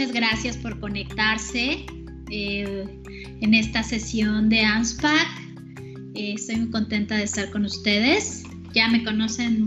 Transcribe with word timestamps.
muchas 0.00 0.14
gracias 0.14 0.56
por 0.56 0.80
conectarse 0.80 1.84
eh, 2.30 2.84
en 3.42 3.52
esta 3.52 3.82
sesión 3.82 4.48
de 4.48 4.62
ANSPAC. 4.62 5.28
Eh, 6.14 6.32
estoy 6.36 6.56
muy 6.56 6.70
contenta 6.70 7.16
de 7.18 7.24
estar 7.24 7.50
con 7.50 7.66
ustedes. 7.66 8.44
Ya 8.72 8.88
me 8.88 9.04
conocen 9.04 9.62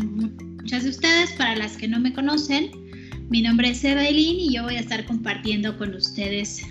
muchas 0.55 0.85
de 0.85 0.89
ustedes, 0.89 1.33
para 1.33 1.55
las 1.55 1.77
que 1.77 1.87
no 1.87 1.99
me 1.99 2.13
conocen, 2.13 2.71
mi 3.29 3.43
nombre 3.43 3.69
es 3.69 3.83
Evelyn 3.83 4.39
y 4.39 4.55
yo 4.55 4.63
voy 4.63 4.77
a 4.77 4.79
estar 4.79 5.05
compartiendo 5.05 5.77
con 5.77 5.93
ustedes 5.93 6.65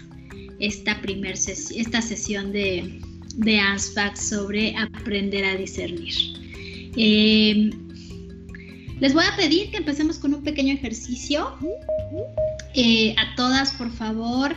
esta, 0.59 1.01
primer 1.01 1.35
esta 1.35 2.03
sesión 2.03 2.51
de, 2.51 3.01
de 3.37 3.61
ANSPAC 3.61 4.17
sobre 4.17 4.75
aprender 4.77 5.45
a 5.45 5.55
discernir. 5.55 6.15
Eh, 6.97 7.71
les 8.99 9.15
voy 9.15 9.25
a 9.25 9.37
pedir 9.37 9.71
que 9.71 9.77
empecemos 9.77 10.19
con 10.19 10.35
un 10.35 10.43
pequeño 10.43 10.75
ejercicio. 10.75 11.57
Eh, 12.75 13.15
a 13.19 13.35
todas, 13.35 13.73
por 13.73 13.91
favor, 13.91 14.55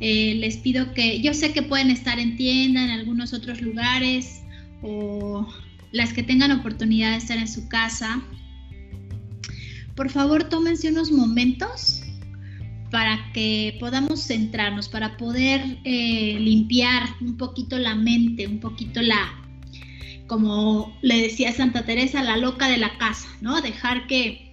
eh, 0.00 0.34
les 0.36 0.56
pido 0.56 0.92
que, 0.94 1.20
yo 1.20 1.34
sé 1.34 1.52
que 1.52 1.62
pueden 1.62 1.90
estar 1.90 2.18
en 2.18 2.36
tienda, 2.36 2.82
en 2.84 2.90
algunos 2.90 3.32
otros 3.32 3.60
lugares, 3.60 4.42
o 4.82 5.46
las 5.92 6.12
que 6.12 6.22
tengan 6.22 6.52
oportunidad 6.52 7.12
de 7.12 7.16
estar 7.18 7.38
en 7.38 7.48
su 7.48 7.68
casa. 7.68 8.22
Por 9.94 10.10
favor, 10.10 10.44
tómense 10.44 10.90
unos 10.90 11.10
momentos 11.10 12.02
para 12.90 13.32
que 13.32 13.76
podamos 13.80 14.26
centrarnos, 14.26 14.88
para 14.88 15.16
poder 15.16 15.78
eh, 15.84 16.38
limpiar 16.40 17.08
un 17.20 17.36
poquito 17.36 17.78
la 17.78 17.94
mente, 17.94 18.46
un 18.46 18.60
poquito 18.60 19.02
la, 19.02 19.32
como 20.26 20.96
le 21.02 21.20
decía 21.20 21.52
Santa 21.52 21.84
Teresa, 21.84 22.22
la 22.22 22.36
loca 22.36 22.68
de 22.68 22.78
la 22.78 22.96
casa, 22.98 23.28
¿no? 23.40 23.60
Dejar 23.60 24.06
que 24.06 24.45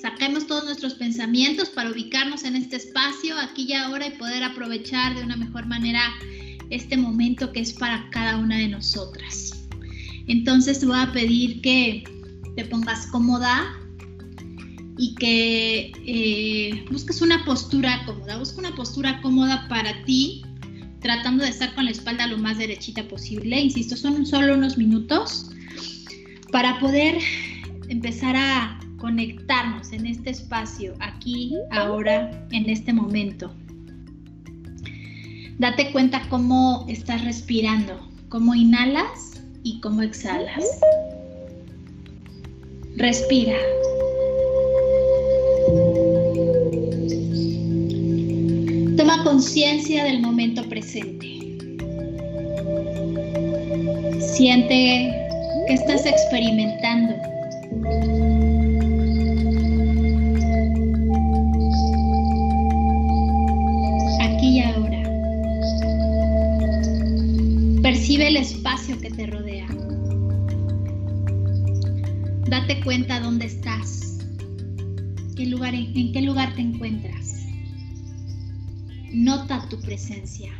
saquemos 0.00 0.46
todos 0.46 0.64
nuestros 0.64 0.94
pensamientos 0.94 1.68
para 1.68 1.90
ubicarnos 1.90 2.44
en 2.44 2.56
este 2.56 2.76
espacio, 2.76 3.36
aquí 3.38 3.66
y 3.68 3.72
ahora, 3.72 4.06
y 4.06 4.10
poder 4.12 4.44
aprovechar 4.44 5.16
de 5.16 5.22
una 5.22 5.36
mejor 5.36 5.66
manera 5.66 6.00
este 6.70 6.96
momento 6.96 7.52
que 7.52 7.60
es 7.60 7.72
para 7.72 8.08
cada 8.10 8.36
una 8.36 8.56
de 8.56 8.68
nosotras. 8.68 9.66
Entonces 10.26 10.80
te 10.80 10.86
voy 10.86 10.98
a 10.98 11.12
pedir 11.12 11.60
que 11.62 12.04
te 12.56 12.64
pongas 12.64 13.06
cómoda 13.06 13.74
y 14.98 15.14
que 15.14 15.92
eh, 16.06 16.84
busques 16.90 17.22
una 17.22 17.44
postura 17.44 18.04
cómoda, 18.04 18.38
busca 18.38 18.58
una 18.58 18.74
postura 18.74 19.20
cómoda 19.22 19.66
para 19.68 20.04
ti, 20.04 20.42
tratando 21.00 21.44
de 21.44 21.50
estar 21.50 21.74
con 21.74 21.84
la 21.84 21.92
espalda 21.92 22.26
lo 22.26 22.36
más 22.38 22.58
derechita 22.58 23.06
posible. 23.06 23.60
Insisto, 23.60 23.96
son 23.96 24.26
solo 24.26 24.54
unos 24.54 24.76
minutos 24.76 25.50
para 26.50 26.78
poder 26.80 27.18
empezar 27.88 28.36
a 28.36 28.80
conectarnos 28.98 29.92
en 29.92 30.06
este 30.06 30.30
espacio, 30.30 30.94
aquí, 31.00 31.54
ahora, 31.70 32.30
en 32.50 32.68
este 32.68 32.92
momento. 32.92 33.52
Date 35.58 35.90
cuenta 35.92 36.22
cómo 36.28 36.84
estás 36.88 37.24
respirando, 37.24 37.98
cómo 38.28 38.54
inhalas 38.54 39.42
y 39.62 39.80
cómo 39.80 40.02
exhalas. 40.02 40.64
Respira. 42.96 43.56
Toma 48.96 49.22
conciencia 49.24 50.04
del 50.04 50.20
momento 50.20 50.62
presente. 50.68 51.26
Siente 54.20 55.12
que 55.66 55.74
estás 55.74 56.06
experimentando. 56.06 58.37
Date 72.68 72.84
cuenta 72.84 73.18
dónde 73.18 73.46
estás. 73.46 74.18
¿Qué 75.34 75.46
lugar, 75.46 75.74
en 75.74 76.12
qué 76.12 76.20
lugar 76.20 76.54
te 76.54 76.60
encuentras. 76.60 77.46
Nota 79.10 79.66
tu 79.70 79.80
presencia. 79.80 80.50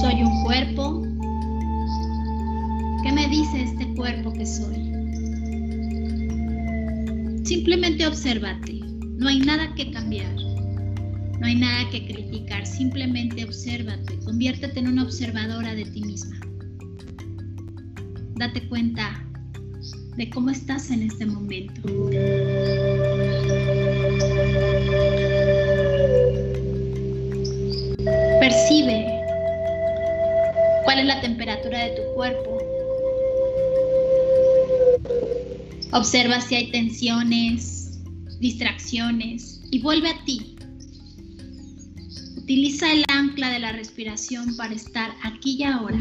Soy 0.00 0.22
un 0.22 0.42
cuerpo, 0.44 1.02
¿Qué 3.02 3.12
me 3.12 3.28
dice 3.28 3.62
este 3.62 3.86
cuerpo 3.94 4.32
que 4.32 4.46
soy? 4.46 4.76
Simplemente 7.44 8.06
obsérvate. 8.06 8.80
No 9.18 9.28
hay 9.28 9.40
nada 9.40 9.74
que 9.74 9.90
cambiar. 9.90 10.34
No 11.38 11.46
hay 11.46 11.56
nada 11.56 11.90
que 11.90 12.06
criticar. 12.06 12.66
Simplemente 12.66 13.44
obsérvate. 13.44 14.18
Conviértete 14.24 14.80
en 14.80 14.88
una 14.88 15.02
observadora 15.02 15.74
de 15.74 15.84
ti 15.84 16.00
misma. 16.00 16.40
Date 18.36 18.66
cuenta 18.68 19.22
de 20.16 20.30
cómo 20.30 20.48
estás 20.48 20.90
en 20.90 21.02
este 21.02 21.26
momento. 21.26 21.82
Cuál 30.94 31.08
es 31.08 31.14
la 31.16 31.20
temperatura 31.20 31.86
de 31.86 31.96
tu 31.96 32.02
cuerpo. 32.14 32.58
Observa 35.92 36.40
si 36.40 36.54
hay 36.54 36.70
tensiones, 36.70 37.98
distracciones 38.38 39.60
y 39.72 39.80
vuelve 39.80 40.10
a 40.10 40.24
ti. 40.24 40.54
Utiliza 42.36 42.92
el 42.92 43.04
ancla 43.08 43.50
de 43.50 43.58
la 43.58 43.72
respiración 43.72 44.56
para 44.56 44.72
estar 44.72 45.10
aquí 45.24 45.56
y 45.58 45.64
ahora. 45.64 45.98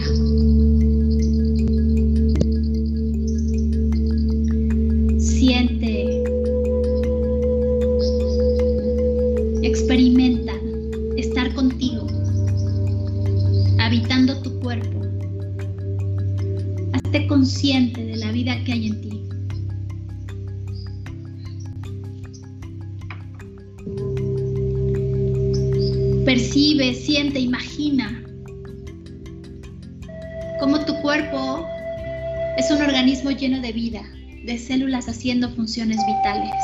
Vitales. 35.81 36.63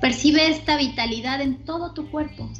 Percibe 0.00 0.48
esta 0.48 0.76
vitalidad 0.76 1.40
en 1.40 1.64
todo 1.64 1.92
tu 1.94 2.10
cuerpo. 2.10 2.50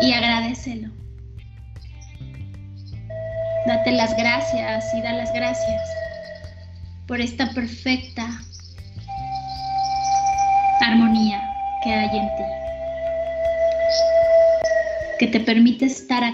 Y 0.00 0.12
agradecelo. 0.12 0.90
Date 3.66 3.92
las 3.92 4.16
gracias 4.16 4.84
y 4.94 5.02
da 5.02 5.12
las 5.12 5.32
gracias 5.34 5.82
por 7.06 7.20
esta 7.20 7.50
perfecta 7.50 8.26
armonía 10.80 11.42
que 11.84 11.92
hay 11.92 12.18
en 12.18 12.26
ti, 12.36 12.44
que 15.18 15.26
te 15.26 15.40
permite 15.40 15.84
estar 15.84 16.24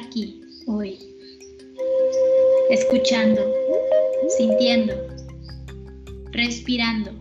escuchando, 3.06 3.40
sintiendo, 4.36 4.94
respirando. 6.32 7.12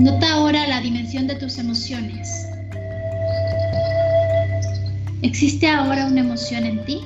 Nota 0.00 0.32
ahora 0.32 0.66
la 0.66 0.80
dimensión 0.80 1.26
de 1.26 1.34
tus 1.34 1.58
emociones. 1.58 2.46
¿Existe 5.20 5.68
ahora 5.68 6.06
una 6.06 6.20
emoción 6.20 6.64
en 6.64 6.82
ti? 6.86 7.00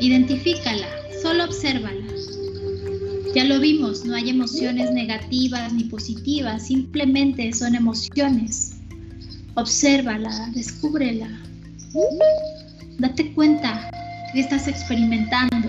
Identifícala, 0.00 0.88
solo 1.22 1.44
obsérvala. 1.44 2.04
Ya 3.32 3.44
lo 3.44 3.60
vimos, 3.60 4.04
no 4.04 4.16
hay 4.16 4.28
emociones 4.28 4.90
negativas 4.90 5.72
ni 5.72 5.84
positivas, 5.84 6.66
simplemente 6.66 7.52
son 7.52 7.76
emociones. 7.76 8.72
Obsérvala, 9.54 10.50
descúbrela. 10.52 11.43
Date 12.98 13.32
cuenta 13.34 13.88
que 14.32 14.40
estás 14.40 14.66
experimentando. 14.66 15.68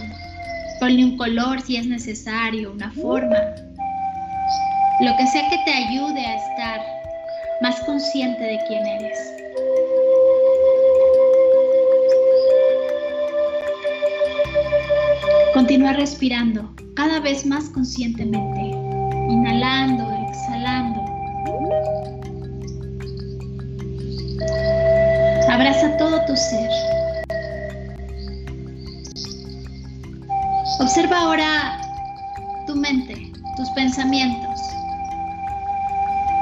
Ponle 0.80 1.06
un 1.06 1.18
color 1.18 1.62
si 1.62 1.78
es 1.78 1.86
necesario, 1.86 2.72
una 2.72 2.92
forma. 2.92 3.38
Lo 5.02 5.16
que 5.18 5.28
sea 5.28 5.48
que 5.50 5.58
te 5.66 5.72
ayude 5.72 6.26
a 6.26 6.36
estar 6.36 6.82
más 7.62 7.80
consciente 7.82 8.44
de 8.44 8.60
quién 8.68 8.86
eres. 8.88 9.20
Continúa 15.54 15.94
respirando 15.94 16.74
cada 16.96 17.20
vez 17.20 17.46
más 17.46 17.70
conscientemente, 17.70 18.62
inhalando, 19.30 20.05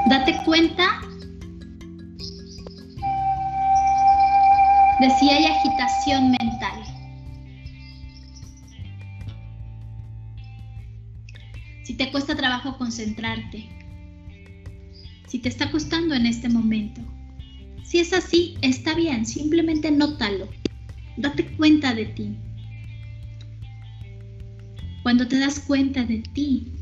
Date 0.06 0.36
cuenta 0.44 1.00
de 5.00 5.10
si 5.18 5.30
hay 5.30 5.46
agitación 5.46 6.30
mental. 6.30 6.84
Si 11.84 11.94
te 11.94 12.10
cuesta 12.10 12.36
trabajo 12.36 12.76
concentrarte. 12.76 13.66
Si 15.26 15.38
te 15.38 15.48
está 15.48 15.70
costando 15.70 16.14
en 16.14 16.26
este 16.26 16.50
momento. 16.50 17.00
Si 17.82 17.98
es 17.98 18.12
así, 18.12 18.56
está 18.60 18.94
bien, 18.94 19.24
simplemente 19.24 19.90
nótalo. 19.90 20.48
Date 21.16 21.46
cuenta 21.56 21.94
de 21.94 22.06
ti. 22.06 22.36
Cuando 25.02 25.26
te 25.26 25.38
das 25.38 25.60
cuenta 25.60 26.04
de 26.04 26.18
ti, 26.18 26.72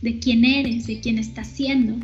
de 0.00 0.18
quién 0.20 0.44
eres, 0.44 0.86
de 0.86 1.00
quién 1.00 1.18
estás 1.18 1.48
siendo, 1.48 1.96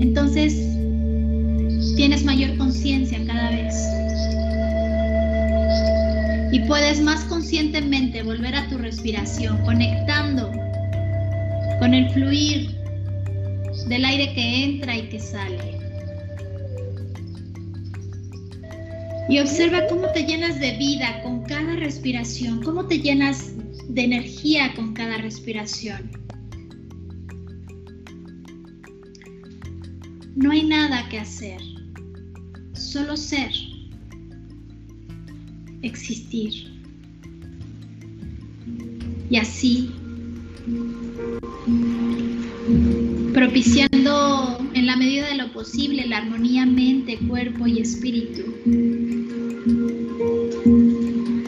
entonces 0.00 0.54
tienes 1.96 2.24
mayor 2.24 2.56
conciencia 2.56 3.18
cada 3.26 3.50
vez. 3.50 3.74
Y 6.52 6.60
puedes 6.60 7.00
más 7.00 7.24
conscientemente 7.24 8.22
volver 8.22 8.54
a 8.54 8.68
tu 8.68 8.78
respiración, 8.78 9.58
conectando 9.64 10.52
con 11.80 11.92
el 11.92 12.08
fluir 12.10 12.70
del 13.88 14.04
aire 14.04 14.32
que 14.34 14.64
entra 14.64 14.96
y 14.96 15.08
que 15.08 15.18
sale. 15.18 15.78
Y 19.28 19.40
observa 19.40 19.86
cómo 19.88 20.08
te 20.12 20.24
llenas 20.24 20.58
de 20.58 20.76
vida 20.78 21.20
con 21.22 21.42
cada 21.42 21.74
respiración, 21.76 22.62
cómo 22.62 22.86
te 22.86 23.00
llenas 23.00 23.52
de 23.88 24.04
energía 24.04 24.72
con 24.74 24.94
cada 24.94 25.18
respiración. 25.18 26.27
No 30.38 30.52
hay 30.52 30.62
nada 30.62 31.08
que 31.08 31.18
hacer, 31.18 31.60
solo 32.72 33.16
ser, 33.16 33.50
existir. 35.82 36.52
Y 39.28 39.36
así, 39.36 39.90
propiciando 43.34 44.64
en 44.74 44.86
la 44.86 44.94
medida 44.94 45.26
de 45.26 45.34
lo 45.34 45.52
posible 45.52 46.06
la 46.06 46.18
armonía 46.18 46.64
mente, 46.66 47.18
cuerpo 47.26 47.66
y 47.66 47.80
espíritu. 47.80 48.44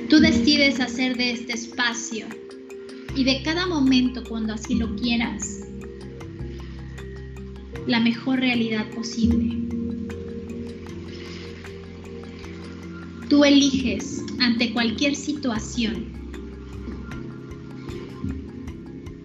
Tú 0.08 0.18
decides 0.18 0.80
hacer 0.80 1.16
de 1.16 1.30
este 1.30 1.52
espacio 1.52 2.26
y 3.14 3.22
de 3.22 3.40
cada 3.44 3.68
momento 3.68 4.24
cuando 4.28 4.54
así 4.54 4.74
lo 4.74 4.96
quieras 4.96 5.69
la 7.90 7.98
mejor 7.98 8.38
realidad 8.38 8.88
posible. 8.94 9.56
Tú 13.28 13.44
eliges 13.44 14.24
ante 14.38 14.72
cualquier 14.72 15.16
situación 15.16 16.06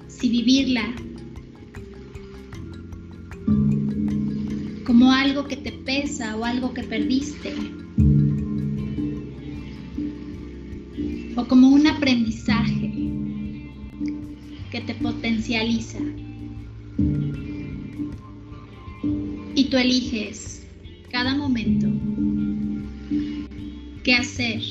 si 0.08 0.30
vivirla 0.30 0.96
como 4.84 5.12
algo 5.12 5.48
que 5.48 5.58
te 5.58 5.72
pesa 5.72 6.36
o 6.36 6.44
algo 6.44 6.74
que 6.74 6.82
perdiste, 6.82 7.54
o 11.36 11.48
como 11.48 11.70
un 11.70 11.86
aprendizaje 11.86 12.92
que 14.72 14.82
te 14.82 14.96
potencializa. 14.96 16.00
Y 19.56 19.66
tú 19.70 19.78
eliges 19.78 20.68
cada 21.12 21.34
momento 21.34 21.88
qué 24.04 24.16
hacer, 24.16 24.62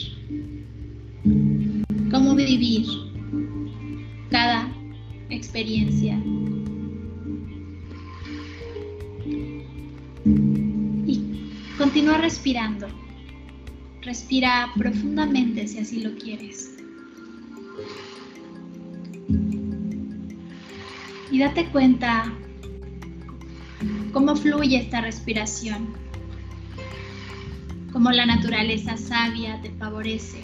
cómo 2.10 2.34
vivir 2.34 2.86
cada 4.30 4.70
experiencia. 5.30 6.22
Continúa 11.78 12.18
respirando. 12.18 12.86
Respira 14.02 14.70
profundamente 14.76 15.66
si 15.66 15.78
así 15.78 16.02
lo 16.02 16.14
quieres. 16.16 16.76
Y 21.30 21.38
date 21.38 21.66
cuenta 21.70 22.32
cómo 24.12 24.36
fluye 24.36 24.78
esta 24.78 25.00
respiración, 25.00 25.94
cómo 27.92 28.10
la 28.10 28.26
naturaleza 28.26 28.96
sabia 28.96 29.60
te 29.60 29.70
favorece. 29.70 30.40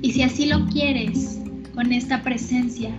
Y 0.00 0.12
si 0.12 0.22
así 0.22 0.46
lo 0.46 0.66
quieres, 0.66 1.40
con 1.74 1.92
esta 1.92 2.22
presencia, 2.22 2.90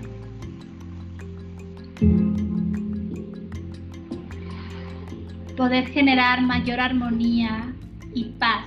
poder 5.57 5.87
generar 5.87 6.41
mayor 6.41 6.79
armonía 6.79 7.73
y 8.13 8.25
paz 8.39 8.65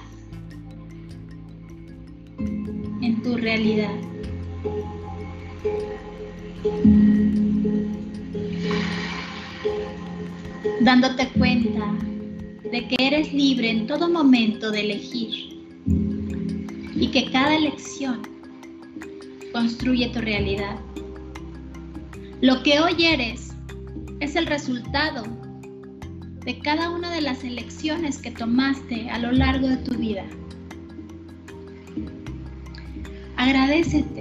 en 3.01 3.23
tu 3.23 3.37
realidad. 3.39 3.95
Dándote 10.81 11.29
cuenta 11.39 11.95
de 12.71 12.89
que 12.89 12.97
eres 12.99 13.33
libre 13.33 13.71
en 13.71 13.87
todo 13.87 14.09
momento 14.09 14.71
de 14.71 14.81
elegir 14.81 15.65
y 16.95 17.09
que 17.13 17.31
cada 17.31 17.55
elección 17.57 18.23
construye 19.53 20.09
tu 20.09 20.21
realidad. 20.21 20.79
Lo 22.41 22.63
que 22.63 22.81
hoy 22.81 23.05
eres 23.05 23.53
es 24.21 24.37
el 24.37 24.47
resultado 24.47 25.23
de 26.45 26.59
cada 26.59 26.91
una 26.91 27.13
de 27.13 27.21
las 27.21 27.45
elecciones 27.45 28.19
que 28.19 28.31
tomaste 28.31 29.09
a 29.11 29.19
lo 29.19 29.31
largo 29.31 29.69
de 29.69 29.77
tu 29.77 29.95
vida. 29.95 30.25
Agradecete. 33.37 34.12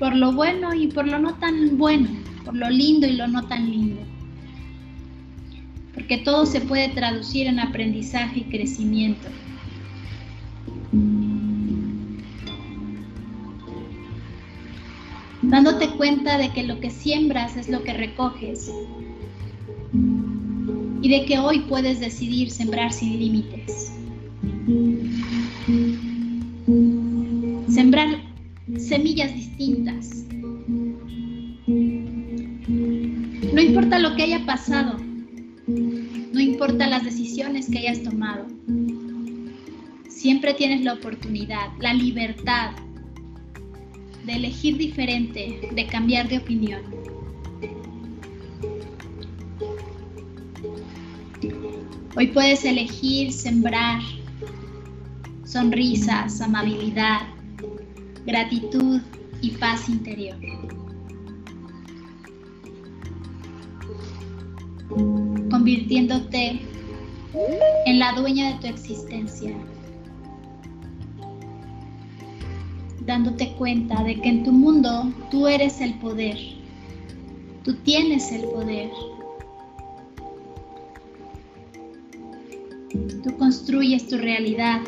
Por 0.00 0.16
lo 0.16 0.32
bueno 0.32 0.74
y 0.74 0.88
por 0.88 1.06
lo 1.06 1.20
no 1.20 1.34
tan 1.34 1.78
bueno, 1.78 2.08
por 2.44 2.56
lo 2.56 2.68
lindo 2.68 3.06
y 3.06 3.12
lo 3.12 3.28
no 3.28 3.46
tan 3.46 3.70
lindo. 3.70 4.02
Porque 5.94 6.18
todo 6.18 6.44
se 6.44 6.60
puede 6.60 6.88
traducir 6.88 7.46
en 7.46 7.60
aprendizaje 7.60 8.40
y 8.40 8.44
crecimiento. 8.44 9.28
dándote 15.50 15.90
cuenta 15.90 16.38
de 16.38 16.50
que 16.50 16.62
lo 16.62 16.80
que 16.80 16.90
siembras 16.90 17.56
es 17.56 17.68
lo 17.68 17.82
que 17.82 17.92
recoges 17.92 18.72
y 21.02 21.08
de 21.08 21.24
que 21.26 21.38
hoy 21.38 21.60
puedes 21.60 21.98
decidir 21.98 22.50
sembrar 22.50 22.92
sin 22.92 23.18
límites. 23.18 23.92
Sembrar 27.68 28.22
semillas 28.78 29.34
pasado, 34.50 34.96
no 35.68 36.40
importa 36.40 36.88
las 36.88 37.04
decisiones 37.04 37.70
que 37.70 37.78
hayas 37.78 38.02
tomado, 38.02 38.48
siempre 40.08 40.54
tienes 40.54 40.80
la 40.80 40.94
oportunidad, 40.94 41.68
la 41.78 41.94
libertad 41.94 42.72
de 44.24 44.32
elegir 44.32 44.76
diferente, 44.76 45.70
de 45.72 45.86
cambiar 45.86 46.28
de 46.28 46.38
opinión. 46.38 46.82
Hoy 52.16 52.26
puedes 52.26 52.64
elegir 52.64 53.32
sembrar 53.32 54.00
sonrisas, 55.44 56.40
amabilidad, 56.40 57.20
gratitud 58.26 59.00
y 59.42 59.50
paz 59.52 59.88
interior. 59.88 60.59
Convirtiéndote 65.60 66.58
en 67.84 67.98
la 67.98 68.14
dueña 68.14 68.54
de 68.54 68.60
tu 68.60 68.66
existencia. 68.66 69.52
Dándote 73.04 73.52
cuenta 73.58 74.02
de 74.02 74.18
que 74.22 74.28
en 74.30 74.42
tu 74.42 74.52
mundo 74.52 75.12
tú 75.30 75.48
eres 75.48 75.82
el 75.82 75.98
poder. 75.98 76.38
Tú 77.62 77.74
tienes 77.74 78.32
el 78.32 78.44
poder. 78.44 78.90
Tú 83.22 83.36
construyes 83.36 84.08
tu 84.08 84.16
realidad 84.16 84.80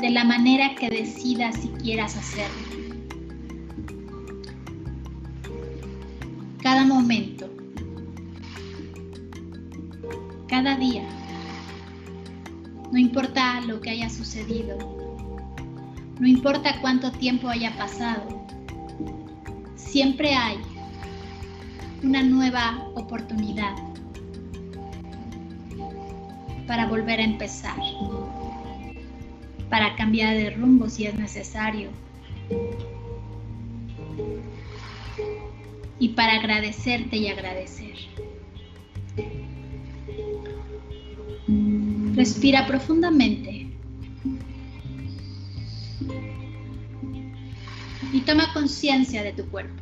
de 0.00 0.10
la 0.10 0.22
manera 0.22 0.76
que 0.76 0.90
decidas 0.90 1.56
si 1.56 1.66
quieras 1.70 2.16
hacerlo. 2.16 2.68
Cada 6.62 6.84
momento, 6.84 7.57
día, 10.76 11.04
no 12.92 12.98
importa 12.98 13.60
lo 13.62 13.80
que 13.80 13.90
haya 13.90 14.08
sucedido, 14.08 14.76
no 16.18 16.26
importa 16.26 16.80
cuánto 16.80 17.12
tiempo 17.12 17.48
haya 17.48 17.76
pasado, 17.76 18.46
siempre 19.76 20.34
hay 20.34 20.58
una 22.02 22.22
nueva 22.22 22.86
oportunidad 22.94 23.74
para 26.66 26.86
volver 26.86 27.20
a 27.20 27.24
empezar 27.24 27.76
para 29.68 29.94
cambiar 29.96 30.36
de 30.36 30.50
rumbo 30.50 30.88
si 30.88 31.06
es 31.06 31.14
necesario. 31.14 31.90
Y 35.98 36.10
para 36.10 36.34
agradecerte 36.34 37.16
y 37.16 37.28
agradecer. 37.28 37.96
Respira 42.18 42.66
profundamente. 42.66 43.70
Y 48.12 48.20
toma 48.22 48.52
conciencia 48.52 49.22
de 49.22 49.34
tu 49.34 49.48
cuerpo, 49.48 49.80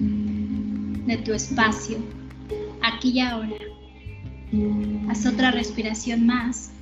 de 0.00 1.16
tu 1.18 1.32
espacio, 1.32 1.98
aquí 2.82 3.10
y 3.10 3.20
ahora. 3.20 3.54
Haz 5.08 5.26
otra 5.26 5.52
respiración 5.52 6.26
más 6.26 6.72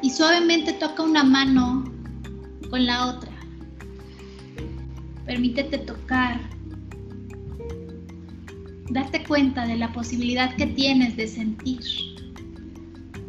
y 0.00 0.08
suavemente 0.08 0.72
toca 0.72 1.02
una 1.02 1.22
mano 1.22 1.84
con 2.70 2.86
la 2.86 3.08
otra. 3.08 3.30
Permítete 5.26 5.76
tocar. 5.76 6.55
Darte 8.90 9.24
cuenta 9.24 9.66
de 9.66 9.76
la 9.76 9.92
posibilidad 9.92 10.54
que 10.56 10.66
tienes 10.66 11.16
de 11.16 11.26
sentir. 11.26 11.80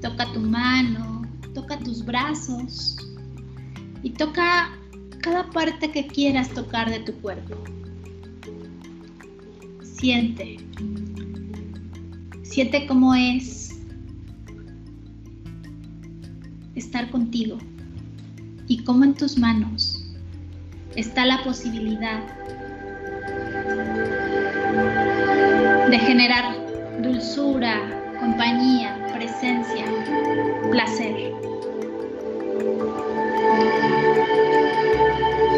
Toca 0.02 0.32
tu 0.34 0.40
mano, 0.40 1.24
toca 1.54 1.80
tus 1.80 2.06
brazos 2.06 2.98
y 4.04 4.12
toca 4.12 4.78
cada 5.22 5.50
parte 5.50 5.92
que 5.92 6.06
quieras 6.06 6.50
tocar 6.50 6.90
de 6.90 7.00
tu 7.00 7.14
cuerpo. 7.14 7.56
Siente. 9.82 10.58
Siente 12.44 12.86
cómo 12.88 13.16
es 13.16 13.80
estar 16.76 17.10
contigo 17.10 17.58
y 18.68 18.84
cómo 18.84 19.04
en 19.04 19.16
tus 19.16 19.38
manos 19.38 20.04
está 20.96 21.26
la 21.26 21.44
posibilidad 21.44 22.24
de 25.90 26.00
generar 26.00 26.56
dulzura, 27.02 27.80
compañía, 28.20 28.98
presencia, 29.14 29.86
placer. 30.72 31.32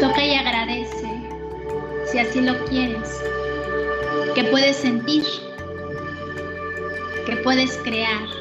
Toca 0.00 0.24
y 0.24 0.34
agradece, 0.34 1.08
si 2.06 2.18
así 2.18 2.40
lo 2.40 2.64
quieres, 2.66 3.22
que 4.34 4.44
puedes 4.44 4.76
sentir, 4.76 5.24
que 7.26 7.36
puedes 7.36 7.76
crear 7.78 8.40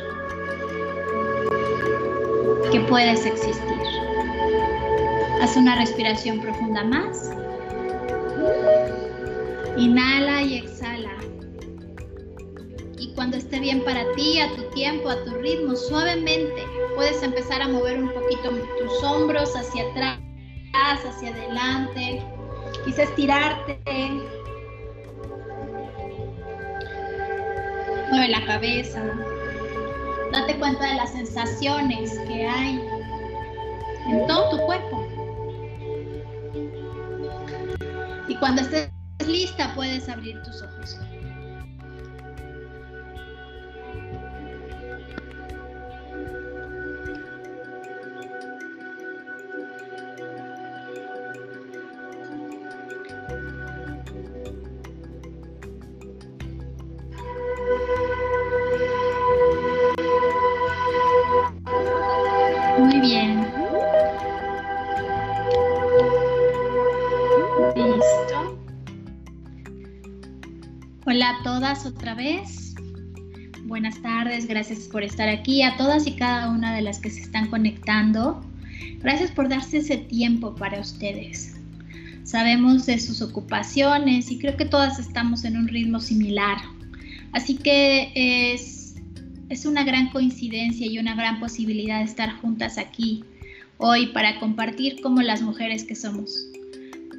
que 2.72 2.80
puedes 2.82 3.26
existir. 3.26 3.56
Haz 5.42 5.56
una 5.56 5.76
respiración 5.76 6.40
profunda 6.40 6.84
más. 6.84 7.32
Inhala 9.78 10.44
y 10.44 10.58
exhala. 10.58 10.89
Bien 13.60 13.84
para 13.84 14.10
ti, 14.14 14.40
a 14.40 14.56
tu 14.56 14.64
tiempo, 14.70 15.10
a 15.10 15.24
tu 15.26 15.32
ritmo, 15.32 15.76
suavemente, 15.76 16.64
puedes 16.96 17.22
empezar 17.22 17.62
a 17.62 17.68
mover 17.68 18.02
un 18.02 18.10
poquito 18.14 18.52
tus 18.80 19.04
hombros 19.04 19.54
hacia 19.54 19.84
atrás, 19.92 20.20
hacia 21.06 21.30
adelante. 21.30 22.24
Quizás 22.86 23.10
estirarte. 23.10 23.78
Mueve 28.12 28.30
la 28.30 28.46
cabeza, 28.46 29.04
Date 30.32 30.58
cuenta 30.58 30.86
de 30.86 30.96
las 30.96 31.12
sensaciones 31.12 32.18
que 32.28 32.48
hay 32.48 32.80
en 34.08 34.28
todo 34.28 34.52
tu 34.52 34.58
cuerpo. 34.66 35.08
Y 38.28 38.36
cuando 38.36 38.62
estés 38.62 38.90
lista 39.28 39.74
puedes 39.76 40.08
abrir 40.08 40.42
tus 40.44 40.62
ojos. 40.62 41.09
Buenas 73.64 74.02
tardes, 74.02 74.46
gracias 74.46 74.90
por 74.90 75.04
estar 75.04 75.30
aquí. 75.30 75.64
A 75.64 75.78
todas 75.78 76.06
y 76.06 76.18
cada 76.18 76.50
una 76.50 76.76
de 76.76 76.82
las 76.82 77.00
que 77.00 77.10
se 77.10 77.22
están 77.22 77.50
conectando, 77.50 78.44
gracias 79.00 79.32
por 79.32 79.48
darse 79.48 79.78
ese 79.78 79.96
tiempo 79.96 80.54
para 80.54 80.82
ustedes. 80.82 81.56
Sabemos 82.26 82.86
de 82.88 83.00
sus 83.00 83.22
ocupaciones 83.22 84.32
y 84.32 84.38
creo 84.38 84.58
que 84.58 84.66
todas 84.66 85.00
estamos 85.00 85.46
en 85.46 85.56
un 85.56 85.70
ritmo 85.70 86.02
similar. 86.02 86.58
Así 87.32 87.56
que 87.56 88.12
es, 88.14 88.96
es 89.48 89.66
una 89.66 89.86
gran 89.86 90.10
coincidencia 90.10 90.88
y 90.88 91.00
una 91.00 91.16
gran 91.16 91.40
posibilidad 91.40 92.00
de 92.00 92.06
estar 92.06 92.34
juntas 92.42 92.78
aquí 92.78 93.24
hoy 93.78 94.08
para 94.08 94.42
compartir 94.42 95.00
como 95.00 95.22
las 95.22 95.42
mujeres 95.42 95.86
que 95.86 95.96
somos 95.96 96.50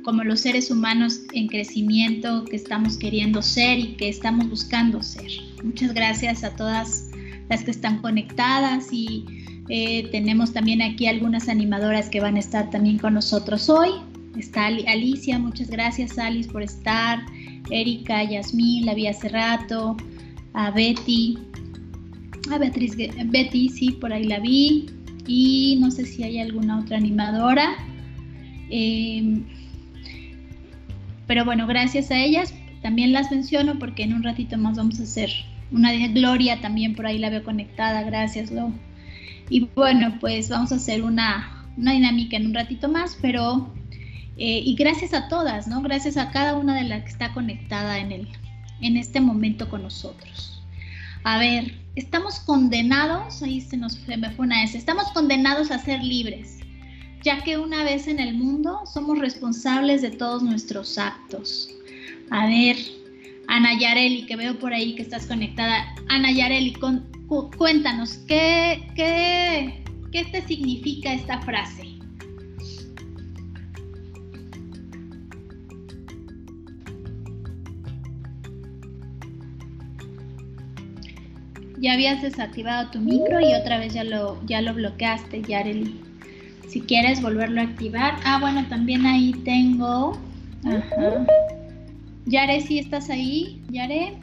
como 0.04 0.24
los 0.24 0.40
seres 0.40 0.70
humanos 0.70 1.20
en 1.32 1.48
crecimiento 1.48 2.44
que 2.44 2.56
estamos 2.56 2.96
queriendo 2.96 3.42
ser 3.42 3.78
y 3.78 3.94
que 3.96 4.08
estamos 4.08 4.48
buscando 4.48 5.02
ser. 5.02 5.30
Muchas 5.62 5.94
gracias 5.94 6.44
a 6.44 6.56
todas 6.56 7.10
las 7.48 7.64
que 7.64 7.70
están 7.70 8.00
conectadas 8.00 8.92
y 8.92 9.24
eh, 9.68 10.08
tenemos 10.10 10.52
también 10.52 10.82
aquí 10.82 11.06
algunas 11.06 11.48
animadoras 11.48 12.08
que 12.08 12.20
van 12.20 12.36
a 12.36 12.40
estar 12.40 12.70
también 12.70 12.98
con 12.98 13.14
nosotros 13.14 13.68
hoy. 13.68 13.90
Está 14.36 14.66
Alicia, 14.66 15.38
muchas 15.38 15.68
gracias 15.68 16.18
Alice 16.18 16.50
por 16.50 16.62
estar. 16.62 17.20
Erika, 17.70 18.24
Yasmín, 18.24 18.86
la 18.86 18.94
vi 18.94 19.06
hace 19.06 19.28
rato. 19.28 19.96
A 20.54 20.70
Betty, 20.72 21.38
a 22.50 22.58
Beatriz, 22.58 22.96
Betty, 22.96 23.68
sí, 23.68 23.92
por 23.92 24.12
ahí 24.12 24.24
la 24.24 24.40
vi. 24.40 24.86
Y 25.26 25.78
no 25.80 25.90
sé 25.90 26.06
si 26.06 26.24
hay 26.24 26.38
alguna 26.38 26.80
otra 26.80 26.96
animadora. 26.96 27.76
Eh, 28.70 29.42
Pero 31.30 31.44
bueno, 31.44 31.68
gracias 31.68 32.10
a 32.10 32.18
ellas 32.18 32.52
también 32.82 33.12
las 33.12 33.30
menciono 33.30 33.78
porque 33.78 34.02
en 34.02 34.14
un 34.14 34.24
ratito 34.24 34.58
más 34.58 34.76
vamos 34.76 34.98
a 34.98 35.04
hacer 35.04 35.30
una 35.70 35.92
de 35.92 36.08
Gloria 36.08 36.60
también 36.60 36.96
por 36.96 37.06
ahí 37.06 37.18
la 37.18 37.30
veo 37.30 37.44
conectada, 37.44 38.02
gracias 38.02 38.50
Lo. 38.50 38.72
Y 39.48 39.68
bueno, 39.76 40.16
pues 40.18 40.48
vamos 40.48 40.72
a 40.72 40.74
hacer 40.74 41.04
una, 41.04 41.68
una 41.76 41.92
dinámica 41.92 42.36
en 42.36 42.46
un 42.46 42.54
ratito 42.54 42.88
más, 42.88 43.16
pero 43.22 43.72
eh, 44.38 44.60
y 44.64 44.74
gracias 44.74 45.14
a 45.14 45.28
todas, 45.28 45.68
¿no? 45.68 45.80
Gracias 45.82 46.16
a 46.16 46.32
cada 46.32 46.56
una 46.56 46.74
de 46.74 46.82
las 46.82 47.04
que 47.04 47.10
está 47.10 47.32
conectada 47.32 48.00
en, 48.00 48.10
el, 48.10 48.28
en 48.80 48.96
este 48.96 49.20
momento 49.20 49.68
con 49.68 49.84
nosotros. 49.84 50.64
A 51.22 51.38
ver, 51.38 51.76
estamos 51.94 52.40
condenados, 52.40 53.40
ahí 53.44 53.60
se 53.60 53.76
nos 53.76 54.04
me 54.08 54.30
fue 54.30 54.46
una 54.46 54.64
S, 54.64 54.76
estamos 54.76 55.04
condenados 55.12 55.70
a 55.70 55.78
ser 55.78 56.02
libres, 56.02 56.58
ya 57.22 57.42
que 57.42 57.58
una 57.58 57.84
vez 57.84 58.06
en 58.08 58.18
el 58.18 58.34
mundo 58.34 58.80
somos 58.92 59.18
responsables 59.18 60.02
de 60.02 60.10
todos 60.10 60.42
nuestros 60.42 60.96
actos. 60.98 61.68
A 62.30 62.46
ver, 62.46 62.76
Ana 63.48 63.78
Yareli, 63.78 64.26
que 64.26 64.36
veo 64.36 64.58
por 64.58 64.72
ahí 64.72 64.94
que 64.94 65.02
estás 65.02 65.26
conectada. 65.26 65.84
Ana 66.08 66.32
Yareli, 66.32 66.74
cuéntanos, 67.56 68.18
¿qué, 68.26 68.88
qué, 68.94 69.82
¿qué 70.12 70.24
te 70.26 70.46
significa 70.46 71.12
esta 71.12 71.40
frase? 71.42 71.88
Ya 81.78 81.94
habías 81.94 82.20
desactivado 82.20 82.90
tu 82.90 83.00
micro 83.00 83.40
y 83.40 83.54
otra 83.54 83.78
vez 83.78 83.94
ya 83.94 84.04
lo, 84.04 84.38
ya 84.46 84.60
lo 84.60 84.74
bloqueaste, 84.74 85.42
Yareli. 85.42 86.09
Si 86.70 86.80
quieres 86.80 87.20
volverlo 87.20 87.60
a 87.60 87.64
activar. 87.64 88.20
Ah, 88.24 88.38
bueno, 88.40 88.64
también 88.68 89.04
ahí 89.04 89.32
tengo. 89.44 90.16
Ajá. 90.64 91.26
Yare, 92.26 92.60
si 92.60 92.78
estás 92.78 93.10
ahí, 93.10 93.60
Yare. 93.70 94.20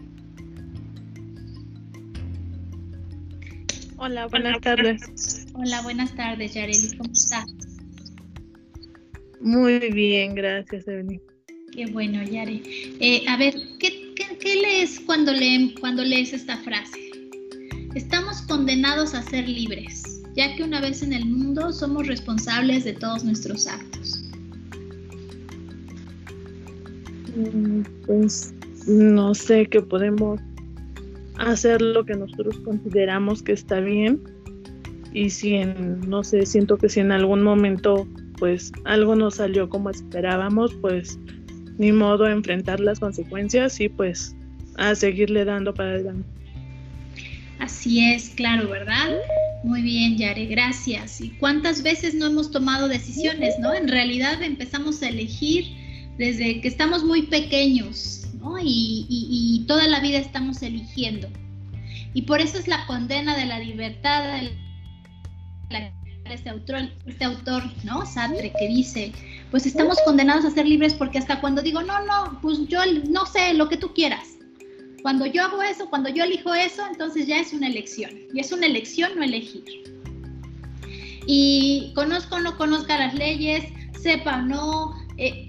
Hola, 3.98 4.28
buenas 4.28 4.62
tardes. 4.62 5.46
Hola, 5.56 5.82
buenas 5.82 6.16
tardes, 6.16 6.54
Yareli. 6.54 6.96
¿Cómo 6.98 7.12
estás? 7.12 7.46
Muy 9.42 9.80
bien, 9.92 10.34
gracias, 10.34 10.88
Evelyn. 10.88 11.22
Qué 11.74 11.88
bueno, 11.88 12.24
Yare. 12.24 12.62
Eh, 13.02 13.26
a 13.28 13.36
ver, 13.36 13.56
¿qué, 13.78 14.16
lees 14.56 15.02
cuando, 15.02 15.34
cuando 15.82 16.02
lees 16.02 16.32
esta 16.32 16.56
frase? 16.58 17.12
Estamos 17.94 18.42
condenados 18.44 19.14
a 19.16 19.22
ser 19.24 19.50
libres, 19.50 20.17
ya 20.38 20.56
que 20.56 20.64
una 20.64 20.80
vez 20.80 21.02
en 21.02 21.14
el 21.14 21.26
mundo 21.26 21.74
somos 21.74 22.06
responsables 22.06 22.84
de 22.84 22.94
todos 22.94 23.24
nuestros 23.24 23.66
actos. 23.66 24.24
Mm, 27.36 27.82
pues 28.06 28.54
no 28.86 29.34
sé, 29.34 29.66
que 29.66 29.82
podemos 29.82 30.40
hacer 31.40 31.82
lo 31.82 32.06
que 32.06 32.16
nosotros 32.16 32.60
consideramos 32.60 33.42
que 33.42 33.54
está 33.54 33.80
bien 33.80 34.22
y 35.12 35.32
si 35.32 35.56
en, 35.56 36.02
no 36.08 36.24
sé, 36.24 36.46
siento 36.46 36.78
que 36.78 36.88
si 36.88 37.00
en 37.00 37.12
algún 37.12 37.42
momento 37.42 38.08
pues 38.38 38.72
algo 38.86 39.16
no 39.16 39.32
salió 39.32 39.68
como 39.68 39.90
esperábamos, 39.90 40.72
pues 40.76 41.20
ni 41.80 41.92
modo 41.92 42.28
enfrentar 42.28 42.80
las 42.80 43.00
consecuencias 43.00 43.80
y 43.82 43.90
pues 43.90 44.36
a 44.78 44.94
seguirle 44.94 45.46
dando 45.46 45.74
para 45.74 45.90
adelante. 45.90 46.37
Así 47.60 48.04
es, 48.04 48.30
claro, 48.30 48.70
¿verdad? 48.70 49.18
Muy 49.64 49.82
bien, 49.82 50.18
Yare, 50.18 50.46
gracias. 50.46 51.22
¿Y 51.22 51.32
cuántas 51.32 51.82
veces 51.82 52.14
no 52.14 52.28
hemos 52.28 52.52
tomado 52.52 52.88
decisiones, 52.88 53.58
no? 53.60 53.74
En 53.74 53.88
realidad 53.88 54.42
empezamos 54.44 55.02
a 55.02 55.10
elegir 55.10 55.66
desde 56.18 56.62
que 56.62 56.68
estamos 56.68 57.04
muy 57.04 57.24
pequeños, 57.24 58.28
¿no? 58.40 58.58
Y, 58.62 59.66
toda 59.68 59.88
la 59.88 60.00
vida 60.00 60.20
estamos 60.20 60.62
eligiendo. 60.62 61.28
Y 62.14 62.22
por 62.24 62.40
eso 62.40 62.58
es 62.58 62.68
la 62.68 62.86
condena 62.86 63.36
de 63.36 63.46
la 63.46 63.60
libertad 63.60 64.42
de 65.70 65.92
este 66.30 66.50
autor, 66.50 66.90
este 67.06 67.26
autor, 67.26 67.64
¿no? 67.84 68.06
Sartre, 68.06 68.54
que 68.58 68.68
dice, 68.68 69.12
pues 69.52 69.66
estamos 69.66 69.98
condenados 70.06 70.46
a 70.46 70.52
ser 70.52 70.68
libres 70.68 70.94
porque 70.94 71.18
hasta 71.18 71.42
cuando 71.42 71.62
digo, 71.62 71.82
no, 71.82 72.06
no, 72.06 72.40
pues 72.42 72.68
yo 72.68 72.80
no 73.10 73.26
sé 73.26 73.54
lo 73.54 73.68
que 73.68 73.78
tú 73.78 73.94
quieras, 73.94 74.37
cuando 75.02 75.26
yo 75.26 75.44
hago 75.44 75.62
eso, 75.62 75.90
cuando 75.90 76.10
yo 76.10 76.24
elijo 76.24 76.54
eso, 76.54 76.84
entonces 76.90 77.28
ya 77.28 77.40
es 77.40 77.54
una 77.54 77.68
elección. 77.68 78.12
Y 78.34 78.40
es 78.40 78.52
una 78.52 78.66
elección 78.66 79.12
no 79.16 79.24
elegir. 79.24 79.64
Y 81.26 81.92
conozco 81.94 82.36
o 82.36 82.40
no 82.40 82.58
conozca 82.58 82.98
las 82.98 83.14
leyes, 83.14 83.66
sepa 84.02 84.38
o 84.38 84.42
no, 84.42 84.96
eh, 85.18 85.48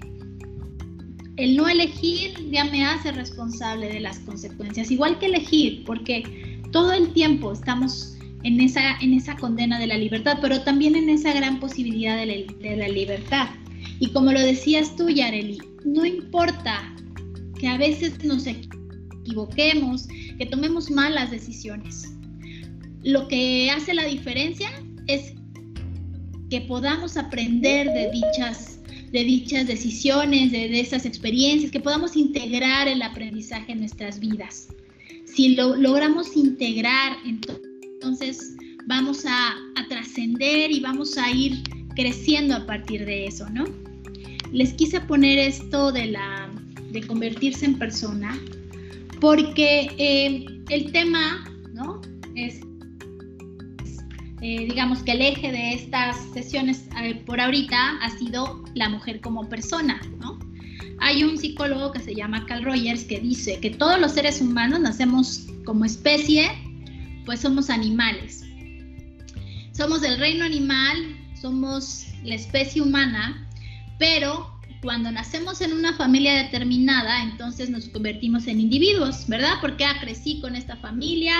el 1.37 1.55
no 1.55 1.69
elegir 1.69 2.51
ya 2.51 2.65
me 2.65 2.85
hace 2.85 3.11
responsable 3.11 3.87
de 3.87 4.01
las 4.01 4.19
consecuencias. 4.19 4.91
Igual 4.91 5.17
que 5.19 5.27
elegir, 5.27 5.83
porque 5.85 6.61
todo 6.71 6.91
el 6.91 7.13
tiempo 7.13 7.53
estamos 7.53 8.17
en 8.43 8.59
esa, 8.59 8.97
en 8.99 9.13
esa 9.13 9.35
condena 9.37 9.79
de 9.79 9.87
la 9.87 9.97
libertad, 9.97 10.39
pero 10.41 10.61
también 10.61 10.95
en 10.95 11.09
esa 11.09 11.33
gran 11.33 11.59
posibilidad 11.59 12.17
de 12.17 12.25
la, 12.25 12.33
de 12.69 12.75
la 12.75 12.87
libertad. 12.89 13.47
Y 13.99 14.09
como 14.11 14.31
lo 14.31 14.39
decías 14.39 14.95
tú, 14.95 15.09
Yareli, 15.09 15.59
no 15.85 16.05
importa 16.05 16.93
que 17.57 17.67
a 17.67 17.77
veces 17.77 18.23
nos 18.23 18.45
equivoquemos 18.45 18.78
equivoquemos, 19.29 20.07
que 20.37 20.45
tomemos 20.45 20.89
malas 20.89 21.31
decisiones. 21.31 22.13
Lo 23.03 23.27
que 23.27 23.69
hace 23.71 23.93
la 23.93 24.05
diferencia 24.05 24.69
es 25.07 25.33
que 26.49 26.61
podamos 26.61 27.15
aprender 27.15 27.87
de 27.91 28.09
dichas, 28.11 28.79
de 29.11 29.23
dichas 29.23 29.67
decisiones, 29.67 30.51
de, 30.51 30.79
esas 30.79 31.05
experiencias, 31.05 31.71
que 31.71 31.79
podamos 31.79 32.15
integrar 32.15 32.87
el 32.87 33.01
aprendizaje 33.01 33.71
en 33.71 33.79
nuestras 33.79 34.19
vidas. 34.19 34.69
Si 35.25 35.55
lo 35.55 35.75
logramos 35.75 36.35
integrar, 36.35 37.17
entonces 37.23 38.55
vamos 38.87 39.25
a, 39.25 39.51
a 39.75 39.87
trascender 39.87 40.71
y 40.71 40.79
vamos 40.79 41.17
a 41.17 41.31
ir 41.31 41.61
creciendo 41.95 42.55
a 42.55 42.65
partir 42.65 43.05
de 43.05 43.27
eso, 43.27 43.47
¿no? 43.51 43.65
Les 44.51 44.73
quise 44.73 44.99
poner 45.01 45.37
esto 45.37 45.91
de 45.91 46.07
la 46.07 46.49
de 46.91 47.05
convertirse 47.05 47.65
en 47.65 47.77
persona 47.77 48.35
porque 49.19 49.89
eh, 49.97 50.45
el 50.69 50.91
tema, 50.91 51.43
¿no? 51.73 52.01
Es, 52.35 52.61
eh, 54.41 54.65
digamos 54.65 55.03
que 55.03 55.11
el 55.11 55.21
eje 55.21 55.51
de 55.51 55.73
estas 55.73 56.17
sesiones 56.33 56.87
eh, 57.01 57.15
por 57.25 57.41
ahorita 57.41 57.99
ha 58.01 58.09
sido 58.17 58.63
la 58.75 58.89
mujer 58.89 59.19
como 59.21 59.47
persona, 59.49 59.99
¿no? 60.19 60.39
Hay 61.01 61.23
un 61.23 61.37
psicólogo 61.37 61.91
que 61.91 61.99
se 61.99 62.15
llama 62.15 62.45
Carl 62.45 62.63
Rogers 62.63 63.03
que 63.05 63.19
dice 63.19 63.59
que 63.59 63.71
todos 63.71 63.99
los 63.99 64.13
seres 64.13 64.41
humanos 64.41 64.79
nacemos 64.79 65.47
como 65.65 65.85
especie, 65.85 66.49
pues 67.25 67.41
somos 67.41 67.69
animales. 67.69 68.43
Somos 69.71 70.01
del 70.01 70.19
reino 70.19 70.43
animal, 70.43 71.15
somos 71.41 72.07
la 72.23 72.35
especie 72.35 72.81
humana, 72.81 73.47
pero 73.97 74.58
cuando 74.81 75.11
nacemos 75.11 75.61
en 75.61 75.73
una 75.73 75.93
familia 75.93 76.43
determinada, 76.43 77.23
entonces 77.23 77.69
nos 77.69 77.89
convertimos 77.89 78.47
en 78.47 78.61
individuos, 78.61 79.27
¿verdad? 79.27 79.55
Porque 79.59 79.83
ah, 79.83 79.97
crecí 79.99 80.39
con 80.39 80.55
esta 80.55 80.77
familia, 80.77 81.33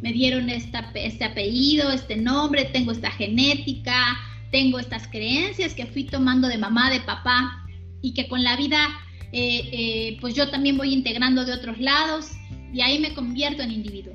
me 0.00 0.12
dieron 0.12 0.48
esta, 0.48 0.90
este 0.94 1.24
apellido, 1.24 1.90
este 1.90 2.16
nombre, 2.16 2.64
tengo 2.66 2.92
esta 2.92 3.10
genética, 3.10 4.16
tengo 4.50 4.78
estas 4.78 5.06
creencias 5.08 5.74
que 5.74 5.86
fui 5.86 6.04
tomando 6.04 6.48
de 6.48 6.56
mamá, 6.56 6.90
de 6.90 7.00
papá, 7.00 7.66
y 8.00 8.14
que 8.14 8.28
con 8.28 8.42
la 8.42 8.56
vida, 8.56 8.88
eh, 9.32 9.68
eh, 9.72 10.18
pues 10.20 10.34
yo 10.34 10.50
también 10.50 10.78
voy 10.78 10.94
integrando 10.94 11.44
de 11.44 11.52
otros 11.52 11.78
lados, 11.78 12.30
y 12.72 12.80
ahí 12.80 12.98
me 12.98 13.12
convierto 13.12 13.62
en 13.62 13.72
individuo. 13.72 14.14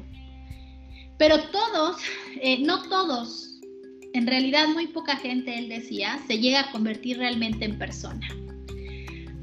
Pero 1.20 1.40
todos, 1.50 1.98
eh, 2.42 2.60
no 2.62 2.82
todos, 2.90 3.60
en 4.14 4.26
realidad 4.26 4.68
muy 4.70 4.88
poca 4.88 5.18
gente, 5.18 5.58
él 5.58 5.70
decía, 5.70 6.20
se 6.26 6.40
llega 6.40 6.62
a 6.62 6.72
convertir 6.72 7.18
realmente 7.18 7.66
en 7.66 7.78
persona. 7.78 8.28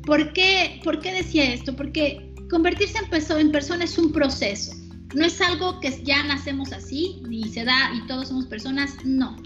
¿Por 0.04 0.32
qué, 0.32 0.80
¿Por 0.82 1.00
qué 1.00 1.12
decía 1.12 1.52
esto? 1.52 1.74
Porque 1.74 2.34
convertirse 2.50 2.98
en, 2.98 3.38
en 3.38 3.52
persona 3.52 3.84
es 3.84 3.96
un 3.98 4.12
proceso. 4.12 4.74
No 5.14 5.24
es 5.24 5.40
algo 5.40 5.78
que 5.80 6.02
ya 6.04 6.22
nacemos 6.24 6.72
así 6.72 7.22
y 7.30 7.48
se 7.48 7.64
da 7.64 7.92
y 7.94 8.06
todos 8.06 8.28
somos 8.28 8.46
personas, 8.46 8.96
no. 9.04 9.36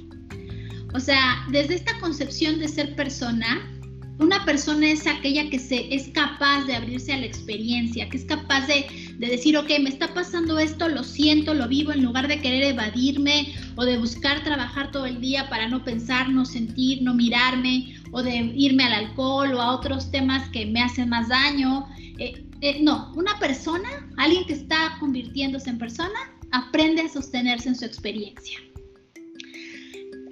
O 0.95 1.01
sea, 1.01 1.45
desde 1.51 1.75
esta 1.75 1.99
concepción 1.99 2.59
de 2.59 2.69
ser 2.69 2.95
persona, 2.95 3.76
una 4.19 4.45
persona 4.45 4.89
es 4.89 5.07
aquella 5.07 5.51
que 5.51 5.59
se, 5.59 5.95
es 5.95 6.09
capaz 6.09 6.65
de 6.65 6.75
abrirse 6.75 7.13
a 7.13 7.19
la 7.19 7.27
experiencia, 7.27 8.09
que 8.09 8.17
es 8.17 8.25
capaz 8.25 8.67
de, 8.67 8.87
de, 9.19 9.27
decir, 9.27 9.57
ok, 9.57 9.69
me 9.81 9.91
está 9.91 10.15
pasando 10.15 10.59
esto, 10.59 10.89
lo 10.89 11.05
siento, 11.05 11.53
lo 11.53 11.69
vivo, 11.69 11.93
en 11.93 12.03
lugar 12.03 12.27
de 12.27 12.41
querer 12.41 12.63
evadirme 12.63 13.55
o 13.77 13.85
de 13.85 13.99
buscar 13.99 14.43
trabajar 14.43 14.91
todo 14.91 15.07
el 15.07 15.21
día 15.21 15.49
para 15.51 15.69
no 15.69 15.85
pensar, 15.85 16.31
no 16.31 16.45
sentir, 16.47 17.03
no 17.03 17.15
mirarme, 17.15 17.95
o 18.13 18.23
de 18.23 18.53
irme 18.55 18.85
al 18.85 18.93
alcohol 18.93 19.53
o 19.55 19.61
a 19.61 19.75
otros 19.75 20.11
temas 20.11 20.49
que 20.49 20.65
me 20.65 20.81
hacen 20.81 21.11
más 21.11 21.29
daño. 21.29 21.87
Eh, 22.19 22.47
eh, 22.63 22.79
no, 22.83 23.13
una 23.15 23.39
persona, 23.39 24.09
alguien 24.17 24.47
que 24.47 24.55
está 24.55 24.97
convirtiéndose 24.99 25.69
en 25.69 25.79
persona, 25.79 26.19
aprende 26.53 27.03
a 27.03 27.09
sostenerse 27.09 27.69
en 27.69 27.75
su 27.75 27.85
experiencia. 27.85 28.59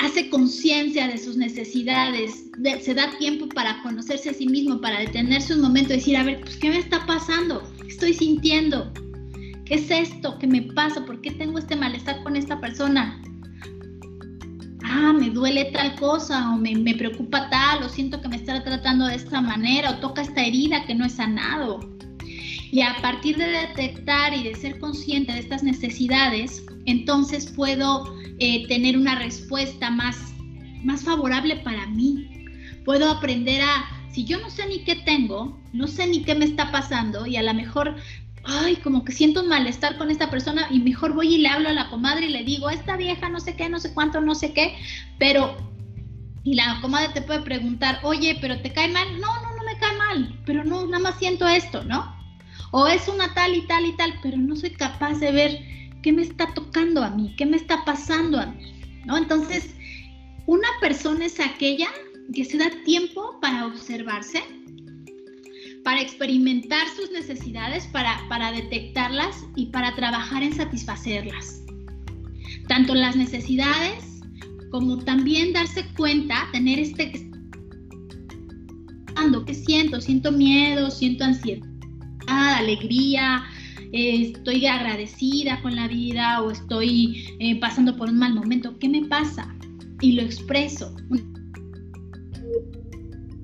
Hace 0.04 0.28
conciencia 0.28 1.08
de 1.08 1.18
sus 1.18 1.36
necesidades, 1.36 2.50
se 2.82 2.94
da 2.94 3.16
tiempo 3.18 3.48
para 3.48 3.82
conocerse 3.82 4.30
a 4.30 4.34
sí 4.34 4.46
mismo, 4.46 4.80
para 4.80 5.00
detenerse 5.00 5.54
un 5.54 5.62
momento 5.62 5.92
y 5.92 5.96
decir, 5.96 6.16
a 6.16 6.22
ver, 6.22 6.40
pues, 6.40 6.56
¿qué 6.56 6.68
me 6.68 6.78
está 6.78 7.06
pasando? 7.06 7.62
¿Qué 7.80 7.88
estoy 7.88 8.12
sintiendo? 8.12 8.92
¿Qué 9.64 9.76
es 9.76 9.90
esto 9.90 10.38
que 10.38 10.46
me 10.46 10.62
pasa? 10.62 11.06
¿Por 11.06 11.22
qué 11.22 11.30
tengo 11.30 11.58
este 11.58 11.74
malestar 11.74 12.22
con 12.22 12.36
esta 12.36 12.60
persona? 12.60 13.22
Ah, 14.84 15.14
me 15.14 15.30
duele 15.30 15.70
tal 15.72 15.94
cosa, 15.96 16.50
o 16.50 16.56
me, 16.56 16.74
me 16.74 16.94
preocupa 16.94 17.48
tal, 17.48 17.82
o 17.82 17.88
siento 17.88 18.20
que 18.20 18.28
me 18.28 18.36
está 18.36 18.62
tratando 18.62 19.06
de 19.06 19.14
esta 19.14 19.40
manera, 19.40 19.92
o 19.92 19.98
toca 20.00 20.20
esta 20.20 20.44
herida 20.44 20.84
que 20.86 20.94
no 20.94 21.06
he 21.06 21.10
sanado. 21.10 21.80
Y 22.70 22.82
a 22.82 22.96
partir 23.00 23.38
de 23.38 23.46
detectar 23.46 24.34
y 24.34 24.42
de 24.42 24.54
ser 24.54 24.78
consciente 24.78 25.32
de 25.32 25.38
estas 25.38 25.62
necesidades, 25.62 26.66
entonces 26.86 27.46
puedo 27.46 28.14
eh, 28.38 28.66
tener 28.68 28.96
una 28.96 29.18
respuesta 29.18 29.90
más, 29.90 30.34
más 30.82 31.04
favorable 31.04 31.56
para 31.56 31.86
mí. 31.86 32.46
Puedo 32.84 33.10
aprender 33.10 33.62
a, 33.62 33.84
si 34.12 34.24
yo 34.24 34.40
no 34.40 34.50
sé 34.50 34.66
ni 34.66 34.84
qué 34.84 34.96
tengo, 34.96 35.58
no 35.72 35.86
sé 35.86 36.06
ni 36.06 36.22
qué 36.22 36.34
me 36.34 36.44
está 36.44 36.70
pasando 36.70 37.26
y 37.26 37.36
a 37.36 37.42
lo 37.42 37.54
mejor, 37.54 37.96
ay, 38.44 38.76
como 38.76 39.04
que 39.04 39.12
siento 39.12 39.42
un 39.42 39.48
malestar 39.48 39.96
con 39.96 40.10
esta 40.10 40.30
persona 40.30 40.68
y 40.70 40.80
mejor 40.80 41.14
voy 41.14 41.34
y 41.34 41.38
le 41.38 41.48
hablo 41.48 41.68
a 41.68 41.72
la 41.72 41.88
comadre 41.88 42.26
y 42.26 42.30
le 42.30 42.44
digo, 42.44 42.70
esta 42.70 42.96
vieja 42.96 43.28
no 43.28 43.40
sé 43.40 43.56
qué, 43.56 43.68
no 43.68 43.80
sé 43.80 43.94
cuánto, 43.94 44.20
no 44.20 44.34
sé 44.34 44.52
qué, 44.52 44.76
pero, 45.18 45.56
y 46.44 46.54
la 46.54 46.78
comadre 46.82 47.08
te 47.14 47.22
puede 47.22 47.40
preguntar, 47.40 48.00
oye, 48.02 48.36
pero 48.40 48.60
te 48.60 48.72
cae 48.72 48.88
mal, 48.88 49.20
no, 49.20 49.34
no, 49.42 49.56
no 49.56 49.64
me 49.64 49.78
cae 49.78 49.96
mal, 49.96 50.40
pero 50.44 50.64
no, 50.64 50.86
nada 50.86 51.02
más 51.02 51.18
siento 51.18 51.48
esto, 51.48 51.82
¿no? 51.84 52.14
O 52.70 52.86
es 52.86 53.08
una 53.08 53.32
tal 53.34 53.54
y 53.54 53.66
tal 53.66 53.86
y 53.86 53.96
tal, 53.96 54.14
pero 54.22 54.36
no 54.36 54.56
soy 54.56 54.70
capaz 54.70 55.18
de 55.20 55.32
ver 55.32 55.60
¿qué 56.04 56.12
me 56.12 56.20
está 56.20 56.52
tocando 56.52 57.02
a 57.02 57.08
mí? 57.08 57.34
¿Qué 57.38 57.46
me 57.46 57.56
está 57.56 57.82
pasando 57.86 58.38
a 58.38 58.46
mí? 58.46 58.74
¿No? 59.06 59.16
Entonces, 59.16 59.74
una 60.46 60.68
persona 60.78 61.24
es 61.24 61.40
aquella 61.40 61.88
que 62.32 62.44
se 62.44 62.58
da 62.58 62.70
tiempo 62.84 63.38
para 63.40 63.66
observarse, 63.66 64.42
para 65.82 66.02
experimentar 66.02 66.86
sus 66.94 67.10
necesidades, 67.10 67.86
para, 67.86 68.20
para 68.28 68.52
detectarlas 68.52 69.46
y 69.56 69.66
para 69.66 69.96
trabajar 69.96 70.42
en 70.42 70.54
satisfacerlas. 70.54 71.62
Tanto 72.68 72.94
las 72.94 73.16
necesidades 73.16 74.20
como 74.70 74.98
también 74.98 75.54
darse 75.54 75.86
cuenta, 75.96 76.48
tener 76.52 76.78
este... 76.78 77.30
¿Qué 79.46 79.54
siento? 79.54 80.02
Siento 80.02 80.32
miedo, 80.32 80.90
siento 80.90 81.24
ansiedad, 81.24 81.66
alegría, 82.28 83.42
estoy 83.94 84.66
agradecida 84.66 85.62
con 85.62 85.76
la 85.76 85.86
vida 85.86 86.42
o 86.42 86.50
estoy 86.50 87.24
eh, 87.38 87.60
pasando 87.60 87.96
por 87.96 88.08
un 88.08 88.18
mal 88.18 88.34
momento. 88.34 88.76
¿Qué 88.78 88.88
me 88.88 89.04
pasa? 89.04 89.54
Y 90.00 90.12
lo 90.12 90.22
expreso. 90.22 90.94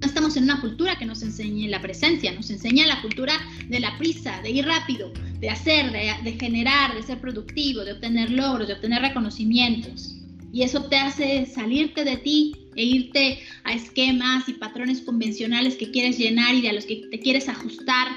No 0.01 0.07
estamos 0.07 0.37
en 0.37 0.45
una 0.45 0.61
cultura 0.61 0.97
que 0.97 1.07
nos 1.07 1.23
enseñe 1.23 1.69
la 1.69 1.81
presencia, 1.81 2.33
nos 2.33 2.51
enseña 2.51 2.87
la 2.87 3.01
cultura 3.01 3.35
de 3.69 3.79
la 3.79 3.97
prisa, 3.99 4.41
de 4.43 4.51
ir 4.51 4.65
rápido, 4.65 5.13
de 5.39 5.51
hacer, 5.51 5.93
de, 5.93 6.11
de 6.25 6.33
generar, 6.39 6.97
de 6.97 7.03
ser 7.05 7.21
productivo, 7.21 7.85
de 7.85 7.93
obtener 7.93 8.31
logros, 8.31 8.67
de 8.67 8.75
obtener 8.75 9.03
reconocimientos. 9.03 10.17
Y 10.53 10.63
eso 10.63 10.85
te 10.87 10.97
hace 10.97 11.47
salirte 11.47 12.03
de 12.03 12.17
ti 12.17 12.57
e 12.75 12.83
irte 12.83 13.39
a 13.63 13.73
esquemas 13.73 14.49
y 14.49 14.55
patrones 14.55 15.01
convencionales 15.03 15.77
que 15.77 15.93
quieres 15.93 16.19
llenar 16.19 16.57
y 16.57 16.63
de 16.63 16.71
a 16.71 16.73
los 16.73 16.87
que 16.87 17.07
te 17.09 17.21
quieres 17.21 17.49
ajustar 17.49 18.09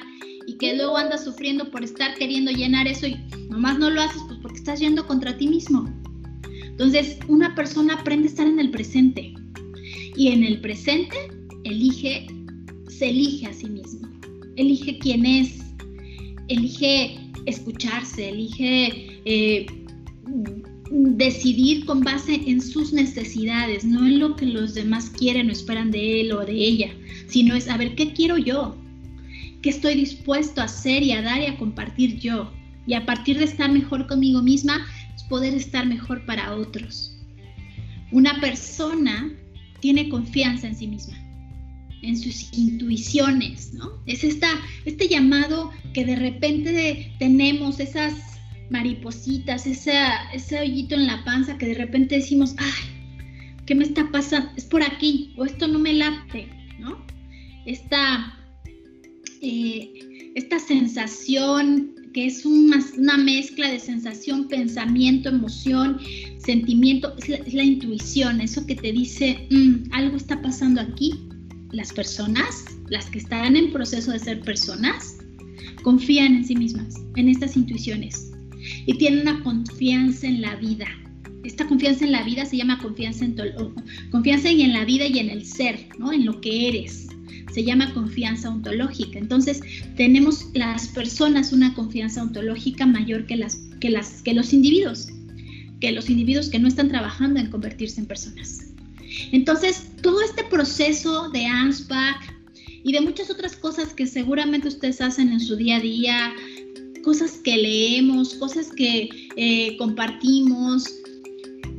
y 0.47 0.53
que 0.57 0.75
luego 0.75 0.97
andas 0.97 1.23
sufriendo 1.23 1.69
por 1.71 1.83
estar 1.83 2.15
queriendo 2.15 2.51
llenar 2.51 2.87
eso 2.87 3.07
y 3.07 3.17
nomás 3.49 3.79
no 3.79 3.89
lo 3.89 4.01
haces 4.01 4.21
pues 4.27 4.39
porque 4.41 4.57
estás 4.57 4.79
yendo 4.79 5.05
contra 5.05 5.37
ti 5.37 5.47
mismo. 5.47 5.89
Entonces, 6.65 7.17
una 7.27 7.53
persona 7.55 7.95
aprende 7.95 8.27
a 8.27 8.31
estar 8.31 8.47
en 8.47 8.59
el 8.59 8.71
presente 8.71 9.33
y 10.15 10.29
en 10.29 10.43
el 10.43 10.59
presente 10.61 11.15
elige, 11.63 12.27
se 12.87 13.09
elige 13.09 13.47
a 13.47 13.53
sí 13.53 13.67
mismo, 13.67 14.09
elige 14.55 14.97
quién 14.99 15.25
es, 15.25 15.59
elige 16.47 17.19
escucharse, 17.45 18.29
elige 18.29 19.21
eh, 19.25 19.65
decidir 20.91 21.85
con 21.85 22.01
base 22.01 22.41
en 22.47 22.61
sus 22.61 22.93
necesidades, 22.93 23.83
no 23.83 24.05
en 24.05 24.19
lo 24.19 24.35
que 24.35 24.45
los 24.45 24.73
demás 24.73 25.09
quieren 25.09 25.49
o 25.49 25.51
esperan 25.51 25.91
de 25.91 26.21
él 26.21 26.31
o 26.33 26.45
de 26.45 26.53
ella, 26.53 26.91
sino 27.27 27.55
es 27.55 27.67
a 27.67 27.77
ver 27.77 27.95
qué 27.95 28.13
quiero 28.13 28.37
yo, 28.37 28.75
qué 29.63 29.71
estoy 29.71 29.95
dispuesto 29.95 30.61
a 30.61 30.65
hacer 30.65 31.01
y 31.01 31.13
a 31.13 31.23
dar 31.23 31.41
y 31.41 31.47
a 31.47 31.57
compartir 31.57 32.19
yo. 32.19 32.53
Y 32.85 32.93
a 32.93 33.05
partir 33.05 33.39
de 33.39 33.45
estar 33.45 33.71
mejor 33.71 34.05
conmigo 34.07 34.43
misma, 34.43 34.85
poder 35.29 35.53
estar 35.55 35.87
mejor 35.87 36.25
para 36.25 36.53
otros. 36.53 37.17
Una 38.11 38.39
persona 38.39 39.33
tiene 39.79 40.09
confianza 40.09 40.67
en 40.67 40.75
sí 40.75 40.87
misma, 40.87 41.17
en 42.01 42.17
sus 42.17 42.53
intuiciones, 42.53 43.73
¿no? 43.73 43.91
Es 44.05 44.23
esta, 44.23 44.47
este 44.85 45.07
llamado 45.07 45.71
que 45.93 46.05
de 46.05 46.15
repente 46.15 47.11
tenemos, 47.19 47.79
esas 47.79 48.13
maripositas, 48.69 49.65
esa, 49.65 50.31
ese 50.31 50.59
hoyito 50.59 50.95
en 50.95 51.07
la 51.07 51.23
panza 51.23 51.57
que 51.57 51.67
de 51.67 51.73
repente 51.73 52.15
decimos, 52.15 52.55
ay, 52.57 53.57
¿qué 53.65 53.75
me 53.75 53.85
está 53.85 54.11
pasando? 54.11 54.51
Es 54.55 54.65
por 54.65 54.83
aquí, 54.83 55.33
o 55.37 55.45
esto 55.45 55.67
no 55.67 55.79
me 55.79 55.93
late, 55.93 56.47
¿no? 56.79 57.03
Esta 57.65 58.37
eh, 59.43 60.31
esta 60.35 60.57
sensación 60.57 61.93
que 62.13 62.27
es 62.27 62.45
una, 62.45 63.17
mezcla 63.17 63.69
de 63.69 63.79
sensación, 63.79 64.47
pensamiento, 64.47 65.29
emoción, 65.29 65.99
sentimiento, 66.37 67.13
es 67.17 67.53
la, 67.53 67.63
intuición, 67.63 68.39
eso 68.39 68.65
que 68.65 68.75
te 68.75 68.93
dice, 68.93 69.47
mm, 69.49 69.91
algo 69.91 70.15
está 70.15 70.41
pasando 70.41 70.79
aquí. 70.79 71.15
Las 71.71 71.91
personas, 71.91 72.65
las 72.89 73.09
que 73.09 73.17
están 73.17 73.55
en 73.55 73.73
proceso 73.73 74.11
de 74.11 74.19
ser 74.19 74.41
personas, 74.41 75.17
confían 75.81 76.35
en 76.35 76.45
sí 76.45 76.55
mismas, 76.55 76.95
en 77.15 77.29
estas 77.29 77.57
intuiciones, 77.57 78.31
y 78.85 78.97
tienen 78.97 79.21
una 79.21 79.43
confianza 79.43 80.27
en 80.27 80.41
la 80.41 80.55
vida. 80.55 80.85
Esta 81.43 81.67
confianza 81.67 82.05
en 82.05 82.11
la 82.11 82.23
vida 82.23 82.45
se 82.45 82.57
llama 82.57 82.79
confianza 82.79 83.25
en, 83.25 83.35
confianza 84.11 84.49
en 84.49 84.71
la 84.71 84.85
vida 84.85 85.07
y 85.07 85.19
en 85.19 85.29
el 85.29 85.45
ser, 85.45 85.89
¿no? 85.97 86.13
en 86.13 86.25
lo 86.25 86.39
que 86.39 86.69
eres 86.69 87.07
se 87.53 87.63
llama 87.63 87.93
confianza 87.93 88.49
ontológica. 88.49 89.19
Entonces, 89.19 89.61
tenemos 89.95 90.47
las 90.53 90.87
personas 90.87 91.53
una 91.53 91.73
confianza 91.75 92.23
ontológica 92.23 92.85
mayor 92.85 93.25
que, 93.27 93.35
las, 93.35 93.57
que, 93.79 94.33
los 94.33 94.53
individuos, 94.53 95.09
que 95.79 95.91
los 95.91 96.09
individuos 96.09 96.49
que 96.49 96.59
no 96.59 96.67
están 96.67 96.89
trabajando 96.89 97.39
en 97.39 97.51
convertirse 97.51 98.01
en 98.01 98.07
personas. 98.07 98.71
Entonces, 99.31 99.87
todo 100.01 100.21
este 100.21 100.43
proceso 100.45 101.29
de 101.29 101.45
ANSPAC 101.45 102.33
y 102.83 102.91
de 102.91 103.01
muchas 103.01 103.29
otras 103.29 103.55
cosas 103.55 103.93
que 103.93 104.07
seguramente 104.07 104.67
ustedes 104.67 104.99
hacen 105.01 105.31
en 105.31 105.39
su 105.39 105.55
día 105.55 105.77
a 105.77 105.79
día, 105.79 106.33
cosas 107.03 107.33
que 107.43 107.55
leemos, 107.57 108.33
cosas 108.35 108.71
que 108.75 109.09
eh, 109.35 109.77
compartimos, 109.77 110.85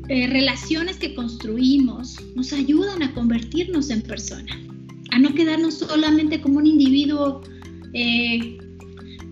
eh, 0.09 0.29
relaciones 0.29 0.99
que 0.99 1.15
construimos, 1.15 2.17
nos 2.37 2.53
ayudan 2.53 3.03
a 3.03 3.13
convertirnos 3.13 3.91
en 3.91 4.03
persona 4.03 4.74
a 5.15 5.19
no 5.21 5.33
quedarnos 5.33 5.75
solamente 5.75 6.41
como 6.41 6.59
un 6.59 6.67
individuo 6.67 7.41
eh, 7.93 8.59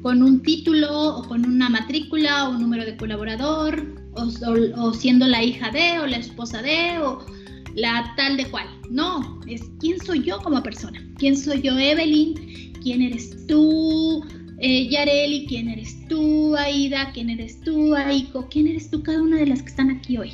con 0.01 0.23
un 0.23 0.41
título 0.41 1.17
o 1.17 1.27
con 1.27 1.45
una 1.45 1.69
matrícula 1.69 2.49
o 2.49 2.53
un 2.53 2.61
número 2.61 2.85
de 2.85 2.97
colaborador 2.97 3.85
o, 4.15 4.93
siendo 4.93 5.27
la 5.27 5.43
hija 5.43 5.71
de 5.73 5.99
o 5.99 6.07
la 6.07 6.19
esposa 6.19 6.63
de 6.63 6.99
o 6.99 7.27
la 7.75 8.15
tal 8.17 8.37
de 8.37 8.47
cual. 8.47 8.69
No, 8.91 9.41
es 9.49 9.63
quién 9.81 9.99
soy 9.99 10.23
yo 10.23 10.39
como 10.39 10.63
persona. 10.63 11.05
¿Quién 11.19 11.37
soy 11.37 11.63
yo, 11.63 11.77
Evelyn? 11.77 12.73
¿Quién 12.81 13.03
eres 13.03 13.45
tú, 13.49 14.25
eh, 14.59 14.89
Yareli? 14.89 15.47
¿Quién 15.47 15.69
eres 15.69 15.97
tú, 16.09 16.55
Aida? 16.55 17.11
¿Quién 17.13 17.31
eres 17.31 17.61
tú, 17.61 17.95
Aiko? 17.97 18.49
¿Quién 18.49 18.69
eres 18.69 18.89
tú, 18.89 19.03
cada 19.03 19.21
una 19.21 19.39
de 19.39 19.47
las 19.47 19.63
que 19.63 19.71
están 19.71 19.91
aquí 19.91 20.17
hoy? 20.17 20.31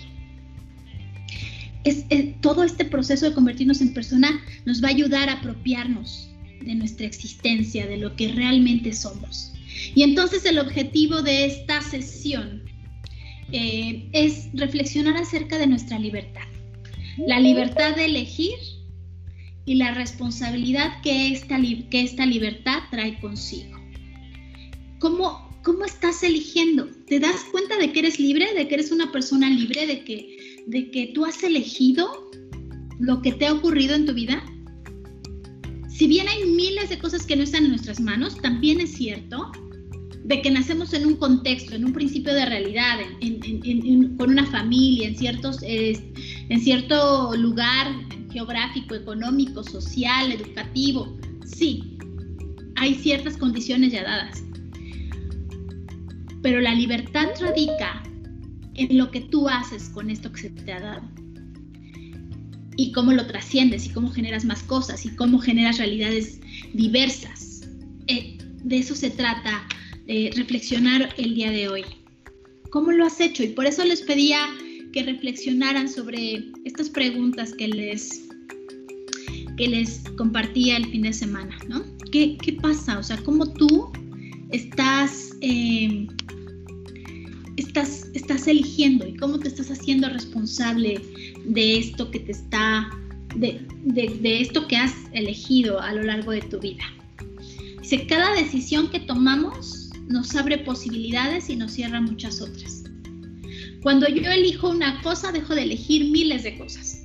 Todo 2.41 2.65
este 2.65 2.85
proceso 2.85 3.29
de 3.29 3.35
convertirnos 3.35 3.81
en 3.81 3.95
persona 3.95 4.41
nos 4.65 4.83
va 4.83 4.89
a 4.89 4.93
ayudar 4.93 5.29
a 5.29 5.35
apropiarnos 5.35 6.29
de 6.61 6.75
nuestra 6.75 7.07
existencia, 7.07 7.87
de 7.87 7.99
lo 7.99 8.17
que 8.17 8.29
realmente 8.33 8.93
somos. 8.93 9.53
Y 9.95 10.03
entonces 10.03 10.45
el 10.45 10.59
objetivo 10.59 11.23
de 11.23 11.47
esta 11.47 11.81
sesión 11.81 12.63
eh, 13.53 14.09
es 14.13 14.49
reflexionar 14.53 15.17
acerca 15.17 15.59
de 15.59 15.67
nuestra 15.67 15.99
libertad. 15.99 16.47
La 17.27 17.41
libertad 17.41 17.97
de 17.97 18.05
elegir 18.05 18.55
y 19.65 19.75
la 19.75 19.93
responsabilidad 19.93 21.01
que 21.03 21.33
esta, 21.33 21.59
libertad 22.27 22.85
trae 22.91 23.19
consigo. 23.21 23.79
¿Cómo, 24.99 25.59
¿Cómo 25.63 25.85
estás 25.85 26.23
eligiendo? 26.23 26.89
¿Te 27.07 27.21
das 27.21 27.45
cuenta 27.51 27.77
de 27.77 27.93
que 27.93 28.01
eres 28.01 28.19
libre, 28.19 28.55
de 28.55 28.69
que 28.69 28.75
eres 28.75 28.93
una 28.93 29.13
persona 29.13 29.51
libre, 29.51 29.87
de 29.87 30.05
que 30.05 30.38
de 30.69 30.91
que 30.91 31.13
tú 31.15 31.25
has 31.25 31.43
elegido 31.43 32.31
lo 33.01 33.23
que 33.23 33.33
te 33.33 33.47
ha 33.47 33.53
ocurrido 33.53 33.95
en 33.95 34.07
tu 34.07 34.13
vida? 34.13 34.43
Si 35.89 36.07
bien 36.07 36.29
hay 36.29 36.45
miles 36.45 36.91
de 36.91 36.99
cosas 36.99 37.27
que 37.27 37.35
no 37.37 37.43
están 37.43 37.65
en 37.65 37.71
nuestras 37.71 38.01
manos, 38.01 38.37
también 38.41 38.81
es 38.81 38.93
cierto 38.93 39.51
de 40.25 40.43
que 40.43 40.51
nacemos 40.51 40.93
en 40.93 41.07
un 41.07 41.17
contexto, 41.17 41.75
en 41.75 41.87
un 41.87 41.93
principio 41.95 42.35
de 42.35 42.45
realidad, 42.45 42.99
con 44.19 44.31
una 44.31 44.45
familia, 44.47 45.09
en 45.09 45.17
ciertos 45.17 45.59
en 45.63 46.61
cierto 46.61 47.35
lugar 47.35 47.91
geográfico, 48.31 48.95
económico, 48.95 49.65
social, 49.65 50.31
educativo. 50.31 51.17
Sí, 51.47 51.97
hay 52.77 52.95
ciertas 52.95 53.39
condiciones 53.39 53.93
ya 53.93 54.05
dadas. 54.05 54.45
Pero 56.43 56.61
la 56.61 56.75
libertad 56.75 57.29
radica 57.41 58.03
en 58.79 58.97
lo 58.97 59.11
que 59.11 59.21
tú 59.21 59.49
haces 59.49 59.89
con 59.91 60.11
esto 60.11 60.33
que 60.33 60.43
se 60.43 60.51
te 60.51 60.73
ha 60.73 60.81
dado. 60.81 61.03
Y 62.77 62.93
cómo 62.93 63.13
lo 63.13 63.27
trasciendes 63.27 63.87
y 63.87 63.91
cómo 63.91 64.11
generas 64.11 64.45
más 64.45 64.63
cosas 64.63 65.05
y 65.05 65.11
cómo 65.17 65.41
generas 65.41 65.79
realidades 65.79 66.41
diversas. 66.73 67.69
Eh, 68.07 68.39
de 68.63 68.79
eso 68.79 68.95
se 68.95 69.11
trata 69.11 69.67
eh, 70.07 70.31
reflexionar 70.37 71.13
el 71.19 71.35
día 71.35 71.51
de 71.51 71.69
hoy. 71.69 71.85
¿Cómo 72.71 72.93
lo 72.93 73.05
has 73.05 73.21
hecho? 73.21 73.43
Y 73.43 73.49
por 73.49 73.67
eso 73.67 73.85
les 73.85 74.03
pedía 74.03 74.39
que 74.93 75.03
reflexionaran 75.03 75.89
sobre 75.89 76.45
estas 76.65 76.89
preguntas 76.89 77.53
que 77.55 77.69
les, 77.69 78.29
que 79.57 79.69
les 79.69 80.01
compartía 80.17 80.77
el 80.77 80.87
fin 80.87 81.03
de 81.03 81.13
semana, 81.13 81.59
¿no? 81.69 81.83
¿Qué, 82.13 82.39
qué 82.41 82.53
pasa? 82.55 82.99
O 82.99 83.03
sea, 83.03 83.17
¿cómo 83.19 83.53
tú 83.53 83.91
estás 84.51 85.37
eh, 85.41 86.07
estás, 87.63 88.09
estás 88.15 88.47
eligiendo 88.47 89.07
y 89.07 89.17
cómo 89.17 89.39
te 89.39 89.49
estás 89.49 89.71
haciendo 89.71 90.09
responsable 90.09 91.01
de 91.45 91.79
esto 91.79 92.11
que 92.11 92.21
te 92.21 92.33
está, 92.33 92.91
de, 93.37 93.67
de, 93.85 94.41
esto 94.41 94.67
que 94.67 94.77
has 94.77 94.95
elegido 95.13 95.81
a 95.81 95.93
lo 95.93 96.03
largo 96.03 96.33
de 96.33 96.43
tu 96.43 96.59
vida. 96.61 96.85
Dice, 97.81 98.07
cada 98.07 98.35
decisión 98.35 98.91
que 98.91 99.01
tomamos 99.01 99.91
nos 100.09 100.35
abre 100.37 100.59
posibilidades 100.59 101.51
y 101.51 101.57
nos 101.57 101.73
cierra 101.73 102.01
muchas 102.01 102.41
otras. 102.41 102.85
Cuando 103.83 104.09
yo 104.09 104.31
elijo 104.31 104.71
una 104.71 105.01
cosa, 105.03 105.33
dejo 105.33 105.55
de 105.55 105.63
elegir 105.63 106.11
miles 106.11 106.43
de 106.43 106.59
cosas. 106.59 107.05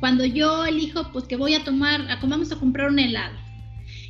Cuando 0.00 0.24
yo 0.24 0.64
elijo, 0.64 1.10
pues 1.12 1.24
que 1.24 1.36
voy 1.36 1.54
a 1.54 1.64
tomar, 1.64 2.06
vamos 2.22 2.52
a 2.52 2.56
comprar 2.56 2.90
un 2.90 2.98
helado 2.98 3.43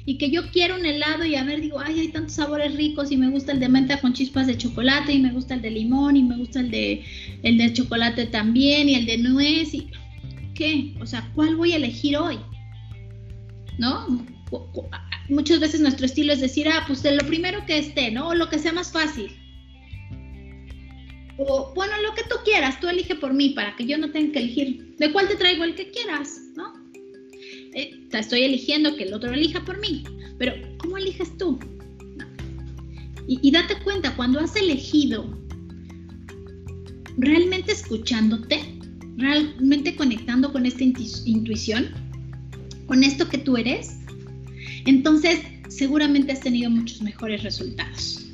y 0.07 0.19
que 0.19 0.31
yo 0.31 0.51
quiero 0.51 0.77
un 0.77 0.85
helado 0.85 1.25
y 1.25 1.35
a 1.35 1.45
ver, 1.45 1.61
digo, 1.61 1.81
ay, 1.81 2.01
hay 2.01 2.09
tantos 2.09 2.35
sabores 2.35 2.75
ricos 2.77 3.11
y 3.11 3.17
me 3.17 3.31
gusta 3.31 3.53
el 3.53 3.61
de 3.61 3.69
menta 3.69 4.01
con 4.01 4.13
chispas 4.13 4.47
de 4.47 4.59
chocolate 4.59 5.13
y 5.13 5.19
me 5.19 5.33
gusta 5.33 5.55
el 5.55 5.63
de 5.63 5.71
limón 5.71 6.17
y 6.17 6.23
me 6.23 6.37
gusta 6.37 6.61
el 6.61 6.71
de, 6.71 7.05
el 7.43 7.57
de 7.57 7.73
chocolate 7.73 8.27
también 8.27 8.89
y 8.89 8.97
el 8.97 9.07
de 9.07 9.19
nuez 9.19 9.73
y 9.73 9.89
¿qué? 10.55 10.95
O 11.01 11.07
sea, 11.07 11.31
¿cuál 11.35 11.57
voy 11.57 11.73
a 11.73 11.77
elegir 11.77 12.17
hoy? 12.19 12.39
¿No? 13.79 14.27
Muchas 15.31 15.59
veces 15.59 15.81
nuestro 15.81 16.05
estilo 16.05 16.35
es 16.35 16.41
decir, 16.41 16.69
ah, 16.69 16.85
pues 16.87 17.03
lo 17.05 17.27
primero 17.27 17.65
que 17.67 17.79
esté, 17.79 18.11
¿no? 18.11 18.29
O 18.29 18.35
lo 18.35 18.51
que 18.51 18.59
sea 18.59 18.73
más 18.73 18.93
fácil. 18.93 19.33
O, 21.39 21.73
bueno, 21.75 21.93
lo 22.03 22.15
que 22.15 22.23
tú 22.25 22.37
quieras, 22.45 22.79
tú 22.79 22.89
elige 22.89 23.17
por 23.17 23.33
mí 23.33 23.51
para 23.51 23.75
que 23.75 23.87
yo 23.87 23.99
no 23.99 24.11
tenga 24.11 24.35
que 24.35 24.39
elegir. 24.41 24.97
¿De 24.99 25.11
cuál 25.13 25.29
te 25.29 25.37
traigo 25.37 25.65
el 25.65 25.75
que 25.75 25.91
quieras? 25.91 26.41
¿No? 26.55 26.84
Eh, 27.75 28.07
estoy 28.13 28.43
eligiendo 28.43 28.95
que 28.95 29.03
el 29.03 29.15
otro 29.15 29.33
elija 29.33 29.65
por 29.65 29.81
mí, 29.81 30.05
pero 30.39 30.53
¿cómo 30.79 30.97
eliges 30.97 31.37
tú? 31.37 31.59
Y, 33.27 33.51
date 33.51 33.75
cuenta, 33.83 34.15
cuando 34.17 34.39
has 34.39 34.55
elegido, 34.55 35.27
realmente 37.17 37.73
escuchándote, 37.73 38.61
realmente 39.17 39.97
conectando 39.97 40.53
con 40.53 40.67
esta 40.67 40.85
intuición, 40.85 41.89
con 42.87 43.03
esto 43.03 43.27
que 43.29 43.39
tú 43.39 43.57
eres, 43.57 43.97
entonces 44.85 45.41
seguramente 45.69 46.33
has 46.33 46.41
tenido 46.41 46.69
muchos 46.71 47.01
mejores 47.01 47.43
resultados. 47.43 48.27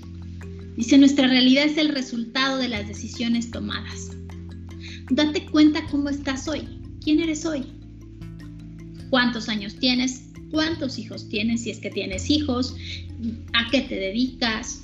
Dice, 0.76 0.98
nuestra 0.98 1.28
realidad 1.28 1.66
es 1.66 1.78
el 1.78 1.90
resultado 1.90 2.58
de 2.58 2.68
las 2.68 2.88
decisiones 2.88 3.52
tomadas. 3.52 4.10
Date 5.10 5.46
cuenta 5.46 5.86
cómo 5.86 6.08
estás 6.08 6.48
hoy, 6.48 6.68
quién 7.00 7.20
eres 7.20 7.46
hoy, 7.46 7.64
cuántos 9.10 9.48
años 9.48 9.76
tienes, 9.76 10.22
cuántos 10.50 10.98
hijos 10.98 11.28
tienes, 11.28 11.62
si 11.62 11.70
es 11.70 11.78
que 11.78 11.90
tienes 11.90 12.30
hijos, 12.30 12.74
a 13.52 13.70
qué 13.70 13.82
te 13.82 13.96
dedicas, 13.96 14.82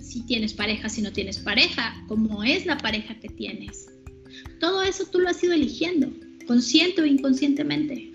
si 0.00 0.22
tienes 0.22 0.54
pareja, 0.54 0.88
si 0.88 1.02
no 1.02 1.12
tienes 1.12 1.38
pareja, 1.38 2.02
cómo 2.08 2.42
es 2.44 2.64
la 2.64 2.78
pareja 2.78 3.18
que 3.20 3.28
tienes. 3.28 3.88
Todo 4.60 4.82
eso 4.82 5.04
tú 5.10 5.20
lo 5.20 5.28
has 5.28 5.42
ido 5.42 5.52
eligiendo, 5.52 6.10
consciente 6.46 7.02
o 7.02 7.06
inconscientemente. 7.06 8.12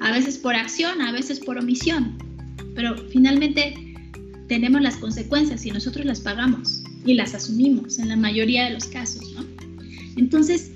A 0.00 0.10
veces 0.10 0.36
por 0.36 0.54
acción, 0.54 1.00
a 1.00 1.12
veces 1.12 1.38
por 1.40 1.58
omisión, 1.58 2.18
pero 2.74 2.96
finalmente 3.08 3.74
tenemos 4.48 4.82
las 4.82 4.96
consecuencias 4.96 5.64
y 5.64 5.70
nosotros 5.70 6.04
las 6.04 6.20
pagamos 6.20 6.82
y 7.06 7.14
las 7.14 7.34
asumimos 7.34 7.98
en 7.98 8.08
la 8.08 8.16
mayoría 8.16 8.64
de 8.64 8.72
los 8.72 8.86
casos, 8.86 9.32
¿no? 9.32 9.44
Entonces, 10.16 10.71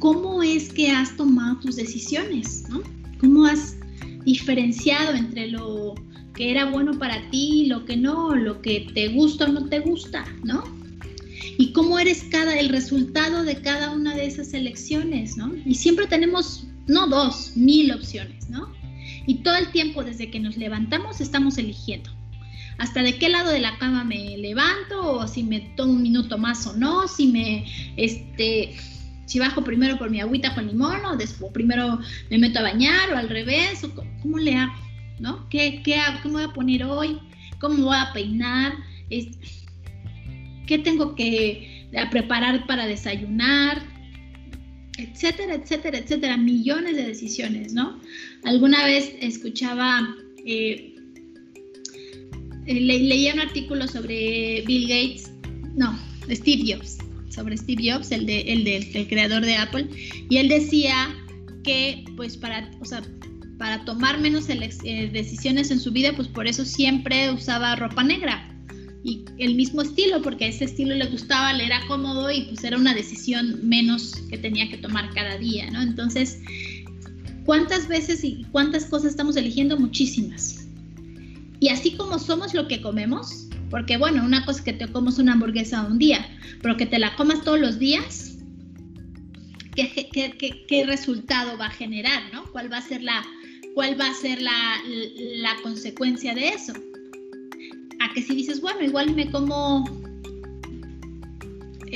cómo 0.00 0.42
es 0.42 0.72
que 0.72 0.90
has 0.90 1.16
tomado 1.16 1.60
tus 1.60 1.76
decisiones, 1.76 2.64
¿no? 2.68 2.82
¿Cómo 3.20 3.44
has 3.44 3.76
diferenciado 4.24 5.14
entre 5.14 5.48
lo 5.48 5.94
que 6.34 6.50
era 6.50 6.64
bueno 6.64 6.98
para 6.98 7.30
ti, 7.30 7.66
lo 7.66 7.84
que 7.84 7.96
no, 7.96 8.34
lo 8.34 8.62
que 8.62 8.88
te 8.94 9.08
gusta 9.08 9.44
o 9.44 9.48
no 9.48 9.68
te 9.68 9.78
gusta, 9.80 10.24
¿no? 10.42 10.64
Y 11.58 11.72
cómo 11.72 11.98
eres 11.98 12.24
cada 12.30 12.58
el 12.58 12.70
resultado 12.70 13.44
de 13.44 13.60
cada 13.60 13.92
una 13.92 14.14
de 14.14 14.26
esas 14.26 14.54
elecciones, 14.54 15.36
¿no? 15.36 15.52
Y 15.66 15.74
siempre 15.74 16.06
tenemos 16.06 16.64
no 16.86 17.06
dos, 17.06 17.52
mil 17.54 17.92
opciones, 17.92 18.48
¿no? 18.48 18.72
Y 19.26 19.42
todo 19.42 19.56
el 19.56 19.70
tiempo 19.70 20.02
desde 20.02 20.30
que 20.30 20.40
nos 20.40 20.56
levantamos 20.56 21.20
estamos 21.20 21.58
eligiendo. 21.58 22.10
Hasta 22.78 23.02
de 23.02 23.18
qué 23.18 23.28
lado 23.28 23.50
de 23.50 23.60
la 23.60 23.76
cama 23.76 24.04
me 24.04 24.38
levanto 24.38 25.16
o 25.16 25.28
si 25.28 25.42
me 25.42 25.60
tomo 25.76 25.92
un 25.92 26.02
minuto 26.02 26.38
más 26.38 26.66
o 26.66 26.74
no, 26.74 27.06
si 27.06 27.26
me 27.26 27.66
este 27.98 28.74
si 29.30 29.38
bajo 29.38 29.62
primero 29.62 29.96
por 29.96 30.10
mi 30.10 30.20
agüita 30.20 30.52
con 30.56 30.66
limón 30.66 31.04
o 31.04 31.16
después 31.16 31.52
primero 31.52 32.00
me 32.30 32.38
meto 32.38 32.58
a 32.58 32.62
bañar 32.62 33.12
o 33.12 33.16
al 33.16 33.28
revés, 33.28 33.84
o 33.84 33.94
cómo 34.20 34.38
le 34.38 34.56
hago, 34.56 34.74
¿no? 35.20 35.48
¿Qué, 35.48 35.82
qué 35.84 36.00
me 36.24 36.30
voy 36.32 36.42
a 36.42 36.52
poner 36.52 36.82
hoy? 36.82 37.16
¿Cómo 37.60 37.84
voy 37.84 37.96
a 37.96 38.12
peinar? 38.12 38.72
¿Qué 40.66 40.78
tengo 40.78 41.14
que 41.14 41.86
preparar 42.10 42.66
para 42.66 42.86
desayunar? 42.86 43.80
Etcétera, 44.98 45.54
etcétera, 45.54 45.98
etcétera. 45.98 46.36
Millones 46.36 46.96
de 46.96 47.04
decisiones, 47.06 47.72
¿no? 47.72 48.00
Alguna 48.42 48.84
vez 48.84 49.14
escuchaba... 49.20 50.12
Eh, 50.44 50.96
eh, 52.66 52.80
leía 52.80 53.34
un 53.34 53.40
artículo 53.40 53.86
sobre 53.86 54.62
Bill 54.66 54.88
Gates, 54.88 55.32
no, 55.76 55.96
Steve 56.28 56.74
Jobs, 56.74 56.98
sobre 57.40 57.56
Steve 57.56 57.90
Jobs, 57.90 58.12
el, 58.12 58.26
de, 58.26 59.06
creador 59.08 59.44
de 59.44 59.56
Apple, 59.56 59.88
y 60.28 60.36
él 60.36 60.48
decía 60.48 61.14
que 61.64 62.04
pues 62.16 62.36
para, 62.36 62.70
o 62.80 62.84
sea, 62.84 63.02
para 63.58 63.82
tomar 63.86 64.20
menos 64.20 64.48
eh, 64.48 65.10
decisiones 65.10 65.70
en 65.70 65.80
su 65.80 65.90
vida, 65.90 66.12
pues 66.14 66.28
por 66.28 66.46
eso 66.46 66.64
siempre 66.66 67.30
usaba 67.30 67.76
ropa 67.76 68.02
negra 68.04 68.46
y 69.02 69.24
el 69.38 69.54
mismo 69.54 69.80
estilo, 69.80 70.20
porque 70.20 70.48
ese 70.48 70.66
estilo 70.66 70.94
le 70.94 71.06
gustaba, 71.06 71.54
le 71.54 71.64
era 71.64 71.80
cómodo 71.88 72.30
y 72.30 72.42
pues 72.42 72.62
era 72.62 72.76
una 72.76 72.92
decisión 72.92 73.58
menos 73.66 74.16
que 74.28 74.36
tenía 74.36 74.68
que 74.68 74.76
tomar 74.76 75.08
cada 75.14 75.38
día, 75.38 75.70
¿no? 75.70 75.80
Entonces, 75.80 76.40
¿cuántas 77.46 77.88
veces 77.88 78.22
y 78.22 78.44
cuántas 78.52 78.84
cosas 78.84 79.12
estamos 79.12 79.36
eligiendo? 79.36 79.78
Muchísimas. 79.78 80.66
Y 81.58 81.68
así 81.68 81.92
como 81.92 82.18
somos 82.18 82.52
lo 82.52 82.68
que 82.68 82.82
comemos, 82.82 83.48
porque 83.70 83.96
bueno, 83.96 84.24
una 84.24 84.44
cosa 84.44 84.58
es 84.58 84.64
que 84.64 84.72
te 84.72 84.88
comas 84.88 85.18
una 85.18 85.32
hamburguesa 85.32 85.82
un 85.82 85.98
día, 85.98 86.26
pero 86.60 86.76
que 86.76 86.86
te 86.86 86.98
la 86.98 87.14
comas 87.14 87.42
todos 87.42 87.60
los 87.60 87.78
días, 87.78 88.38
¿qué, 89.74 90.84
resultado 90.86 91.56
va 91.56 91.66
a 91.66 91.70
generar? 91.70 92.22
¿no? 92.32 92.44
¿Cuál 92.52 92.70
va 92.72 92.78
a 92.78 92.82
ser, 92.82 93.02
la, 93.02 93.24
cuál 93.74 93.98
va 93.98 94.08
a 94.08 94.14
ser 94.14 94.42
la, 94.42 94.76
la 95.36 95.54
consecuencia 95.62 96.34
de 96.34 96.48
eso? 96.48 96.72
A 98.00 98.12
que 98.12 98.22
si 98.22 98.34
dices, 98.34 98.60
bueno, 98.60 98.82
igual 98.82 99.14
me 99.14 99.30
como 99.30 99.84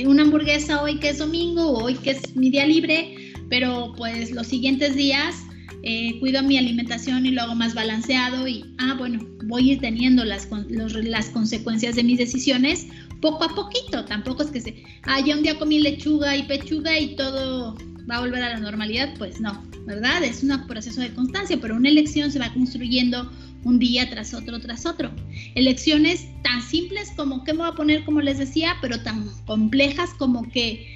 una 0.05 0.23
hamburguesa 0.23 0.81
hoy 0.81 0.99
que 0.99 1.09
es 1.09 1.17
domingo 1.17 1.71
o 1.71 1.83
hoy 1.83 1.95
que 1.95 2.11
es 2.11 2.35
mi 2.35 2.49
día 2.49 2.65
libre, 2.65 3.33
pero 3.49 3.93
pues 3.97 4.31
los 4.31 4.47
siguientes 4.47 4.95
días 4.95 5.35
eh, 5.83 6.19
cuido 6.19 6.41
mi 6.43 6.57
alimentación 6.57 7.25
y 7.25 7.31
lo 7.31 7.43
hago 7.43 7.55
más 7.55 7.73
balanceado 7.73 8.47
y, 8.47 8.65
ah, 8.79 8.95
bueno, 8.97 9.25
voy 9.45 9.69
a 9.69 9.73
ir 9.73 9.79
teniendo 9.79 10.25
las, 10.25 10.47
las 10.69 11.29
consecuencias 11.29 11.95
de 11.95 12.03
mis 12.03 12.17
decisiones 12.17 12.87
poco 13.21 13.43
a 13.43 13.49
poquito. 13.49 14.05
Tampoco 14.05 14.43
es 14.43 14.51
que 14.51 14.61
se, 14.61 14.83
ah, 15.03 15.19
ya 15.19 15.35
un 15.35 15.43
día 15.43 15.57
comí 15.57 15.79
lechuga 15.79 16.35
y 16.35 16.43
pechuga 16.43 16.99
y 16.99 17.15
todo 17.15 17.77
va 18.09 18.17
a 18.17 18.19
volver 18.21 18.43
a 18.43 18.49
la 18.49 18.59
normalidad. 18.59 19.13
Pues 19.17 19.39
no, 19.39 19.63
¿verdad? 19.85 20.23
Es 20.23 20.43
un 20.43 20.67
proceso 20.67 21.01
de 21.01 21.13
constancia, 21.13 21.57
pero 21.61 21.75
una 21.75 21.89
elección 21.89 22.31
se 22.31 22.39
va 22.39 22.51
construyendo 22.53 23.31
un 23.63 23.79
día 23.79 24.09
tras 24.09 24.33
otro, 24.33 24.59
tras 24.59 24.85
otro. 24.85 25.11
Elecciones 25.55 26.27
tan 26.43 26.61
simples 26.61 27.11
como 27.15 27.43
qué 27.43 27.53
me 27.53 27.59
voy 27.59 27.69
a 27.69 27.75
poner, 27.75 28.05
como 28.05 28.21
les 28.21 28.37
decía, 28.37 28.75
pero 28.81 29.01
tan 29.01 29.27
complejas 29.45 30.11
como 30.13 30.49
que 30.49 30.87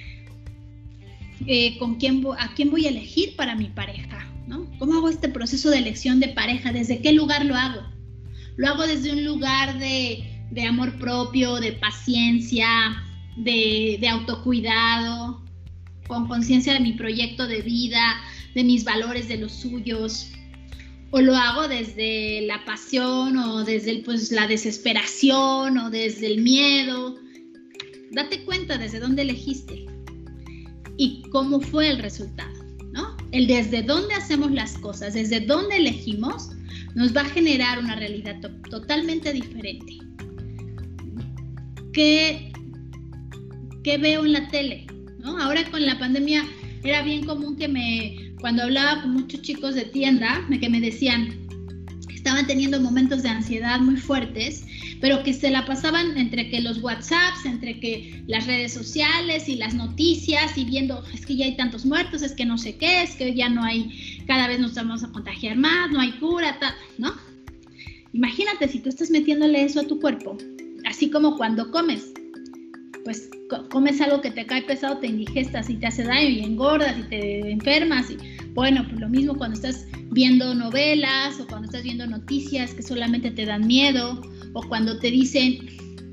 eh, 1.46 1.78
con 1.78 1.96
quién, 1.96 2.22
a 2.38 2.54
quién 2.54 2.70
voy 2.70 2.86
a 2.86 2.90
elegir 2.90 3.34
para 3.34 3.54
mi 3.54 3.66
pareja, 3.66 4.29
¿Cómo 4.80 4.94
hago 4.94 5.10
este 5.10 5.28
proceso 5.28 5.68
de 5.68 5.76
elección 5.76 6.20
de 6.20 6.28
pareja? 6.28 6.72
¿Desde 6.72 7.02
qué 7.02 7.12
lugar 7.12 7.44
lo 7.44 7.54
hago? 7.54 7.82
Lo 8.56 8.66
hago 8.66 8.86
desde 8.86 9.12
un 9.12 9.26
lugar 9.26 9.78
de, 9.78 10.24
amor 10.66 10.98
propio, 10.98 11.56
de 11.56 11.72
paciencia, 11.72 12.66
de, 13.36 13.98
de 14.00 14.08
autocuidado, 14.08 15.44
con 16.08 16.26
conciencia 16.28 16.72
de 16.72 16.80
mi 16.80 16.94
proyecto 16.94 17.46
de 17.46 17.60
vida, 17.60 18.22
de 18.54 18.64
mis 18.64 18.82
valores, 18.82 19.28
de 19.28 19.36
los 19.36 19.52
suyos, 19.52 20.28
o 21.10 21.20
lo 21.20 21.36
hago 21.36 21.68
desde 21.68 22.46
la 22.46 22.64
pasión 22.64 23.36
o 23.36 23.64
desde 23.64 23.98
pues, 23.98 24.32
la 24.32 24.46
desesperación 24.46 25.76
o 25.76 25.90
desde 25.90 26.26
el 26.26 26.40
miedo. 26.40 27.16
Date 28.12 28.44
cuenta 28.46 28.78
desde 28.78 28.98
dónde 28.98 29.22
elegiste 29.22 29.84
y 30.96 31.20
cómo 31.30 31.60
fue 31.60 31.90
el 31.90 31.98
resultado. 31.98 32.59
El 33.32 33.46
desde 33.46 33.82
dónde 33.82 34.14
hacemos 34.14 34.50
las 34.50 34.76
cosas, 34.78 35.14
desde 35.14 35.40
dónde 35.40 35.76
elegimos, 35.76 36.50
nos 36.94 37.16
va 37.16 37.22
a 37.22 37.26
generar 37.26 37.78
una 37.78 37.96
realidad 37.96 38.40
totalmente 38.68 39.32
diferente. 39.32 39.98
¿Qué, 41.92 42.52
¿Qué 43.84 43.98
veo 43.98 44.24
en 44.24 44.32
la 44.32 44.48
tele? 44.48 44.86
¿no? 45.18 45.38
Ahora 45.38 45.68
con 45.70 45.84
la 45.84 45.98
pandemia 45.98 46.44
era 46.82 47.02
bien 47.02 47.24
común 47.24 47.56
que 47.56 47.68
me 47.68 48.30
cuando 48.40 48.62
hablaba 48.62 49.02
con 49.02 49.12
muchos 49.12 49.42
chicos 49.42 49.74
de 49.74 49.84
tienda, 49.84 50.46
que 50.60 50.70
me 50.70 50.80
decían, 50.80 51.39
estaban 52.20 52.46
teniendo 52.46 52.78
momentos 52.78 53.22
de 53.22 53.30
ansiedad 53.30 53.80
muy 53.80 53.96
fuertes, 53.96 54.66
pero 55.00 55.22
que 55.22 55.32
se 55.32 55.48
la 55.48 55.64
pasaban 55.64 56.18
entre 56.18 56.50
que 56.50 56.60
los 56.60 56.82
WhatsApps, 56.82 57.46
entre 57.46 57.80
que 57.80 58.22
las 58.26 58.46
redes 58.46 58.74
sociales 58.74 59.48
y 59.48 59.56
las 59.56 59.72
noticias 59.72 60.58
y 60.58 60.66
viendo, 60.66 61.02
es 61.14 61.24
que 61.24 61.36
ya 61.36 61.46
hay 61.46 61.56
tantos 61.56 61.86
muertos, 61.86 62.20
es 62.20 62.32
que 62.32 62.44
no 62.44 62.58
sé 62.58 62.76
qué, 62.76 63.02
es 63.02 63.16
que 63.16 63.34
ya 63.34 63.48
no 63.48 63.64
hay, 63.64 64.22
cada 64.26 64.48
vez 64.48 64.60
nos 64.60 64.74
vamos 64.74 65.02
a 65.02 65.10
contagiar 65.10 65.56
más, 65.56 65.90
no 65.90 65.98
hay 65.98 66.12
cura, 66.18 66.58
¿no? 66.98 67.14
Imagínate 68.12 68.68
si 68.68 68.80
tú 68.80 68.90
estás 68.90 69.10
metiéndole 69.10 69.64
eso 69.64 69.80
a 69.80 69.86
tu 69.86 69.98
cuerpo, 69.98 70.36
así 70.84 71.08
como 71.08 71.38
cuando 71.38 71.70
comes, 71.70 72.12
pues 73.02 73.30
comes 73.70 73.98
algo 74.02 74.20
que 74.20 74.30
te 74.30 74.44
cae 74.44 74.60
pesado, 74.60 74.98
te 74.98 75.06
indigestas 75.06 75.70
y 75.70 75.76
te 75.76 75.86
hace 75.86 76.02
daño 76.02 76.28
y 76.28 76.40
engordas 76.40 76.98
y 76.98 77.02
te 77.04 77.50
enfermas. 77.50 78.10
Y, 78.10 78.18
bueno, 78.54 78.84
pues 78.88 79.00
lo 79.00 79.08
mismo 79.08 79.36
cuando 79.36 79.54
estás 79.54 79.86
viendo 80.10 80.54
novelas 80.54 81.38
o 81.40 81.46
cuando 81.46 81.66
estás 81.66 81.82
viendo 81.82 82.06
noticias 82.06 82.74
que 82.74 82.82
solamente 82.82 83.30
te 83.30 83.46
dan 83.46 83.66
miedo 83.66 84.20
o 84.54 84.62
cuando 84.68 84.98
te 84.98 85.10
dicen, 85.10 85.58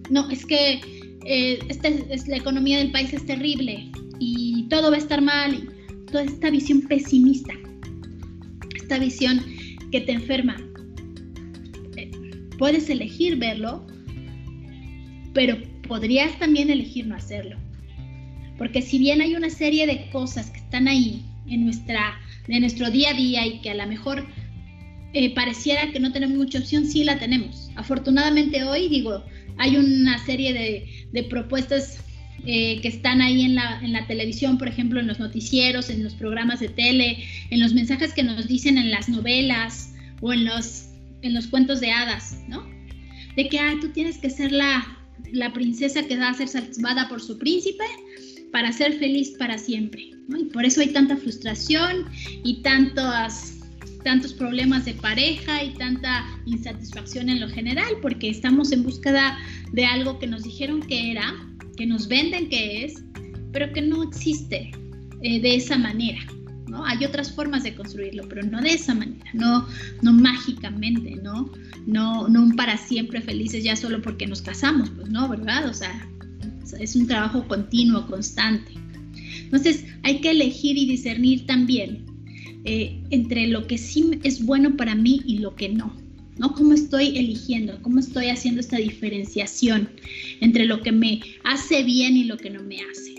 no, 0.10 0.30
es 0.30 0.46
que 0.46 0.80
eh, 1.26 1.60
esta 1.68 1.90
es, 1.90 2.28
la 2.28 2.38
economía 2.38 2.78
del 2.78 2.92
país 2.92 3.12
es 3.14 3.26
terrible 3.26 3.92
y 4.20 4.64
todo 4.70 4.92
va 4.92 4.96
a 4.96 5.00
estar 5.00 5.22
mal. 5.22 5.56
Y 5.56 6.06
toda 6.12 6.24
esta 6.24 6.50
visión 6.50 6.82
pesimista, 6.82 7.54
esta 8.76 9.00
visión 9.00 9.42
que 9.92 10.02
te 10.02 10.14
enferma. 10.14 10.58
Eh, 11.98 12.12
puedes 12.58 12.90
elegir 12.90 13.38
verlo, 13.38 13.86
pero 15.34 15.58
podrías 15.88 16.38
también 16.40 16.70
elegir 16.70 17.08
no 17.08 17.16
hacerlo. 17.16 17.58
Porque 18.58 18.82
si 18.82 18.98
bien 18.98 19.22
hay 19.22 19.36
una 19.36 19.50
serie 19.50 19.86
de 19.86 20.10
cosas 20.10 20.50
que 20.50 20.60
están 20.60 20.88
ahí 20.88 21.24
en, 21.48 21.66
nuestra, 21.66 22.20
en 22.48 22.62
nuestro 22.62 22.90
día 22.90 23.12
a 23.12 23.14
día 23.14 23.46
y 23.46 23.60
que 23.62 23.70
a 23.70 23.76
lo 23.76 23.88
mejor 23.88 24.26
eh, 25.14 25.34
pareciera 25.34 25.92
que 25.92 26.00
no 26.00 26.12
tenemos 26.12 26.38
mucha 26.38 26.60
opción, 26.60 26.86
sí 26.86 27.04
la 27.04 27.20
tenemos. 27.20 27.70
Afortunadamente 27.76 28.64
hoy, 28.64 28.88
digo, 28.88 29.24
hay 29.58 29.78
una 29.78 30.24
serie 30.26 30.54
de, 31.12 31.24
propuestas 31.24 32.04
eh, 32.46 32.80
que 32.82 32.88
están 32.88 33.22
ahí 33.22 33.42
en 33.42 33.56
la, 33.56 33.80
en 33.84 33.94
la, 33.94 34.06
televisión, 34.06 34.58
por 34.58 34.68
ejemplo, 34.68 35.00
en 35.00 35.08
los 35.08 35.20
noticieros, 35.20 35.90
en 35.90 36.04
los 36.04 36.14
programas 36.14 36.60
de 36.60 36.70
tele, 36.70 37.24
en 37.50 37.60
los 37.60 37.74
mensajes 37.74 38.14
que 38.14 38.24
nos 38.24 38.48
dicen 38.48 38.78
en 38.78 38.92
las 38.92 39.10
novelas 39.10 39.94
o 40.22 40.34
en 40.34 40.46
los, 40.46 40.90
en 41.22 41.34
los 41.34 41.48
cuentos 41.48 41.80
de 41.80 41.92
hadas, 41.92 42.38
¿no? 42.48 42.68
De 43.36 43.50
que, 43.50 43.60
ah, 43.60 43.76
tú 43.82 43.90
tienes 43.90 44.18
que 44.18 44.30
ser 44.30 44.52
la, 44.52 44.86
la 45.32 45.54
princesa 45.54 46.08
que 46.08 46.18
va 46.18 46.30
a 46.30 46.34
ser 46.34 46.48
salvada 46.48 47.10
por 47.10 47.22
su 47.22 47.38
príncipe 47.38 47.86
para 48.52 48.72
ser 48.72 48.94
feliz 48.94 49.32
para 49.38 49.58
siempre. 49.58 50.12
Y 50.38 50.46
por 50.46 50.66
eso 50.66 50.82
hay 50.82 50.90
tanta 50.90 51.16
frustración 51.18 52.06
y 52.44 52.62
tantos, 52.62 53.60
tantos 54.04 54.34
problemas 54.34 54.86
de 54.86 54.94
pareja 54.96 55.64
y 55.64 55.74
tanta 55.74 56.26
insatisfacción 56.46 57.30
en 57.30 57.40
lo 57.40 57.50
general, 57.50 57.94
porque 58.02 58.30
estamos 58.30 58.72
en 58.72 58.84
búsqueda 58.84 59.38
de 59.72 59.86
algo 59.86 60.20
que 60.20 60.28
nos 60.28 60.44
dijeron 60.44 60.82
que 60.82 61.12
era, 61.12 61.34
que 61.78 61.86
nos 61.86 62.08
venden 62.08 62.50
que 62.50 62.86
es, 62.86 63.04
pero 63.52 63.72
que 63.72 63.82
no 63.82 64.04
existe 64.04 64.72
eh, 65.22 65.40
de 65.40 65.56
esa 65.56 65.78
manera. 65.78 66.20
¿no? 66.68 66.86
Hay 66.86 67.06
otras 67.06 67.32
formas 67.32 67.64
de 67.64 67.76
construirlo, 67.76 68.28
pero 68.28 68.44
no 68.44 68.62
de 68.62 68.74
esa 68.74 68.94
manera, 68.94 69.30
no, 69.34 69.66
no 70.02 70.12
mágicamente, 70.12 71.16
¿no? 71.16 71.50
No, 71.86 72.28
no 72.28 72.44
un 72.44 72.56
para 72.58 72.78
siempre 72.78 73.22
felices 73.22 73.64
ya 73.64 73.78
solo 73.78 74.02
porque 74.02 74.28
nos 74.28 74.42
casamos, 74.42 74.90
pues 74.90 75.10
no, 75.10 75.30
¿verdad? 75.30 75.70
O 75.70 75.74
sea, 75.74 76.08
es 76.74 76.96
un 76.96 77.08
trabajo 77.08 77.48
continuo, 77.48 78.08
constante. 78.08 78.72
Entonces, 79.44 79.86
hay 80.04 80.20
que 80.20 80.32
elegir 80.32 80.78
y 80.78 80.86
discernir 80.86 81.46
también 81.46 82.06
eh, 82.66 83.02
entre 83.12 83.48
lo 83.48 83.66
que 83.68 83.78
sí 83.78 84.12
es 84.24 84.46
bueno 84.46 84.76
para 84.76 84.96
mí 84.96 85.22
y 85.26 85.40
lo 85.40 85.56
que 85.56 85.70
no. 85.70 85.94
¿no? 86.38 86.54
¿Cómo 86.54 86.74
estoy 86.74 87.18
eligiendo? 87.18 87.82
¿Cómo 87.82 88.00
estoy 88.00 88.28
haciendo 88.28 88.62
esta 88.62 88.78
diferenciación 88.78 89.90
entre 90.42 90.66
lo 90.66 90.82
que 90.82 90.92
me 90.92 91.22
hace 91.44 91.84
bien 91.84 92.16
y 92.18 92.26
lo 92.26 92.38
que 92.38 92.50
no 92.50 92.62
me 92.64 92.82
hace? 92.82 93.16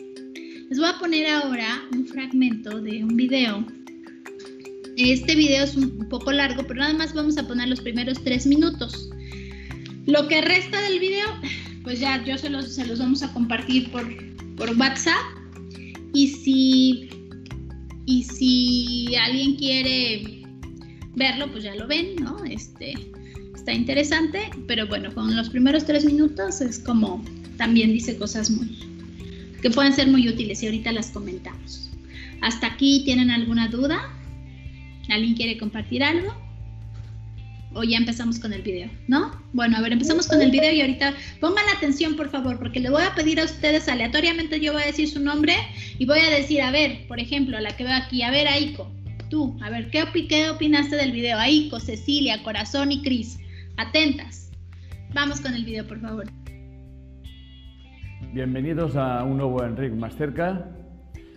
Les 0.69 0.79
voy 0.79 0.89
a 0.89 0.99
poner 0.99 1.27
ahora 1.27 1.83
un 1.93 2.07
fragmento 2.07 2.81
de 2.81 3.03
un 3.03 3.17
video. 3.17 3.67
Este 4.97 5.35
video 5.35 5.65
es 5.65 5.77
un 5.77 6.09
poco 6.09 6.33
largo, 6.33 6.65
pero 6.67 6.81
nada 6.81 6.95
más 6.95 7.15
vamos 7.15 7.39
a 7.39 7.47
poner 7.47 7.69
los 7.69 7.81
primeros 7.81 8.23
tres 8.23 8.47
minutos. 8.47 9.09
Lo 10.09 10.27
que 10.27 10.41
resta 10.41 10.81
del 10.81 11.01
video, 11.01 11.29
pues 11.85 12.01
ya 12.01 12.25
yo 12.25 12.39
se 12.39 12.49
los, 12.49 12.75
se 12.75 12.87
los 12.87 12.99
vamos 12.99 13.23
a 13.23 13.31
compartir 13.35 13.91
por, 13.91 14.07
por 14.57 14.75
WhatsApp. 14.79 15.23
Y 16.15 16.29
si, 16.29 17.11
y 18.07 18.25
si 18.25 19.15
alguien 19.17 19.57
quiere 19.57 20.47
verlo, 21.15 21.53
pues 21.53 21.65
ya 21.65 21.75
lo 21.75 21.87
ven, 21.87 22.17
¿no? 22.17 22.43
Este, 22.47 22.95
está 23.55 23.75
interesante, 23.75 24.49
pero 24.67 24.87
bueno, 24.87 25.13
con 25.13 25.37
los 25.37 25.51
primeros 25.51 25.85
tres 25.85 26.07
minutos 26.07 26.63
es 26.63 26.79
como 26.79 27.23
también 27.59 27.93
dice 27.93 28.17
cosas 28.17 28.51
muy, 28.51 28.79
que 29.61 29.69
pueden 29.69 29.93
ser 29.93 30.09
muy 30.09 30.27
útiles 30.27 30.63
y 30.63 30.67
ahorita 30.67 30.91
las 30.93 31.11
comentamos. 31.11 31.91
¿Hasta 32.41 32.69
aquí 32.69 33.03
tienen 33.05 33.31
alguna 33.31 33.69
duda? 33.69 34.11
¿Alguien 35.11 35.35
quiere 35.35 35.59
compartir 35.59 36.03
algo? 36.03 36.48
¿O 37.75 37.85
ya 37.85 37.99
empezamos 37.99 38.39
con 38.39 38.53
el 38.53 38.63
video? 38.63 38.89
¿No? 39.09 39.31
Bueno, 39.53 39.77
a 39.77 39.81
ver, 39.83 39.93
empezamos 39.93 40.27
con 40.27 40.41
el 40.41 40.51
video 40.51 40.73
y 40.73 40.81
ahorita 40.81 41.13
pongan 41.41 41.65
atención, 41.77 42.17
por 42.17 42.31
favor, 42.31 42.59
porque 42.59 42.81
le 42.81 42.91
voy 42.91 43.03
a 43.03 43.15
pedir 43.15 43.41
a 43.41 43.45
ustedes 43.45 43.89
aleatoriamente, 43.89 44.59
yo 44.59 44.73
voy 44.73 44.83
a 44.83 44.87
decir 44.87 45.09
su 45.09 45.21
nombre 45.21 45.55
y 45.99 46.07
voy 46.07 46.19
a 46.21 46.31
decir, 46.31 46.63
a 46.63 46.71
ver, 46.71 47.07
por 47.09 47.21
ejemplo, 47.21 47.61
la 47.61 47.77
que 47.77 47.85
veo 47.85 47.95
aquí, 47.95 48.23
a 48.23 48.31
ver, 48.31 48.49
Aiko, 48.49 48.91
tú, 49.29 49.57
a 49.63 49.69
ver, 49.69 49.91
¿qué, 49.91 50.05
qué 50.29 50.49
opinaste 50.51 50.97
del 50.97 51.13
video? 51.13 51.39
Aiko, 51.39 51.79
Cecilia, 51.79 52.43
Corazón 52.43 52.91
y 52.91 53.03
Cris, 53.03 53.39
atentas. 53.77 54.51
Vamos 55.15 55.41
con 55.41 55.55
el 55.55 55.65
video, 55.65 55.87
por 55.87 56.01
favor. 56.01 56.25
Bienvenidos 58.33 58.97
a 58.97 59.25
un 59.25 59.37
nuevo 59.37 59.63
Enrique 59.63 59.95
más 59.95 60.15
cerca. 60.17 60.71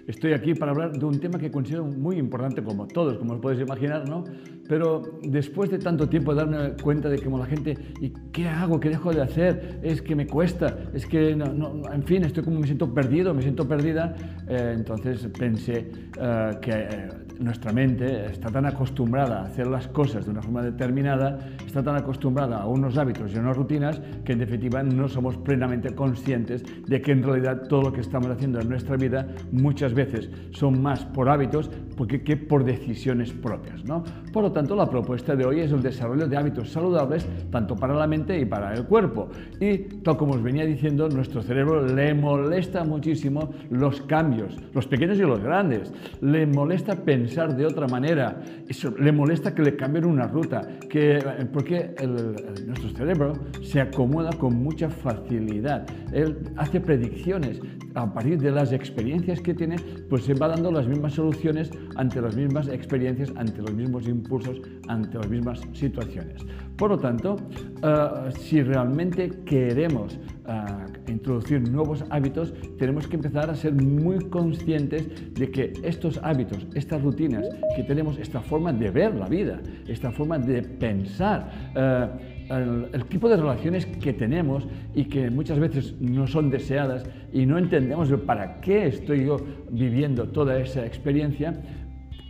Estoy 0.07 0.33
aquí 0.33 0.53
para 0.53 0.71
hablar 0.71 0.91
de 0.91 1.05
un 1.05 1.19
tema 1.19 1.39
que 1.39 1.51
considero 1.51 1.85
muy 1.85 2.17
importante, 2.17 2.63
como 2.63 2.87
todos, 2.87 3.17
como 3.17 3.33
os 3.33 3.39
podéis 3.39 3.61
imaginar, 3.61 4.09
¿no? 4.09 4.23
Pero 4.67 5.01
después 5.23 5.69
de 5.69 5.79
tanto 5.79 6.07
tiempo 6.07 6.33
darme 6.33 6.73
cuenta 6.81 7.09
de 7.09 7.17
que 7.17 7.25
como 7.25 7.37
la 7.37 7.45
gente, 7.45 7.77
¿y 7.99 8.09
qué 8.31 8.47
hago? 8.47 8.79
¿Qué 8.79 8.89
dejo 8.89 9.11
de 9.11 9.21
hacer? 9.21 9.79
Es 9.83 10.01
que 10.01 10.15
me 10.15 10.27
cuesta, 10.27 10.77
es 10.93 11.05
que, 11.05 11.35
no, 11.35 11.81
en 11.91 12.03
fin, 12.03 12.23
estoy 12.23 12.43
como 12.43 12.59
me 12.59 12.65
siento 12.67 12.93
perdido, 12.93 13.33
me 13.33 13.41
siento 13.41 13.67
perdida. 13.67 14.15
Eh, 14.47 14.73
entonces 14.75 15.27
pensé 15.37 15.91
eh, 16.19 16.51
que 16.61 16.71
eh, 16.71 17.09
nuestra 17.39 17.73
mente 17.73 18.27
está 18.27 18.49
tan 18.49 18.65
acostumbrada 18.65 19.41
a 19.41 19.45
hacer 19.45 19.67
las 19.67 19.87
cosas 19.87 20.25
de 20.25 20.31
una 20.31 20.41
forma 20.41 20.61
determinada, 20.61 21.39
está 21.65 21.83
tan 21.83 21.95
acostumbrada 21.95 22.61
a 22.61 22.67
unos 22.67 22.97
hábitos 22.97 23.33
y 23.33 23.37
a 23.37 23.41
unas 23.41 23.57
rutinas, 23.57 24.01
que 24.23 24.33
en 24.33 24.39
definitiva 24.39 24.83
no 24.83 25.07
somos 25.09 25.37
plenamente 25.37 25.93
conscientes 25.95 26.63
de 26.87 27.01
que 27.01 27.11
en 27.11 27.23
realidad 27.23 27.63
todo 27.67 27.81
lo 27.81 27.93
que 27.93 28.01
estamos 28.01 28.29
haciendo 28.29 28.59
en 28.59 28.69
nuestra 28.69 28.95
vida 28.95 29.27
muchas 29.51 29.93
veces 29.93 30.29
son 30.51 30.81
más 30.81 31.03
por 31.05 31.29
hábitos 31.29 31.69
que 32.07 32.37
por 32.37 32.63
decisiones 32.63 33.31
propias. 33.31 33.83
¿no? 33.85 34.03
Por 34.33 34.43
lo 34.43 34.51
tanto, 34.51 34.60
tanto, 34.61 34.75
la 34.75 34.87
propuesta 34.87 35.35
de 35.35 35.43
hoy 35.43 35.61
es 35.61 35.71
el 35.71 35.81
desarrollo 35.81 36.27
de 36.27 36.37
hábitos 36.37 36.69
saludables 36.69 37.27
tanto 37.49 37.75
para 37.75 37.95
la 37.95 38.05
mente 38.05 38.39
y 38.39 38.45
para 38.45 38.75
el 38.75 38.85
cuerpo. 38.85 39.27
Y 39.59 39.77
tal 40.03 40.17
como 40.17 40.33
os 40.33 40.43
venía 40.43 40.65
diciendo, 40.65 41.09
nuestro 41.09 41.41
cerebro 41.41 41.83
le 41.83 42.13
molesta 42.13 42.83
muchísimo 42.83 43.51
los 43.71 44.01
cambios, 44.01 44.55
los 44.75 44.85
pequeños 44.85 45.17
y 45.17 45.21
los 45.21 45.41
grandes. 45.41 45.91
Le 46.21 46.45
molesta 46.45 46.95
pensar 46.95 47.55
de 47.55 47.65
otra 47.65 47.87
manera, 47.87 48.39
le 48.99 49.11
molesta 49.11 49.55
que 49.55 49.63
le 49.63 49.75
cambien 49.75 50.05
una 50.05 50.27
ruta, 50.27 50.61
que, 50.87 51.17
porque 51.51 51.95
nuestro 52.67 52.89
cerebro 52.91 53.33
se 53.63 53.81
acomoda 53.81 54.29
con 54.33 54.61
mucha 54.61 54.91
facilidad. 54.91 55.87
Él 56.13 56.37
hace 56.55 56.79
predicciones 56.79 57.59
a 57.95 58.13
partir 58.13 58.39
de 58.39 58.51
las 58.51 58.71
experiencias 58.71 59.41
que 59.41 59.53
tiene, 59.53 59.75
pues 60.09 60.23
se 60.23 60.33
va 60.33 60.47
dando 60.47 60.71
las 60.71 60.87
mismas 60.87 61.13
soluciones 61.13 61.71
ante 61.95 62.21
las 62.21 62.35
mismas 62.35 62.67
experiencias, 62.67 63.31
ante 63.35 63.61
los 63.61 63.73
mismos 63.73 64.07
impulsos, 64.07 64.40
ante 64.87 65.17
las 65.17 65.29
mismas 65.29 65.61
situaciones. 65.73 66.45
Por 66.77 66.91
lo 66.91 66.97
tanto, 66.97 67.35
eh, 67.83 68.31
si 68.39 68.63
realmente 68.63 69.29
queremos 69.45 70.17
eh, 70.47 71.11
introducir 71.11 71.69
nuevos 71.69 72.03
hábitos, 72.09 72.53
tenemos 72.77 73.07
que 73.07 73.17
empezar 73.17 73.49
a 73.49 73.55
ser 73.55 73.73
muy 73.73 74.17
conscientes 74.29 75.33
de 75.33 75.51
que 75.51 75.73
estos 75.83 76.19
hábitos, 76.23 76.65
estas 76.73 77.01
rutinas 77.01 77.47
que 77.75 77.83
tenemos, 77.83 78.17
esta 78.17 78.41
forma 78.41 78.73
de 78.73 78.89
ver 78.89 79.15
la 79.15 79.27
vida, 79.27 79.61
esta 79.87 80.11
forma 80.11 80.39
de 80.39 80.63
pensar, 80.63 81.71
eh, 81.75 82.07
el, 82.49 83.05
tipo 83.05 83.29
de 83.29 83.37
relaciones 83.37 83.85
que 83.85 84.13
tenemos 84.13 84.67
y 84.93 85.05
que 85.05 85.29
muchas 85.29 85.59
veces 85.59 85.95
no 86.01 86.27
son 86.27 86.49
deseadas 86.49 87.05
y 87.31 87.45
no 87.45 87.57
entendemos 87.57 88.11
para 88.25 88.59
qué 88.59 88.87
estoy 88.87 89.25
yo 89.25 89.37
viviendo 89.69 90.27
toda 90.27 90.59
esa 90.59 90.85
experiencia, 90.85 91.53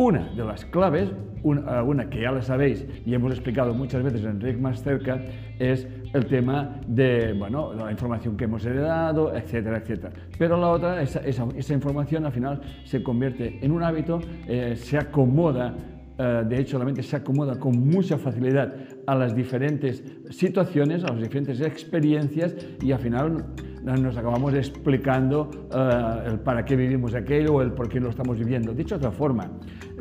una 0.01 0.31
de 0.35 0.43
las 0.43 0.65
claves, 0.65 1.11
una, 1.43 2.09
que 2.09 2.21
ya 2.21 2.31
la 2.31 2.41
sabéis 2.41 2.85
y 3.05 3.13
hemos 3.13 3.31
explicado 3.33 3.73
muchas 3.73 4.01
veces 4.01 4.23
en 4.23 4.41
Rick 4.41 4.59
más 4.59 4.81
cerca, 4.81 5.21
es 5.59 5.87
el 6.13 6.25
tema 6.25 6.79
de 6.87 7.33
bueno, 7.33 7.73
la 7.73 7.91
información 7.91 8.35
que 8.35 8.45
hemos 8.45 8.65
heredado, 8.65 9.35
etcétera, 9.35 9.77
etcétera. 9.77 10.11
Pero 10.39 10.57
la 10.57 10.69
otra, 10.69 11.01
esa, 11.03 11.19
esa, 11.19 11.73
información 11.73 12.25
al 12.25 12.31
final 12.31 12.61
se 12.83 13.03
convierte 13.03 13.59
en 13.61 13.71
un 13.71 13.83
hábito, 13.83 14.19
eh, 14.47 14.75
se 14.75 14.97
acomoda 14.97 15.75
eh, 16.17 16.43
de 16.47 16.59
hecho 16.59 16.77
la 16.77 16.85
mente 16.85 17.01
se 17.01 17.15
acomoda 17.15 17.57
con 17.59 17.77
mucha 17.87 18.17
facilidad 18.17 18.75
a 19.07 19.15
las 19.15 19.35
diferentes 19.35 20.03
situaciones, 20.29 21.03
a 21.03 21.13
las 21.13 21.21
diferentes 21.21 21.61
experiencias 21.61 22.55
y 22.81 22.91
al 22.91 22.99
final 22.99 23.45
nos 23.83 24.15
acabamos 24.15 24.53
explicando 24.53 25.49
eh, 25.73 26.29
el 26.31 26.39
para 26.39 26.63
qué 26.63 26.75
vivimos 26.75 27.13
aquello 27.15 27.55
o 27.55 27.61
el 27.61 27.71
por 27.71 27.89
qué 27.89 27.99
lo 27.99 28.09
estamos 28.09 28.37
viviendo. 28.37 28.73
Dicho 28.73 28.97
de 28.97 29.07
otra 29.07 29.11
forma, 29.11 29.49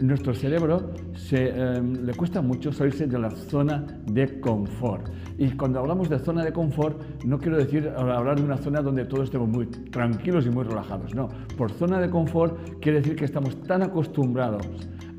nuestro 0.01 0.35
cerebro 0.35 0.93
se, 1.14 1.49
eh, 1.49 1.83
le 1.83 2.14
cuesta 2.14 2.43
mucho 2.43 2.72
salirse 2.72 3.07
de 3.07 3.18
la 3.18 3.31
zona 3.31 3.85
de 4.07 4.41
confort. 4.41 5.09
Y 5.39 5.51
cuando 5.53 5.81
hablamos 5.81 6.09
de 6.09 6.18
zona 6.18 6.45
de 6.45 6.53
confort, 6.53 7.03
no 7.24 7.39
quiero 7.39 7.57
decir 7.57 7.89
hablar 7.97 8.37
de 8.37 8.45
una 8.45 8.59
zona 8.59 8.83
donde 8.83 9.05
todos 9.05 9.24
estemos 9.24 9.49
muy 9.49 9.66
tranquilos 9.66 10.47
y 10.47 10.51
muy 10.51 10.64
relajados. 10.64 11.14
No, 11.14 11.28
por 11.57 11.70
zona 11.72 12.01
de 12.01 12.11
confort 12.11 12.81
quiere 12.81 12.99
decir 12.99 13.16
que 13.16 13.24
estamos 13.24 13.61
tan 13.62 13.83
acostumbrados 13.83 14.68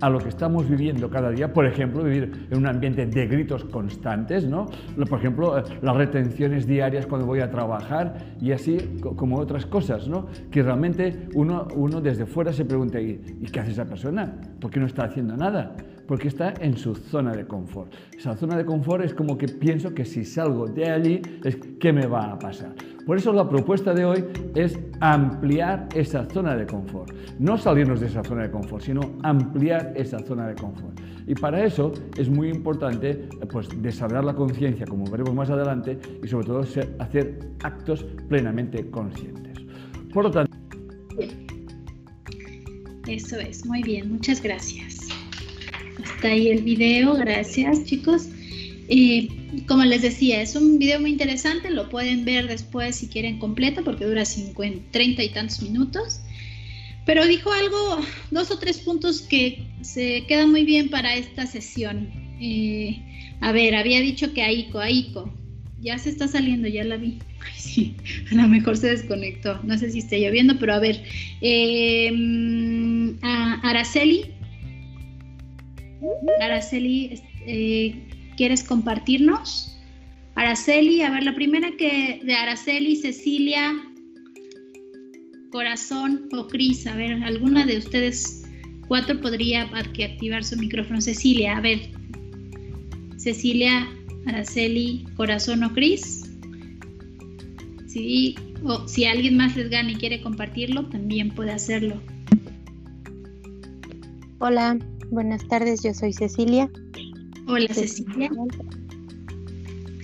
a 0.01 0.09
lo 0.09 0.19
que 0.19 0.29
estamos 0.29 0.67
viviendo 0.67 1.09
cada 1.09 1.29
día, 1.29 1.53
por 1.53 1.65
ejemplo, 1.65 2.03
vivir 2.03 2.47
en 2.49 2.57
un 2.57 2.67
ambiente 2.67 3.05
de 3.05 3.27
gritos 3.27 3.63
constantes, 3.65 4.45
¿no? 4.45 4.67
Por 5.09 5.19
ejemplo, 5.19 5.57
eh, 5.57 5.63
las 5.81 5.95
retenciones 5.95 6.65
diarias 6.65 7.05
cuando 7.05 7.27
voy 7.27 7.39
a 7.39 7.49
trabajar 7.49 8.17
y 8.41 8.51
así 8.51 8.99
como 9.15 9.37
otras 9.37 9.65
cosas, 9.65 10.07
¿no? 10.07 10.27
Que 10.49 10.63
realmente 10.63 11.27
uno, 11.35 11.67
uno 11.75 12.01
desde 12.01 12.25
fuera 12.25 12.51
se 12.51 12.65
pregunta, 12.65 12.99
¿y, 12.99 13.17
qué 13.51 13.59
hace 13.59 13.71
esa 13.71 13.85
persona? 13.85 14.33
¿Por 14.59 14.71
qué 14.71 14.79
no 14.79 14.85
está 14.85 15.03
haciendo 15.03 15.37
nada? 15.37 15.75
Porque 16.07 16.27
está 16.27 16.53
en 16.59 16.77
su 16.77 16.95
zona 16.95 17.33
de 17.33 17.45
confort. 17.45 17.93
Esa 18.17 18.35
zona 18.35 18.57
de 18.57 18.65
confort 18.65 19.03
es 19.03 19.13
como 19.13 19.37
que 19.37 19.47
pienso 19.47 19.93
que 19.93 20.05
si 20.05 20.25
salgo 20.25 20.67
de 20.67 20.89
allí, 20.89 21.21
es, 21.43 21.57
¿qué 21.79 21.93
me 21.93 22.05
va 22.05 22.33
a 22.33 22.39
pasar? 22.39 22.73
Por 23.05 23.17
eso 23.17 23.33
la 23.33 23.47
propuesta 23.47 23.93
de 23.93 24.05
hoy 24.05 24.23
es 24.55 24.77
ampliar 24.99 25.87
esa 25.95 26.25
zona 26.29 26.55
de 26.55 26.65
confort. 26.65 27.11
No 27.39 27.57
salirnos 27.57 27.99
de 27.99 28.07
esa 28.07 28.23
zona 28.23 28.43
de 28.43 28.51
confort, 28.51 28.83
sino 28.83 29.01
ampliar 29.23 29.93
esa 29.95 30.19
zona 30.19 30.47
de 30.47 30.55
confort. 30.55 30.99
Y 31.27 31.33
para 31.33 31.63
eso 31.63 31.91
es 32.17 32.29
muy 32.29 32.49
importante 32.49 33.27
pues, 33.51 33.69
desarrollar 33.81 34.25
la 34.25 34.35
conciencia, 34.35 34.85
como 34.85 35.05
veremos 35.05 35.33
más 35.33 35.49
adelante, 35.49 35.97
y 36.23 36.27
sobre 36.27 36.45
todo 36.45 36.59
hacer 36.99 37.39
actos 37.63 38.03
plenamente 38.27 38.89
conscientes. 38.89 39.59
Por 40.13 40.25
lo 40.25 40.31
tanto... 40.31 40.51
Eso 43.07 43.39
es, 43.39 43.65
muy 43.65 43.81
bien, 43.81 44.11
muchas 44.11 44.41
gracias. 44.41 45.00
Hasta 46.03 46.29
ahí 46.29 46.49
el 46.49 46.63
video, 46.63 47.13
gracias 47.15 47.83
chicos. 47.85 48.27
Como 49.67 49.83
les 49.83 50.01
decía, 50.01 50.41
es 50.41 50.55
un 50.55 50.79
video 50.79 50.99
muy 50.99 51.11
interesante, 51.11 51.69
lo 51.69 51.89
pueden 51.89 52.25
ver 52.25 52.47
después 52.47 52.95
si 52.95 53.07
quieren 53.07 53.39
completo 53.39 53.83
porque 53.83 54.05
dura 54.05 54.25
50, 54.25 54.91
30 54.91 55.23
y 55.23 55.29
tantos 55.29 55.61
minutos. 55.61 56.21
Pero 57.05 57.25
dijo 57.25 57.51
algo, 57.51 57.99
dos 58.31 58.51
o 58.51 58.59
tres 58.59 58.79
puntos 58.79 59.21
que 59.21 59.65
se 59.81 60.25
quedan 60.27 60.51
muy 60.51 60.63
bien 60.63 60.89
para 60.89 61.15
esta 61.15 61.45
sesión. 61.47 62.09
Eh, 62.39 63.01
a 63.41 63.51
ver, 63.51 63.75
había 63.75 63.99
dicho 64.01 64.33
que 64.33 64.43
Aiko, 64.43 64.79
Aiko, 64.79 65.33
ya 65.81 65.97
se 65.97 66.09
está 66.09 66.27
saliendo, 66.27 66.67
ya 66.67 66.83
la 66.83 66.97
vi. 66.97 67.19
Ay, 67.39 67.53
sí, 67.57 67.95
a 68.31 68.35
lo 68.35 68.47
mejor 68.47 68.77
se 68.77 68.87
desconectó. 68.87 69.59
No 69.63 69.77
sé 69.77 69.91
si 69.91 69.99
está 69.99 70.17
lloviendo, 70.17 70.59
pero 70.59 70.73
a 70.73 70.79
ver. 70.79 71.03
Eh, 71.41 72.11
Araceli. 73.63 74.40
Araceli, 76.41 77.21
eh, 77.45 77.95
¿quieres 78.37 78.63
compartirnos? 78.63 79.77
Araceli, 80.35 81.01
a 81.01 81.11
ver, 81.11 81.23
la 81.23 81.35
primera 81.35 81.71
que 81.77 82.21
de 82.23 82.33
Araceli, 82.33 82.95
Cecilia, 82.95 83.73
Corazón 85.51 86.29
o 86.33 86.47
Cris, 86.47 86.87
a 86.87 86.95
ver, 86.95 87.23
alguna 87.23 87.65
de 87.65 87.77
ustedes 87.77 88.43
cuatro 88.87 89.19
podría 89.19 89.63
activar 89.63 90.43
su 90.43 90.57
micrófono. 90.57 91.01
Cecilia, 91.01 91.57
a 91.57 91.61
ver, 91.61 91.79
Cecilia, 93.17 93.87
Araceli, 94.25 95.05
Corazón 95.15 95.63
o 95.63 95.73
Cris. 95.73 96.29
Sí, 97.87 98.35
o 98.63 98.87
si 98.87 99.05
alguien 99.05 99.35
más 99.35 99.55
les 99.55 99.69
gana 99.69 99.91
y 99.91 99.95
quiere 99.95 100.21
compartirlo, 100.21 100.87
también 100.87 101.29
puede 101.29 101.51
hacerlo. 101.51 102.01
Hola, 104.39 104.79
buenas 105.11 105.45
tardes, 105.47 105.83
yo 105.83 105.93
soy 105.93 106.13
Cecilia. 106.13 106.71
Hola 107.47 107.73
Cecilia. 107.73 108.31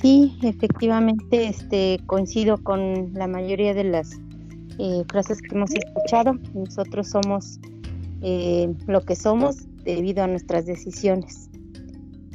Sí, 0.02 0.38
efectivamente, 0.44 1.48
este, 1.48 2.00
coincido 2.06 2.58
con 2.62 3.14
la 3.14 3.28
mayoría 3.28 3.74
de 3.74 3.86
las 3.86 4.20
eh, 4.78 5.04
frases 5.10 5.42
que 5.42 5.56
hemos 5.56 5.72
escuchado. 5.74 6.34
Nosotros 6.54 7.08
somos 7.08 7.60
eh, 8.22 8.72
lo 8.86 9.02
que 9.02 9.16
somos 9.16 9.58
debido 9.84 10.24
a 10.24 10.28
nuestras 10.28 10.66
decisiones. 10.66 11.50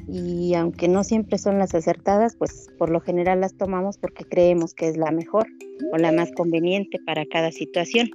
Y 0.09 0.55
aunque 0.55 0.89
no 0.89 1.05
siempre 1.05 1.39
son 1.39 1.59
las 1.59 1.75
acertadas, 1.75 2.35
pues 2.37 2.69
por 2.79 2.91
lo 2.91 3.01
general 3.01 3.41
las 3.41 3.55
tomamos 3.55 3.99
porque 3.99 4.25
creemos 4.25 4.75
que 4.75 4.89
es 4.89 4.97
la 4.97 5.13
mejor 5.13 5.47
o 5.93 5.97
la 5.99 6.11
más 6.11 6.33
conveniente 6.33 6.99
para 7.07 7.25
cada 7.27 7.53
situación. 7.53 8.11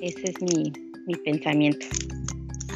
Ese 0.00 0.30
es 0.30 0.40
mi, 0.40 0.72
mi 1.06 1.14
pensamiento. 1.16 1.86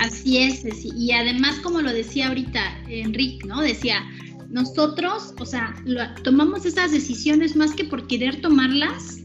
Así 0.02 0.38
es, 0.38 0.64
y 0.84 1.12
además 1.12 1.60
como 1.60 1.80
lo 1.80 1.92
decía 1.92 2.26
ahorita 2.26 2.60
Enrique, 2.88 3.46
¿no? 3.46 3.60
Decía, 3.60 4.02
nosotros, 4.50 5.32
o 5.38 5.46
sea, 5.46 5.76
tomamos 6.24 6.66
esas 6.66 6.90
decisiones 6.90 7.54
más 7.54 7.72
que 7.72 7.84
por 7.84 8.08
querer 8.08 8.40
tomarlas, 8.40 9.20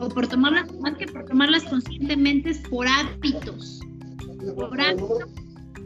o 0.00 0.08
por 0.08 0.26
tomarlas, 0.26 0.66
más 0.80 0.96
que 0.98 1.06
por 1.06 1.26
tomarlas 1.26 1.62
conscientemente, 1.62 2.50
es 2.50 2.58
por 2.58 2.88
hábitos, 2.88 3.80
por 4.56 4.80
hábitos 4.80 5.30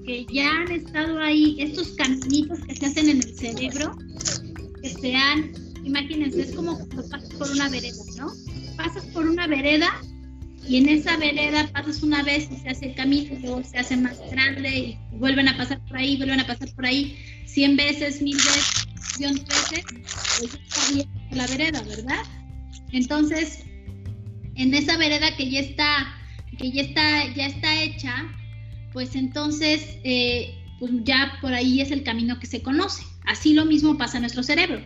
que 0.07 0.24
ya 0.32 0.51
han 0.51 0.72
estado 0.72 1.18
ahí, 1.18 1.57
estos 1.59 1.88
caminitos 1.88 2.61
que 2.61 2.76
se 2.76 2.86
hacen 2.86 3.11
en 3.11 3.16
el 3.18 3.34
cerebro, 3.34 3.95
que 4.82 4.88
se 4.88 5.14
han, 5.14 5.53
imagínense, 5.84 6.41
es 6.41 6.57
como 6.57 6.78
cuando 6.78 7.07
pasas 7.11 7.28
por 7.34 7.51
una 7.51 7.68
vereda, 7.68 8.03
¿no? 8.16 8.32
Pasas 8.78 9.05
por 9.12 9.28
una 9.28 9.47
vereda 9.47 10.01
y 10.68 10.76
en 10.76 10.88
esa 10.88 11.16
vereda 11.16 11.68
pasas 11.72 12.02
una 12.02 12.22
vez 12.22 12.48
y 12.50 12.56
se 12.56 12.68
hace 12.68 12.86
el 12.86 12.94
camino, 12.94 13.36
luego 13.40 13.64
se 13.64 13.78
hace 13.78 13.96
más 13.96 14.18
grande 14.30 14.78
y 14.78 14.98
vuelven 15.16 15.48
a 15.48 15.56
pasar 15.56 15.80
por 15.86 15.96
ahí, 15.96 16.16
vuelven 16.16 16.40
a 16.40 16.46
pasar 16.46 16.68
por 16.74 16.86
ahí, 16.86 17.16
cien 17.46 17.76
veces, 17.76 18.20
mil 18.22 18.36
veces, 18.36 18.86
millón 19.18 19.44
veces, 19.46 19.84
pues 20.38 20.54
está 20.54 21.36
la 21.36 21.46
vereda, 21.46 21.82
¿verdad? 21.82 22.22
Entonces, 22.92 23.64
en 24.56 24.74
esa 24.74 24.96
vereda 24.96 25.34
que 25.36 25.50
ya 25.50 25.61
está, 25.61 26.14
que 26.58 26.70
ya 26.70 26.82
está, 26.82 27.34
ya 27.34 27.46
está 27.46 27.82
hecha, 27.82 28.14
pues 28.92 29.14
entonces, 29.14 29.98
eh, 30.04 30.54
pues 30.78 30.92
ya 31.04 31.38
por 31.40 31.54
ahí 31.54 31.80
es 31.80 31.90
el 31.90 32.02
camino 32.02 32.38
que 32.38 32.46
se 32.46 32.62
conoce. 32.62 33.02
Así 33.26 33.54
lo 33.54 33.64
mismo 33.64 33.96
pasa 33.96 34.18
en 34.18 34.22
nuestro 34.22 34.42
cerebro. 34.42 34.82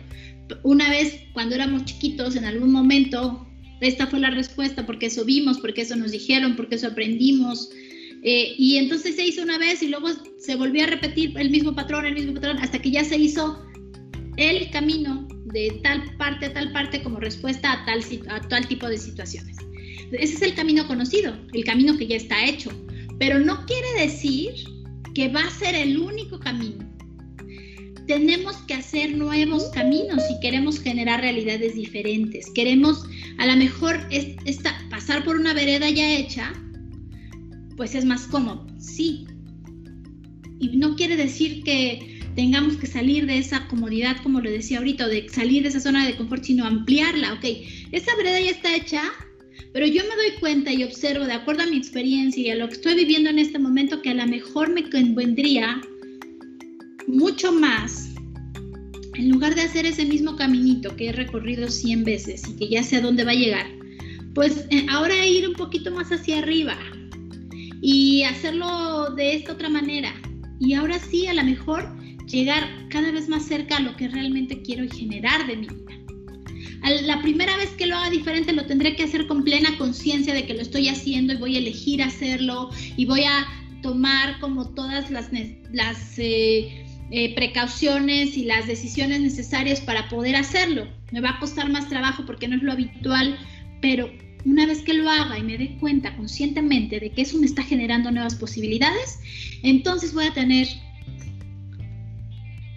Una 0.63 0.89
vez, 0.89 1.19
cuando 1.33 1.55
éramos 1.55 1.85
chiquitos, 1.85 2.35
en 2.35 2.45
algún 2.45 2.71
momento 2.71 3.47
esta 3.81 4.07
fue 4.07 4.19
la 4.19 4.29
respuesta, 4.29 4.85
porque 4.85 5.07
eso 5.07 5.25
vimos, 5.25 5.59
porque 5.59 5.81
eso 5.81 5.95
nos 5.95 6.11
dijeron, 6.11 6.55
porque 6.55 6.75
eso 6.75 6.87
aprendimos. 6.87 7.69
Eh, 8.23 8.55
y 8.57 8.77
entonces 8.77 9.15
se 9.15 9.25
hizo 9.25 9.43
una 9.43 9.57
vez 9.57 9.83
y 9.83 9.87
luego 9.87 10.07
se 10.39 10.55
volvió 10.55 10.83
a 10.83 10.87
repetir 10.87 11.37
el 11.37 11.49
mismo 11.49 11.75
patrón, 11.75 12.05
el 12.05 12.15
mismo 12.15 12.33
patrón, 12.33 12.57
hasta 12.57 12.79
que 12.79 12.91
ya 12.91 13.03
se 13.03 13.17
hizo 13.17 13.63
el 14.37 14.69
camino 14.71 15.27
de 15.45 15.79
tal 15.83 16.03
parte 16.17 16.47
a 16.47 16.53
tal 16.53 16.71
parte 16.71 17.01
como 17.01 17.19
respuesta 17.19 17.71
a 17.71 17.85
tal, 17.85 18.01
a 18.29 18.41
tal 18.47 18.67
tipo 18.67 18.87
de 18.87 18.97
situaciones. 18.97 19.57
Ese 20.11 20.35
es 20.35 20.41
el 20.41 20.53
camino 20.55 20.87
conocido, 20.87 21.37
el 21.53 21.63
camino 21.63 21.97
que 21.97 22.07
ya 22.07 22.15
está 22.15 22.45
hecho, 22.45 22.71
pero 23.19 23.39
no 23.39 23.65
quiere 23.65 24.01
decir 24.01 24.53
que 25.13 25.29
va 25.29 25.41
a 25.41 25.49
ser 25.49 25.75
el 25.75 25.97
único 25.97 26.39
camino. 26.39 26.94
Tenemos 28.07 28.55
que 28.67 28.75
hacer 28.75 29.15
nuevos 29.15 29.65
caminos 29.73 30.21
si 30.27 30.39
queremos 30.39 30.79
generar 30.79 31.21
realidades 31.21 31.75
diferentes. 31.75 32.49
Queremos 32.51 33.03
a 33.37 33.47
lo 33.47 33.55
mejor 33.55 33.99
esta, 34.09 34.75
pasar 34.89 35.23
por 35.23 35.37
una 35.37 35.53
vereda 35.53 35.89
ya 35.89 36.15
hecha, 36.15 36.53
pues 37.75 37.95
es 37.95 38.05
más 38.05 38.27
cómodo, 38.27 38.65
sí. 38.79 39.25
Y 40.59 40.77
no 40.77 40.95
quiere 40.95 41.17
decir 41.17 41.63
que 41.63 42.21
tengamos 42.35 42.77
que 42.77 42.87
salir 42.87 43.25
de 43.25 43.37
esa 43.37 43.67
comodidad, 43.67 44.17
como 44.21 44.41
lo 44.41 44.49
decía 44.49 44.77
ahorita, 44.77 45.07
de 45.07 45.27
salir 45.29 45.63
de 45.63 45.69
esa 45.69 45.79
zona 45.79 46.05
de 46.05 46.15
confort, 46.15 46.43
sino 46.43 46.65
ampliarla. 46.65 47.33
Ok, 47.33 47.45
esta 47.91 48.15
vereda 48.15 48.39
ya 48.39 48.51
está 48.51 48.75
hecha, 48.75 49.01
pero 49.73 49.87
yo 49.87 50.03
me 50.03 50.15
doy 50.15 50.39
cuenta 50.39 50.71
y 50.71 50.83
observo, 50.83 51.25
de 51.25 51.33
acuerdo 51.33 51.63
a 51.63 51.67
mi 51.67 51.77
experiencia 51.77 52.41
y 52.41 52.49
a 52.49 52.55
lo 52.55 52.67
que 52.67 52.75
estoy 52.75 52.95
viviendo 52.95 53.29
en 53.29 53.39
este 53.39 53.59
momento, 53.59 54.01
que 54.01 54.11
a 54.11 54.13
lo 54.13 54.25
mejor 54.27 54.69
me 54.69 54.89
convendría 54.89 55.81
mucho 57.07 57.51
más, 57.51 58.13
en 59.15 59.29
lugar 59.29 59.55
de 59.55 59.61
hacer 59.61 59.85
ese 59.85 60.05
mismo 60.05 60.35
caminito 60.35 60.95
que 60.95 61.09
he 61.09 61.11
recorrido 61.11 61.69
100 61.69 62.03
veces 62.03 62.43
y 62.47 62.55
que 62.57 62.69
ya 62.69 62.83
sé 62.83 62.97
a 62.97 63.01
dónde 63.01 63.23
va 63.23 63.31
a 63.31 63.35
llegar, 63.35 63.67
pues 64.33 64.65
eh, 64.69 64.85
ahora 64.89 65.25
ir 65.25 65.47
un 65.47 65.55
poquito 65.55 65.91
más 65.91 66.11
hacia 66.11 66.39
arriba 66.39 66.77
y 67.81 68.23
hacerlo 68.23 69.11
de 69.15 69.35
esta 69.35 69.53
otra 69.53 69.69
manera. 69.69 70.13
Y 70.59 70.73
ahora 70.73 70.99
sí, 70.99 71.27
a 71.27 71.33
lo 71.33 71.43
mejor 71.43 71.95
llegar 72.27 72.63
cada 72.89 73.11
vez 73.11 73.29
más 73.29 73.45
cerca 73.45 73.77
a 73.77 73.81
lo 73.81 73.95
que 73.95 74.07
realmente 74.07 74.61
quiero 74.61 74.89
generar 74.89 75.45
de 75.47 75.57
mi 75.57 75.67
vida. 75.67 75.81
La 77.03 77.19
primera 77.21 77.57
vez 77.57 77.69
que 77.71 77.87
lo 77.87 77.95
haga 77.95 78.11
diferente 78.11 78.53
lo 78.53 78.65
tendré 78.65 78.95
que 78.95 79.03
hacer 79.03 79.25
con 79.25 79.43
plena 79.43 79.75
conciencia 79.77 80.33
de 80.35 80.45
que 80.45 80.53
lo 80.53 80.61
estoy 80.61 80.87
haciendo 80.87 81.33
y 81.33 81.37
voy 81.37 81.55
a 81.55 81.59
elegir 81.59 82.03
hacerlo 82.03 82.69
y 82.95 83.05
voy 83.05 83.23
a 83.23 83.47
tomar 83.81 84.39
como 84.39 84.69
todas 84.69 85.09
las, 85.09 85.29
eh, 86.19 86.84
eh, 87.11 87.35
precauciones 87.35 88.35
y 88.35 88.45
las 88.45 88.65
decisiones 88.65 89.21
necesarias 89.21 89.79
para 89.79 90.09
poder 90.09 90.35
hacerlo. 90.35 90.87
Me 91.11 91.21
va 91.21 91.31
a 91.31 91.39
costar 91.39 91.69
más 91.69 91.87
trabajo 91.87 92.25
porque 92.25 92.47
no 92.47 92.55
es 92.55 92.63
lo 92.63 92.71
habitual, 92.71 93.37
pero 93.79 94.09
una 94.43 94.65
vez 94.65 94.81
que 94.81 94.95
lo 94.95 95.07
haga 95.07 95.37
y 95.37 95.43
me 95.43 95.57
dé 95.57 95.77
cuenta 95.79 96.15
conscientemente 96.15 96.99
de 96.99 97.11
que 97.11 97.21
eso 97.21 97.37
me 97.37 97.45
está 97.45 97.61
generando 97.61 98.09
nuevas 98.11 98.33
posibilidades, 98.33 99.19
entonces 99.61 100.15
voy 100.15 100.25
a 100.25 100.33
tener 100.33 100.67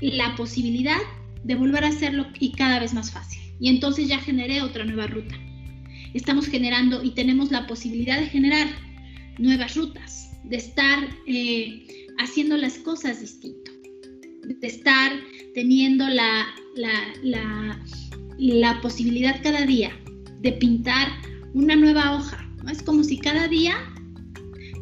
la 0.03 0.37
posibilidad 0.37 1.01
de 1.45 1.55
volver 1.55 1.85
a 1.85 1.89
hacerlo 1.89 2.27
y 2.39 2.53
cada 2.53 2.81
vez 2.81 2.93
más 2.93 3.11
fácil. 3.11 3.41
Y 3.61 3.71
entonces 3.71 4.09
ya 4.09 4.19
generé 4.19 4.61
otra 4.61 4.85
nueva 4.85 5.07
ruta. 5.07 5.37
Estamos 6.13 6.49
generando 6.49 7.03
y 7.03 7.13
tenemos 7.13 7.51
la 7.51 7.67
posibilidad 7.67 8.21
de 8.21 8.27
generar 8.27 8.69
nuevas 9.39 9.75
rutas, 9.75 10.33
de 10.45 10.57
estar 10.57 10.99
eh, 11.27 11.87
haciendo 12.19 12.59
las 12.59 12.77
cosas 12.79 13.21
distintas 13.21 13.78
de 14.43 14.67
estar 14.67 15.13
teniendo 15.55 16.07
la, 16.09 16.47
la, 17.23 18.81
posibilidad 18.81 19.41
cada 19.43 19.67
día 19.67 19.91
de 20.41 20.53
pintar 20.53 21.09
una 21.55 21.75
nueva 21.75 22.17
hoja. 22.17 22.49
¿no? 22.63 22.71
Es 22.71 22.83
como 22.83 23.03
si 23.03 23.19
cada 23.19 23.49
día 23.49 23.77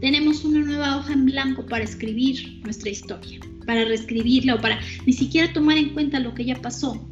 tenemos 0.00 0.44
una 0.44 0.60
nueva 0.60 0.98
hoja 0.98 1.12
en 1.12 1.26
blanco 1.26 1.64
para 1.66 1.84
escribir 1.84 2.60
nuestra 2.64 2.90
historia, 2.90 3.40
para 3.66 3.84
reescribirla 3.84 4.56
o 4.56 4.60
para 4.60 4.80
ni 5.06 5.12
siquiera 5.12 5.52
tomar 5.52 5.78
en 5.78 5.90
cuenta 5.90 6.20
lo 6.20 6.34
que 6.34 6.44
ya 6.44 6.60
pasó. 6.60 7.08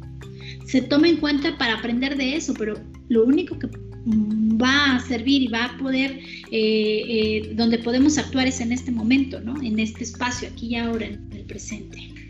Se 0.65 0.81
toma 0.81 1.09
en 1.09 1.17
cuenta 1.17 1.57
para 1.57 1.75
aprender 1.75 2.17
de 2.17 2.35
eso, 2.35 2.53
pero 2.53 2.75
lo 3.09 3.25
único 3.25 3.57
que 3.57 3.67
va 4.07 4.95
a 4.95 4.99
servir 4.99 5.43
y 5.43 5.47
va 5.47 5.65
a 5.65 5.77
poder, 5.77 6.19
eh, 6.51 7.03
eh, 7.41 7.53
donde 7.55 7.79
podemos 7.79 8.17
actuar 8.17 8.47
es 8.47 8.61
en 8.61 8.71
este 8.71 8.91
momento, 8.91 9.39
¿no? 9.41 9.59
En 9.61 9.79
este 9.79 10.03
espacio, 10.03 10.49
aquí 10.49 10.67
y 10.67 10.75
ahora, 10.75 11.07
en 11.07 11.27
el 11.31 11.43
presente. 11.45 12.24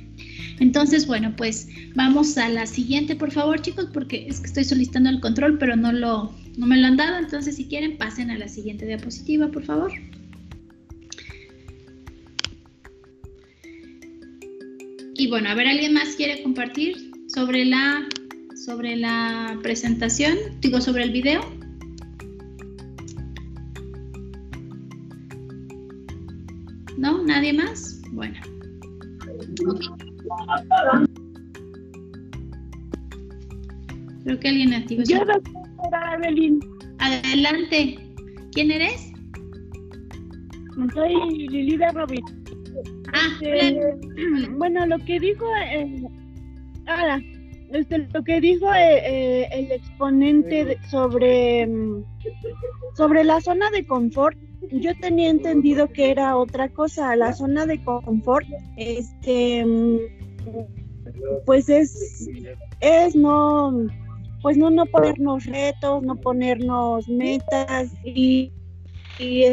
Entonces, 0.60 1.06
bueno, 1.06 1.34
pues 1.36 1.68
vamos 1.96 2.38
a 2.38 2.48
la 2.50 2.66
siguiente, 2.66 3.16
por 3.16 3.32
favor, 3.32 3.62
chicos, 3.62 3.88
porque 3.92 4.26
es 4.28 4.40
que 4.40 4.48
estoy 4.48 4.64
solicitando 4.64 5.10
el 5.10 5.20
control, 5.20 5.58
pero 5.58 5.76
no, 5.76 5.92
lo, 5.92 6.34
no 6.58 6.66
me 6.66 6.78
lo 6.78 6.88
han 6.88 6.98
dado. 6.98 7.18
Entonces, 7.18 7.56
si 7.58 7.66
quieren, 7.66 7.98
pasen 7.98 8.32
a 8.32 8.38
la 8.38 8.48
siguiente 8.48 8.86
diapositiva, 8.86 9.50
por 9.50 9.64
favor. 9.64 9.92
Y 15.18 15.30
bueno, 15.30 15.50
a 15.50 15.56
ver, 15.56 15.68
¿alguien 15.68 15.94
más 15.94 16.16
quiere 16.16 16.44
compartir 16.44 17.12
sobre 17.28 17.66
la, 17.66 18.08
sobre 18.66 18.96
la 18.96 19.58
presentación? 19.62 20.38
Digo, 20.62 20.80
sobre 20.82 21.04
el 21.04 21.12
video. 21.12 21.42
¿No? 26.98 27.24
¿Nadie 27.24 27.54
más? 27.54 28.02
Bueno. 28.12 28.40
Creo 34.24 34.40
que 34.40 34.48
alguien 34.48 34.74
activo. 34.74 35.04
Yo 35.04 35.18
Evelyn. 36.16 36.60
Adelante. 37.00 37.98
¿Quién 38.52 38.72
eres? 38.72 39.12
Soy 40.94 41.48
Lilida 41.48 41.92
Robin. 41.92 42.24
Ah, 43.14 43.30
este, 43.40 43.80
bueno, 44.58 44.86
lo 44.88 44.98
que 45.00 45.20
dijo, 45.20 45.46
eh, 45.72 46.02
ahora, 46.88 47.22
este, 47.72 48.00
lo 48.14 48.24
que 48.24 48.42
dijo 48.42 48.74
eh, 48.74 49.44
eh, 49.44 49.48
el 49.52 49.72
exponente 49.72 50.78
sobre, 50.90 51.70
sobre 52.96 53.24
la 53.24 53.40
zona 53.42 53.70
de 53.72 53.86
confort, 53.86 54.38
yo 54.72 54.92
tenía 55.00 55.30
entendido 55.30 55.90
que 55.92 56.12
era 56.12 56.38
otra 56.38 56.70
cosa. 56.70 57.16
La 57.16 57.34
zona 57.34 57.66
de 57.66 57.84
confort, 57.84 58.48
este, 58.78 59.66
pues 61.46 61.70
es, 61.70 62.28
es 62.82 63.16
no, 63.16 63.88
pues 64.42 64.58
no, 64.58 64.70
no 64.70 64.86
ponernos 64.86 65.46
retos, 65.46 66.04
no 66.04 66.16
ponernos 66.16 67.08
metas 67.08 67.92
y, 68.04 68.52
y 69.20 69.44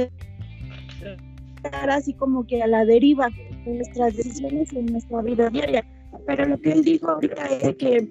estar 1.64 1.90
así 1.90 2.14
como 2.14 2.46
que 2.46 2.62
a 2.62 2.66
la 2.66 2.84
deriva 2.84 3.28
en 3.66 3.76
nuestras 3.76 4.16
decisiones 4.16 4.72
en 4.72 4.86
nuestra 4.86 5.22
vida 5.22 5.50
diaria. 5.50 5.84
Pero 6.26 6.44
lo 6.46 6.60
que 6.60 6.72
él 6.72 6.84
dijo 6.84 7.08
ahorita 7.08 7.46
es 7.46 7.76
que 7.76 8.08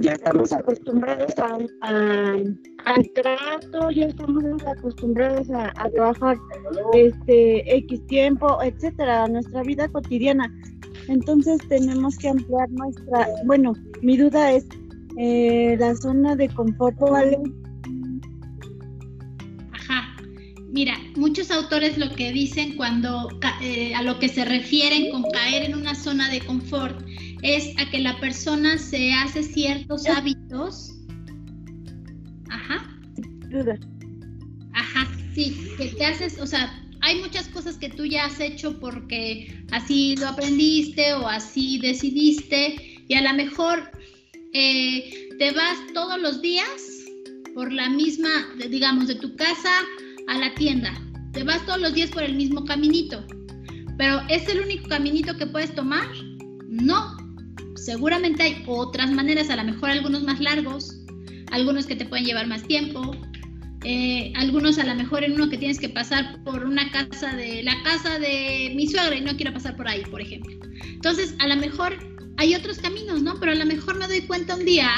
ya 0.00 0.12
estamos 0.12 0.52
acostumbrados 0.52 1.34
a, 1.38 1.58
al 2.84 3.10
trato, 3.14 3.90
ya 3.90 4.06
estamos 4.06 4.66
acostumbrados 4.66 5.50
a, 5.50 5.72
trabajar 5.90 6.36
este 6.94 7.76
X 7.76 8.06
tiempo, 8.06 8.58
etcétera, 8.62 9.24
a 9.24 9.28
nuestra 9.28 9.62
vida 9.62 9.88
cotidiana. 9.88 10.52
Entonces 11.08 11.60
tenemos 11.68 12.16
que 12.18 12.28
ampliar 12.28 12.70
nuestra, 12.70 13.28
bueno, 13.44 13.74
mi 14.02 14.16
duda 14.16 14.52
es 14.52 14.66
eh, 15.18 15.76
la 15.78 15.94
zona 15.94 16.36
de 16.36 16.48
confort, 16.48 16.98
¿vale? 16.98 17.38
Ajá. 19.72 20.16
Mira, 20.68 20.94
muchos 21.16 21.50
autores 21.50 21.96
lo 21.96 22.14
que 22.14 22.32
dicen 22.32 22.76
cuando 22.76 23.28
eh, 23.62 23.94
a 23.94 24.02
lo 24.02 24.18
que 24.18 24.28
se 24.28 24.44
refieren 24.44 25.10
con 25.10 25.22
caer 25.30 25.70
en 25.70 25.76
una 25.76 25.94
zona 25.94 26.28
de 26.28 26.40
confort 26.40 27.00
es 27.42 27.72
a 27.78 27.88
que 27.90 28.00
la 28.00 28.18
persona 28.20 28.76
se 28.76 29.12
hace 29.12 29.42
ciertos 29.42 30.06
hábitos. 30.08 30.92
Ajá. 32.50 32.84
Duda. 33.48 33.78
Ajá, 34.74 35.08
sí, 35.34 35.56
que 35.78 35.88
te 35.88 36.04
haces, 36.04 36.38
o 36.40 36.46
sea, 36.46 36.70
hay 37.00 37.20
muchas 37.20 37.48
cosas 37.48 37.76
que 37.76 37.88
tú 37.88 38.04
ya 38.04 38.26
has 38.26 38.40
hecho 38.40 38.78
porque 38.78 39.64
así 39.70 40.16
lo 40.16 40.28
aprendiste 40.28 41.14
o 41.14 41.28
así 41.28 41.78
decidiste 41.78 43.04
y 43.08 43.14
a 43.14 43.22
lo 43.22 43.34
mejor 43.34 43.90
eh, 44.52 45.28
te 45.38 45.50
vas 45.52 45.78
todos 45.94 46.20
los 46.20 46.40
días 46.40 46.96
por 47.54 47.72
la 47.72 47.88
misma, 47.88 48.28
digamos, 48.70 49.08
de 49.08 49.14
tu 49.14 49.34
casa 49.36 49.70
a 50.28 50.38
la 50.38 50.54
tienda. 50.54 50.92
Te 51.32 51.42
vas 51.42 51.64
todos 51.66 51.80
los 51.80 51.94
días 51.94 52.10
por 52.10 52.22
el 52.22 52.34
mismo 52.34 52.64
caminito. 52.64 53.24
Pero 53.98 54.20
¿es 54.28 54.48
el 54.48 54.60
único 54.60 54.88
caminito 54.88 55.36
que 55.36 55.46
puedes 55.46 55.74
tomar? 55.74 56.08
No, 56.68 57.16
seguramente 57.76 58.42
hay 58.42 58.64
otras 58.66 59.10
maneras, 59.10 59.48
a 59.50 59.56
lo 59.56 59.64
mejor 59.64 59.90
algunos 59.90 60.22
más 60.22 60.40
largos, 60.40 60.98
algunos 61.50 61.86
que 61.86 61.96
te 61.96 62.04
pueden 62.04 62.26
llevar 62.26 62.46
más 62.46 62.62
tiempo, 62.64 63.12
eh, 63.88 64.32
algunos 64.34 64.78
a 64.78 64.84
lo 64.84 64.96
mejor 64.96 65.22
en 65.22 65.34
uno 65.34 65.48
que 65.48 65.58
tienes 65.58 65.78
que 65.78 65.88
pasar 65.88 66.42
por 66.42 66.64
una 66.64 66.90
casa 66.90 67.36
de 67.36 67.62
la 67.62 67.80
casa 67.84 68.18
de 68.18 68.72
mi 68.74 68.88
suegra 68.88 69.14
y 69.14 69.20
no 69.20 69.36
quiero 69.36 69.52
pasar 69.52 69.76
por 69.76 69.86
ahí, 69.86 70.02
por 70.10 70.20
ejemplo. 70.20 70.56
Entonces, 70.90 71.36
a 71.38 71.46
lo 71.46 71.54
mejor 71.54 71.96
hay 72.36 72.56
otros 72.56 72.78
caminos, 72.78 73.22
¿no? 73.22 73.38
Pero 73.38 73.52
a 73.52 73.54
lo 73.54 73.64
mejor 73.64 73.96
me 73.96 74.08
doy 74.08 74.22
cuenta 74.22 74.56
un 74.56 74.64
día 74.64 74.90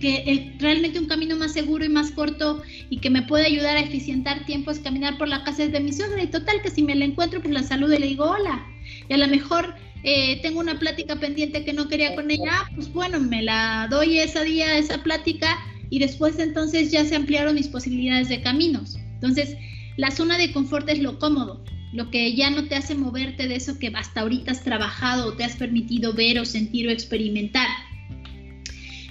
que 0.00 0.54
realmente 0.60 1.00
un 1.00 1.06
camino 1.06 1.34
más 1.34 1.52
seguro 1.52 1.84
y 1.84 1.88
más 1.88 2.12
corto 2.12 2.62
y 2.90 2.98
que 2.98 3.10
me 3.10 3.22
puede 3.22 3.46
ayudar 3.46 3.76
a 3.76 3.80
eficientar 3.80 4.46
tiempo 4.46 4.70
es 4.70 4.78
caminar 4.78 5.18
por 5.18 5.26
la 5.26 5.42
casa 5.42 5.66
de 5.66 5.80
mi 5.80 5.92
suegra 5.92 6.22
y 6.22 6.28
total 6.28 6.62
que 6.62 6.70
si 6.70 6.84
me 6.84 6.94
la 6.94 7.04
encuentro 7.04 7.40
pues 7.40 7.52
la 7.52 7.64
saludo 7.64 7.94
y 7.94 7.98
le 7.98 8.06
digo 8.06 8.26
hola. 8.26 8.64
Y 9.08 9.14
a 9.14 9.16
lo 9.16 9.26
mejor 9.26 9.74
eh, 10.04 10.40
tengo 10.42 10.60
una 10.60 10.78
plática 10.78 11.16
pendiente 11.16 11.64
que 11.64 11.72
no 11.72 11.88
quería 11.88 12.14
con 12.14 12.30
ella, 12.30 12.70
pues 12.76 12.92
bueno, 12.92 13.18
me 13.18 13.42
la 13.42 13.88
doy 13.90 14.20
ese 14.20 14.44
día, 14.44 14.78
esa 14.78 15.02
plática, 15.02 15.58
y 15.92 15.98
después 15.98 16.38
entonces 16.38 16.90
ya 16.90 17.04
se 17.04 17.14
ampliaron 17.14 17.54
mis 17.54 17.68
posibilidades 17.68 18.30
de 18.30 18.40
caminos. 18.40 18.96
Entonces, 19.12 19.58
la 19.98 20.10
zona 20.10 20.38
de 20.38 20.50
confort 20.50 20.88
es 20.88 21.00
lo 21.00 21.18
cómodo, 21.18 21.62
lo 21.92 22.10
que 22.10 22.34
ya 22.34 22.48
no 22.48 22.64
te 22.64 22.76
hace 22.76 22.94
moverte 22.94 23.46
de 23.46 23.56
eso 23.56 23.78
que 23.78 23.88
hasta 23.88 24.22
ahorita 24.22 24.52
has 24.52 24.64
trabajado 24.64 25.28
o 25.28 25.32
te 25.34 25.44
has 25.44 25.54
permitido 25.56 26.14
ver 26.14 26.38
o 26.38 26.46
sentir 26.46 26.88
o 26.88 26.90
experimentar. 26.90 27.68